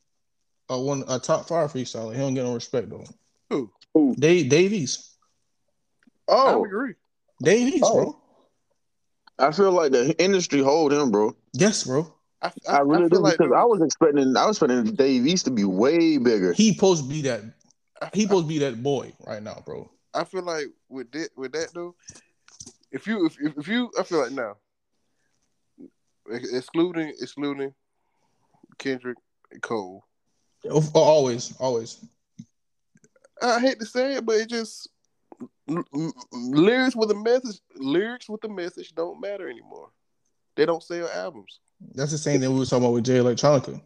a 0.67 0.77
one 0.77 1.05
a 1.07 1.17
top 1.17 1.47
five 1.47 1.71
freestyler. 1.71 2.11
He 2.11 2.19
don't 2.19 2.33
get 2.33 2.43
no 2.43 2.55
respect 2.55 2.89
though. 2.89 3.05
Who? 3.49 3.71
Who? 3.93 4.17
Dave 4.19 4.49
Davies, 4.49 5.15
oh. 6.27 6.47
I 6.47 6.53
Oh, 6.55 6.65
agree. 6.65 6.95
Dave 7.41 7.73
East, 7.73 7.85
Oh. 7.87 7.93
bro. 7.93 8.21
I 9.39 9.53
feel 9.53 9.71
like 9.71 9.93
the 9.93 10.21
industry 10.21 10.59
hold 10.59 10.91
him, 10.91 11.09
bro. 11.09 11.37
Yes, 11.53 11.85
bro. 11.85 12.13
I, 12.41 12.51
I, 12.67 12.75
I, 12.75 12.79
really 12.81 13.05
I 13.05 13.07
do 13.07 13.15
feel 13.15 13.21
like 13.21 13.37
because 13.37 13.53
I 13.55 13.63
was 13.63 13.81
expecting 13.81 14.35
I 14.35 14.45
was 14.45 14.57
expecting 14.61 14.93
Dave 14.93 15.25
East 15.25 15.45
to 15.45 15.51
be 15.51 15.63
way 15.63 16.17
bigger. 16.17 16.51
He 16.51 16.73
supposed 16.73 17.05
to 17.05 17.09
be 17.09 17.21
that. 17.21 17.43
He 18.13 18.23
supposed 18.23 18.43
to 18.43 18.49
be 18.49 18.59
that 18.59 18.83
boy 18.83 19.13
right 19.25 19.41
now, 19.41 19.63
bro. 19.65 19.89
I 20.13 20.23
feel 20.23 20.43
like 20.43 20.67
with 20.87 21.11
that 21.11 21.29
with 21.35 21.51
that 21.53 21.73
though, 21.73 21.95
if 22.91 23.07
you 23.07 23.25
if, 23.25 23.37
if, 23.57 23.67
you 23.67 23.91
I 23.97 24.03
feel 24.03 24.19
like 24.19 24.31
now, 24.31 24.57
excluding 26.27 27.13
excluding 27.21 27.73
Kendrick 28.77 29.17
and 29.51 29.61
Cole. 29.61 30.05
Oh, 30.69 30.83
always, 30.93 31.55
always. 31.59 32.03
I 33.41 33.59
hate 33.59 33.79
to 33.79 33.85
say 33.85 34.15
it, 34.15 34.25
but 34.25 34.35
it 34.35 34.49
just 34.49 34.89
lyrics 36.31 36.95
with 36.95 37.11
a 37.11 37.15
message. 37.15 37.61
Lyrics 37.75 38.27
with 38.27 38.43
a 38.43 38.49
message 38.49 38.93
don't 38.95 39.21
matter 39.21 39.49
anymore. 39.49 39.89
They 40.55 40.65
don't 40.65 40.83
sell 40.83 41.07
albums. 41.07 41.59
That's 41.93 42.11
the 42.11 42.17
same 42.17 42.41
thing 42.41 42.51
we 42.51 42.59
were 42.59 42.65
talking 42.65 42.83
about 42.83 42.93
with 42.93 43.05
Jay 43.05 43.19
Electronica. 43.19 43.81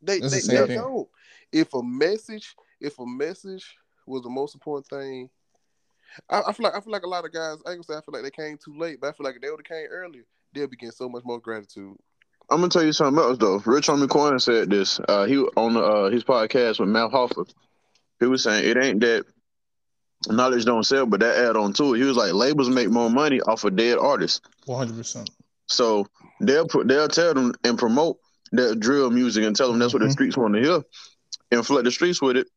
They 0.00 0.20
That's 0.20 0.46
they, 0.46 0.58
the 0.58 0.66
they 0.66 0.74
don't. 0.74 1.08
If 1.50 1.74
a 1.74 1.82
message, 1.82 2.54
if 2.80 2.98
a 2.98 3.06
message 3.06 3.76
was 4.06 4.22
the 4.22 4.30
most 4.30 4.54
important 4.54 4.86
thing, 4.86 5.28
I, 6.30 6.42
I 6.48 6.52
feel 6.52 6.64
like 6.64 6.74
I 6.74 6.80
feel 6.80 6.92
like 6.92 7.02
a 7.04 7.08
lot 7.08 7.24
of 7.24 7.32
guys. 7.32 7.56
I 7.66 7.70
ain't 7.72 7.78
gonna 7.78 7.82
say 7.84 7.94
I 7.96 8.00
feel 8.00 8.12
like 8.12 8.22
they 8.22 8.30
came 8.30 8.58
too 8.62 8.76
late, 8.78 9.00
but 9.00 9.08
I 9.08 9.12
feel 9.12 9.24
like 9.24 9.36
if 9.36 9.42
they 9.42 9.50
would 9.50 9.60
have 9.66 9.76
came 9.78 9.86
earlier, 9.90 10.22
they'll 10.54 10.66
be 10.68 10.76
getting 10.76 10.92
so 10.92 11.08
much 11.08 11.22
more 11.24 11.38
gratitude. 11.40 11.96
I'm 12.50 12.58
gonna 12.60 12.70
tell 12.70 12.84
you 12.84 12.92
something 12.92 13.22
else 13.22 13.38
though. 13.38 13.62
Rich 13.64 13.88
Homie 13.88 14.08
Quan 14.08 14.38
said 14.40 14.70
this. 14.70 15.00
Uh, 15.08 15.24
he 15.26 15.38
on 15.38 15.76
uh, 15.76 16.10
his 16.10 16.24
podcast 16.24 16.80
with 16.80 16.88
Math 16.88 17.12
Hoffa. 17.12 17.46
He 18.20 18.26
was 18.26 18.42
saying 18.42 18.68
it 18.68 18.76
ain't 18.82 19.00
that 19.00 19.24
knowledge 20.28 20.64
don't 20.64 20.84
sell, 20.84 21.06
but 21.06 21.20
that 21.20 21.36
add 21.36 21.56
on 21.56 21.72
to 21.74 21.94
it. 21.94 21.98
He 21.98 22.04
was 22.04 22.16
like 22.16 22.32
labels 22.32 22.68
make 22.68 22.88
more 22.90 23.10
money 23.10 23.40
off 23.40 23.64
of 23.64 23.76
dead 23.76 23.98
artists, 23.98 24.40
One 24.66 24.78
hundred 24.78 24.96
percent. 24.96 25.30
so 25.66 26.06
they'll 26.40 26.66
put 26.66 26.88
they'll 26.88 27.08
tell 27.08 27.34
them 27.34 27.54
and 27.64 27.78
promote 27.78 28.18
that 28.52 28.80
drill 28.80 29.10
music 29.10 29.44
and 29.44 29.54
tell 29.54 29.68
them 29.70 29.78
that's 29.78 29.92
what 29.92 30.00
the 30.00 30.08
Mhm. 30.08 30.12
streets 30.12 30.36
want 30.36 30.54
to 30.54 30.60
hear, 30.62 30.82
and 31.52 31.64
flood 31.66 31.84
the 31.84 31.90
streets 31.90 32.20
with 32.22 32.36
it, 32.36 32.48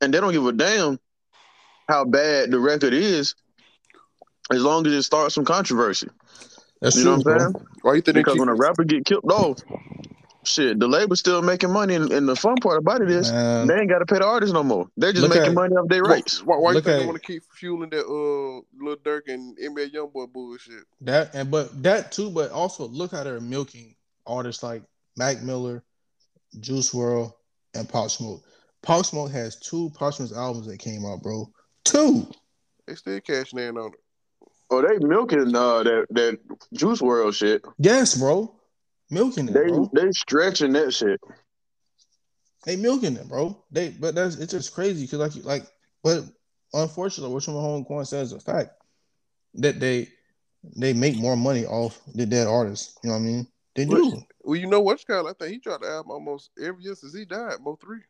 and 0.00 0.14
they 0.14 0.20
don't 0.20 0.32
give 0.32 0.46
a 0.46 0.52
damn 0.52 0.98
how 1.90 2.04
bad 2.04 2.50
the 2.50 2.58
record 2.58 2.94
is, 2.94 3.34
as 4.52 4.62
long 4.62 4.86
as 4.86 4.92
it 4.92 5.02
starts 5.02 5.34
some 5.34 5.44
controversy. 5.44 6.08
That's 6.80 6.96
You 6.96 7.02
true, 7.02 7.10
know 7.12 7.18
what 7.18 7.26
I'm 7.26 7.38
bro. 7.38 7.38
saying? 7.60 7.66
Why 7.82 7.94
you 7.94 8.00
think 8.02 8.14
Because 8.16 8.34
keep 8.34 8.40
when 8.40 8.48
a 8.48 8.54
rapper 8.54 8.84
get 8.84 9.04
killed 9.04 9.30
off, 9.30 9.58
shit, 10.44 10.78
the 10.80 10.88
label's 10.88 11.20
still 11.20 11.42
making 11.42 11.70
money, 11.72 11.94
and, 11.94 12.10
and 12.12 12.28
the 12.28 12.34
fun 12.36 12.56
part 12.56 12.78
about 12.78 13.02
it 13.02 13.10
is 13.10 13.30
Man, 13.30 13.66
they 13.66 13.74
ain't 13.74 13.88
got 13.90 13.98
to 13.98 14.06
pay 14.06 14.18
the 14.18 14.24
artists 14.26 14.52
no 14.54 14.62
more. 14.62 14.86
They're 14.96 15.12
just 15.12 15.22
Look 15.22 15.34
making 15.36 15.50
at- 15.50 15.54
money 15.54 15.74
off 15.74 15.88
their 15.88 16.02
why, 16.02 16.10
rights. 16.10 16.42
why, 16.44 16.56
why 16.56 16.70
you 16.70 16.74
Look 16.76 16.84
think 16.84 16.94
at- 16.96 17.00
they 17.00 17.06
want 17.06 17.20
to 17.20 17.26
keep 17.26 17.42
fueling 17.52 17.90
that 17.90 18.04
uh 18.06 18.84
Lil 18.84 18.96
Durk 18.96 19.22
and 19.28 19.56
NBA 19.58 19.92
YoungBoy 19.92 20.32
bullshit? 20.32 20.84
that 21.02 21.34
and 21.34 21.50
but 21.50 21.82
that 21.82 22.12
too, 22.12 22.30
but 22.30 22.50
also 22.50 22.88
look 22.88 23.12
how 23.12 23.22
they're 23.24 23.40
milking 23.40 23.94
artists 24.26 24.62
like 24.62 24.82
Mac 25.16 25.42
Miller, 25.42 25.82
Juice 26.60 26.92
WRLD, 26.94 27.32
and 27.74 27.88
Pop 27.88 28.10
Smoke. 28.10 28.42
Pop 28.82 29.04
Smoke 29.04 29.30
has 29.32 29.56
two 29.56 29.90
Pop 29.94 30.14
Smoke 30.14 30.32
albums 30.34 30.66
that 30.66 30.78
came 30.78 31.04
out, 31.04 31.22
bro. 31.22 31.50
Two. 31.84 32.28
They 32.86 32.94
still 32.94 33.20
cashing 33.20 33.58
in 33.58 33.76
on 33.78 33.92
it. 33.92 34.00
Oh, 34.70 34.82
they 34.82 35.04
milking 35.04 35.54
uh, 35.54 35.82
that 35.82 36.06
that 36.10 36.38
Juice 36.72 37.00
WRLD 37.00 37.34
shit. 37.34 37.64
Yes, 37.78 38.16
bro. 38.16 38.54
Milking 39.10 39.48
it, 39.48 39.54
They 39.54 39.66
bro. 39.68 39.90
they 39.92 40.10
stretching 40.12 40.72
that 40.74 40.92
shit. 40.94 41.20
They 42.64 42.76
milking 42.76 43.16
it, 43.16 43.28
bro. 43.28 43.62
They 43.70 43.90
but 43.90 44.14
that's 44.14 44.36
it's 44.36 44.52
just 44.52 44.74
crazy 44.74 45.06
because 45.06 45.18
like 45.36 45.44
like 45.44 45.66
but 46.04 46.24
unfortunately, 46.72 47.34
what 47.34 47.46
my 47.48 47.54
home 47.54 47.84
coin 47.84 48.04
says 48.04 48.28
is 48.28 48.34
a 48.34 48.40
fact 48.40 48.70
that 49.54 49.80
they 49.80 50.08
they 50.76 50.92
make 50.92 51.16
more 51.16 51.36
money 51.36 51.66
off 51.66 52.00
the 52.14 52.26
dead 52.26 52.46
artists. 52.46 52.96
You 53.02 53.08
know 53.10 53.16
what 53.16 53.22
I 53.22 53.26
mean? 53.26 53.46
They 53.74 53.84
do. 53.86 54.22
Well, 54.42 54.56
you 54.56 54.66
know 54.66 54.80
what, 54.80 55.04
Kyle? 55.06 55.26
I 55.26 55.32
think 55.32 55.52
he 55.52 55.58
dropped 55.58 55.82
the 55.82 55.90
album 55.90 56.12
almost 56.12 56.50
every 56.62 56.82
year 56.84 56.94
since 56.94 57.14
he 57.14 57.24
died. 57.24 57.56
Both 57.64 57.80
three. 57.80 58.00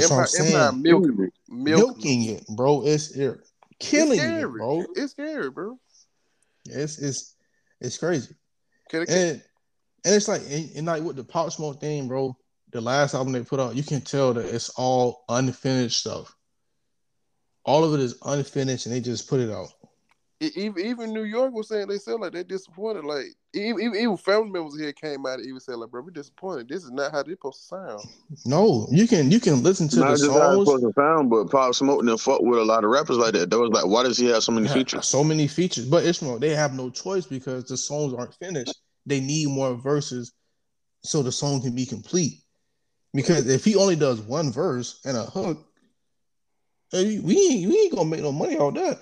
That's 0.00 0.10
what 0.10 0.20
I'm 0.20 0.26
saying. 0.26 0.54
Empire 0.54 0.72
milking 0.72 1.24
it. 1.24 1.32
Milking, 1.48 1.86
milking 1.86 2.24
it, 2.24 2.44
bro. 2.48 2.82
It's 2.84 3.10
it, 3.12 3.38
killing 3.78 4.18
it's 4.18 4.44
it, 4.44 4.50
bro. 4.50 4.84
It's 4.94 5.12
scary, 5.12 5.50
bro. 5.50 5.78
It's 6.66 6.98
it's 6.98 7.36
it's 7.80 7.98
crazy. 7.98 8.34
Can 8.90 9.02
it, 9.02 9.08
And 9.10 9.42
and 10.04 10.14
it's 10.14 10.28
like 10.28 10.42
and, 10.48 10.70
and 10.76 10.86
like 10.86 11.02
with 11.02 11.16
the 11.16 11.24
pop 11.24 11.52
smoke 11.52 11.80
thing, 11.80 12.08
bro. 12.08 12.36
The 12.70 12.80
last 12.80 13.14
album 13.14 13.32
they 13.32 13.42
put 13.42 13.60
out, 13.60 13.76
you 13.76 13.82
can 13.82 14.02
tell 14.02 14.34
that 14.34 14.44
it's 14.44 14.68
all 14.70 15.24
unfinished 15.28 16.00
stuff. 16.00 16.34
All 17.64 17.82
of 17.82 17.94
it 17.94 18.00
is 18.00 18.18
unfinished, 18.24 18.86
and 18.86 18.94
they 18.94 19.00
just 19.00 19.28
put 19.28 19.40
it 19.40 19.50
out. 19.50 19.68
Even 20.40 20.86
even 20.86 21.12
New 21.12 21.24
York 21.24 21.52
was 21.52 21.68
saying 21.68 21.88
they 21.88 21.98
sound 21.98 22.20
like 22.20 22.32
they're 22.32 22.44
disappointed. 22.44 23.04
Like 23.04 23.26
even 23.54 23.80
even, 23.80 23.96
even 23.96 24.16
family 24.16 24.50
members 24.50 24.78
here 24.78 24.92
came 24.92 25.26
out 25.26 25.38
and 25.38 25.46
even 25.46 25.60
said 25.60 25.76
like, 25.76 25.90
bro, 25.90 26.02
we're 26.02 26.10
disappointed. 26.10 26.68
This 26.68 26.84
is 26.84 26.90
not 26.90 27.10
how 27.10 27.22
they're 27.22 27.34
supposed 27.34 27.60
to 27.62 27.66
sound. 27.66 28.08
No, 28.46 28.86
you 28.90 29.08
can 29.08 29.30
you 29.30 29.40
can 29.40 29.62
listen 29.62 29.88
to 29.88 30.00
Not 30.00 30.10
the 30.10 30.16
just 30.16 30.30
how 30.30 30.60
it's 30.60 30.68
songs. 30.68 30.68
supposed 30.68 30.84
to 30.84 31.00
sound, 31.00 31.30
but 31.30 31.50
Pop 31.50 31.74
Smoke 31.74 32.02
and 32.02 32.20
fuck 32.20 32.40
with 32.40 32.60
a 32.60 32.64
lot 32.64 32.84
of 32.84 32.90
rappers 32.90 33.16
like 33.16 33.32
that. 33.32 33.50
That 33.50 33.58
was 33.58 33.70
like, 33.70 33.86
why 33.86 34.04
does 34.04 34.16
he 34.16 34.26
have 34.26 34.44
so 34.44 34.52
many 34.52 34.68
have 34.68 34.76
features? 34.76 35.06
So 35.06 35.24
many 35.24 35.48
features, 35.48 35.86
but 35.86 36.04
Ishmael, 36.04 36.38
they 36.38 36.54
have 36.54 36.74
no 36.74 36.90
choice 36.90 37.26
because 37.26 37.64
the 37.64 37.76
songs 37.76 38.14
aren't 38.14 38.34
finished. 38.34 38.76
They 39.06 39.20
need 39.20 39.48
more 39.48 39.74
verses 39.74 40.32
so 41.02 41.22
the 41.22 41.32
song 41.32 41.62
can 41.62 41.74
be 41.74 41.86
complete. 41.86 42.42
Because 43.14 43.48
if 43.48 43.64
he 43.64 43.74
only 43.74 43.96
does 43.96 44.20
one 44.20 44.52
verse 44.52 45.00
and 45.04 45.16
a 45.16 45.22
hook, 45.22 45.64
we 46.92 47.00
ain't, 47.00 47.68
we 47.68 47.78
ain't 47.80 47.94
gonna 47.94 48.08
make 48.08 48.20
no 48.20 48.32
money 48.32 48.56
off 48.56 48.74
that. 48.74 49.00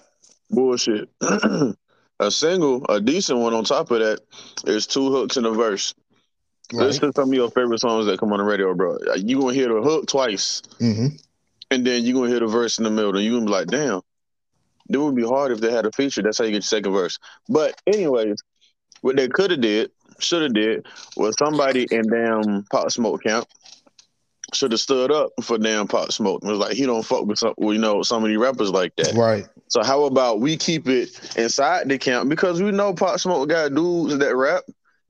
Bullshit. 0.51 1.09
a 1.20 2.31
single, 2.31 2.85
a 2.89 3.01
decent 3.01 3.39
one 3.39 3.55
on 3.55 3.64
top 3.64 3.90
of 3.90 4.01
that, 4.01 4.20
is 4.66 4.86
two 4.86 5.10
hooks 5.10 5.36
and 5.36 5.47
a 5.47 5.52
verse. 5.52 5.94
Listen 6.73 7.12
to 7.12 7.12
some 7.14 7.28
of 7.28 7.35
your 7.35 7.51
favorite 7.51 7.81
songs 7.81 8.06
that 8.06 8.18
come 8.18 8.32
on 8.32 8.39
the 8.39 8.44
radio, 8.44 8.74
bro. 8.74 8.98
You 9.16 9.40
gonna 9.40 9.55
hear 9.55 9.68
the 9.68 9.82
hook 9.82 10.06
twice, 10.06 10.62
hmm 10.78 11.09
and 11.70 11.85
then 11.85 12.05
you 12.05 12.14
gonna 12.14 12.28
hear 12.28 12.40
the 12.40 12.47
verse 12.47 12.78
in 12.78 12.85
the 12.85 12.90
middle, 12.90 13.16
and 13.16 13.24
you 13.24 13.32
gonna 13.32 13.47
be 13.47 13.51
like, 13.51 13.68
damn. 13.68 14.01
It 14.89 14.98
would 14.98 15.16
be 15.16 15.24
hard 15.24 15.51
if 15.51 15.60
they 15.60 15.73
had 15.73 15.85
a 15.85 15.90
feature. 15.90 16.23
That's 16.23 16.39
how 16.39 16.44
you 16.44 16.51
get 16.51 16.56
your 16.56 16.62
second 16.62 16.93
verse. 16.93 17.18
But 17.48 17.81
anyways, 17.89 18.36
what 19.01 19.16
they 19.16 19.27
could 19.27 19.51
have 19.51 19.60
did, 19.60 19.90
should 20.20 20.43
have 20.43 20.55
did, 20.55 20.86
was 21.16 21.35
somebody 21.39 21.89
in 21.90 22.09
damn 22.09 22.62
Pop 22.70 22.90
Smoke 22.93 23.24
camp 23.24 23.48
should 24.57 24.73
have 24.73 24.81
stood 24.81 25.12
up 25.12 25.31
for 25.43 25.59
damn 25.59 25.87
Pop 25.87 26.11
Smoke. 26.12 26.43
It 26.45 26.49
was 26.49 26.59
like 26.59 26.73
he 26.73 26.87
don't 26.87 27.05
fuck 27.05 27.24
with 27.27 27.39
some, 27.39 27.55
well, 27.57 27.73
you 27.73 27.78
know, 27.78 28.03
some 28.03 28.23
of 28.24 28.28
these 28.28 28.39
rappers 28.39 28.70
like 28.70 28.95
that. 28.97 29.15
Right. 29.15 29.47
So 29.69 29.83
how 29.85 30.05
about 30.05 30.41
we 30.41 30.57
keep 30.57 30.89
it 30.89 31.11
inside 31.37 31.89
the 31.89 31.99
camp 31.99 32.28
because 32.28 32.62
we 32.62 32.70
know 32.73 32.95
Pop 32.95 33.19
Smoke 33.20 33.49
got 33.49 33.74
dudes 33.74 34.16
that 34.19 34.35
rap 34.37 34.65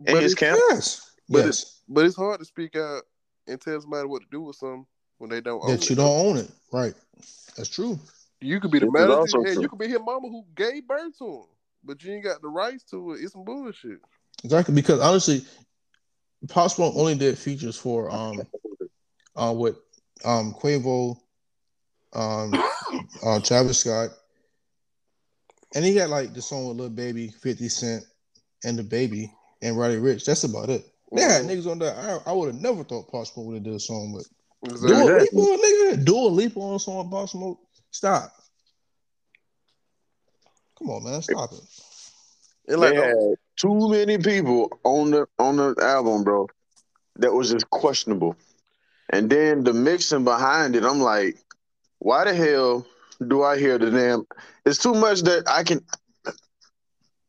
in 0.06 0.14
But 0.14 0.22
his 0.22 0.34
camp. 0.34 0.58
Yes. 0.70 1.10
But 1.28 1.46
yes. 1.46 1.80
But 1.88 2.04
it's 2.04 2.16
hard 2.16 2.38
to 2.40 2.44
speak 2.44 2.76
out 2.76 3.02
and 3.46 3.60
tell 3.60 3.80
somebody 3.80 4.06
what 4.08 4.22
to 4.22 4.28
do 4.30 4.42
with 4.42 4.56
something 4.56 4.86
when 5.18 5.30
they 5.30 5.40
don't 5.40 5.62
own 5.62 5.70
That 5.70 5.82
it. 5.84 5.90
you 5.90 5.96
don't 5.96 6.26
own 6.26 6.36
it. 6.38 6.50
Right. 6.72 6.94
That's 7.56 7.68
true. 7.68 7.98
You 8.40 8.60
could 8.60 8.70
be 8.70 8.78
the 8.80 8.86
This 8.86 8.90
is 8.90 8.92
manager. 9.00 9.18
also 9.18 9.38
Yeah, 9.44 9.52
true. 9.54 9.62
you 9.62 9.68
could 9.68 9.78
be 9.78 9.88
his 9.88 9.98
mama 10.00 10.28
who 10.28 10.44
gave 10.54 10.86
birth 10.86 11.16
to 11.18 11.24
him, 11.26 11.42
but 11.84 12.02
you 12.04 12.12
ain't 12.14 12.24
got 12.24 12.42
the 12.42 12.48
rights 12.48 12.84
to 12.90 13.12
it. 13.12 13.20
It's 13.22 13.32
some 13.32 13.44
bullshit. 13.44 13.98
Exactly. 14.44 14.74
Because 14.74 15.00
honestly, 15.00 15.44
Pop 16.48 16.70
Smoke 16.70 16.94
only 16.96 17.14
did 17.14 17.38
features 17.38 17.76
for 17.76 18.10
um 18.14 18.42
uh 19.36 19.52
with 19.56 19.76
um 20.24 20.54
Quavo, 20.54 21.16
um 22.14 22.54
uh 23.24 23.40
Travis 23.40 23.78
Scott, 23.80 24.10
And 25.74 25.84
he 25.84 25.94
got 25.94 26.08
like 26.10 26.32
the 26.34 26.42
song 26.42 26.68
with 26.68 26.76
Lil 26.78 26.90
Baby, 26.90 27.28
50 27.28 27.68
Cent, 27.68 28.04
and 28.64 28.78
the 28.78 28.82
baby, 28.82 29.32
and 29.62 29.76
Roddy 29.76 29.96
Ricch. 29.96 30.24
That's 30.24 30.44
about 30.44 30.70
it. 30.70 30.84
They 31.12 31.22
had 31.22 31.44
Mhm. 31.44 31.48
niggas 31.50 31.70
on 31.70 31.78
there. 31.78 31.94
I, 31.94 32.30
I 32.30 32.32
would 32.32 32.52
have 32.52 32.60
never 32.62 32.82
thought 32.84 33.10
Pop 33.10 33.26
Smoke 33.26 33.46
would 33.46 33.54
have 33.56 33.64
did 33.64 33.74
a 33.74 33.80
song 33.80 34.12
with 34.12 34.28
Exactly. 34.64 34.88
Dua 34.88 35.18
Lipa, 35.18 35.36
Exactly. 35.36 35.56
nigga. 35.56 36.04
Dua 36.04 36.28
Lipa 36.28 36.60
on 36.60 36.74
a 36.76 36.78
song 36.80 36.96
with 36.98 37.10
Pop 37.10 37.28
Smoke. 37.28 37.58
Stop. 37.90 38.32
Come 40.78 40.90
on, 40.90 41.04
man. 41.04 41.22
Stop 41.22 41.52
it. 41.52 41.60
And 42.68 42.80
like, 42.80 42.94
they 42.94 43.00
had 43.00 43.14
too 43.56 43.90
many 43.90 44.18
people 44.18 44.78
on 44.84 45.10
the 45.10 45.26
on 45.38 45.56
the 45.56 45.74
album, 45.80 46.24
bro. 46.24 46.48
That 47.16 47.32
was 47.32 47.50
just 47.50 47.70
questionable. 47.70 48.36
And 49.10 49.30
then 49.30 49.64
the 49.64 49.72
mixing 49.72 50.24
behind 50.24 50.74
it, 50.76 50.84
I'm 50.84 51.00
like, 51.00 51.36
why 51.98 52.24
the 52.24 52.34
hell 52.34 52.86
do 53.26 53.42
I 53.42 53.58
hear 53.58 53.78
the 53.78 53.90
damn? 53.90 54.26
It's 54.64 54.78
too 54.78 54.94
much 54.94 55.22
that 55.22 55.44
I 55.48 55.62
can. 55.62 55.80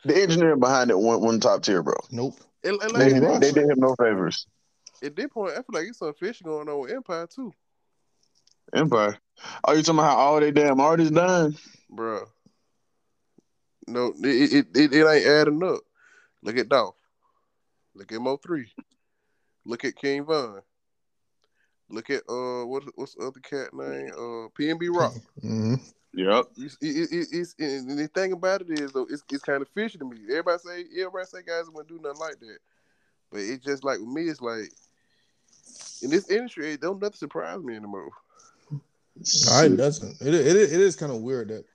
The 0.06 0.22
engineering 0.22 0.60
behind 0.60 0.90
it 0.90 0.98
went 1.00 1.22
one 1.22 1.40
top 1.40 1.64
tier, 1.64 1.84
bro. 1.84 1.96
Nope. 2.12 2.40
and, 2.64 2.82
and 2.82 2.96
They, 2.96 3.14
like, 3.14 3.22
Rush. 3.22 3.42
they 3.42 3.52
did 3.52 3.70
him 3.70 3.80
no 3.80 3.96
favors. 3.96 4.48
at 5.04 5.16
this 5.16 5.28
point, 5.28 5.52
I 5.52 5.56
feel 5.56 5.66
like 5.74 5.88
it's 5.88 6.00
some 6.00 6.14
fish 6.14 6.42
going 6.42 6.70
on 6.70 6.80
with 6.80 6.92
Empire 6.92 7.28
too, 7.28 7.54
Empire. 8.74 9.18
Oh, 9.64 9.74
you 9.74 9.84
talking 9.84 10.00
about 10.00 10.12
how 10.12 10.18
all 10.18 10.40
they 10.40 10.52
damn 10.52 10.80
artists 10.80 11.12
done, 11.12 11.58
Bruh. 11.92 12.26
No, 13.88 14.14
it 14.24 14.54
it, 14.54 14.68
it 14.76 14.94
it 14.94 15.08
ain't 15.08 15.26
adding 15.28 15.64
up. 15.64 15.82
Look 16.44 16.58
at 16.58 16.70
Dolph. 16.70 16.96
Look 17.96 18.12
at 18.12 18.20
Mo3. 18.20 18.66
Look 19.66 19.86
at 19.86 19.96
King 19.96 20.26
Von. 20.26 20.62
Look 21.90 22.10
at 22.10 22.24
uh 22.30 22.66
what 22.66 22.84
what's 22.96 23.16
the 23.16 23.26
other 23.28 23.40
cat 23.40 23.74
name? 23.74 24.10
Uh 24.14 24.50
PNB 24.60 24.90
Rock. 24.96 25.14
hmm 25.42 25.76
Yep. 26.14 26.46
You, 26.56 26.66
it, 26.82 27.12
it, 27.12 27.28
it's 27.32 27.56
and 27.60 27.98
the 27.98 28.08
thing 28.08 28.32
about 28.32 28.62
it 28.62 28.72
is 28.72 28.92
though, 28.92 29.06
it's 29.10 29.24
it's 29.32 29.44
kind 29.44 29.62
of 29.62 29.70
fishy 29.70 29.98
to 30.00 30.06
me. 30.06 30.18
Everybody 30.30 30.58
say 30.60 30.86
yeah, 30.92 31.06
everybody 31.06 31.26
say 31.26 31.40
guys 31.46 31.66
wouldn't 31.70 31.90
do 31.90 32.00
nothing 32.02 32.20
like 32.20 32.40
that, 32.40 32.58
but 33.32 33.42
it 33.42 33.62
just 33.64 33.84
like 33.84 34.00
with 34.00 34.10
me, 34.10 34.24
it's 34.24 34.42
like 34.42 34.72
in 36.02 36.10
this 36.10 36.30
industry, 36.30 36.74
it 36.74 36.82
don't 36.82 37.02
nothing 37.02 37.18
surprise 37.18 37.62
me 37.62 37.76
anymore. 37.76 38.10
No, 39.46 39.64
it 39.64 39.78
doesn't. 39.78 40.22
It, 40.22 40.34
it, 40.34 40.56
it 40.56 40.72
is 40.72 40.96
kind 40.96 41.12
of 41.12 41.22
weird 41.22 41.50
that 41.50 41.66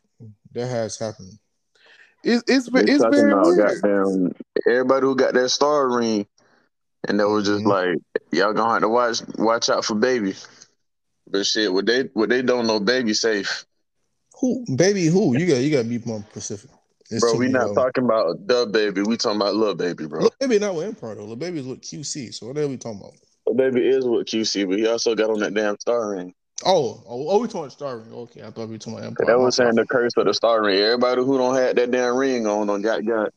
that 0.52 0.66
has 0.66 0.98
happened. 0.98 1.38
It's 2.24 2.42
it's 2.46 2.68
ve- 2.68 2.82
They 2.84 2.92
it's 2.92 3.02
talking 3.02 3.18
very 3.18 3.32
about 3.32 3.46
weird. 3.56 3.80
goddamn 3.82 4.32
everybody 4.68 5.06
who 5.06 5.16
got 5.16 5.34
that 5.34 5.48
star 5.50 5.88
ring, 5.88 6.26
and 7.08 7.18
that 7.20 7.28
was 7.28 7.46
just 7.46 7.64
Mhm. 7.64 7.68
like 7.68 7.98
y'all 8.32 8.52
gonna 8.52 8.72
have 8.72 8.82
to 8.82 8.88
watch 8.88 9.20
watch 9.38 9.68
out 9.68 9.84
for 9.84 9.94
baby. 9.94 10.34
But 11.30 11.46
shit, 11.46 11.72
what 11.72 11.86
they 11.86 12.02
what 12.14 12.28
they 12.28 12.42
don't 12.42 12.66
know, 12.66 12.80
baby 12.80 13.14
safe, 13.14 13.64
Who, 14.40 14.64
baby? 14.76 15.06
Who? 15.06 15.36
You 15.36 15.46
got 15.46 15.56
you 15.56 15.70
got 15.70 15.82
to 15.82 15.88
be 15.88 15.98
more 16.04 16.24
specific. 16.30 16.70
It's 17.10 17.20
bro. 17.20 17.36
We 17.36 17.48
not 17.48 17.74
talking 17.74 18.04
about 18.04 18.46
the 18.46 18.66
baby. 18.66 19.02
We 19.02 19.16
talking 19.16 19.40
about 19.40 19.54
little 19.54 19.74
baby, 19.74 20.06
bro. 20.06 20.20
Lil 20.20 20.30
Baby 20.40 20.58
not 20.58 20.74
with 20.74 20.86
Empire 20.86 21.14
though. 21.14 21.24
Lil 21.24 21.36
Baby's 21.36 21.66
with 21.66 21.82
QC. 21.82 22.32
So 22.32 22.46
what 22.46 22.58
are 22.58 22.66
we 22.66 22.76
talking 22.76 23.00
about? 23.00 23.12
Lil 23.46 23.56
baby 23.56 23.86
is 23.86 24.06
with 24.06 24.26
QC, 24.26 24.68
but 24.68 24.78
he 24.78 24.86
also 24.86 25.14
got 25.14 25.30
on 25.30 25.40
that 25.40 25.54
damn 25.54 25.78
star 25.78 26.10
ring. 26.10 26.34
Oh, 26.64 27.02
oh, 27.08 27.28
oh 27.28 27.38
we 27.38 27.48
talking 27.48 27.70
Star 27.70 27.98
Ring. 27.98 28.12
Okay, 28.12 28.42
I 28.42 28.50
thought 28.50 28.68
we 28.68 28.74
were 28.74 28.78
talking 28.78 28.94
about 28.94 29.06
Empire. 29.06 29.26
That 29.26 29.40
was 29.40 29.56
saying 29.56 29.74
the 29.74 29.84
curse 29.84 30.12
of 30.16 30.26
the 30.26 30.34
star 30.34 30.62
ring. 30.62 30.78
Everybody 30.78 31.22
who 31.22 31.36
don't 31.36 31.56
have 31.56 31.76
that 31.76 31.90
damn 31.90 32.16
ring 32.16 32.46
on 32.46 32.70
on 32.70 32.82
got 32.82 33.04
got. 33.04 33.32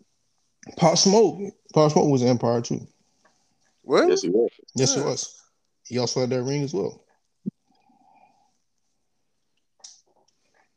Pop 0.78 0.98
Smoke. 0.98 1.40
Pop 1.74 1.92
Smoke 1.92 2.10
was 2.10 2.24
Empire 2.24 2.62
too. 2.62 2.86
What? 3.86 4.10
Yes, 4.10 4.24
he 4.24 4.30
was. 4.30 4.50
Yes, 4.74 4.98
it 4.98 5.00
Yeah. 5.00 5.06
was. 5.06 5.42
He 5.88 5.98
also 6.00 6.22
had 6.22 6.32
that 6.32 6.42
ring 6.42 6.64
as 6.64 6.74
well. 6.74 7.04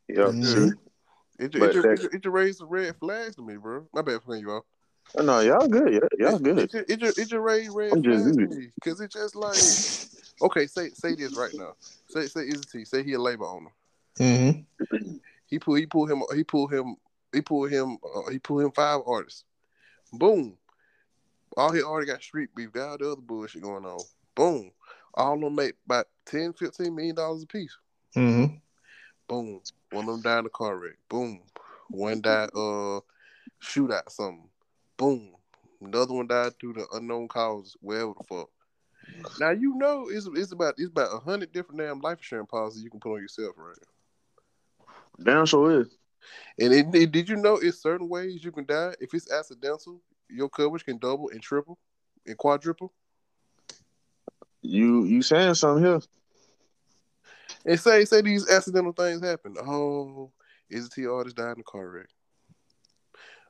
Yep. 0.07 0.17
Mhm. 0.27 0.43
See? 0.69 0.75
It, 1.39 1.49
ju- 1.51 1.63
it, 1.63 1.73
ju- 1.73 1.81
that- 1.81 1.91
it, 1.93 2.01
ju- 2.01 2.09
it, 2.13 2.21
ju 2.21 2.29
raised 2.29 2.59
some 2.59 2.69
red 2.69 2.95
flags 2.97 3.35
to 3.37 3.41
me, 3.41 3.57
bro. 3.57 3.87
My 3.93 4.01
bad 4.01 4.21
for 4.21 4.27
cutting 4.27 4.41
you 4.41 4.51
off. 4.51 4.63
Oh, 5.15 5.23
no, 5.23 5.39
y'all 5.39 5.67
good. 5.67 5.91
Yeah, 5.93 5.99
y'all 6.19 6.35
It, 6.35 6.43
good. 6.43 6.59
it, 6.59 6.71
ju- 6.71 6.85
it, 6.87 6.99
ju- 6.99 7.07
it 7.07 7.15
just 7.15 7.33
raised 7.33 7.71
red 7.73 7.93
I'm 7.93 8.03
flags 8.03 8.35
to 8.35 8.47
me 8.47 8.67
because 8.75 9.01
it 9.01 9.11
just 9.11 9.35
like 9.35 9.63
okay, 10.41 10.67
say 10.67 10.89
say 10.89 11.15
this 11.15 11.35
right 11.35 11.53
now. 11.55 11.73
Say 12.09 12.27
say 12.27 12.41
Izzy 12.41 12.63
T. 12.71 12.85
Say 12.85 13.03
he 13.03 13.13
a 13.13 13.19
labor 13.19 13.45
owner. 13.45 13.71
Mm-hmm. 14.19 15.15
He 15.47 15.57
pull 15.57 15.75
he 15.75 15.87
pull 15.87 16.05
him 16.05 16.21
he 16.35 16.43
pull 16.43 16.67
him 16.67 16.95
he 17.33 17.41
pull 17.41 17.65
him 17.65 17.97
uh, 18.15 18.29
he 18.29 18.37
pull 18.37 18.59
him 18.59 18.71
five 18.71 19.01
artists. 19.07 19.45
Boom. 20.13 20.57
All 21.59 21.73
he 21.73 21.81
already 21.83 22.07
got 22.07 22.23
street 22.23 22.49
beef, 22.55 22.71
got 22.71 22.91
all 22.91 22.97
the 22.97 23.11
other 23.11 23.21
bullshit 23.21 23.61
going 23.61 23.85
on. 23.85 23.99
Boom. 24.33 24.71
All 25.13 25.33
of 25.33 25.41
them 25.41 25.55
make 25.55 25.73
about 25.85 26.05
10, 26.25 26.53
15 26.53 26.95
million 26.95 27.15
dollars 27.15 27.43
a 27.43 27.47
piece. 27.47 27.77
Mm-hmm. 28.15 28.55
Boom. 29.27 29.61
One 29.91 30.05
of 30.07 30.11
them 30.13 30.21
died 30.21 30.39
in 30.39 30.45
a 30.45 30.49
car 30.49 30.77
wreck. 30.77 30.95
Boom. 31.09 31.41
One 31.89 32.21
died 32.21 32.49
uh 32.55 33.01
shootout 33.61 34.09
something. 34.09 34.47
Boom. 34.95 35.33
Another 35.81 36.13
one 36.13 36.27
died 36.27 36.53
through 36.61 36.73
the 36.73 36.87
unknown 36.93 37.27
causes, 37.27 37.75
wherever 37.81 38.13
the 38.17 38.23
fuck. 38.23 38.49
Now 39.37 39.49
you 39.49 39.75
know 39.75 40.07
it's 40.09 40.29
it's 40.33 40.53
about 40.53 40.75
it's 40.77 40.91
about 40.91 41.13
a 41.13 41.19
hundred 41.19 41.51
different 41.51 41.81
damn 41.81 41.99
life 41.99 42.19
insurance 42.19 42.47
policies 42.49 42.83
you 42.83 42.89
can 42.89 43.01
put 43.01 43.15
on 43.15 43.21
yourself, 43.21 43.55
right? 43.57 43.75
Damn 45.21 45.45
sure 45.45 45.81
is. 45.81 45.97
And 46.57 46.73
it, 46.73 46.95
it- 46.95 47.11
did 47.11 47.27
you 47.27 47.35
know 47.35 47.55
it's 47.55 47.81
certain 47.81 48.07
ways 48.07 48.45
you 48.45 48.51
can 48.53 48.65
die? 48.65 48.93
If 49.01 49.13
it's 49.13 49.29
accidental, 49.29 50.01
your 50.29 50.49
coverage 50.49 50.85
can 50.85 50.97
double 50.97 51.29
and 51.29 51.41
triple 51.41 51.77
and 52.25 52.37
quadruple. 52.37 52.93
You 54.61 55.05
you 55.05 55.21
saying 55.21 55.55
something 55.55 55.83
here? 55.83 55.99
And 57.65 57.79
say 57.79 58.05
say 58.05 58.21
these 58.21 58.49
accidental 58.49 58.93
things 58.93 59.23
happen. 59.23 59.55
Oh, 59.61 60.31
is 60.69 60.89
the 60.89 61.01
T 61.01 61.07
artist 61.07 61.35
died 61.35 61.55
in 61.55 61.61
a 61.61 61.63
car 61.63 61.89
wreck? 61.89 62.09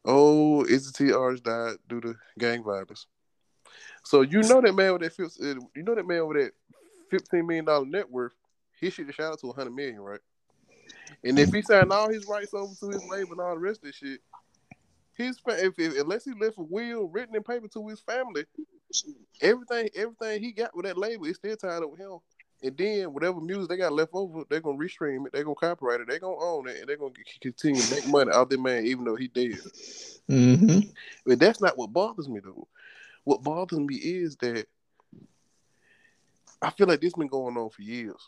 Oh, 0.06 0.64
is 0.64 0.92
the 0.92 1.06
T 1.06 1.12
artist 1.12 1.44
died 1.44 1.78
due 1.88 2.02
to 2.02 2.16
gang 2.38 2.64
violence? 2.64 3.08
So 4.04 4.22
you 4.22 4.42
know 4.44 4.62
that 4.62 4.74
man 4.74 4.94
with 4.94 5.02
that 5.02 5.20
uh, 5.20 5.62
you 5.76 5.84
know 5.84 5.96
that 5.96 6.08
man 6.08 6.28
with 6.28 6.38
that 6.38 6.52
fifteen 7.10 7.48
million 7.48 7.66
dollar 7.66 7.86
net 7.86 8.10
worth, 8.10 8.34
he 8.80 8.90
should 8.90 9.08
have 9.08 9.16
shot 9.16 9.34
out 9.34 9.40
to 9.42 9.52
hundred 9.52 9.74
million, 9.74 10.00
right? 10.00 10.22
And 11.24 11.38
if 11.40 11.52
he 11.52 11.62
signed 11.62 11.92
all 11.92 12.10
his 12.10 12.26
rights 12.28 12.54
over 12.54 12.74
to 12.80 12.90
his 12.90 13.04
label 13.10 13.34
and 13.34 13.42
all 13.42 13.56
the 13.56 13.60
rest 13.60 13.80
of 13.80 13.88
this 13.88 13.96
shit, 13.96 14.22
his 15.20 15.40
if, 15.48 15.78
if 15.78 16.00
unless 16.00 16.26
he 16.26 16.32
left 16.40 16.58
a 16.58 16.62
will 16.64 17.08
written 17.10 17.36
in 17.36 17.44
paper 17.44 17.68
to 17.68 17.88
his 17.88 18.00
family, 18.00 18.46
everything 19.42 19.90
everything 19.96 20.42
he 20.42 20.52
got 20.52 20.76
with 20.76 20.86
that 20.86 20.98
label 20.98 21.26
is 21.26 21.36
still 21.36 21.56
tied 21.56 21.84
up 21.84 21.92
with 21.92 22.00
him. 22.00 22.18
And 22.62 22.76
then 22.78 23.14
whatever 23.14 23.40
music 23.40 23.70
they 23.70 23.78
got 23.78 23.94
left 23.94 24.12
over, 24.14 24.44
they're 24.50 24.60
gonna 24.60 24.78
restream 24.78 25.26
it, 25.26 25.34
they're 25.34 25.44
gonna 25.44 25.56
copyright 25.56 26.02
it, 26.02 26.08
they're 26.08 26.20
gonna 26.20 26.40
own 26.40 26.68
it, 26.68 26.78
and 26.78 26.88
they're 26.88 26.98
gonna 26.98 27.14
continue 27.42 27.82
to 27.82 27.96
make 27.96 28.08
money 28.08 28.32
out 28.32 28.44
of 28.44 28.50
that 28.50 28.60
man, 28.60 28.86
even 28.86 29.06
though 29.06 29.16
he 29.16 29.28
dead. 29.28 29.60
Mm-hmm. 30.30 30.90
But 31.26 31.40
that's 31.40 31.62
not 31.62 31.78
what 31.78 31.94
bothers 31.94 32.28
me 32.28 32.40
though. 32.44 32.68
What 33.24 33.44
bothers 33.44 33.80
me 33.80 33.96
is 33.96 34.36
that 34.38 34.68
I 36.62 36.72
feel 36.72 36.88
like 36.88 37.00
this 37.02 37.14
been 37.14 37.28
going 37.28 37.58
on 37.58 37.70
for 37.70 37.82
years. 37.82 38.26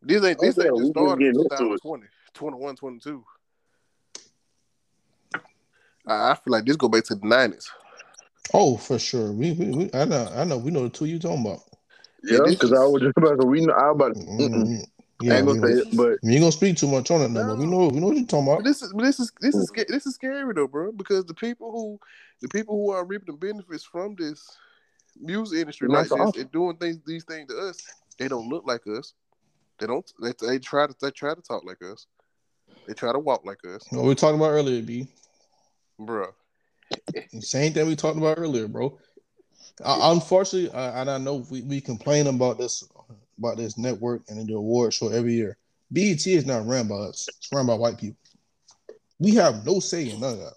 This 0.00 0.24
ain't 0.24 0.38
this 0.40 0.58
Oh, 0.58 0.62
yeah, 0.62 0.68
ain't 0.68 0.78
just 0.78 0.82
just 0.82 0.92
started 0.92 1.24
in 1.24 1.32
getting 1.32 1.48
2020, 1.48 2.06
21, 2.34 2.76
22. 2.76 3.24
I 6.06 6.30
I 6.32 6.34
feel 6.34 6.52
like 6.52 6.64
this 6.64 6.76
go 6.76 6.88
back 6.88 7.04
to 7.04 7.14
the 7.14 7.26
nineties. 7.26 7.70
Oh, 8.54 8.76
for 8.76 8.98
sure. 8.98 9.32
We, 9.32 9.52
we, 9.52 9.66
we 9.70 9.90
I 9.94 10.04
know 10.04 10.30
I 10.34 10.44
know 10.44 10.58
we 10.58 10.70
know 10.70 10.84
the 10.84 10.90
two 10.90 11.06
you 11.06 11.18
talking 11.18 11.46
about. 11.46 11.60
Yeah, 12.22 12.38
because 12.44 12.72
is- 12.72 12.78
I 12.78 12.84
was 12.84 13.02
just 13.02 13.16
about 13.16 13.40
to. 13.40 13.46
We 13.46 13.64
know. 13.64 13.72
I 13.72 13.90
about. 13.90 14.14
Mm-hmm. 14.16 14.74
I 14.74 15.24
Yeah, 15.24 15.38
ain't 15.38 15.46
gonna 15.46 15.60
say 15.60 15.72
it, 15.72 15.96
but 15.96 16.18
we 16.22 16.32
ain't 16.32 16.40
gonna 16.40 16.52
speak 16.52 16.76
too 16.76 16.88
much 16.88 17.10
on 17.10 17.22
it 17.22 17.28
no, 17.28 17.44
more. 17.44 17.56
We 17.56 17.66
know 17.66 17.88
we 17.88 18.00
know 18.00 18.06
what 18.08 18.16
you're 18.16 18.26
talking 18.26 18.46
But 18.46 18.52
about. 18.54 18.64
this 18.64 18.82
is 18.82 18.92
but 18.92 19.02
this 19.04 19.20
is 19.20 19.32
this 19.40 19.54
is 19.54 19.70
this 19.88 20.06
is 20.06 20.14
scary 20.14 20.52
though, 20.54 20.66
bro, 20.66 20.92
because 20.92 21.24
the 21.26 21.34
people 21.34 21.70
who 21.70 21.98
the 22.40 22.48
people 22.48 22.74
who 22.74 22.90
are 22.90 23.04
reaping 23.04 23.26
the 23.26 23.38
benefits 23.38 23.84
from 23.84 24.16
this 24.18 24.44
music 25.20 25.60
industry 25.60 25.88
Not 25.88 25.98
like 25.98 26.06
so 26.08 26.16
this 26.16 26.26
often. 26.26 26.42
and 26.42 26.52
doing 26.52 26.76
things 26.76 26.98
these 27.06 27.24
things 27.24 27.48
to 27.48 27.58
us, 27.58 27.80
they 28.18 28.28
don't 28.28 28.48
look 28.48 28.64
like 28.66 28.86
us. 28.86 29.14
They 29.78 29.86
don't. 29.86 30.10
They, 30.20 30.32
they 30.46 30.58
try 30.58 30.86
to. 30.86 30.94
They 31.00 31.10
try 31.10 31.34
to 31.34 31.40
talk 31.40 31.64
like 31.64 31.82
us. 31.82 32.06
They 32.86 32.94
try 32.94 33.12
to 33.12 33.18
walk 33.18 33.44
like 33.44 33.64
us, 33.64 33.86
What 33.90 34.02
we 34.02 34.08
were 34.08 34.14
talking 34.16 34.40
about 34.40 34.50
earlier, 34.50 34.82
B. 34.82 35.06
bro. 36.06 36.34
Same 37.40 37.72
thing 37.72 37.86
we 37.86 37.96
talked 37.96 38.18
about 38.18 38.38
earlier, 38.38 38.68
bro. 38.68 38.98
Uh, 39.82 40.12
unfortunately, 40.14 40.70
uh, 40.70 41.00
and 41.00 41.10
I 41.10 41.18
know 41.18 41.44
we, 41.50 41.62
we 41.62 41.80
complain 41.80 42.26
about 42.26 42.58
this 42.58 42.84
about 43.38 43.56
this 43.56 43.78
network 43.78 44.22
and 44.28 44.46
the 44.46 44.54
award 44.54 44.94
show 44.94 45.08
every 45.08 45.34
year. 45.34 45.56
BET 45.90 46.26
is 46.26 46.46
not 46.46 46.66
run 46.66 46.88
by 46.88 46.94
us; 46.94 47.28
it's 47.28 47.48
run 47.52 47.66
by 47.66 47.74
white 47.74 47.98
people. 47.98 48.18
We 49.18 49.34
have 49.36 49.64
no 49.64 49.80
say 49.80 50.10
in 50.10 50.20
none 50.20 50.34
of 50.34 50.38
that. 50.38 50.54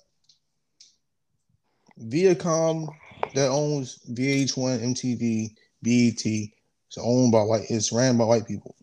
Viacom 2.02 2.88
that 3.34 3.50
owns 3.50 4.00
VH1, 4.12 4.82
MTV, 4.84 5.56
BET, 5.82 6.26
it's 6.26 6.98
owned 6.98 7.32
by 7.32 7.42
white. 7.42 7.66
It's 7.70 7.92
ran 7.92 8.18
by 8.18 8.26
white 8.26 8.48
people. 8.48 8.76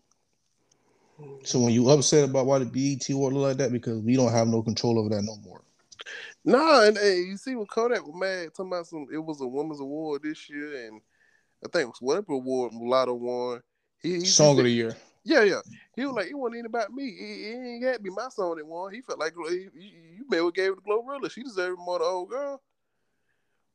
So 1.43 1.59
when 1.59 1.73
you 1.73 1.89
upset 1.89 2.29
about 2.29 2.45
why 2.45 2.59
the 2.59 2.65
BET 2.65 3.09
award 3.09 3.33
like 3.33 3.57
that, 3.57 3.71
because 3.71 3.99
we 3.99 4.15
don't 4.15 4.31
have 4.31 4.47
no 4.47 4.61
control 4.61 4.99
over 4.99 5.09
that 5.09 5.23
no 5.23 5.35
more. 5.37 5.62
Nah, 6.45 6.83
and 6.83 6.97
hey, 6.97 7.19
you 7.19 7.37
see 7.37 7.55
what 7.55 7.69
Kodak 7.69 8.05
was 8.05 8.15
mad 8.15 8.53
talking 8.53 8.71
about 8.71 8.87
some. 8.87 9.07
It 9.11 9.17
was 9.17 9.39
a 9.41 9.47
women's 9.47 9.79
award 9.79 10.23
this 10.23 10.49
year, 10.49 10.87
and 10.87 11.01
I 11.63 11.69
think 11.69 11.83
it 11.83 11.87
was 11.87 12.01
whatever 12.01 12.33
award 12.33 12.73
Mulatto 12.73 13.13
won. 13.13 13.61
He, 14.01 14.15
he 14.15 14.25
Song 14.25 14.57
of 14.57 14.65
the 14.65 14.69
year. 14.69 14.95
Yeah, 15.23 15.43
yeah. 15.43 15.61
He 15.95 16.05
was 16.05 16.15
like, 16.15 16.27
it 16.27 16.33
wasn't 16.33 16.57
even 16.57 16.65
about 16.65 16.91
me. 16.91 17.05
It, 17.05 17.55
it 17.55 17.65
ain't 17.65 17.83
got 17.83 17.93
to 17.93 17.99
be 18.01 18.09
my 18.09 18.27
song 18.27 18.57
that 18.57 18.67
won. 18.67 18.93
He 18.93 19.01
felt 19.01 19.19
like 19.19 19.33
he, 19.49 19.55
you, 19.55 19.69
you 20.17 20.25
may 20.29 20.37
have 20.37 20.53
gave 20.53 20.73
it 20.73 20.75
to 20.75 20.81
GloRilla. 20.81 21.31
She 21.31 21.43
deserved 21.43 21.79
more 21.79 21.99
than 21.99 22.07
the 22.07 22.11
old 22.11 22.29
girl. 22.29 22.61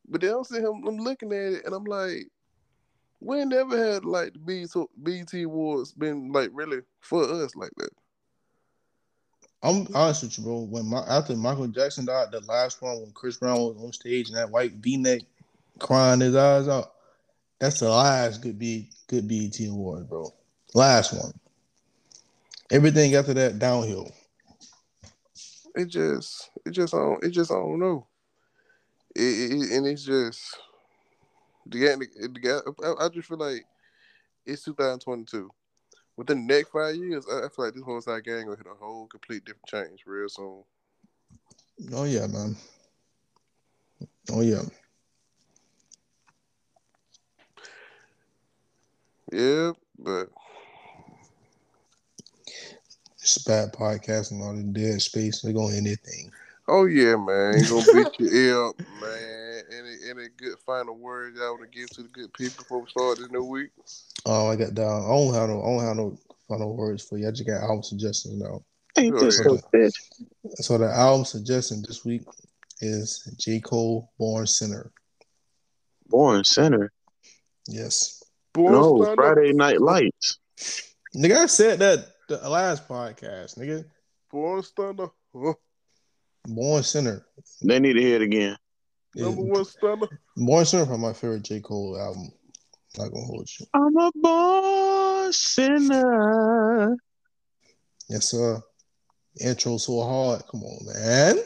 But 0.07 0.21
then 0.21 0.35
I'm 0.35 0.43
sitting 0.43 0.65
him, 0.65 0.87
I'm 0.87 0.97
looking 0.97 1.31
at 1.31 1.53
it, 1.53 1.65
and 1.65 1.73
I'm 1.73 1.85
like, 1.85 2.27
we 3.19 3.43
never 3.45 3.77
had 3.77 4.05
like 4.05 4.33
the 4.33 4.39
BT, 4.39 4.85
BET 4.97 5.33
Awards 5.43 5.93
been 5.93 6.31
like 6.31 6.49
really 6.53 6.79
for 7.01 7.23
us 7.23 7.55
like 7.55 7.71
that. 7.77 7.89
I'm 9.61 9.87
honest 9.93 10.23
with 10.23 10.37
you, 10.37 10.43
bro. 10.43 10.59
When 10.61 10.85
my 10.85 10.99
after 11.07 11.35
Michael 11.35 11.67
Jackson 11.67 12.05
died, 12.05 12.31
the 12.31 12.39
last 12.41 12.81
one 12.81 13.01
when 13.01 13.11
Chris 13.11 13.37
Brown 13.37 13.57
was 13.57 13.77
on 13.77 13.91
stage 13.91 14.29
in 14.29 14.35
that 14.35 14.49
white 14.49 14.73
V-neck, 14.73 15.21
crying 15.79 16.21
his 16.21 16.35
eyes 16.35 16.67
out, 16.67 16.93
that's 17.59 17.81
the 17.81 17.89
last 17.89 18.41
good 18.41 18.57
B 18.57 18.89
good 19.07 19.27
BET 19.27 19.59
award, 19.67 20.07
bro. 20.07 20.33
Last 20.73 21.13
one. 21.13 21.33
Everything 22.71 23.15
after 23.15 23.33
that 23.33 23.59
downhill. 23.59 24.11
It 25.75 25.87
just, 25.87 26.51
it 26.65 26.71
just, 26.71 26.93
I 26.93 26.97
don't, 26.97 27.23
it 27.23 27.31
just, 27.31 27.51
I 27.51 27.55
don't 27.55 27.79
know. 27.79 28.07
It, 29.15 29.21
it, 29.21 29.71
and 29.71 29.87
it's 29.87 30.03
just, 30.03 30.57
the, 31.65 31.79
the, 31.79 32.27
the, 32.27 32.95
I 32.99 33.09
just 33.09 33.27
feel 33.27 33.37
like 33.37 33.65
it's 34.45 34.63
2022 34.63 35.49
within 36.19 36.45
the 36.45 36.53
next 36.53 36.71
five 36.71 36.95
years, 36.95 37.25
I, 37.31 37.47
feel 37.47 37.65
like 37.65 37.73
this 37.73 37.83
whole 37.83 38.01
side 38.01 38.25
gang 38.25 38.45
will 38.45 38.57
hit 38.57 38.67
a 38.67 38.75
whole 38.75 39.07
complete 39.07 39.45
different 39.45 39.67
change 39.67 40.03
real 40.05 40.27
soon. 40.27 40.63
Oh 41.93 42.03
yeah, 42.03 42.27
man. 42.27 42.57
Oh 44.29 44.41
yeah. 44.41 44.63
Yeah, 49.31 49.71
but 49.97 50.27
it's 53.21 53.37
a 53.37 53.49
bad 53.49 53.71
podcast 53.71 54.31
and 54.31 54.43
all 54.43 54.53
the 54.53 54.63
dead 54.63 55.01
space. 55.01 55.41
They're 55.41 55.53
gonna 55.53 55.77
anything. 55.77 56.33
Oh 56.69 56.85
yeah, 56.85 57.15
man. 57.15 57.59
You 57.59 57.69
gonna 57.69 58.03
beat 58.03 58.19
your 58.19 58.33
ear 58.33 58.65
up, 58.67 58.79
man. 59.01 59.61
Any 59.71 60.09
any 60.09 60.27
good 60.37 60.57
final 60.65 60.95
words 60.95 61.37
y'all 61.37 61.57
want 61.57 61.71
to 61.71 61.79
give 61.79 61.89
to 61.91 62.03
the 62.03 62.09
good 62.09 62.33
people 62.33 62.63
before 62.63 62.81
we 62.81 62.89
start 62.89 63.17
this 63.17 63.31
new 63.31 63.43
week? 63.43 63.71
Oh, 64.25 64.49
I 64.49 64.55
got 64.55 64.73
down. 64.73 65.03
I 65.03 65.07
don't 65.07 65.33
have 65.33 65.49
no. 65.49 65.61
I 65.61 65.65
don't 65.65 65.85
have 65.85 65.97
no 65.97 66.17
final 66.47 66.75
words 66.75 67.03
for 67.03 67.17
you. 67.17 67.27
I 67.27 67.31
just 67.31 67.47
got 67.47 67.61
album 67.61 67.83
suggestions 67.83 68.39
now. 68.39 68.63
Ain't 68.97 69.19
this 69.19 69.37
so, 69.37 69.57
the, 69.71 69.91
so 70.55 70.77
the 70.77 70.89
album 70.89 71.25
suggestion 71.25 71.83
this 71.87 72.03
week 72.03 72.23
is 72.81 73.31
J. 73.37 73.59
Cole 73.59 74.11
Born 74.17 74.47
Sinner. 74.47 74.91
Born 76.07 76.43
Sinner? 76.43 76.91
Yes. 77.67 78.23
Born 78.53 78.73
no, 78.73 79.01
Stunner. 79.03 79.15
Friday 79.15 79.53
Night 79.53 79.79
Lights. 79.79 80.39
Nigga, 81.15 81.37
I 81.37 81.45
said 81.45 81.79
that 81.79 82.07
the 82.27 82.49
last 82.49 82.87
podcast, 82.87 83.57
nigga. 83.57 83.85
Born 84.31 84.63
Stunner. 84.63 85.09
Huh. 85.35 85.53
Born 86.55 86.83
Sinner. 86.83 87.25
They 87.61 87.79
need 87.79 87.93
to 87.93 88.01
hear 88.01 88.15
it 88.15 88.21
again. 88.21 88.57
Number 89.15 89.41
one 89.41 89.65
stunner. 89.65 90.07
Born 90.35 90.65
Sinner 90.65 90.85
from 90.85 91.01
my 91.01 91.13
favorite 91.13 91.43
J. 91.43 91.61
Cole 91.61 91.99
album. 91.99 92.31
Not 92.97 93.11
gonna 93.11 93.25
hold 93.25 93.49
you. 93.59 93.65
I'm 93.73 93.97
a 93.97 94.11
born 94.15 95.31
sinner. 95.31 96.97
Yes, 98.09 98.31
sir. 98.31 98.61
Intro 99.39 99.77
so 99.77 100.01
hard. 100.01 100.41
Come 100.49 100.63
on, 100.63 100.85
man. 100.85 101.37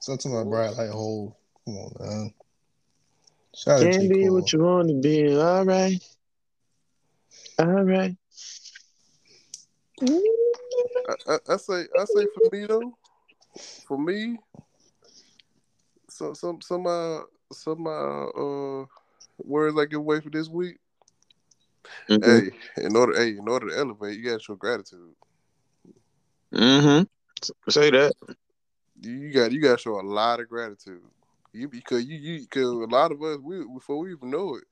Something 0.00 0.32
my 0.32 0.44
bright 0.44 0.76
light 0.76 0.90
hole. 0.90 1.38
Come 1.64 1.76
on, 1.76 1.92
man. 2.00 2.34
Shout 3.54 3.82
Can't 3.82 4.12
be 4.12 4.30
what 4.30 4.52
you 4.52 4.60
want 4.60 4.88
to 4.88 5.00
be. 5.00 5.36
All 5.36 5.64
right. 5.64 6.02
All 7.58 7.84
right. 7.84 8.16
Mm-hmm. 10.00 10.93
I, 11.08 11.32
I, 11.32 11.38
I 11.54 11.56
say, 11.56 11.84
I 11.98 12.04
say 12.04 12.26
for 12.34 12.56
me 12.56 12.66
though, 12.66 12.96
for 13.86 13.98
me, 13.98 14.38
some 16.08 16.34
some 16.34 16.60
some 16.60 16.86
uh 16.86 17.20
some 17.52 17.86
uh, 17.86 18.26
uh 18.28 18.86
words 19.38 19.78
I 19.78 19.84
give 19.86 20.00
away 20.00 20.20
for 20.20 20.30
this 20.30 20.48
week. 20.48 20.78
Mm-hmm. 22.08 22.48
Hey, 22.78 22.84
in 22.86 22.96
order, 22.96 23.14
hey, 23.16 23.30
in 23.30 23.48
order 23.48 23.68
to 23.68 23.78
elevate, 23.78 24.16
you 24.16 24.24
gotta 24.24 24.42
show 24.42 24.54
gratitude. 24.54 25.14
Mm-hmm. 26.52 27.02
Say 27.68 27.90
that. 27.90 28.12
You 29.00 29.32
got 29.32 29.52
you 29.52 29.60
gotta 29.60 29.78
show 29.78 30.00
a 30.00 30.02
lot 30.02 30.40
of 30.40 30.48
gratitude. 30.48 31.02
You 31.52 31.68
because 31.68 32.04
you 32.04 32.16
you 32.16 32.40
because 32.40 32.70
a 32.70 32.72
lot 32.72 33.12
of 33.12 33.22
us 33.22 33.38
we 33.42 33.64
before 33.74 33.98
we 33.98 34.12
even 34.12 34.30
know 34.30 34.56
it, 34.56 34.64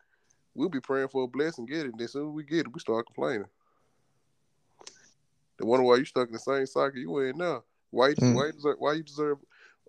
we'll 0.55 0.69
be 0.69 0.81
praying 0.81 1.09
for 1.09 1.25
a 1.25 1.29
blessing, 1.29 1.67
get 1.67 1.87
it. 1.87 1.93
And 1.93 2.01
as 2.01 2.13
soon 2.13 2.29
as 2.29 2.35
we 2.35 2.45
get 2.45 2.67
it, 2.67 2.73
we 2.73 2.81
start 2.81 3.07
complaining. 3.07 3.47
They 5.63 5.69
wonder 5.69 5.85
why 5.85 5.97
you 5.97 6.05
stuck 6.05 6.27
in 6.27 6.33
the 6.33 6.41
same 6.41 6.67
cycle 6.67 6.99
you 6.99 7.19
in 7.21 7.39
now. 7.39 7.63
Why 7.91 8.15
mm. 8.15 8.35
why 8.35 8.47
you 8.47 8.53
deserve 8.53 8.77
why 8.81 8.95
you 8.95 9.05
deserve 9.05 9.39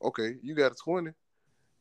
okay, 0.03 0.35
you 0.43 0.53
got 0.53 0.71
a 0.71 0.75
twenty. 0.75 1.11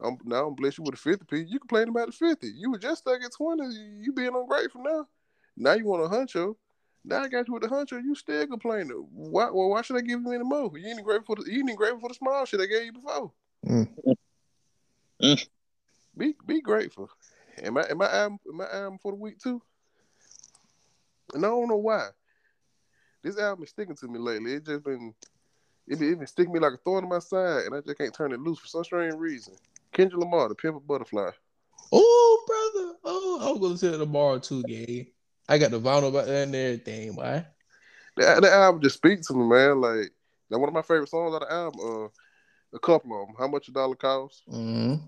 I'm 0.01 0.17
now 0.25 0.47
I'm 0.47 0.55
blessed 0.55 0.79
you 0.79 0.85
with 0.85 0.95
a 0.95 0.97
50 0.97 1.27
piece. 1.27 1.51
You 1.51 1.59
complain 1.59 1.89
about 1.89 2.07
the 2.07 2.13
50. 2.13 2.47
You 2.57 2.71
were 2.71 2.79
just 2.79 3.03
stuck 3.03 3.23
at 3.23 3.33
20. 3.37 3.63
You 4.01 4.15
being 4.15 4.35
ungrateful 4.35 4.83
now. 4.83 5.07
Now 5.59 5.75
you 5.75 5.85
want 5.85 6.05
a 6.05 6.09
huncho. 6.09 6.57
Now 7.05 7.23
I 7.23 7.29
got 7.29 7.47
you 7.47 7.53
with 7.55 7.65
the 7.65 7.69
huncho. 7.69 8.03
You 8.03 8.15
still 8.15 8.47
complaining. 8.47 9.07
Why 9.13 9.51
well, 9.51 9.69
why 9.69 9.83
should 9.83 9.99
I 9.99 10.01
give 10.01 10.23
you 10.23 10.33
any 10.33 10.43
more? 10.43 10.71
You 10.75 10.89
ain't 10.89 11.05
grateful 11.05 11.37
for 11.37 11.45
the 11.45 11.53
you 11.53 11.61
ain't 11.69 11.77
grateful 11.77 12.01
for 12.01 12.09
the 12.09 12.15
small 12.15 12.47
shit 12.47 12.63
I 12.63 12.67
gave 12.67 12.87
you 12.87 12.93
before. 12.93 13.31
Mm. 13.67 13.89
Mm. 15.23 15.49
Be 16.17 16.35
be 16.47 16.63
grateful. 16.63 17.11
Am 17.63 17.77
I 17.77 17.83
am 17.91 18.01
I 18.01 18.17
am, 18.25 18.39
am 18.49 18.61
I 18.63 18.75
album 18.75 18.99
for 19.03 19.13
the 19.13 19.19
week 19.19 19.39
too? 19.39 19.61
And 21.35 21.45
I 21.45 21.49
don't 21.49 21.69
know 21.69 21.77
why. 21.77 22.09
This 23.23 23.39
album 23.39 23.65
is 23.65 23.71
sticking 23.71 23.97
to 23.97 24.09
me 24.09 24.19
lately. 24.19 24.55
It 24.55 24.67
just 24.67 24.85
been 24.85 25.15
it 25.87 25.99
been, 25.99 26.13
it 26.13 26.19
been 26.19 26.27
sticking 26.27 26.53
me 26.53 26.61
like 26.61 26.75
a 26.75 26.79
thorn 26.79 27.05
in 27.05 27.11
my 27.11 27.19
side, 27.19 27.67
and 27.67 27.75
I 27.75 27.81
just 27.81 27.99
can't 27.99 28.15
turn 28.15 28.33
it 28.33 28.41
loose 28.41 28.59
for 28.59 28.67
some 28.67 28.85
strange 28.85 29.15
reason. 29.15 29.55
Kendrick 29.93 30.21
Lamar, 30.21 30.49
the 30.49 30.55
Pimp 30.55 30.87
Butterfly. 30.87 31.31
Oh, 31.93 32.45
brother. 32.47 32.99
Oh, 33.05 33.39
I 33.41 33.51
was 33.51 33.61
gonna 33.61 33.79
say 33.79 33.99
tomorrow 33.99 34.39
too, 34.39 34.63
gay. 34.65 35.13
I 35.49 35.59
got 35.59 35.71
the 35.71 35.81
vinyl 35.81 36.09
about 36.09 36.27
that 36.27 36.45
and 36.45 36.55
everything, 36.55 37.15
why? 37.15 37.47
The, 38.17 38.41
the 38.41 38.53
album 38.53 38.83
just 38.83 38.97
speaks 38.97 39.27
to 39.29 39.35
me, 39.35 39.45
man. 39.45 39.81
Like 39.81 40.11
that 40.51 40.59
one 40.59 40.69
of 40.69 40.75
my 40.75 40.83
favorite 40.83 41.09
songs 41.09 41.35
of 41.35 41.41
the 41.41 41.53
album. 41.53 41.81
Uh, 41.81 42.09
a 42.75 42.79
couple 42.79 43.21
of 43.21 43.27
them. 43.27 43.37
How 43.39 43.49
much 43.49 43.69
a 43.69 43.73
dollar 43.73 43.95
costs? 43.95 44.43
Mm-hmm. 44.49 45.05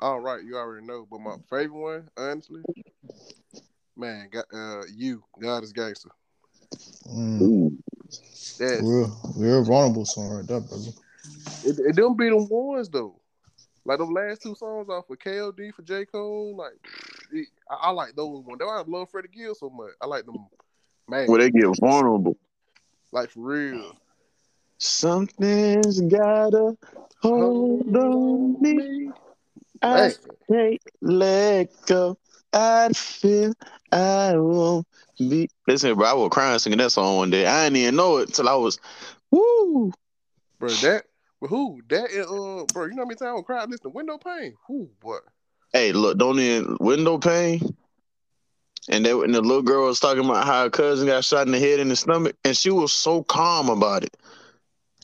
All 0.00 0.20
right, 0.20 0.44
you 0.44 0.56
already 0.56 0.86
know. 0.86 1.06
But 1.10 1.20
my 1.20 1.36
favorite 1.50 1.72
one, 1.72 2.08
honestly, 2.16 2.62
man, 3.96 4.28
got 4.30 4.44
uh, 4.52 4.82
you. 4.94 5.24
God 5.40 5.64
is 5.64 5.72
gangster. 5.72 6.10
Mm. 7.08 7.76
That's, 8.58 8.82
real, 8.82 9.32
real 9.36 9.64
vulnerable 9.64 10.04
song 10.04 10.30
right 10.30 10.46
there, 10.46 10.60
brother. 10.60 10.90
It, 11.64 11.78
it 11.78 11.96
don't 11.96 12.16
be 12.16 12.28
the 12.28 12.36
ones 12.36 12.88
though. 12.88 13.20
Like 13.84 13.98
them 13.98 14.12
last 14.12 14.42
two 14.42 14.54
songs 14.56 14.88
off 14.88 15.08
of 15.08 15.18
KOD 15.18 15.72
for 15.72 15.82
J 15.82 16.06
Cole, 16.06 16.56
like 16.56 16.72
it, 17.32 17.46
I, 17.70 17.88
I, 17.88 17.90
like 17.90 18.16
those 18.16 18.44
ones. 18.44 18.58
That's 18.58 18.68
why 18.68 18.80
I 18.80 18.84
love 18.86 19.10
Freddie 19.10 19.28
Gill 19.28 19.54
so 19.54 19.70
much. 19.70 19.92
I 20.00 20.06
like 20.06 20.26
them. 20.26 20.36
Man, 21.08 21.28
where 21.28 21.38
they 21.38 21.50
get 21.50 21.66
vulnerable, 21.78 22.36
like 23.12 23.30
for 23.30 23.40
real. 23.40 23.96
Something's 24.78 26.00
gotta 26.00 26.76
hold 27.22 27.96
on 27.96 28.60
me. 28.60 29.10
I 29.82 30.12
can't 30.50 30.82
let 31.00 31.70
go. 31.86 32.18
I 32.52 32.88
feel 32.92 33.52
I 33.92 34.36
won't 34.36 34.86
be. 35.18 35.48
Listen, 35.66 35.94
bro, 35.94 36.06
I 36.06 36.12
was 36.14 36.30
crying 36.30 36.58
singing 36.58 36.78
that 36.78 36.92
song 36.92 37.16
one 37.16 37.30
day. 37.30 37.46
I 37.46 37.64
didn't 37.64 37.76
even 37.76 37.96
know 37.96 38.18
it 38.18 38.34
till 38.34 38.48
I 38.48 38.54
was, 38.54 38.78
woo. 39.30 39.92
Bro, 40.58 40.68
that 40.68 41.04
who? 41.40 41.80
That 41.88 42.04
uh, 42.04 42.64
bro, 42.72 42.84
you 42.86 42.94
know 42.94 43.02
how 43.02 43.06
many 43.06 43.16
times 43.16 43.40
I 43.40 43.42
cried 43.42 43.70
listening 43.70 43.78
to 43.92 43.96
window 43.96 44.18
pane? 44.18 44.54
Who? 44.66 44.90
What? 45.02 45.22
Hey, 45.72 45.92
look, 45.92 46.18
don't 46.18 46.38
even 46.38 46.76
window 46.80 47.18
pane. 47.18 47.60
And 48.88 49.04
they 49.04 49.10
and 49.10 49.34
the 49.34 49.40
little 49.40 49.62
girl 49.62 49.86
was 49.86 49.98
talking 49.98 50.24
about 50.24 50.46
how 50.46 50.64
her 50.64 50.70
cousin 50.70 51.08
got 51.08 51.24
shot 51.24 51.46
in 51.46 51.52
the 51.52 51.58
head 51.58 51.80
and 51.80 51.90
the 51.90 51.96
stomach, 51.96 52.36
and 52.44 52.56
she 52.56 52.70
was 52.70 52.92
so 52.92 53.22
calm 53.24 53.68
about 53.68 54.04
it. 54.04 54.16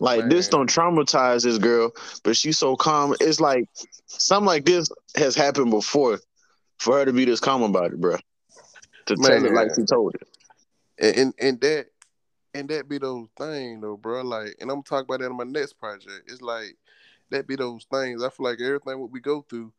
Like 0.00 0.20
Man. 0.20 0.28
this 0.30 0.48
don't 0.48 0.70
traumatize 0.70 1.44
this 1.44 1.58
girl, 1.58 1.92
but 2.22 2.36
she's 2.36 2.58
so 2.58 2.76
calm. 2.76 3.14
It's 3.20 3.40
like 3.40 3.68
something 4.06 4.46
like 4.46 4.64
this 4.64 4.88
has 5.16 5.34
happened 5.34 5.70
before 5.70 6.20
for 6.78 6.98
her 6.98 7.04
to 7.04 7.12
be 7.12 7.24
this 7.24 7.40
calm 7.40 7.62
about 7.62 7.92
it, 7.92 8.00
bro. 8.00 8.16
To 9.06 9.16
Man. 9.16 9.42
tell 9.42 9.46
it 9.46 9.52
like 9.52 9.68
she 9.76 9.84
told 9.84 10.14
it. 10.14 10.28
And, 10.98 11.16
and 11.16 11.34
and 11.38 11.60
that 11.60 11.86
and 12.54 12.68
that 12.68 12.88
be 12.88 12.98
those 12.98 13.28
things 13.36 13.80
though, 13.80 13.96
bro. 13.96 14.22
Like, 14.22 14.56
and 14.60 14.70
I'm 14.70 14.82
talking 14.82 15.06
about 15.06 15.20
that 15.20 15.30
in 15.30 15.36
my 15.36 15.44
next 15.44 15.74
project. 15.74 16.28
It's 16.28 16.42
like 16.42 16.76
that 17.30 17.46
be 17.46 17.56
those 17.56 17.84
things. 17.90 18.22
I 18.22 18.28
feel 18.28 18.44
like 18.44 18.60
everything 18.60 19.00
what 19.00 19.10
we 19.10 19.20
go 19.20 19.44
through, 19.48 19.72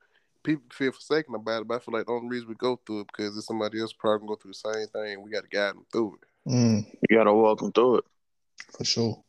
people 0.44 0.64
feel 0.72 0.92
forsaken 0.92 1.36
about 1.36 1.62
it. 1.62 1.68
But 1.68 1.76
I 1.76 1.80
feel 1.80 1.94
like 1.94 2.08
the 2.08 2.14
only 2.14 2.30
reason 2.30 2.50
we 2.50 2.56
go 2.56 2.80
through 2.86 3.02
it 3.02 3.08
because 3.08 3.38
it's 3.38 3.48
somebody 3.48 3.80
else 3.80 3.94
probably 3.94 4.28
go 4.28 4.36
through 4.36 4.54
the 4.54 4.74
same 4.74 4.88
thing. 4.88 5.22
We 5.22 5.32
got 5.32 5.44
to 5.44 5.50
guide 5.50 5.76
them 5.76 5.86
through 5.92 6.18
it. 6.22 6.50
Mm. 6.50 6.86
You 7.10 7.18
got 7.18 7.26
to 7.26 7.34
walk 7.34 7.60
them 7.60 7.72
through 7.72 8.00
it 8.00 8.06
for 8.76 8.84
sure. 8.84 9.24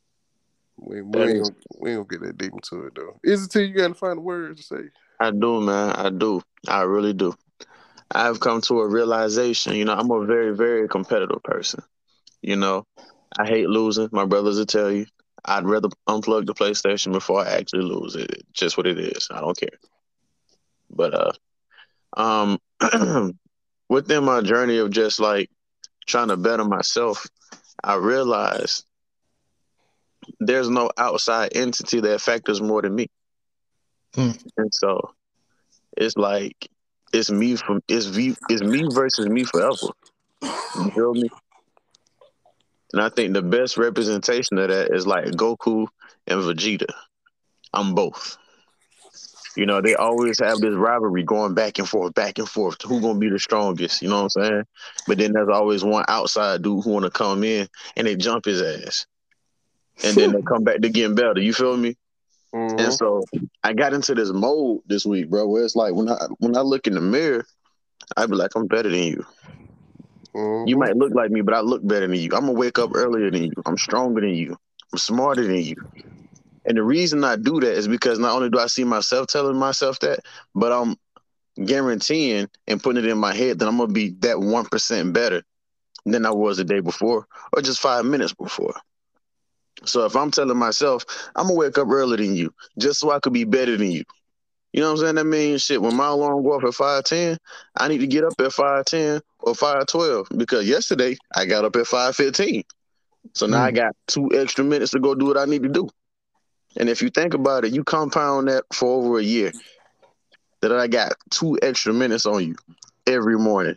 We, 0.77 1.03
we 1.03 1.23
ain't, 1.23 1.43
gonna, 1.43 1.55
we 1.79 1.91
ain't 1.91 2.09
gonna 2.09 2.19
get 2.19 2.27
that 2.27 2.39
deep 2.39 2.53
into 2.53 2.87
it 2.87 2.95
though. 2.97 3.21
Is 3.23 3.45
it 3.45 3.51
till 3.51 3.63
you 3.63 3.75
got 3.75 3.89
to 3.89 3.95
find 3.95 4.17
the 4.17 4.23
words 4.23 4.61
to 4.61 4.67
say? 4.67 4.91
I 5.21 5.31
do, 5.31 5.61
man. 5.61 5.93
I 5.93 6.11
do. 6.11 6.43
I 6.67 6.83
really 6.83 7.13
do. 7.13 7.35
I've 8.11 8.41
come 8.41 8.61
to 8.63 8.81
a 8.81 8.89
realization. 8.89 9.75
You 9.75 9.85
know, 9.85 9.95
I'm 9.95 10.11
a 10.11 10.25
very, 10.25 10.55
very 10.55 10.89
competitive 10.89 11.43
person. 11.43 11.83
You 12.43 12.57
know, 12.57 12.87
I 13.39 13.47
hate 13.47 13.69
losing. 13.69 14.09
My 14.13 14.25
brothers 14.25 14.59
will 14.59 14.67
tell 14.67 14.91
you. 14.91 15.07
I'd 15.47 15.67
rather 15.67 15.89
unplug 16.09 16.47
the 16.47 16.55
PlayStation 16.55 17.13
before 17.13 17.41
I 17.41 17.51
actually 17.51 17.83
lose 17.83 18.17
it. 18.17 18.31
It's 18.31 18.45
just 18.53 18.77
what 18.79 18.87
it 18.87 18.99
is. 18.99 19.29
I 19.31 19.41
don't 19.41 19.59
care. 19.59 19.79
But 20.89 21.15
uh, 21.15 21.33
um, 22.17 22.59
within 23.89 24.25
my 24.25 24.41
journey 24.41 24.79
of 24.79 24.91
just 24.91 25.21
like 25.21 25.51
trying 26.07 26.29
to 26.29 26.37
better 26.37 26.65
myself, 26.65 27.27
I 27.83 27.97
realized 27.97 28.85
there's 30.41 30.71
no 30.71 30.91
outside 30.97 31.55
entity 31.55 32.01
that 32.01 32.21
factors 32.21 32.61
more 32.61 32.81
than 32.81 32.95
me. 32.95 33.09
Hmm. 34.15 34.31
And 34.57 34.73
so 34.73 35.15
it's 35.97 36.17
like 36.17 36.71
it's 37.15 37.31
me 37.31 37.57
from 37.57 37.81
it's 37.89 38.15
me 38.15 38.35
it's 38.49 38.63
me 38.63 38.87
versus 38.91 39.27
me 39.29 39.45
forever. 39.45 39.77
You 40.43 40.91
feel 40.91 41.15
me? 41.15 41.31
And 42.93 43.01
I 43.01 43.09
think 43.09 43.33
the 43.33 43.43
best 43.43 43.77
representation 43.77 44.59
of 44.59 44.69
that 44.69 44.93
is 44.93 45.07
like 45.07 45.27
Goku 45.27 45.87
and 46.27 46.41
Vegeta. 46.41 46.93
I'm 47.73 47.95
both. 47.95 48.37
You 49.57 49.67
know, 49.67 49.81
they 49.81 49.95
always 49.95 50.41
have 50.41 50.59
this 50.59 50.75
rivalry 50.75 51.23
going 51.23 51.55
back 51.55 51.79
and 51.79 51.89
forth, 51.89 52.15
back 52.15 52.39
and 52.39 52.49
forth. 52.49 52.83
Who 52.83 53.01
gonna 53.01 53.19
be 53.19 53.29
the 53.29 53.39
strongest? 53.39 54.03
You 54.03 54.09
know 54.09 54.25
what 54.25 54.37
I'm 54.37 54.45
saying? 54.45 54.63
But 55.07 55.19
then 55.19 55.33
there's 55.33 55.49
always 55.49 55.85
one 55.85 56.05
outside 56.09 56.63
dude 56.63 56.85
who 56.85 56.91
wanna 56.91 57.11
come 57.11 57.45
in 57.45 57.69
and 57.97 58.07
they 58.07 58.17
jump 58.17 58.45
his 58.45 58.61
ass, 58.61 59.07
and 60.03 60.17
then 60.17 60.33
they 60.33 60.43
come 60.43 60.65
back 60.65 60.81
to 60.81 60.89
getting 60.89 61.15
better. 61.15 61.41
You 61.41 61.53
feel 61.53 61.77
me? 61.77 61.97
Mhm. 62.55 62.79
And 62.79 62.93
so 62.95 63.25
I 63.63 63.75
got 63.75 63.95
into 63.95 64.15
this 64.15 64.33
mode 64.33 64.81
this 64.87 65.07
week, 65.07 65.31
bro, 65.31 65.47
where 65.49 65.65
it's 65.65 65.77
like 65.77 65.95
when 65.95 66.09
I 66.09 66.17
when 66.39 66.57
I 66.57 66.61
look 66.61 66.87
in 66.87 66.95
the 66.95 67.01
mirror, 67.01 67.45
I 68.17 68.27
be 68.27 68.35
like, 68.37 68.53
I'm 68.57 68.67
better 68.67 68.91
than 68.91 69.03
you. 69.03 69.25
Mhm. 70.35 70.67
You 70.67 70.77
might 70.77 70.97
look 70.97 71.13
like 71.15 71.31
me, 71.31 71.43
but 71.43 71.55
I 71.55 71.61
look 71.61 71.87
better 71.87 72.07
than 72.07 72.17
you. 72.17 72.31
I'm 72.35 72.47
gonna 72.47 72.53
wake 72.53 72.79
up 72.79 72.91
earlier 72.95 73.31
than 73.31 73.45
you. 73.45 73.53
I'm 73.67 73.77
stronger 73.79 74.21
than 74.21 74.35
you. 74.35 74.57
I'm 74.93 74.99
smarter 74.99 75.47
than 75.47 75.61
you. 75.61 75.77
And 76.65 76.77
the 76.77 76.83
reason 76.83 77.25
I 77.25 77.37
do 77.37 77.61
that 77.61 77.73
is 77.75 77.89
because 77.89 78.19
not 78.19 78.35
only 78.35 78.51
do 78.51 78.59
I 78.59 78.67
see 78.67 78.85
myself 78.85 79.29
telling 79.29 79.57
myself 79.57 80.01
that, 80.01 80.21
but 80.55 80.73
I'm 80.73 80.97
guaranteeing 81.65 82.49
and 82.67 82.83
putting 82.83 83.05
it 83.05 83.11
in 83.11 83.19
my 83.19 83.35
head 83.35 83.59
that 83.59 83.69
I'm 83.69 83.77
gonna 83.79 83.93
be 83.93 84.11
that 84.21 84.41
one 84.41 84.67
percent 84.67 85.13
better 85.13 85.43
than 86.07 86.27
I 86.27 86.31
was 86.33 86.57
the 86.59 86.65
day 86.65 86.81
before 86.81 87.27
or 87.53 87.63
just 87.63 87.81
five 87.81 88.05
minutes 88.05 88.35
before. 88.35 88.75
So 89.85 90.05
if 90.07 90.17
I'm 90.17 90.31
telling 90.31 90.57
myself 90.57 91.05
I'm 91.37 91.47
gonna 91.47 91.59
wake 91.59 91.79
up 91.79 91.89
earlier 91.89 92.17
than 92.17 92.35
you, 92.35 92.55
just 92.79 93.01
so 93.01 93.11
I 93.11 93.21
could 93.21 93.33
be 93.33 93.45
better 93.45 93.77
than 93.77 93.91
you. 93.91 94.05
You 94.73 94.81
know 94.81 94.89
what 94.93 94.99
I'm 94.99 95.05
saying? 95.05 95.15
That 95.17 95.25
means 95.27 95.63
shit. 95.63 95.81
When 95.81 95.95
my 95.95 96.09
alarm 96.09 96.43
go 96.43 96.55
off 96.55 96.65
at 96.65 96.75
five 96.75 97.05
ten, 97.05 97.39
I 97.77 97.87
need 97.89 97.99
to 97.99 98.09
get 98.09 98.25
up 98.25 98.35
at 98.41 98.53
five 98.53 98.85
ten 98.87 99.21
or 99.41 99.55
five 99.55 99.87
twelve 99.87 100.29
because 100.37 100.69
yesterday 100.69 101.17
I 101.35 101.47
got 101.47 101.65
up 101.65 101.77
at 101.77 101.87
five 101.87 102.17
fifteen. 102.17 102.65
So 103.35 103.47
now 103.47 103.63
I 103.63 103.71
got 103.71 103.95
two 104.07 104.31
extra 104.35 104.65
minutes 104.65 104.93
to 104.93 105.01
go 105.01 105.15
do 105.15 105.27
what 105.27 105.39
I 105.39 105.45
need 105.45 105.63
to 105.63 105.69
do. 105.69 105.89
And 106.77 106.89
if 106.89 107.03
you 107.03 107.11
think 107.11 107.35
about 107.35 107.65
it, 107.65 107.73
you 107.73 107.85
compound 107.85 108.49
that 108.49 108.65
for 108.73 108.89
over 108.89 109.19
a 109.19 109.23
year. 109.23 109.53
That 110.61 110.73
I 110.73 110.89
got 110.89 111.13
two 111.31 111.59
extra 111.63 111.93
minutes 111.93 112.27
on 112.27 112.45
you 112.45 112.57
every 113.07 113.39
morning. 113.39 113.77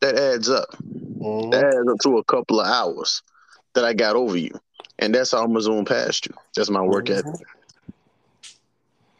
That 0.00 0.16
adds 0.16 0.48
up. 0.48 0.68
Mhm. 0.80 1.50
That 1.50 1.64
adds 1.64 1.88
up 1.90 1.98
to 2.02 2.18
a 2.18 2.24
couple 2.24 2.60
of 2.60 2.66
hours 2.66 3.22
that 3.74 3.84
I 3.84 3.94
got 3.94 4.14
over 4.14 4.36
you. 4.36 4.52
And 4.98 5.14
that's 5.14 5.32
how 5.32 5.44
I'm 5.44 5.54
gonna 5.54 5.84
past 5.84 6.26
you. 6.26 6.34
That's 6.56 6.70
my 6.70 6.82
work 6.82 7.10
ethic. 7.10 7.46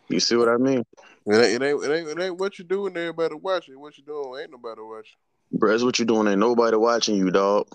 You 0.09 0.21
see 0.21 0.37
what 0.37 0.49
I 0.49 0.57
mean? 0.57 0.85
It 1.27 1.35
ain't, 1.35 1.63
it 1.63 1.67
ain't, 1.67 1.85
it 1.85 1.91
ain't, 1.91 2.09
it 2.09 2.21
ain't 2.21 2.39
what 2.39 2.59
you 2.59 2.65
doing. 2.65 2.97
Everybody 2.97 3.35
watching. 3.35 3.79
What 3.79 3.99
you 3.99 4.05
doing? 4.05 4.41
Ain't 4.41 4.51
nobody 4.51 4.81
watching. 4.81 5.17
Bro, 5.53 5.71
that's 5.71 5.83
what 5.83 5.99
you're 5.99 6.07
doing. 6.07 6.27
Ain't 6.29 6.39
nobody 6.39 6.77
watching 6.77 7.17
you, 7.17 7.31
dog. 7.31 7.69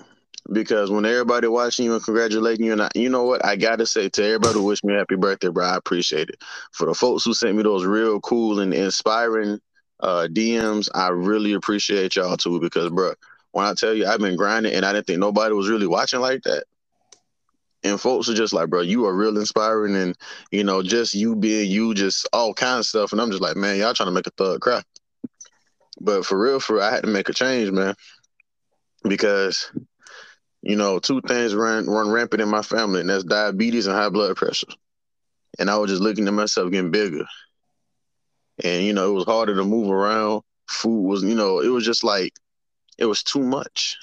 Because 0.51 0.91
when 0.91 1.05
everybody 1.05 1.47
watching 1.47 1.85
you 1.85 1.93
and 1.93 2.03
congratulating 2.03 2.65
you, 2.65 2.73
and 2.73 2.81
I, 2.81 2.89
you 2.95 3.09
know 3.09 3.23
what, 3.23 3.45
I 3.45 3.55
gotta 3.55 3.85
say 3.85 4.09
to 4.09 4.25
everybody 4.25 4.55
who 4.55 4.65
wished 4.65 4.83
me 4.83 4.93
happy 4.93 5.15
birthday, 5.15 5.47
bro, 5.47 5.65
I 5.65 5.77
appreciate 5.77 6.29
it. 6.29 6.43
For 6.73 6.85
the 6.87 6.93
folks 6.93 7.23
who 7.23 7.33
sent 7.33 7.55
me 7.55 7.63
those 7.63 7.85
real 7.85 8.19
cool 8.19 8.59
and 8.59 8.73
inspiring 8.73 9.59
uh, 10.01 10.27
DMs, 10.29 10.89
I 10.93 11.09
really 11.09 11.53
appreciate 11.53 12.15
y'all 12.15 12.35
too. 12.35 12.59
Because, 12.59 12.89
bro, 12.89 13.13
when 13.51 13.65
I 13.65 13.73
tell 13.73 13.93
you 13.93 14.05
I've 14.05 14.19
been 14.19 14.35
grinding 14.35 14.73
and 14.73 14.85
I 14.85 14.91
didn't 14.91 15.07
think 15.07 15.19
nobody 15.19 15.53
was 15.53 15.69
really 15.69 15.87
watching 15.87 16.19
like 16.19 16.41
that, 16.43 16.65
and 17.83 17.99
folks 17.99 18.29
are 18.29 18.33
just 18.33 18.53
like, 18.53 18.69
bro, 18.69 18.81
you 18.81 19.05
are 19.05 19.15
real 19.15 19.37
inspiring, 19.37 19.95
and 19.95 20.15
you 20.51 20.63
know, 20.63 20.81
just 20.81 21.13
you 21.13 21.35
being 21.35 21.69
you, 21.69 21.93
just 21.93 22.27
all 22.33 22.53
kinds 22.53 22.79
of 22.79 22.85
stuff, 22.87 23.11
and 23.11 23.21
I'm 23.21 23.31
just 23.31 23.41
like, 23.41 23.55
man, 23.55 23.77
y'all 23.77 23.93
trying 23.93 24.07
to 24.07 24.13
make 24.13 24.27
a 24.27 24.31
thug 24.31 24.61
cry. 24.61 24.81
But 25.99 26.25
for 26.25 26.39
real, 26.39 26.59
for 26.59 26.75
real, 26.75 26.83
I 26.83 26.91
had 26.91 27.03
to 27.03 27.09
make 27.09 27.29
a 27.29 27.33
change, 27.33 27.71
man, 27.71 27.95
because 29.03 29.71
you 30.61 30.77
know, 30.77 30.97
two 30.97 31.21
things 31.21 31.53
run 31.53 31.87
run 31.87 32.09
rampant 32.09 32.41
in 32.41 32.49
my 32.49 32.61
family, 32.61 33.01
and 33.01 33.09
that's 33.09 33.25
diabetes 33.25 33.85
and 33.85 33.95
high 33.95 34.09
blood 34.09 34.35
pressure. 34.37 34.67
And 35.59 35.69
I 35.69 35.77
was 35.77 35.91
just 35.91 36.01
looking 36.01 36.27
at 36.27 36.33
myself 36.33 36.71
getting 36.71 36.91
bigger, 36.91 37.25
and 38.63 38.83
you 38.83 38.93
know, 38.93 39.09
it 39.11 39.13
was 39.13 39.25
harder 39.25 39.55
to 39.55 39.65
move 39.65 39.91
around. 39.91 40.41
Food 40.69 41.03
was, 41.03 41.23
you 41.23 41.35
know, 41.35 41.59
it 41.59 41.67
was 41.67 41.85
just 41.85 42.03
like 42.03 42.33
it 42.97 43.05
was 43.05 43.23
too 43.23 43.41
much, 43.41 43.97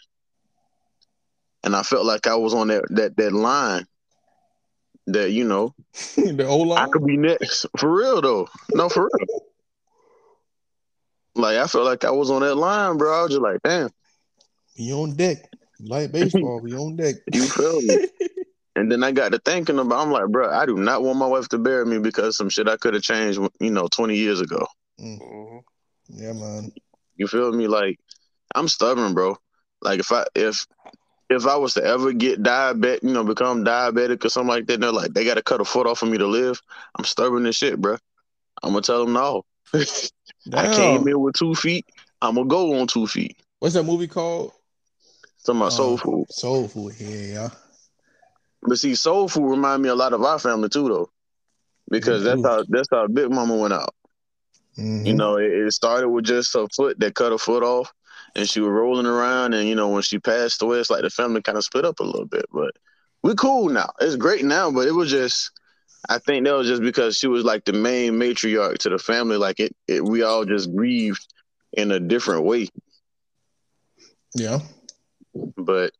and 1.64 1.76
I 1.76 1.82
felt 1.82 2.04
like 2.04 2.26
I 2.26 2.36
was 2.36 2.54
on 2.54 2.68
that 2.68 2.84
that 2.90 3.16
that 3.16 3.32
line 3.32 3.86
that 5.06 5.30
you 5.30 5.44
know 5.44 5.74
the 6.16 6.46
old 6.46 6.78
I 6.78 6.86
could 6.88 7.06
be 7.06 7.16
next 7.16 7.66
for 7.78 7.92
real 7.92 8.20
though. 8.20 8.48
No, 8.74 8.88
for 8.88 9.02
real. 9.02 9.40
Like 11.36 11.58
I 11.58 11.66
felt 11.68 11.84
like 11.84 12.04
I 12.04 12.10
was 12.10 12.28
on 12.30 12.42
that 12.42 12.56
line, 12.56 12.98
bro. 12.98 13.18
I 13.18 13.22
was 13.22 13.30
just 13.30 13.40
like, 13.40 13.62
damn, 13.62 13.88
We 14.76 14.92
on 14.92 15.14
deck. 15.14 15.48
Like 15.78 16.10
baseball, 16.10 16.60
we 16.60 16.74
on 16.74 16.96
deck. 16.96 17.14
you 17.32 17.48
feel 17.48 17.80
me? 17.80 17.96
And 18.76 18.90
then 18.90 19.02
I 19.04 19.12
got 19.12 19.32
to 19.32 19.38
thinking 19.38 19.78
about, 19.78 20.00
I'm 20.00 20.10
like, 20.10 20.28
bro, 20.28 20.50
I 20.50 20.66
do 20.66 20.76
not 20.76 21.02
want 21.02 21.18
my 21.18 21.26
wife 21.26 21.48
to 21.50 21.58
bury 21.58 21.86
me 21.86 21.98
because 21.98 22.36
some 22.36 22.48
shit 22.48 22.68
I 22.68 22.76
could 22.76 22.94
have 22.94 23.02
changed, 23.02 23.40
you 23.60 23.70
know, 23.70 23.88
20 23.88 24.16
years 24.16 24.40
ago. 24.40 24.66
Mhm. 25.00 25.62
Yeah, 26.08 26.32
man. 26.32 26.72
You 27.16 27.28
feel 27.28 27.52
me? 27.52 27.68
Like, 27.68 27.98
I'm 28.54 28.68
stubborn, 28.68 29.14
bro. 29.14 29.36
Like, 29.82 30.00
if 30.00 30.10
I 30.12 30.26
if 30.34 30.66
if 31.30 31.46
I 31.46 31.56
was 31.56 31.74
to 31.74 31.84
ever 31.84 32.12
get 32.12 32.42
diabetic, 32.42 33.02
you 33.04 33.12
know, 33.12 33.24
become 33.24 33.64
diabetic 33.64 34.24
or 34.24 34.28
something 34.28 34.48
like 34.48 34.66
that, 34.66 34.80
they're 34.80 34.92
like, 34.92 35.12
they 35.14 35.24
got 35.24 35.34
to 35.34 35.42
cut 35.42 35.60
a 35.60 35.64
foot 35.64 35.86
off 35.86 36.00
for 36.00 36.06
me 36.06 36.18
to 36.18 36.26
live. 36.26 36.60
I'm 36.98 37.04
stubborn 37.04 37.46
as 37.46 37.56
shit, 37.56 37.80
bro. 37.80 37.96
I'm 38.62 38.72
gonna 38.72 38.82
tell 38.82 39.04
them 39.04 39.14
no. 39.14 39.44
I 40.54 40.68
came 40.74 41.06
in 41.08 41.20
with 41.20 41.34
two 41.34 41.54
feet. 41.54 41.86
I'm 42.20 42.34
gonna 42.34 42.46
go 42.48 42.78
on 42.80 42.86
two 42.88 43.06
feet. 43.06 43.36
What's 43.60 43.74
that 43.74 43.84
movie 43.84 44.08
called? 44.08 44.52
Talking 45.46 45.60
about 45.60 45.72
soul 45.72 45.94
Uh, 45.94 45.96
food. 45.96 46.26
Soul 46.30 46.68
food. 46.68 46.94
Yeah, 46.98 47.16
yeah. 47.34 47.48
But 48.62 48.78
see, 48.78 48.94
soul 48.94 49.28
food 49.28 49.48
remind 49.48 49.82
me 49.82 49.88
a 49.88 49.94
lot 49.94 50.12
of 50.12 50.22
our 50.22 50.38
family 50.38 50.68
too, 50.68 50.88
though, 50.88 51.10
because 51.90 52.24
that's 52.24 52.42
Mhm. 52.42 52.48
how 52.48 52.64
that's 52.68 52.88
how 52.90 53.06
Big 53.06 53.30
Mama 53.30 53.56
went 53.56 53.72
out. 53.72 53.94
Mhm. 54.76 55.06
You 55.06 55.14
know, 55.14 55.36
it, 55.36 55.50
it 55.50 55.72
started 55.72 56.08
with 56.08 56.24
just 56.26 56.54
a 56.54 56.66
foot 56.76 56.98
that 57.00 57.14
cut 57.14 57.32
a 57.32 57.38
foot 57.38 57.62
off, 57.62 57.92
and 58.36 58.48
she 58.48 58.60
was 58.60 58.70
rolling 58.70 59.06
around. 59.06 59.54
And 59.54 59.68
you 59.68 59.74
know, 59.74 59.88
when 59.88 60.02
she 60.02 60.18
passed 60.18 60.62
away, 60.62 60.78
it's 60.78 60.90
like 60.90 61.02
the 61.02 61.10
family 61.10 61.42
kind 61.42 61.58
of 61.58 61.64
split 61.64 61.84
up 61.84 62.00
a 62.00 62.04
little 62.04 62.26
bit. 62.26 62.46
But 62.52 62.72
we're 63.22 63.34
cool 63.34 63.68
now. 63.68 63.90
It's 64.00 64.16
great 64.16 64.44
now. 64.44 64.70
But 64.70 64.88
it 64.88 64.92
was 64.92 65.10
just, 65.10 65.50
I 66.08 66.18
think 66.18 66.44
that 66.44 66.54
was 66.54 66.68
just 66.68 66.82
because 66.82 67.16
she 67.16 67.26
was 67.26 67.44
like 67.44 67.64
the 67.64 67.72
main 67.72 68.14
matriarch 68.14 68.78
to 68.78 68.90
the 68.90 68.98
family. 68.98 69.36
Like 69.36 69.60
it, 69.60 69.74
it 69.86 70.04
we 70.04 70.22
all 70.22 70.44
just 70.44 70.74
grieved 70.74 71.26
in 71.72 71.90
a 71.90 72.00
different 72.00 72.44
way. 72.44 72.68
Yeah. 74.34 74.60
But 75.56 75.92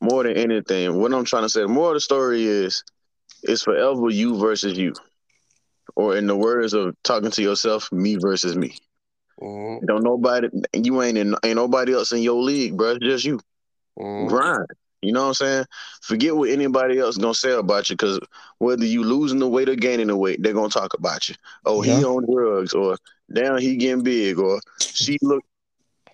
more 0.00 0.22
than 0.24 0.36
anything, 0.36 0.98
what 0.98 1.12
I'm 1.12 1.24
trying 1.24 1.44
to 1.44 1.48
say, 1.48 1.64
more 1.64 1.88
of 1.88 1.94
the 1.94 2.00
story 2.00 2.44
is, 2.44 2.82
it's 3.42 3.62
forever 3.62 4.08
you 4.08 4.38
versus 4.38 4.78
you, 4.78 4.94
or 5.96 6.16
in 6.16 6.26
the 6.26 6.36
words 6.36 6.74
of 6.74 6.94
talking 7.02 7.30
to 7.32 7.42
yourself, 7.42 7.90
me 7.90 8.16
versus 8.16 8.56
me. 8.56 8.76
Mhm. 9.40 9.86
Don't 9.86 10.02
nobody, 10.02 10.48
you 10.74 11.02
ain't 11.02 11.18
in, 11.18 11.34
ain't 11.44 11.56
nobody 11.56 11.94
else 11.94 12.12
in 12.12 12.22
your 12.22 12.42
league, 12.42 12.76
bro. 12.76 12.92
It's 12.92 13.04
just 13.04 13.24
you. 13.24 13.40
Mhm. 13.98 14.28
Grind. 14.28 14.66
You 15.02 15.12
know 15.12 15.22
what 15.22 15.28
I'm 15.28 15.34
saying? 15.34 15.64
Forget 16.02 16.36
what 16.36 16.50
anybody 16.50 16.98
else 16.98 17.16
gonna 17.16 17.34
say 17.34 17.50
about 17.52 17.90
you, 17.90 17.96
because 17.96 18.20
whether 18.58 18.84
you 18.84 19.02
losing 19.02 19.40
the 19.40 19.48
weight 19.48 19.68
or 19.68 19.74
gaining 19.74 20.06
the 20.06 20.16
weight, 20.16 20.40
they're 20.42 20.52
gonna 20.52 20.68
talk 20.68 20.94
about 20.94 21.28
you. 21.28 21.34
Oh, 21.64 21.80
he 21.80 21.90
Yeah. 21.90 22.06
on 22.06 22.24
drugs, 22.32 22.72
or 22.72 22.96
damn, 23.32 23.58
he 23.58 23.76
getting 23.76 24.04
big, 24.04 24.38
or 24.38 24.60
she 24.78 25.18
look, 25.22 25.42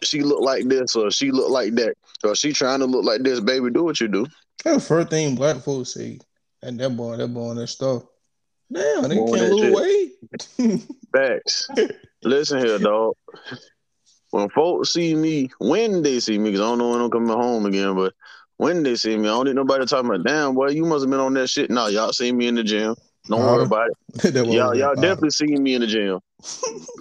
she 0.02 0.22
look 0.22 0.40
like 0.40 0.68
this, 0.68 0.96
or 0.96 1.10
she 1.10 1.30
look 1.30 1.50
like 1.50 1.74
that, 1.74 1.96
or 2.24 2.34
she 2.34 2.52
trying 2.54 2.80
to 2.80 2.86
look 2.86 3.04
like 3.04 3.22
this. 3.22 3.40
Baby, 3.40 3.70
do 3.70 3.84
what 3.84 4.00
you 4.00 4.08
do. 4.08 4.26
That's 4.64 4.76
the 4.76 4.80
first 4.80 5.10
thing 5.10 5.34
black 5.34 5.58
folks 5.58 5.92
say. 5.92 6.18
And 6.62 6.80
that 6.80 6.96
boy, 6.96 7.16
that 7.18 7.28
boy, 7.28 7.54
that 7.54 7.66
stuff. 7.66 8.04
Damn, 8.72 9.08
they 9.08 9.16
can't 9.16 9.52
lose 9.52 9.74
weight. 9.74 10.14
Facts. 11.12 11.68
Listen 12.22 12.58
here, 12.58 12.78
dog. 12.78 13.14
When 14.30 14.48
folks 14.50 14.92
see 14.92 15.14
me, 15.14 15.50
when 15.58 16.02
they 16.02 16.20
see 16.20 16.38
me, 16.38 16.50
because 16.50 16.60
I 16.60 16.64
don't 16.64 16.78
know 16.78 16.90
when 16.90 17.00
I'm 17.00 17.10
coming 17.10 17.28
home 17.28 17.64
again, 17.66 17.94
but 17.94 18.12
when 18.58 18.82
they 18.82 18.96
see 18.96 19.16
me, 19.16 19.28
I 19.28 19.32
don't 19.32 19.46
need 19.46 19.54
nobody 19.56 19.86
talking 19.86 20.10
about, 20.10 20.26
damn, 20.26 20.54
boy, 20.54 20.68
you 20.70 20.84
must 20.84 21.04
have 21.04 21.10
been 21.10 21.20
on 21.20 21.34
that 21.34 21.48
shit. 21.48 21.70
No, 21.70 21.86
y'all 21.86 22.12
see 22.12 22.32
me 22.32 22.48
in 22.48 22.56
the 22.56 22.64
gym. 22.64 22.94
Don't 23.28 23.40
Powder? 23.40 23.52
worry 23.52 23.62
about 23.66 23.88
it. 24.24 24.34
That 24.34 24.44
was 24.44 24.54
Y'all, 24.54 24.76
y'all 24.76 24.88
powder. 24.94 25.00
definitely 25.00 25.30
seen 25.30 25.62
me 25.62 25.74
in 25.74 25.80
the 25.80 25.86
gym. 25.86 26.20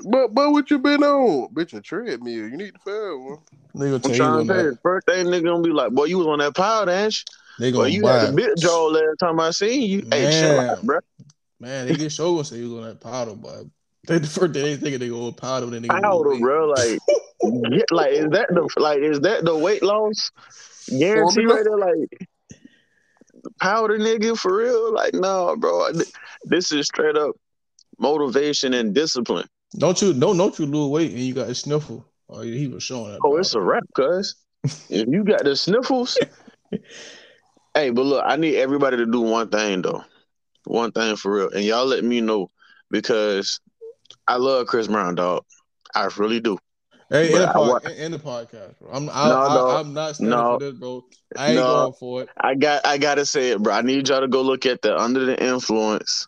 But 0.06 0.34
but 0.34 0.52
what 0.52 0.70
you 0.70 0.80
been 0.80 1.04
on? 1.04 1.54
Bitch, 1.54 1.74
a 1.74 1.82
treadmill. 1.82 2.48
You 2.48 2.58
need 2.58 2.74
to 2.76 2.80
find 2.80 3.26
one. 3.26 3.38
Nigga 3.76 3.96
I'm 3.96 4.02
tell 4.02 4.12
you 4.12 4.18
trying 4.18 4.48
to 4.48 4.54
tell 4.54 4.64
you, 4.64 4.78
first 4.84 5.06
thing 5.08 5.26
nigga 5.26 5.44
gonna 5.46 5.62
be 5.62 5.72
like, 5.72 5.92
boy, 5.92 6.06
you 6.06 6.18
was 6.18 6.28
on 6.28 6.40
that 6.40 6.56
powder, 6.56 6.92
ain't 6.92 7.14
you? 7.14 7.24
They 7.60 7.72
Boy, 7.72 7.78
gonna 7.78 7.90
you 7.90 8.04
buy 8.04 8.20
had 8.20 8.30
the 8.30 8.34
bit 8.34 8.58
jaw 8.58 8.86
last 8.88 9.18
time 9.20 9.40
I 9.40 9.52
seen 9.52 9.82
you. 9.90 10.08
Hey, 10.10 10.28
chill 10.32 10.60
out, 10.60 10.68
Man. 10.78 10.86
bro. 10.86 11.00
Man, 11.60 11.88
they 11.88 11.96
get 11.96 12.12
show 12.12 12.34
gonna 12.34 12.46
say 12.46 12.58
you 12.58 12.70
was 12.72 12.84
on 12.84 12.90
that 12.90 13.00
powder, 13.00 13.34
but 13.34 13.66
they 14.08 14.20
the 14.20 14.28
first 14.28 14.54
thing 14.54 14.64
they 14.64 14.78
think 14.78 15.00
they 15.00 15.10
go 15.10 15.26
with 15.26 15.38
powder, 15.38 15.68
then 15.68 15.82
they 15.82 15.88
go 15.88 15.96
Powder, 15.96 16.30
with 16.30 16.42
bro. 16.42 16.68
Like, 16.68 17.00
get, 17.72 17.86
like 17.92 18.12
is 18.14 18.30
that 18.32 18.48
the 18.50 18.70
like 18.78 19.00
is 19.00 19.20
that 19.22 19.46
the 19.46 19.56
weight 19.56 19.84
loss 19.84 20.32
guarantee 21.00 21.46
Formula? 21.46 21.56
right 21.56 21.64
there? 21.64 21.78
Like 21.78 22.30
powder, 23.60 23.98
nigga, 23.98 24.38
for 24.38 24.56
real? 24.58 24.94
Like, 24.94 25.14
no, 25.14 25.56
bro. 25.58 25.92
This 26.44 26.72
is 26.72 26.88
straight 26.88 27.18
up 27.18 27.36
motivation 28.00 28.74
and 28.74 28.94
discipline. 28.94 29.48
Don't 29.78 30.02
you 30.02 30.14
don't 30.14 30.38
don't 30.38 30.58
you 30.58 30.66
lose 30.66 30.90
weight 30.90 31.12
and 31.12 31.20
you 31.20 31.34
got 31.34 31.50
a 31.50 31.56
sniffle? 31.56 32.06
Oh, 32.30 32.42
he 32.42 32.68
was 32.68 32.84
showing 32.84 33.12
that. 33.12 33.20
Oh, 33.24 33.38
it's 33.38 33.54
a 33.54 33.58
powder. 33.58 33.66
wrap, 33.66 33.84
cuz. 33.96 34.36
if 34.90 35.08
you 35.08 35.24
got 35.24 35.44
the 35.44 35.56
sniffles, 35.56 36.18
hey, 37.74 37.90
but 37.90 38.06
look, 38.06 38.24
I 38.26 38.36
need 38.36 38.56
everybody 38.56 38.98
to 38.98 39.06
do 39.06 39.22
one 39.22 39.50
thing 39.50 39.82
though. 39.82 40.04
One 40.66 40.92
thing 40.92 41.16
for 41.16 41.34
real. 41.34 41.50
And 41.50 41.64
y'all 41.64 41.86
let 41.86 42.04
me 42.04 42.22
know 42.22 42.50
because 42.90 43.60
I 44.28 44.36
love 44.38 44.68
Chris 44.68 44.88
Brown, 44.88 45.16
dog. 45.16 45.44
I 45.96 46.10
really 46.18 46.40
do. 46.40 46.58
Hey, 47.10 47.34
in 47.34 47.40
the, 47.42 47.48
pod, 47.48 47.70
wa- 47.84 47.90
in, 47.90 47.98
in 47.98 48.12
the 48.12 48.20
podcast, 48.20 48.78
bro. 48.80 48.92
I'm 48.92 49.10
I, 49.10 49.30
No, 49.30 49.38
I, 49.42 49.56
no, 49.56 49.68
I'm 49.70 49.94
not 49.94 50.16
standing 50.16 50.38
no, 50.38 50.60
for 50.60 50.66
this, 50.66 50.74
bro. 50.74 51.06
I 51.38 51.48
ain't 51.48 51.56
no. 51.56 51.68
going 51.68 51.94
for 51.94 52.22
it. 52.24 52.30
I 52.40 52.56
got 52.56 52.86
I 52.86 52.98
gotta 52.98 53.26
say 53.26 53.52
it, 53.52 53.64
bro. 53.64 53.74
I 53.74 53.82
need 53.82 54.10
y'all 54.10 54.20
to 54.20 54.28
go 54.28 54.42
look 54.42 54.66
at 54.66 54.82
the 54.82 54.98
Under 54.98 55.26
the 55.26 55.42
Influence 55.42 56.28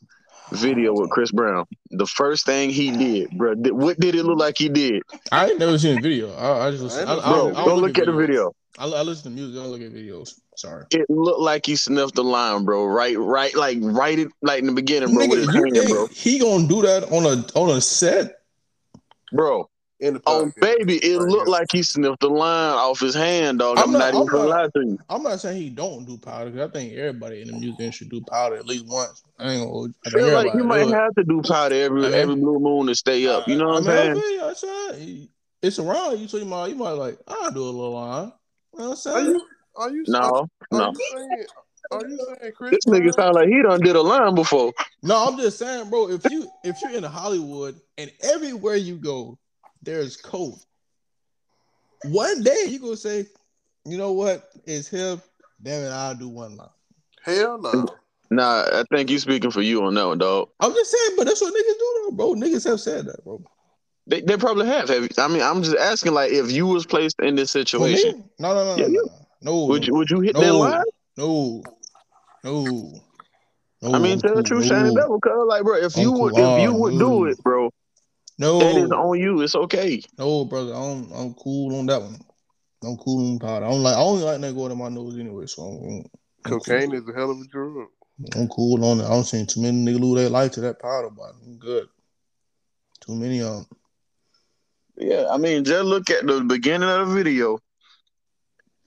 video 0.51 0.93
with 0.93 1.09
Chris 1.09 1.31
Brown. 1.31 1.65
The 1.91 2.05
first 2.05 2.45
thing 2.45 2.69
he 2.69 2.91
did, 2.91 3.29
bro. 3.37 3.55
Th- 3.55 3.73
What 3.73 3.99
did 3.99 4.15
it 4.15 4.23
look 4.23 4.39
like 4.39 4.57
he 4.57 4.69
did? 4.69 5.03
I 5.31 5.49
ain't 5.49 5.59
never 5.59 5.77
seen 5.77 5.95
the 5.95 6.01
video. 6.01 6.33
I, 6.33 6.67
I 6.67 6.71
just. 6.71 6.97
I, 6.97 7.01
I, 7.01 7.05
Bro, 7.05 7.23
don't, 7.25 7.55
I 7.57 7.63
go 7.65 7.69
don't 7.71 7.81
look 7.81 7.97
at 7.97 8.05
the 8.05 8.11
videos. 8.11 8.17
video. 8.27 8.53
I, 8.77 8.85
I 8.85 9.01
listen 9.01 9.23
to 9.23 9.29
music. 9.37 9.59
I 9.59 9.63
don't 9.63 9.71
look 9.71 9.81
at 9.81 9.91
videos. 9.91 10.39
Sorry. 10.55 10.85
It 10.91 11.09
looked 11.09 11.39
like 11.41 11.65
he 11.65 11.75
sniffed 11.75 12.15
the 12.15 12.23
line, 12.23 12.65
bro. 12.65 12.85
Right, 12.85 13.17
right, 13.17 13.55
like 13.55 13.77
right 13.81 14.19
it 14.19 14.27
like 14.41 14.59
in 14.59 14.67
the 14.67 14.73
beginning, 14.73 15.13
bro, 15.13 15.27
with 15.27 15.47
Nigga, 15.47 15.53
you 15.53 15.63
hand, 15.63 15.73
think 15.75 15.89
bro. 15.89 16.07
he 16.07 16.39
gonna 16.39 16.67
do 16.67 16.81
that 16.83 17.03
on 17.11 17.25
a 17.25 17.59
on 17.59 17.75
a 17.75 17.81
set? 17.81 18.41
Bro, 19.31 19.69
In 19.99 20.15
the 20.15 20.21
oh 20.25 20.51
baby, 20.59 20.95
it 20.97 21.17
Right 21.17 21.29
looked 21.29 21.47
like 21.47 21.67
he 21.71 21.83
sniffed 21.83 22.19
the 22.21 22.29
line 22.29 22.73
off 22.73 22.99
his 22.99 23.13
hand, 23.13 23.59
dog. 23.59 23.77
I'm 23.77 23.85
I'm, 23.85 23.91
not- 23.91 23.99
not, 23.99 24.07
even 24.09 24.21
I'm 24.21 24.25
gonna 24.27 24.49
not- 24.49 24.49
lie 24.49 24.67
to 24.81 24.87
you. 24.87 24.99
I'm 25.09 25.23
not 25.23 25.39
saying 25.39 25.61
he 25.61 25.69
don't 25.69 26.05
do 26.05 26.17
powder 26.17 26.49
because 26.49 26.69
I 26.69 26.71
think 26.71 26.93
everybody 26.93 27.41
in 27.41 27.47
the 27.47 27.53
music 27.53 27.79
industry 27.79 28.07
do 28.09 28.21
powder 28.21 28.55
at 28.55 28.65
least 28.65 28.85
once. 28.87 29.23
I 29.37 29.51
ain't 29.53 29.69
gonna. 29.71 29.93
I 30.05 30.09
feel 30.09 30.33
like 30.33 30.53
you 30.53 30.63
might 30.63 30.85
do 30.85 30.91
have 30.91 31.13
to 31.15 31.23
do 31.23 31.41
powder 31.41 31.75
every 31.75 32.01
I 32.05 32.09
mean- 32.09 32.13
every 32.19 32.35
blue 32.35 32.59
moon 32.59 32.87
to 32.87 32.95
stay 32.95 33.27
up. 33.27 33.47
You 33.47 33.57
know 33.57 33.67
what 33.67 33.87
I 33.87 34.07
I'm 34.07 34.13
mean, 34.13 34.15
saying? 34.15 34.17
I 34.17 34.21
feel 34.21 34.31
you, 34.31 34.43
I 34.43 34.53
said, 34.53 35.27
it's 35.61 35.79
around 35.79 36.19
you, 36.19 36.27
so 36.27 36.37
you 36.37 36.45
might 36.45 36.67
you 36.67 36.75
might 36.75 36.91
like 36.91 37.17
I'll 37.27 37.51
do 37.51 37.61
a 37.61 37.65
little 37.65 37.91
line. 37.93 38.31
You 38.79 38.85
know 38.85 38.91
what 38.91 39.07
I'm 39.07 39.13
Are 39.13 39.21
you? 39.21 39.41
Are 39.75 39.89
you? 39.91 40.03
No, 40.07 40.47
no. 40.71 40.79
Are 40.79 40.91
you 40.93 40.95
saying? 41.11 41.45
Are 41.91 42.07
you 42.07 42.17
saying 42.39 42.53
Chris? 42.55 42.71
This 42.71 42.85
nigga 42.85 43.01
Brown- 43.01 43.13
sound 43.13 43.35
like 43.35 43.49
he 43.49 43.61
done 43.61 43.81
did 43.81 43.95
a 43.97 44.01
line 44.01 44.35
before. 44.35 44.71
No, 45.03 45.27
I'm 45.27 45.37
just 45.37 45.59
saying, 45.59 45.89
bro. 45.89 46.09
If 46.09 46.29
you 46.31 46.49
if 46.63 46.81
you're 46.81 46.91
in 46.91 47.03
Hollywood 47.03 47.75
and 47.97 48.09
everywhere 48.23 48.75
you 48.77 48.95
go, 48.95 49.37
there's 49.81 50.15
code. 50.15 50.59
One 52.05 52.41
day 52.41 52.67
you 52.67 52.79
gonna 52.79 52.95
say, 52.95 53.25
you 53.85 53.97
know 53.97 54.13
what? 54.13 54.49
It's 54.65 54.87
him. 54.87 55.21
Damn 55.61 55.83
it, 55.83 55.89
I'll 55.89 56.15
do 56.15 56.29
one 56.29 56.55
line. 56.55 56.69
Hell 57.23 57.59
no. 57.61 57.85
Nah, 58.31 58.63
I 58.71 58.83
think 58.91 59.09
you 59.09 59.19
speaking 59.19 59.51
for 59.51 59.61
you 59.61 59.83
on 59.83 59.95
that 59.95 60.07
one, 60.07 60.19
dog. 60.19 60.49
I'm 60.61 60.71
just 60.71 60.91
saying, 60.91 61.17
but 61.17 61.25
that's 61.25 61.41
what 61.41 61.53
niggas 61.53 61.79
do, 61.79 62.01
though, 62.03 62.15
bro. 62.15 62.33
Niggas 62.35 62.65
have 62.69 62.79
said 62.79 63.07
that, 63.07 63.23
bro. 63.25 63.43
They, 64.09 64.21
they 64.21 64.37
probably 64.37 64.65
have. 64.65 64.89
have. 64.89 65.07
I 65.19 65.27
mean, 65.27 65.41
I'm 65.41 65.61
just 65.61 65.77
asking, 65.77 66.13
like, 66.13 66.31
if 66.31 66.51
you 66.51 66.65
was 66.65 66.85
placed 66.85 67.19
in 67.21 67.35
this 67.35 67.51
situation. 67.51 68.23
No, 68.39 68.55
no, 68.55 68.65
no, 68.65 68.75
Yeah, 68.77 68.87
no, 68.87 69.01
no, 69.41 69.51
no. 69.51 69.65
would 69.67 69.85
you 69.85 69.93
would 69.93 70.09
you 70.09 70.19
hit 70.21 70.33
no, 70.35 70.41
that 70.41 70.53
line? 70.53 70.83
No, 71.15 71.63
no, 72.43 72.93
no. 73.81 73.93
I 73.93 73.99
mean, 73.99 74.13
I'm 74.13 74.19
tell 74.19 74.35
the 74.35 74.43
truth, 74.43 74.63
no, 74.63 74.69
Shannon 74.69 74.95
Devil, 74.95 75.19
cuz 75.21 75.31
like, 75.47 75.63
bro, 75.63 75.75
if 75.75 75.95
you 75.95 76.11
I'm 76.11 76.19
would 76.19 76.33
cool. 76.35 76.57
if 76.57 76.63
you 76.63 76.73
would 76.73 76.93
no. 76.95 76.99
do 76.99 77.25
it, 77.25 77.37
bro, 77.43 77.69
No, 78.39 78.59
that 78.59 78.77
is 78.77 78.91
on 78.91 79.19
you. 79.19 79.41
It's 79.41 79.55
okay. 79.55 80.01
no, 80.17 80.43
brother. 80.45 80.73
I'm 80.73 81.11
I'm 81.13 81.33
cool 81.35 81.77
on 81.77 81.85
that 81.85 82.01
one. 82.01 82.19
I'm 82.83 82.97
cool 82.97 83.31
on 83.31 83.39
powder. 83.39 83.65
I 83.65 83.69
don't 83.69 83.83
like. 83.83 83.95
I 83.95 83.99
only 83.99 84.23
like 84.23 84.41
that 84.41 84.55
going 84.55 84.69
to 84.69 84.75
my 84.75 84.89
nose 84.89 85.17
anyway. 85.19 85.45
So 85.45 85.63
I'm, 85.63 85.97
I'm 86.45 86.51
Cocaine 86.51 86.93
is 86.93 87.07
a 87.07 87.13
hell 87.13 87.29
of 87.29 87.37
a 87.39 87.45
drug. 87.45 87.87
I'm 88.35 88.47
cool 88.47 88.83
on 88.83 89.01
it. 89.01 89.05
I 89.05 89.09
don't 89.09 89.23
see 89.23 89.45
too 89.45 89.61
many 89.61 89.85
niggas 89.85 89.99
lose 89.99 90.15
their 90.15 90.29
life 90.29 90.51
to 90.53 90.61
that 90.61 90.79
powder, 90.79 91.09
but 91.09 91.31
I'm 91.45 91.57
good. 91.57 91.87
Too 93.01 93.15
many 93.15 93.41
of 93.41 93.53
them. 93.53 93.65
Yeah, 94.99 95.27
I 95.31 95.37
mean, 95.37 95.63
just 95.63 95.85
look 95.85 96.09
at 96.09 96.27
the 96.27 96.41
beginning 96.41 96.89
of 96.89 97.07
the 97.07 97.13
video. 97.13 97.59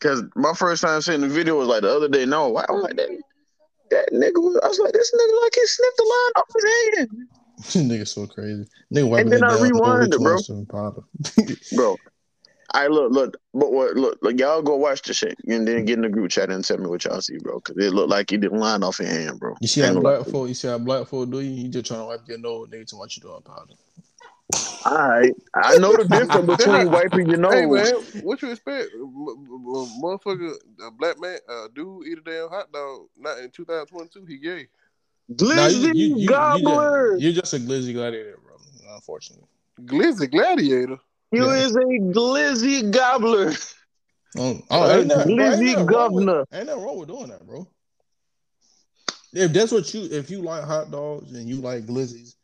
Cause 0.00 0.22
my 0.34 0.52
first 0.52 0.82
time 0.82 1.00
seeing 1.00 1.20
the 1.20 1.28
video 1.28 1.56
was 1.56 1.68
like 1.68 1.82
the 1.82 1.94
other 1.94 2.08
day. 2.08 2.26
No, 2.26 2.56
I 2.56 2.70
was 2.70 2.82
like 2.82 2.96
that. 2.96 3.08
That 3.90 4.08
nigga, 4.12 4.42
was, 4.42 4.58
I 4.62 4.68
was 4.68 4.78
like, 4.78 4.92
this 4.92 5.12
nigga 5.14 5.42
like 5.42 5.54
he 5.54 5.66
sniffed 5.66 5.96
the 5.96 6.02
line 6.02 6.32
off 6.36 6.48
his 6.54 6.98
hand, 6.98 7.28
This 7.58 7.76
nigga 7.76 8.08
so 8.08 8.26
crazy. 8.26 8.66
Nigga 8.92 9.08
wiping 9.08 9.30
then 9.30 9.44
I 9.44 9.60
rewind 9.60 10.12
it, 10.12 10.20
bro. 10.20 10.32
twice 10.32 10.48
in 10.48 10.66
powder. 10.66 11.02
bro. 11.76 11.96
I 12.74 12.86
look, 12.86 13.12
look, 13.12 13.36
but 13.52 13.70
what, 13.70 13.96
look, 13.96 14.18
look, 14.22 14.38
y'all 14.38 14.62
go 14.62 14.76
watch 14.76 15.02
the 15.02 15.12
shit 15.12 15.36
and 15.46 15.68
then 15.68 15.84
get 15.84 15.98
in 15.98 16.02
the 16.02 16.08
group 16.08 16.30
chat 16.30 16.50
and 16.50 16.64
tell 16.64 16.78
me 16.78 16.86
what 16.86 17.04
y'all 17.04 17.20
see, 17.20 17.36
bro. 17.38 17.60
Cause 17.60 17.76
it 17.76 17.92
looked 17.92 18.08
like 18.08 18.30
he 18.30 18.38
didn't 18.38 18.58
line 18.58 18.82
off 18.82 18.98
your 18.98 19.08
hand, 19.08 19.38
bro. 19.38 19.54
You 19.60 19.68
see 19.68 19.82
how 19.82 19.98
black 20.00 20.24
folk? 20.26 20.48
You 20.48 20.54
see 20.54 20.68
how 20.68 20.78
black 20.78 21.06
folk 21.06 21.30
do 21.30 21.40
you? 21.40 21.50
You 21.50 21.68
just 21.68 21.86
trying 21.86 22.00
to 22.00 22.06
wipe 22.06 22.26
your 22.26 22.38
nose, 22.38 22.68
nigga. 22.68 22.86
To 22.88 22.96
what 22.96 23.14
you 23.14 23.22
doing 23.22 23.42
powder? 23.42 23.74
All 24.84 24.92
right, 24.96 25.32
I 25.54 25.78
know 25.78 25.96
the 25.96 26.04
difference 26.08 26.58
between 26.58 26.90
wiping 26.90 27.28
your 27.28 27.38
nose. 27.38 27.52
Hey 27.54 27.66
man, 27.66 27.94
what 28.24 28.42
you 28.42 28.50
expect? 28.50 28.88
M- 28.94 29.02
m- 29.02 29.46
m- 29.48 30.02
motherfucker, 30.02 30.54
a 30.86 30.90
black 30.90 31.20
man, 31.20 31.38
uh, 31.48 31.68
dude 31.74 32.06
eat 32.08 32.18
a 32.18 32.20
damn 32.22 32.48
hot 32.48 32.72
dog. 32.72 33.02
Not 33.16 33.38
in 33.38 33.50
2022, 33.50 34.24
he 34.26 34.38
gay. 34.38 34.66
Glizzy 35.32 35.94
you, 35.94 36.16
you, 36.16 36.16
you 36.18 36.28
gobbler. 36.28 37.12
just, 37.12 37.22
you're 37.22 37.32
just 37.32 37.54
a 37.54 37.58
glizzy 37.58 37.94
gladiator, 37.94 38.38
bro. 38.44 38.56
Unfortunately. 38.94 39.46
Glizzy 39.82 40.30
gladiator. 40.30 40.98
You 41.30 41.46
Yeah. 41.46 41.64
is 41.64 41.76
a 41.76 41.80
glizzy 41.80 42.90
gobbler. 42.90 43.52
Oh, 44.36 44.60
oh, 44.70 44.98
ain't 44.98 45.06
nothing, 45.06 45.36
bro, 45.36 45.46
ain't 45.46 45.54
Glizzy 45.62 45.76
with- 45.76 45.86
governor. 45.86 46.44
Ain't 46.52 46.66
nothing 46.66 46.82
wrong 46.82 46.98
with 46.98 47.08
doing 47.08 47.28
that, 47.28 47.46
bro. 47.46 47.66
If 49.32 49.52
that's 49.52 49.70
what 49.72 49.94
you, 49.94 50.08
if 50.10 50.28
you 50.30 50.42
like 50.42 50.64
hot 50.64 50.90
dogs 50.90 51.32
and 51.32 51.48
you 51.48 51.56
like 51.56 51.86
glizzies, 51.86 52.34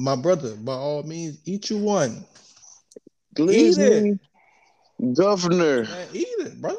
my 0.00 0.16
brother, 0.16 0.54
by 0.56 0.72
all 0.72 1.02
means, 1.02 1.38
eat 1.44 1.68
you 1.70 1.78
one. 1.78 2.24
Eat 3.38 3.76
Glizzy 3.76 4.18
governor. 5.14 5.84
Man, 5.84 6.08
eat 6.12 6.26
it, 6.38 6.60
brother. 6.60 6.76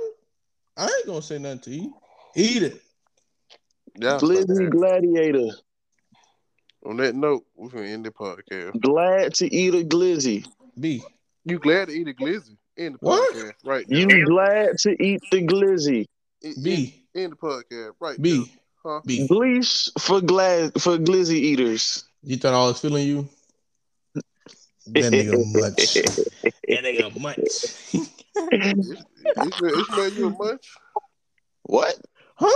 I 0.75 0.83
ain't 0.85 1.05
gonna 1.05 1.21
say 1.21 1.37
nothing 1.37 1.59
to 1.59 1.71
you. 1.71 1.93
Eat 2.35 2.63
it. 2.63 2.81
Yeah. 3.99 4.17
Glizzy 4.17 4.69
gladiator. 4.69 5.55
On 6.85 6.97
that 6.97 7.13
note, 7.15 7.45
we're 7.55 7.69
gonna 7.69 7.85
end 7.85 8.05
the 8.05 8.11
podcast. 8.11 8.79
Glad 8.81 9.35
to 9.35 9.53
eat 9.53 9.75
a 9.75 9.85
glizzy. 9.87 10.45
B. 10.79 11.03
You 11.45 11.59
glad 11.59 11.89
to 11.89 11.93
eat 11.93 12.07
a 12.07 12.13
glizzy 12.13 12.57
in 12.75 12.93
the 12.93 12.99
What? 13.01 13.35
podcast, 13.35 13.53
right? 13.63 13.85
You 13.87 14.25
glad 14.25 14.77
to 14.79 15.03
eat 15.03 15.21
the 15.31 15.45
glizzy. 15.45 16.07
In- 16.41 16.63
B. 16.63 17.03
in, 17.13 17.23
in 17.25 17.29
the 17.31 17.35
podcast, 17.35 17.91
right? 17.99 18.17
now. 18.17 18.23
B. 18.23 18.51
Huh? 18.83 19.01
B. 19.05 19.27
Bleach 19.27 19.89
for 19.99 20.21
glad 20.21 20.73
for 20.81 20.97
glizzy 20.97 21.35
eaters. 21.35 22.05
You 22.23 22.37
thought 22.37 22.53
I 22.53 22.67
was 22.67 22.79
feeling 22.79 23.07
you? 23.07 23.27
That 24.87 25.11
nigga 25.13 25.43
much. 25.53 25.93
that 26.67 26.83
nigga 26.83 27.19
much. 27.19 27.37
Made 29.97 30.13
you 30.13 30.27
a 30.27 30.29
munch. 30.31 30.67
What? 31.63 31.95
huh? 32.35 32.49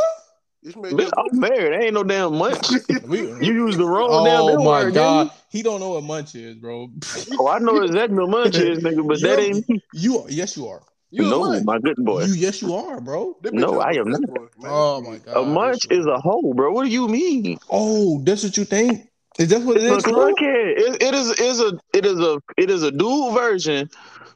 It's 0.64 0.76
made 0.76 0.92
you 0.92 0.98
Bitch, 0.98 1.12
a 1.12 1.20
I'm 1.20 1.40
married. 1.40 1.84
Ain't 1.84 1.94
no 1.94 2.04
damn 2.04 2.36
munch. 2.38 2.68
You 3.08 3.54
used 3.54 3.78
the 3.80 3.86
wrong 3.86 4.24
damn 4.26 4.42
oh 4.42 4.50
N 4.50 4.64
my 4.64 4.84
word, 4.84 4.94
god, 4.94 5.32
he 5.50 5.62
don't 5.62 5.80
know 5.80 5.92
what 5.92 6.04
munch 6.04 6.36
is, 6.36 6.56
bro. 6.58 6.88
nigga. 6.88 7.26
Oh, 7.40 7.48
I 7.48 7.60
know 7.60 7.78
exactly 7.82 8.18
what 8.18 8.30
munch 8.30 8.56
is, 8.56 8.80
nigga, 8.80 9.08
but 9.08 9.22
that 9.22 9.40
You're- 9.40 9.44
ain't 9.44 9.70
me. 9.70 9.80
You 9.94 10.20
are, 10.20 10.30
yes, 10.30 10.58
you 10.58 10.68
are. 10.68 10.82
You 11.12 11.26
a 11.28 11.30
No, 11.30 11.40
munch. 11.40 11.66
my 11.66 11.80
good 11.80 11.98
boy. 11.98 12.24
You 12.24 12.34
yes, 12.34 12.62
you 12.62 12.74
are, 12.74 13.00
bro. 13.00 13.38
That 13.42 13.54
bitch 13.54 13.60
No, 13.60 13.80
a- 13.80 13.84
I 13.86 13.92
am 13.92 14.10
not. 14.10 14.22
boy, 14.22 14.48
man. 14.60 14.72
Oh 14.72 15.02
my 15.02 15.18
god. 15.18 15.38
A 15.38 15.44
munch 15.46 15.86
is 15.90 16.06
a 16.06 16.20
hoe, 16.20 16.54
bro. 16.54 16.72
What 16.74 16.86
do 16.86 16.90
you 16.92 17.08
mean? 17.08 17.58
Oh, 17.70 18.20
that's 18.24 18.44
what 18.44 18.58
you 18.58 18.66
think? 18.66 19.08
Is 19.38 19.50
that 19.50 19.62
what 19.62 19.78
It's 19.78 19.86
is, 19.86 20.06
a 20.06 20.14
bro? 20.14 20.34
crackhead. 20.34 20.78
It, 20.78 21.04
it 21.04 21.14
is 21.14 21.32
is 21.40 21.60
a 21.60 21.78
it 21.94 22.06
is 22.06 22.20
a 22.20 22.40
it 22.58 22.70
is 22.70 22.84
a 22.84 22.92
dual 22.92 23.32
version 23.32 23.90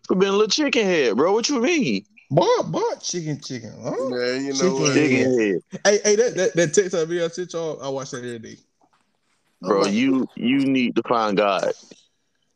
for 0.08 0.16
being 0.16 0.30
a 0.30 0.36
little 0.36 0.48
chicken 0.48 0.86
head, 0.86 1.16
bro. 1.16 1.32
What 1.32 1.48
you 1.48 1.62
mean? 1.62 2.06
Boy, 2.32 2.46
boy, 2.68 2.82
chicken, 3.02 3.40
chicken. 3.42 3.74
Huh? 3.82 3.92
Man, 4.08 4.46
you 4.46 4.54
know 4.54 4.60
Chicken 4.60 4.74
what? 4.76 4.96
head. 4.96 5.10
Chicken 5.10 5.40
head. 5.40 5.82
Hey, 5.86 6.00
hey, 6.04 6.16
that 6.18 6.36
that, 6.36 6.56
that 6.56 6.74
TikTok 6.74 7.08
video 7.08 7.26
I 7.26 7.28
sent 7.30 7.54
y'all, 7.54 7.82
I 7.82 7.90
watch 7.90 8.12
that 8.12 8.18
every 8.18 8.40
day. 8.40 8.58
Bro, 9.62 9.84
Oh. 9.84 9.86
you 9.88 10.28
you 10.36 10.60
need 10.60 10.96
to 10.96 11.04
find 11.08 11.38
God. 11.38 11.72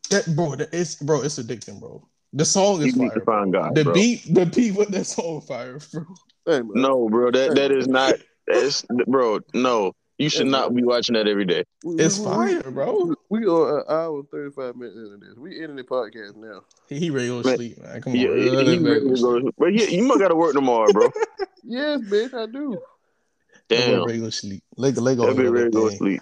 That 0.10 0.36
bro, 0.36 0.56
that, 0.56 0.70
it's 0.74 0.96
bro, 0.96 1.22
it's 1.22 1.40
addicting, 1.40 1.80
bro. 1.80 2.06
The 2.34 2.46
song 2.46 2.82
You 2.82 2.88
is 2.88 2.96
need 2.96 3.10
fire. 3.10 3.20
to 3.20 3.26
find 3.26 3.54
God, 3.54 3.76
The 3.76 3.84
bro. 3.84 3.94
beat, 3.94 4.34
the 4.34 4.46
beat 4.46 4.76
with 4.76 4.90
that 4.90 5.06
song 5.06 5.42
fire, 5.42 5.80
bro. 5.92 6.06
Hey, 6.46 6.60
man. 6.62 6.70
No, 6.76 7.08
bro, 7.10 7.32
that 7.32 7.56
that 7.56 7.72
is 7.72 7.88
not 7.88 8.16
that's 8.48 8.86
bro, 9.08 9.40
no. 9.54 9.94
You 10.24 10.30
should 10.30 10.48
not 10.48 10.74
be 10.74 10.84
watching 10.84 11.16
that 11.16 11.28
every 11.28 11.44
day. 11.44 11.66
It's 11.84 12.18
we, 12.18 12.26
fire, 12.26 12.72
bro. 12.72 13.14
We, 13.30 13.42
we 13.42 13.46
are 13.46 13.80
an 13.80 13.86
hour 13.90 14.20
and 14.20 14.30
thirty 14.30 14.52
five 14.52 14.78
minutes 14.78 14.96
into 14.96 15.18
this. 15.18 15.36
We 15.36 15.62
ending 15.62 15.76
the 15.76 15.84
podcast 15.84 16.38
now. 16.38 16.62
He, 16.88 16.98
he 16.98 17.10
ready 17.10 17.28
to 17.28 17.42
go 17.42 17.56
sleep, 17.56 17.78
man. 17.78 18.02
Come 18.02 18.14
on, 18.14 18.20
Yeah, 18.20 18.36
he, 18.36 18.50
he 18.50 18.78
ready 18.78 19.04
go 19.04 19.10
to 19.10 19.16
to 19.16 19.42
go. 19.42 19.52
But 19.58 19.74
he, 19.74 19.98
you 19.98 20.04
must 20.04 20.22
got 20.22 20.30
to 20.30 20.36
work 20.36 20.54
tomorrow, 20.54 20.92
bro. 20.94 21.12
Yes, 21.66 22.02
bitch, 22.02 22.34
I 22.34 22.46
do. 22.46 22.78
That 23.70 23.86
boy 23.86 23.92
Damn, 23.92 24.04
ready 24.06 24.14
to 24.14 24.20
go 24.20 24.26
to 24.26 24.32
sleep. 24.32 24.64
Lego, 24.76 25.02
Lego, 25.02 25.26
that 25.26 25.38
be 25.38 25.44
over 25.44 25.52
ready 25.52 25.72
to 25.72 25.72
go 25.72 25.90
sleep. 25.90 26.22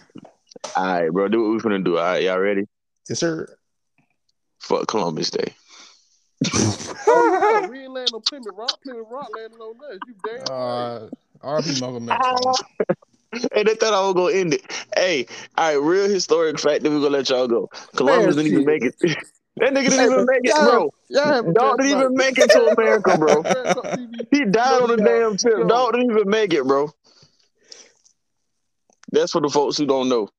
All 0.75 0.85
right, 0.85 1.09
bro. 1.11 1.27
Do 1.27 1.41
what 1.41 1.51
we 1.51 1.57
finna 1.57 1.83
do. 1.83 1.97
All 1.97 2.03
right, 2.03 2.23
y'all 2.23 2.37
ready? 2.37 2.65
Yes, 3.09 3.19
sir. 3.19 3.55
Fuck 4.59 4.87
Columbus 4.87 5.29
Day. 5.31 5.53
Oh 7.13 7.61
yeah, 7.61 7.69
we 7.69 7.79
ain't 7.81 7.91
landing 7.91 8.15
on 8.15 8.21
Plymouth 8.21 8.53
Rock. 8.55 8.81
Plymouth 8.83 9.07
Rock 9.09 9.29
landing 9.35 9.59
on 9.59 9.75
us. 9.91 9.99
You 10.07 10.15
damn 10.23 10.39
right. 10.39 10.49
Uh, 10.49 11.09
R.P. 11.41 11.79
Malcolm 11.81 12.09
X. 12.09 12.19
Hey, 13.53 13.63
they 13.63 13.75
thought 13.75 13.93
I 13.93 14.01
was 14.01 14.13
gonna 14.13 14.33
end 14.33 14.53
it. 14.53 14.61
Hey, 14.95 15.25
all 15.57 15.73
right, 15.73 15.81
real 15.81 16.09
historic 16.09 16.59
fact 16.59 16.83
that 16.83 16.89
we're 16.89 16.99
gonna 16.99 17.09
let 17.09 17.29
y'all 17.29 17.47
go. 17.47 17.69
Columbus 17.95 18.35
Man, 18.35 18.45
didn't 18.45 18.59
even 18.59 18.65
make 18.65 18.83
it. 18.83 18.95
that 19.57 19.73
nigga 19.73 19.89
didn't 19.89 20.11
even 20.11 20.25
make 20.25 20.41
it, 20.43 20.55
bro. 20.55 20.89
Have 21.15 21.53
Dog 21.53 21.77
didn't 21.77 21.97
even 21.97 22.13
make 22.15 22.37
it 22.37 22.49
to 22.49 22.75
America, 22.77 23.17
bro. 23.17 23.43
He 24.31 24.45
died 24.45 24.81
on 24.81 24.89
the 24.89 24.97
damn 24.97 25.37
trip. 25.37 25.67
Dog 25.67 25.93
didn't 25.93 26.11
even 26.11 26.29
make 26.29 26.53
it, 26.53 26.65
bro. 26.65 26.89
That's 29.11 29.31
for 29.31 29.41
the 29.41 29.49
folks 29.49 29.77
who 29.77 29.85
don't 29.85 30.07
know. 30.07 30.29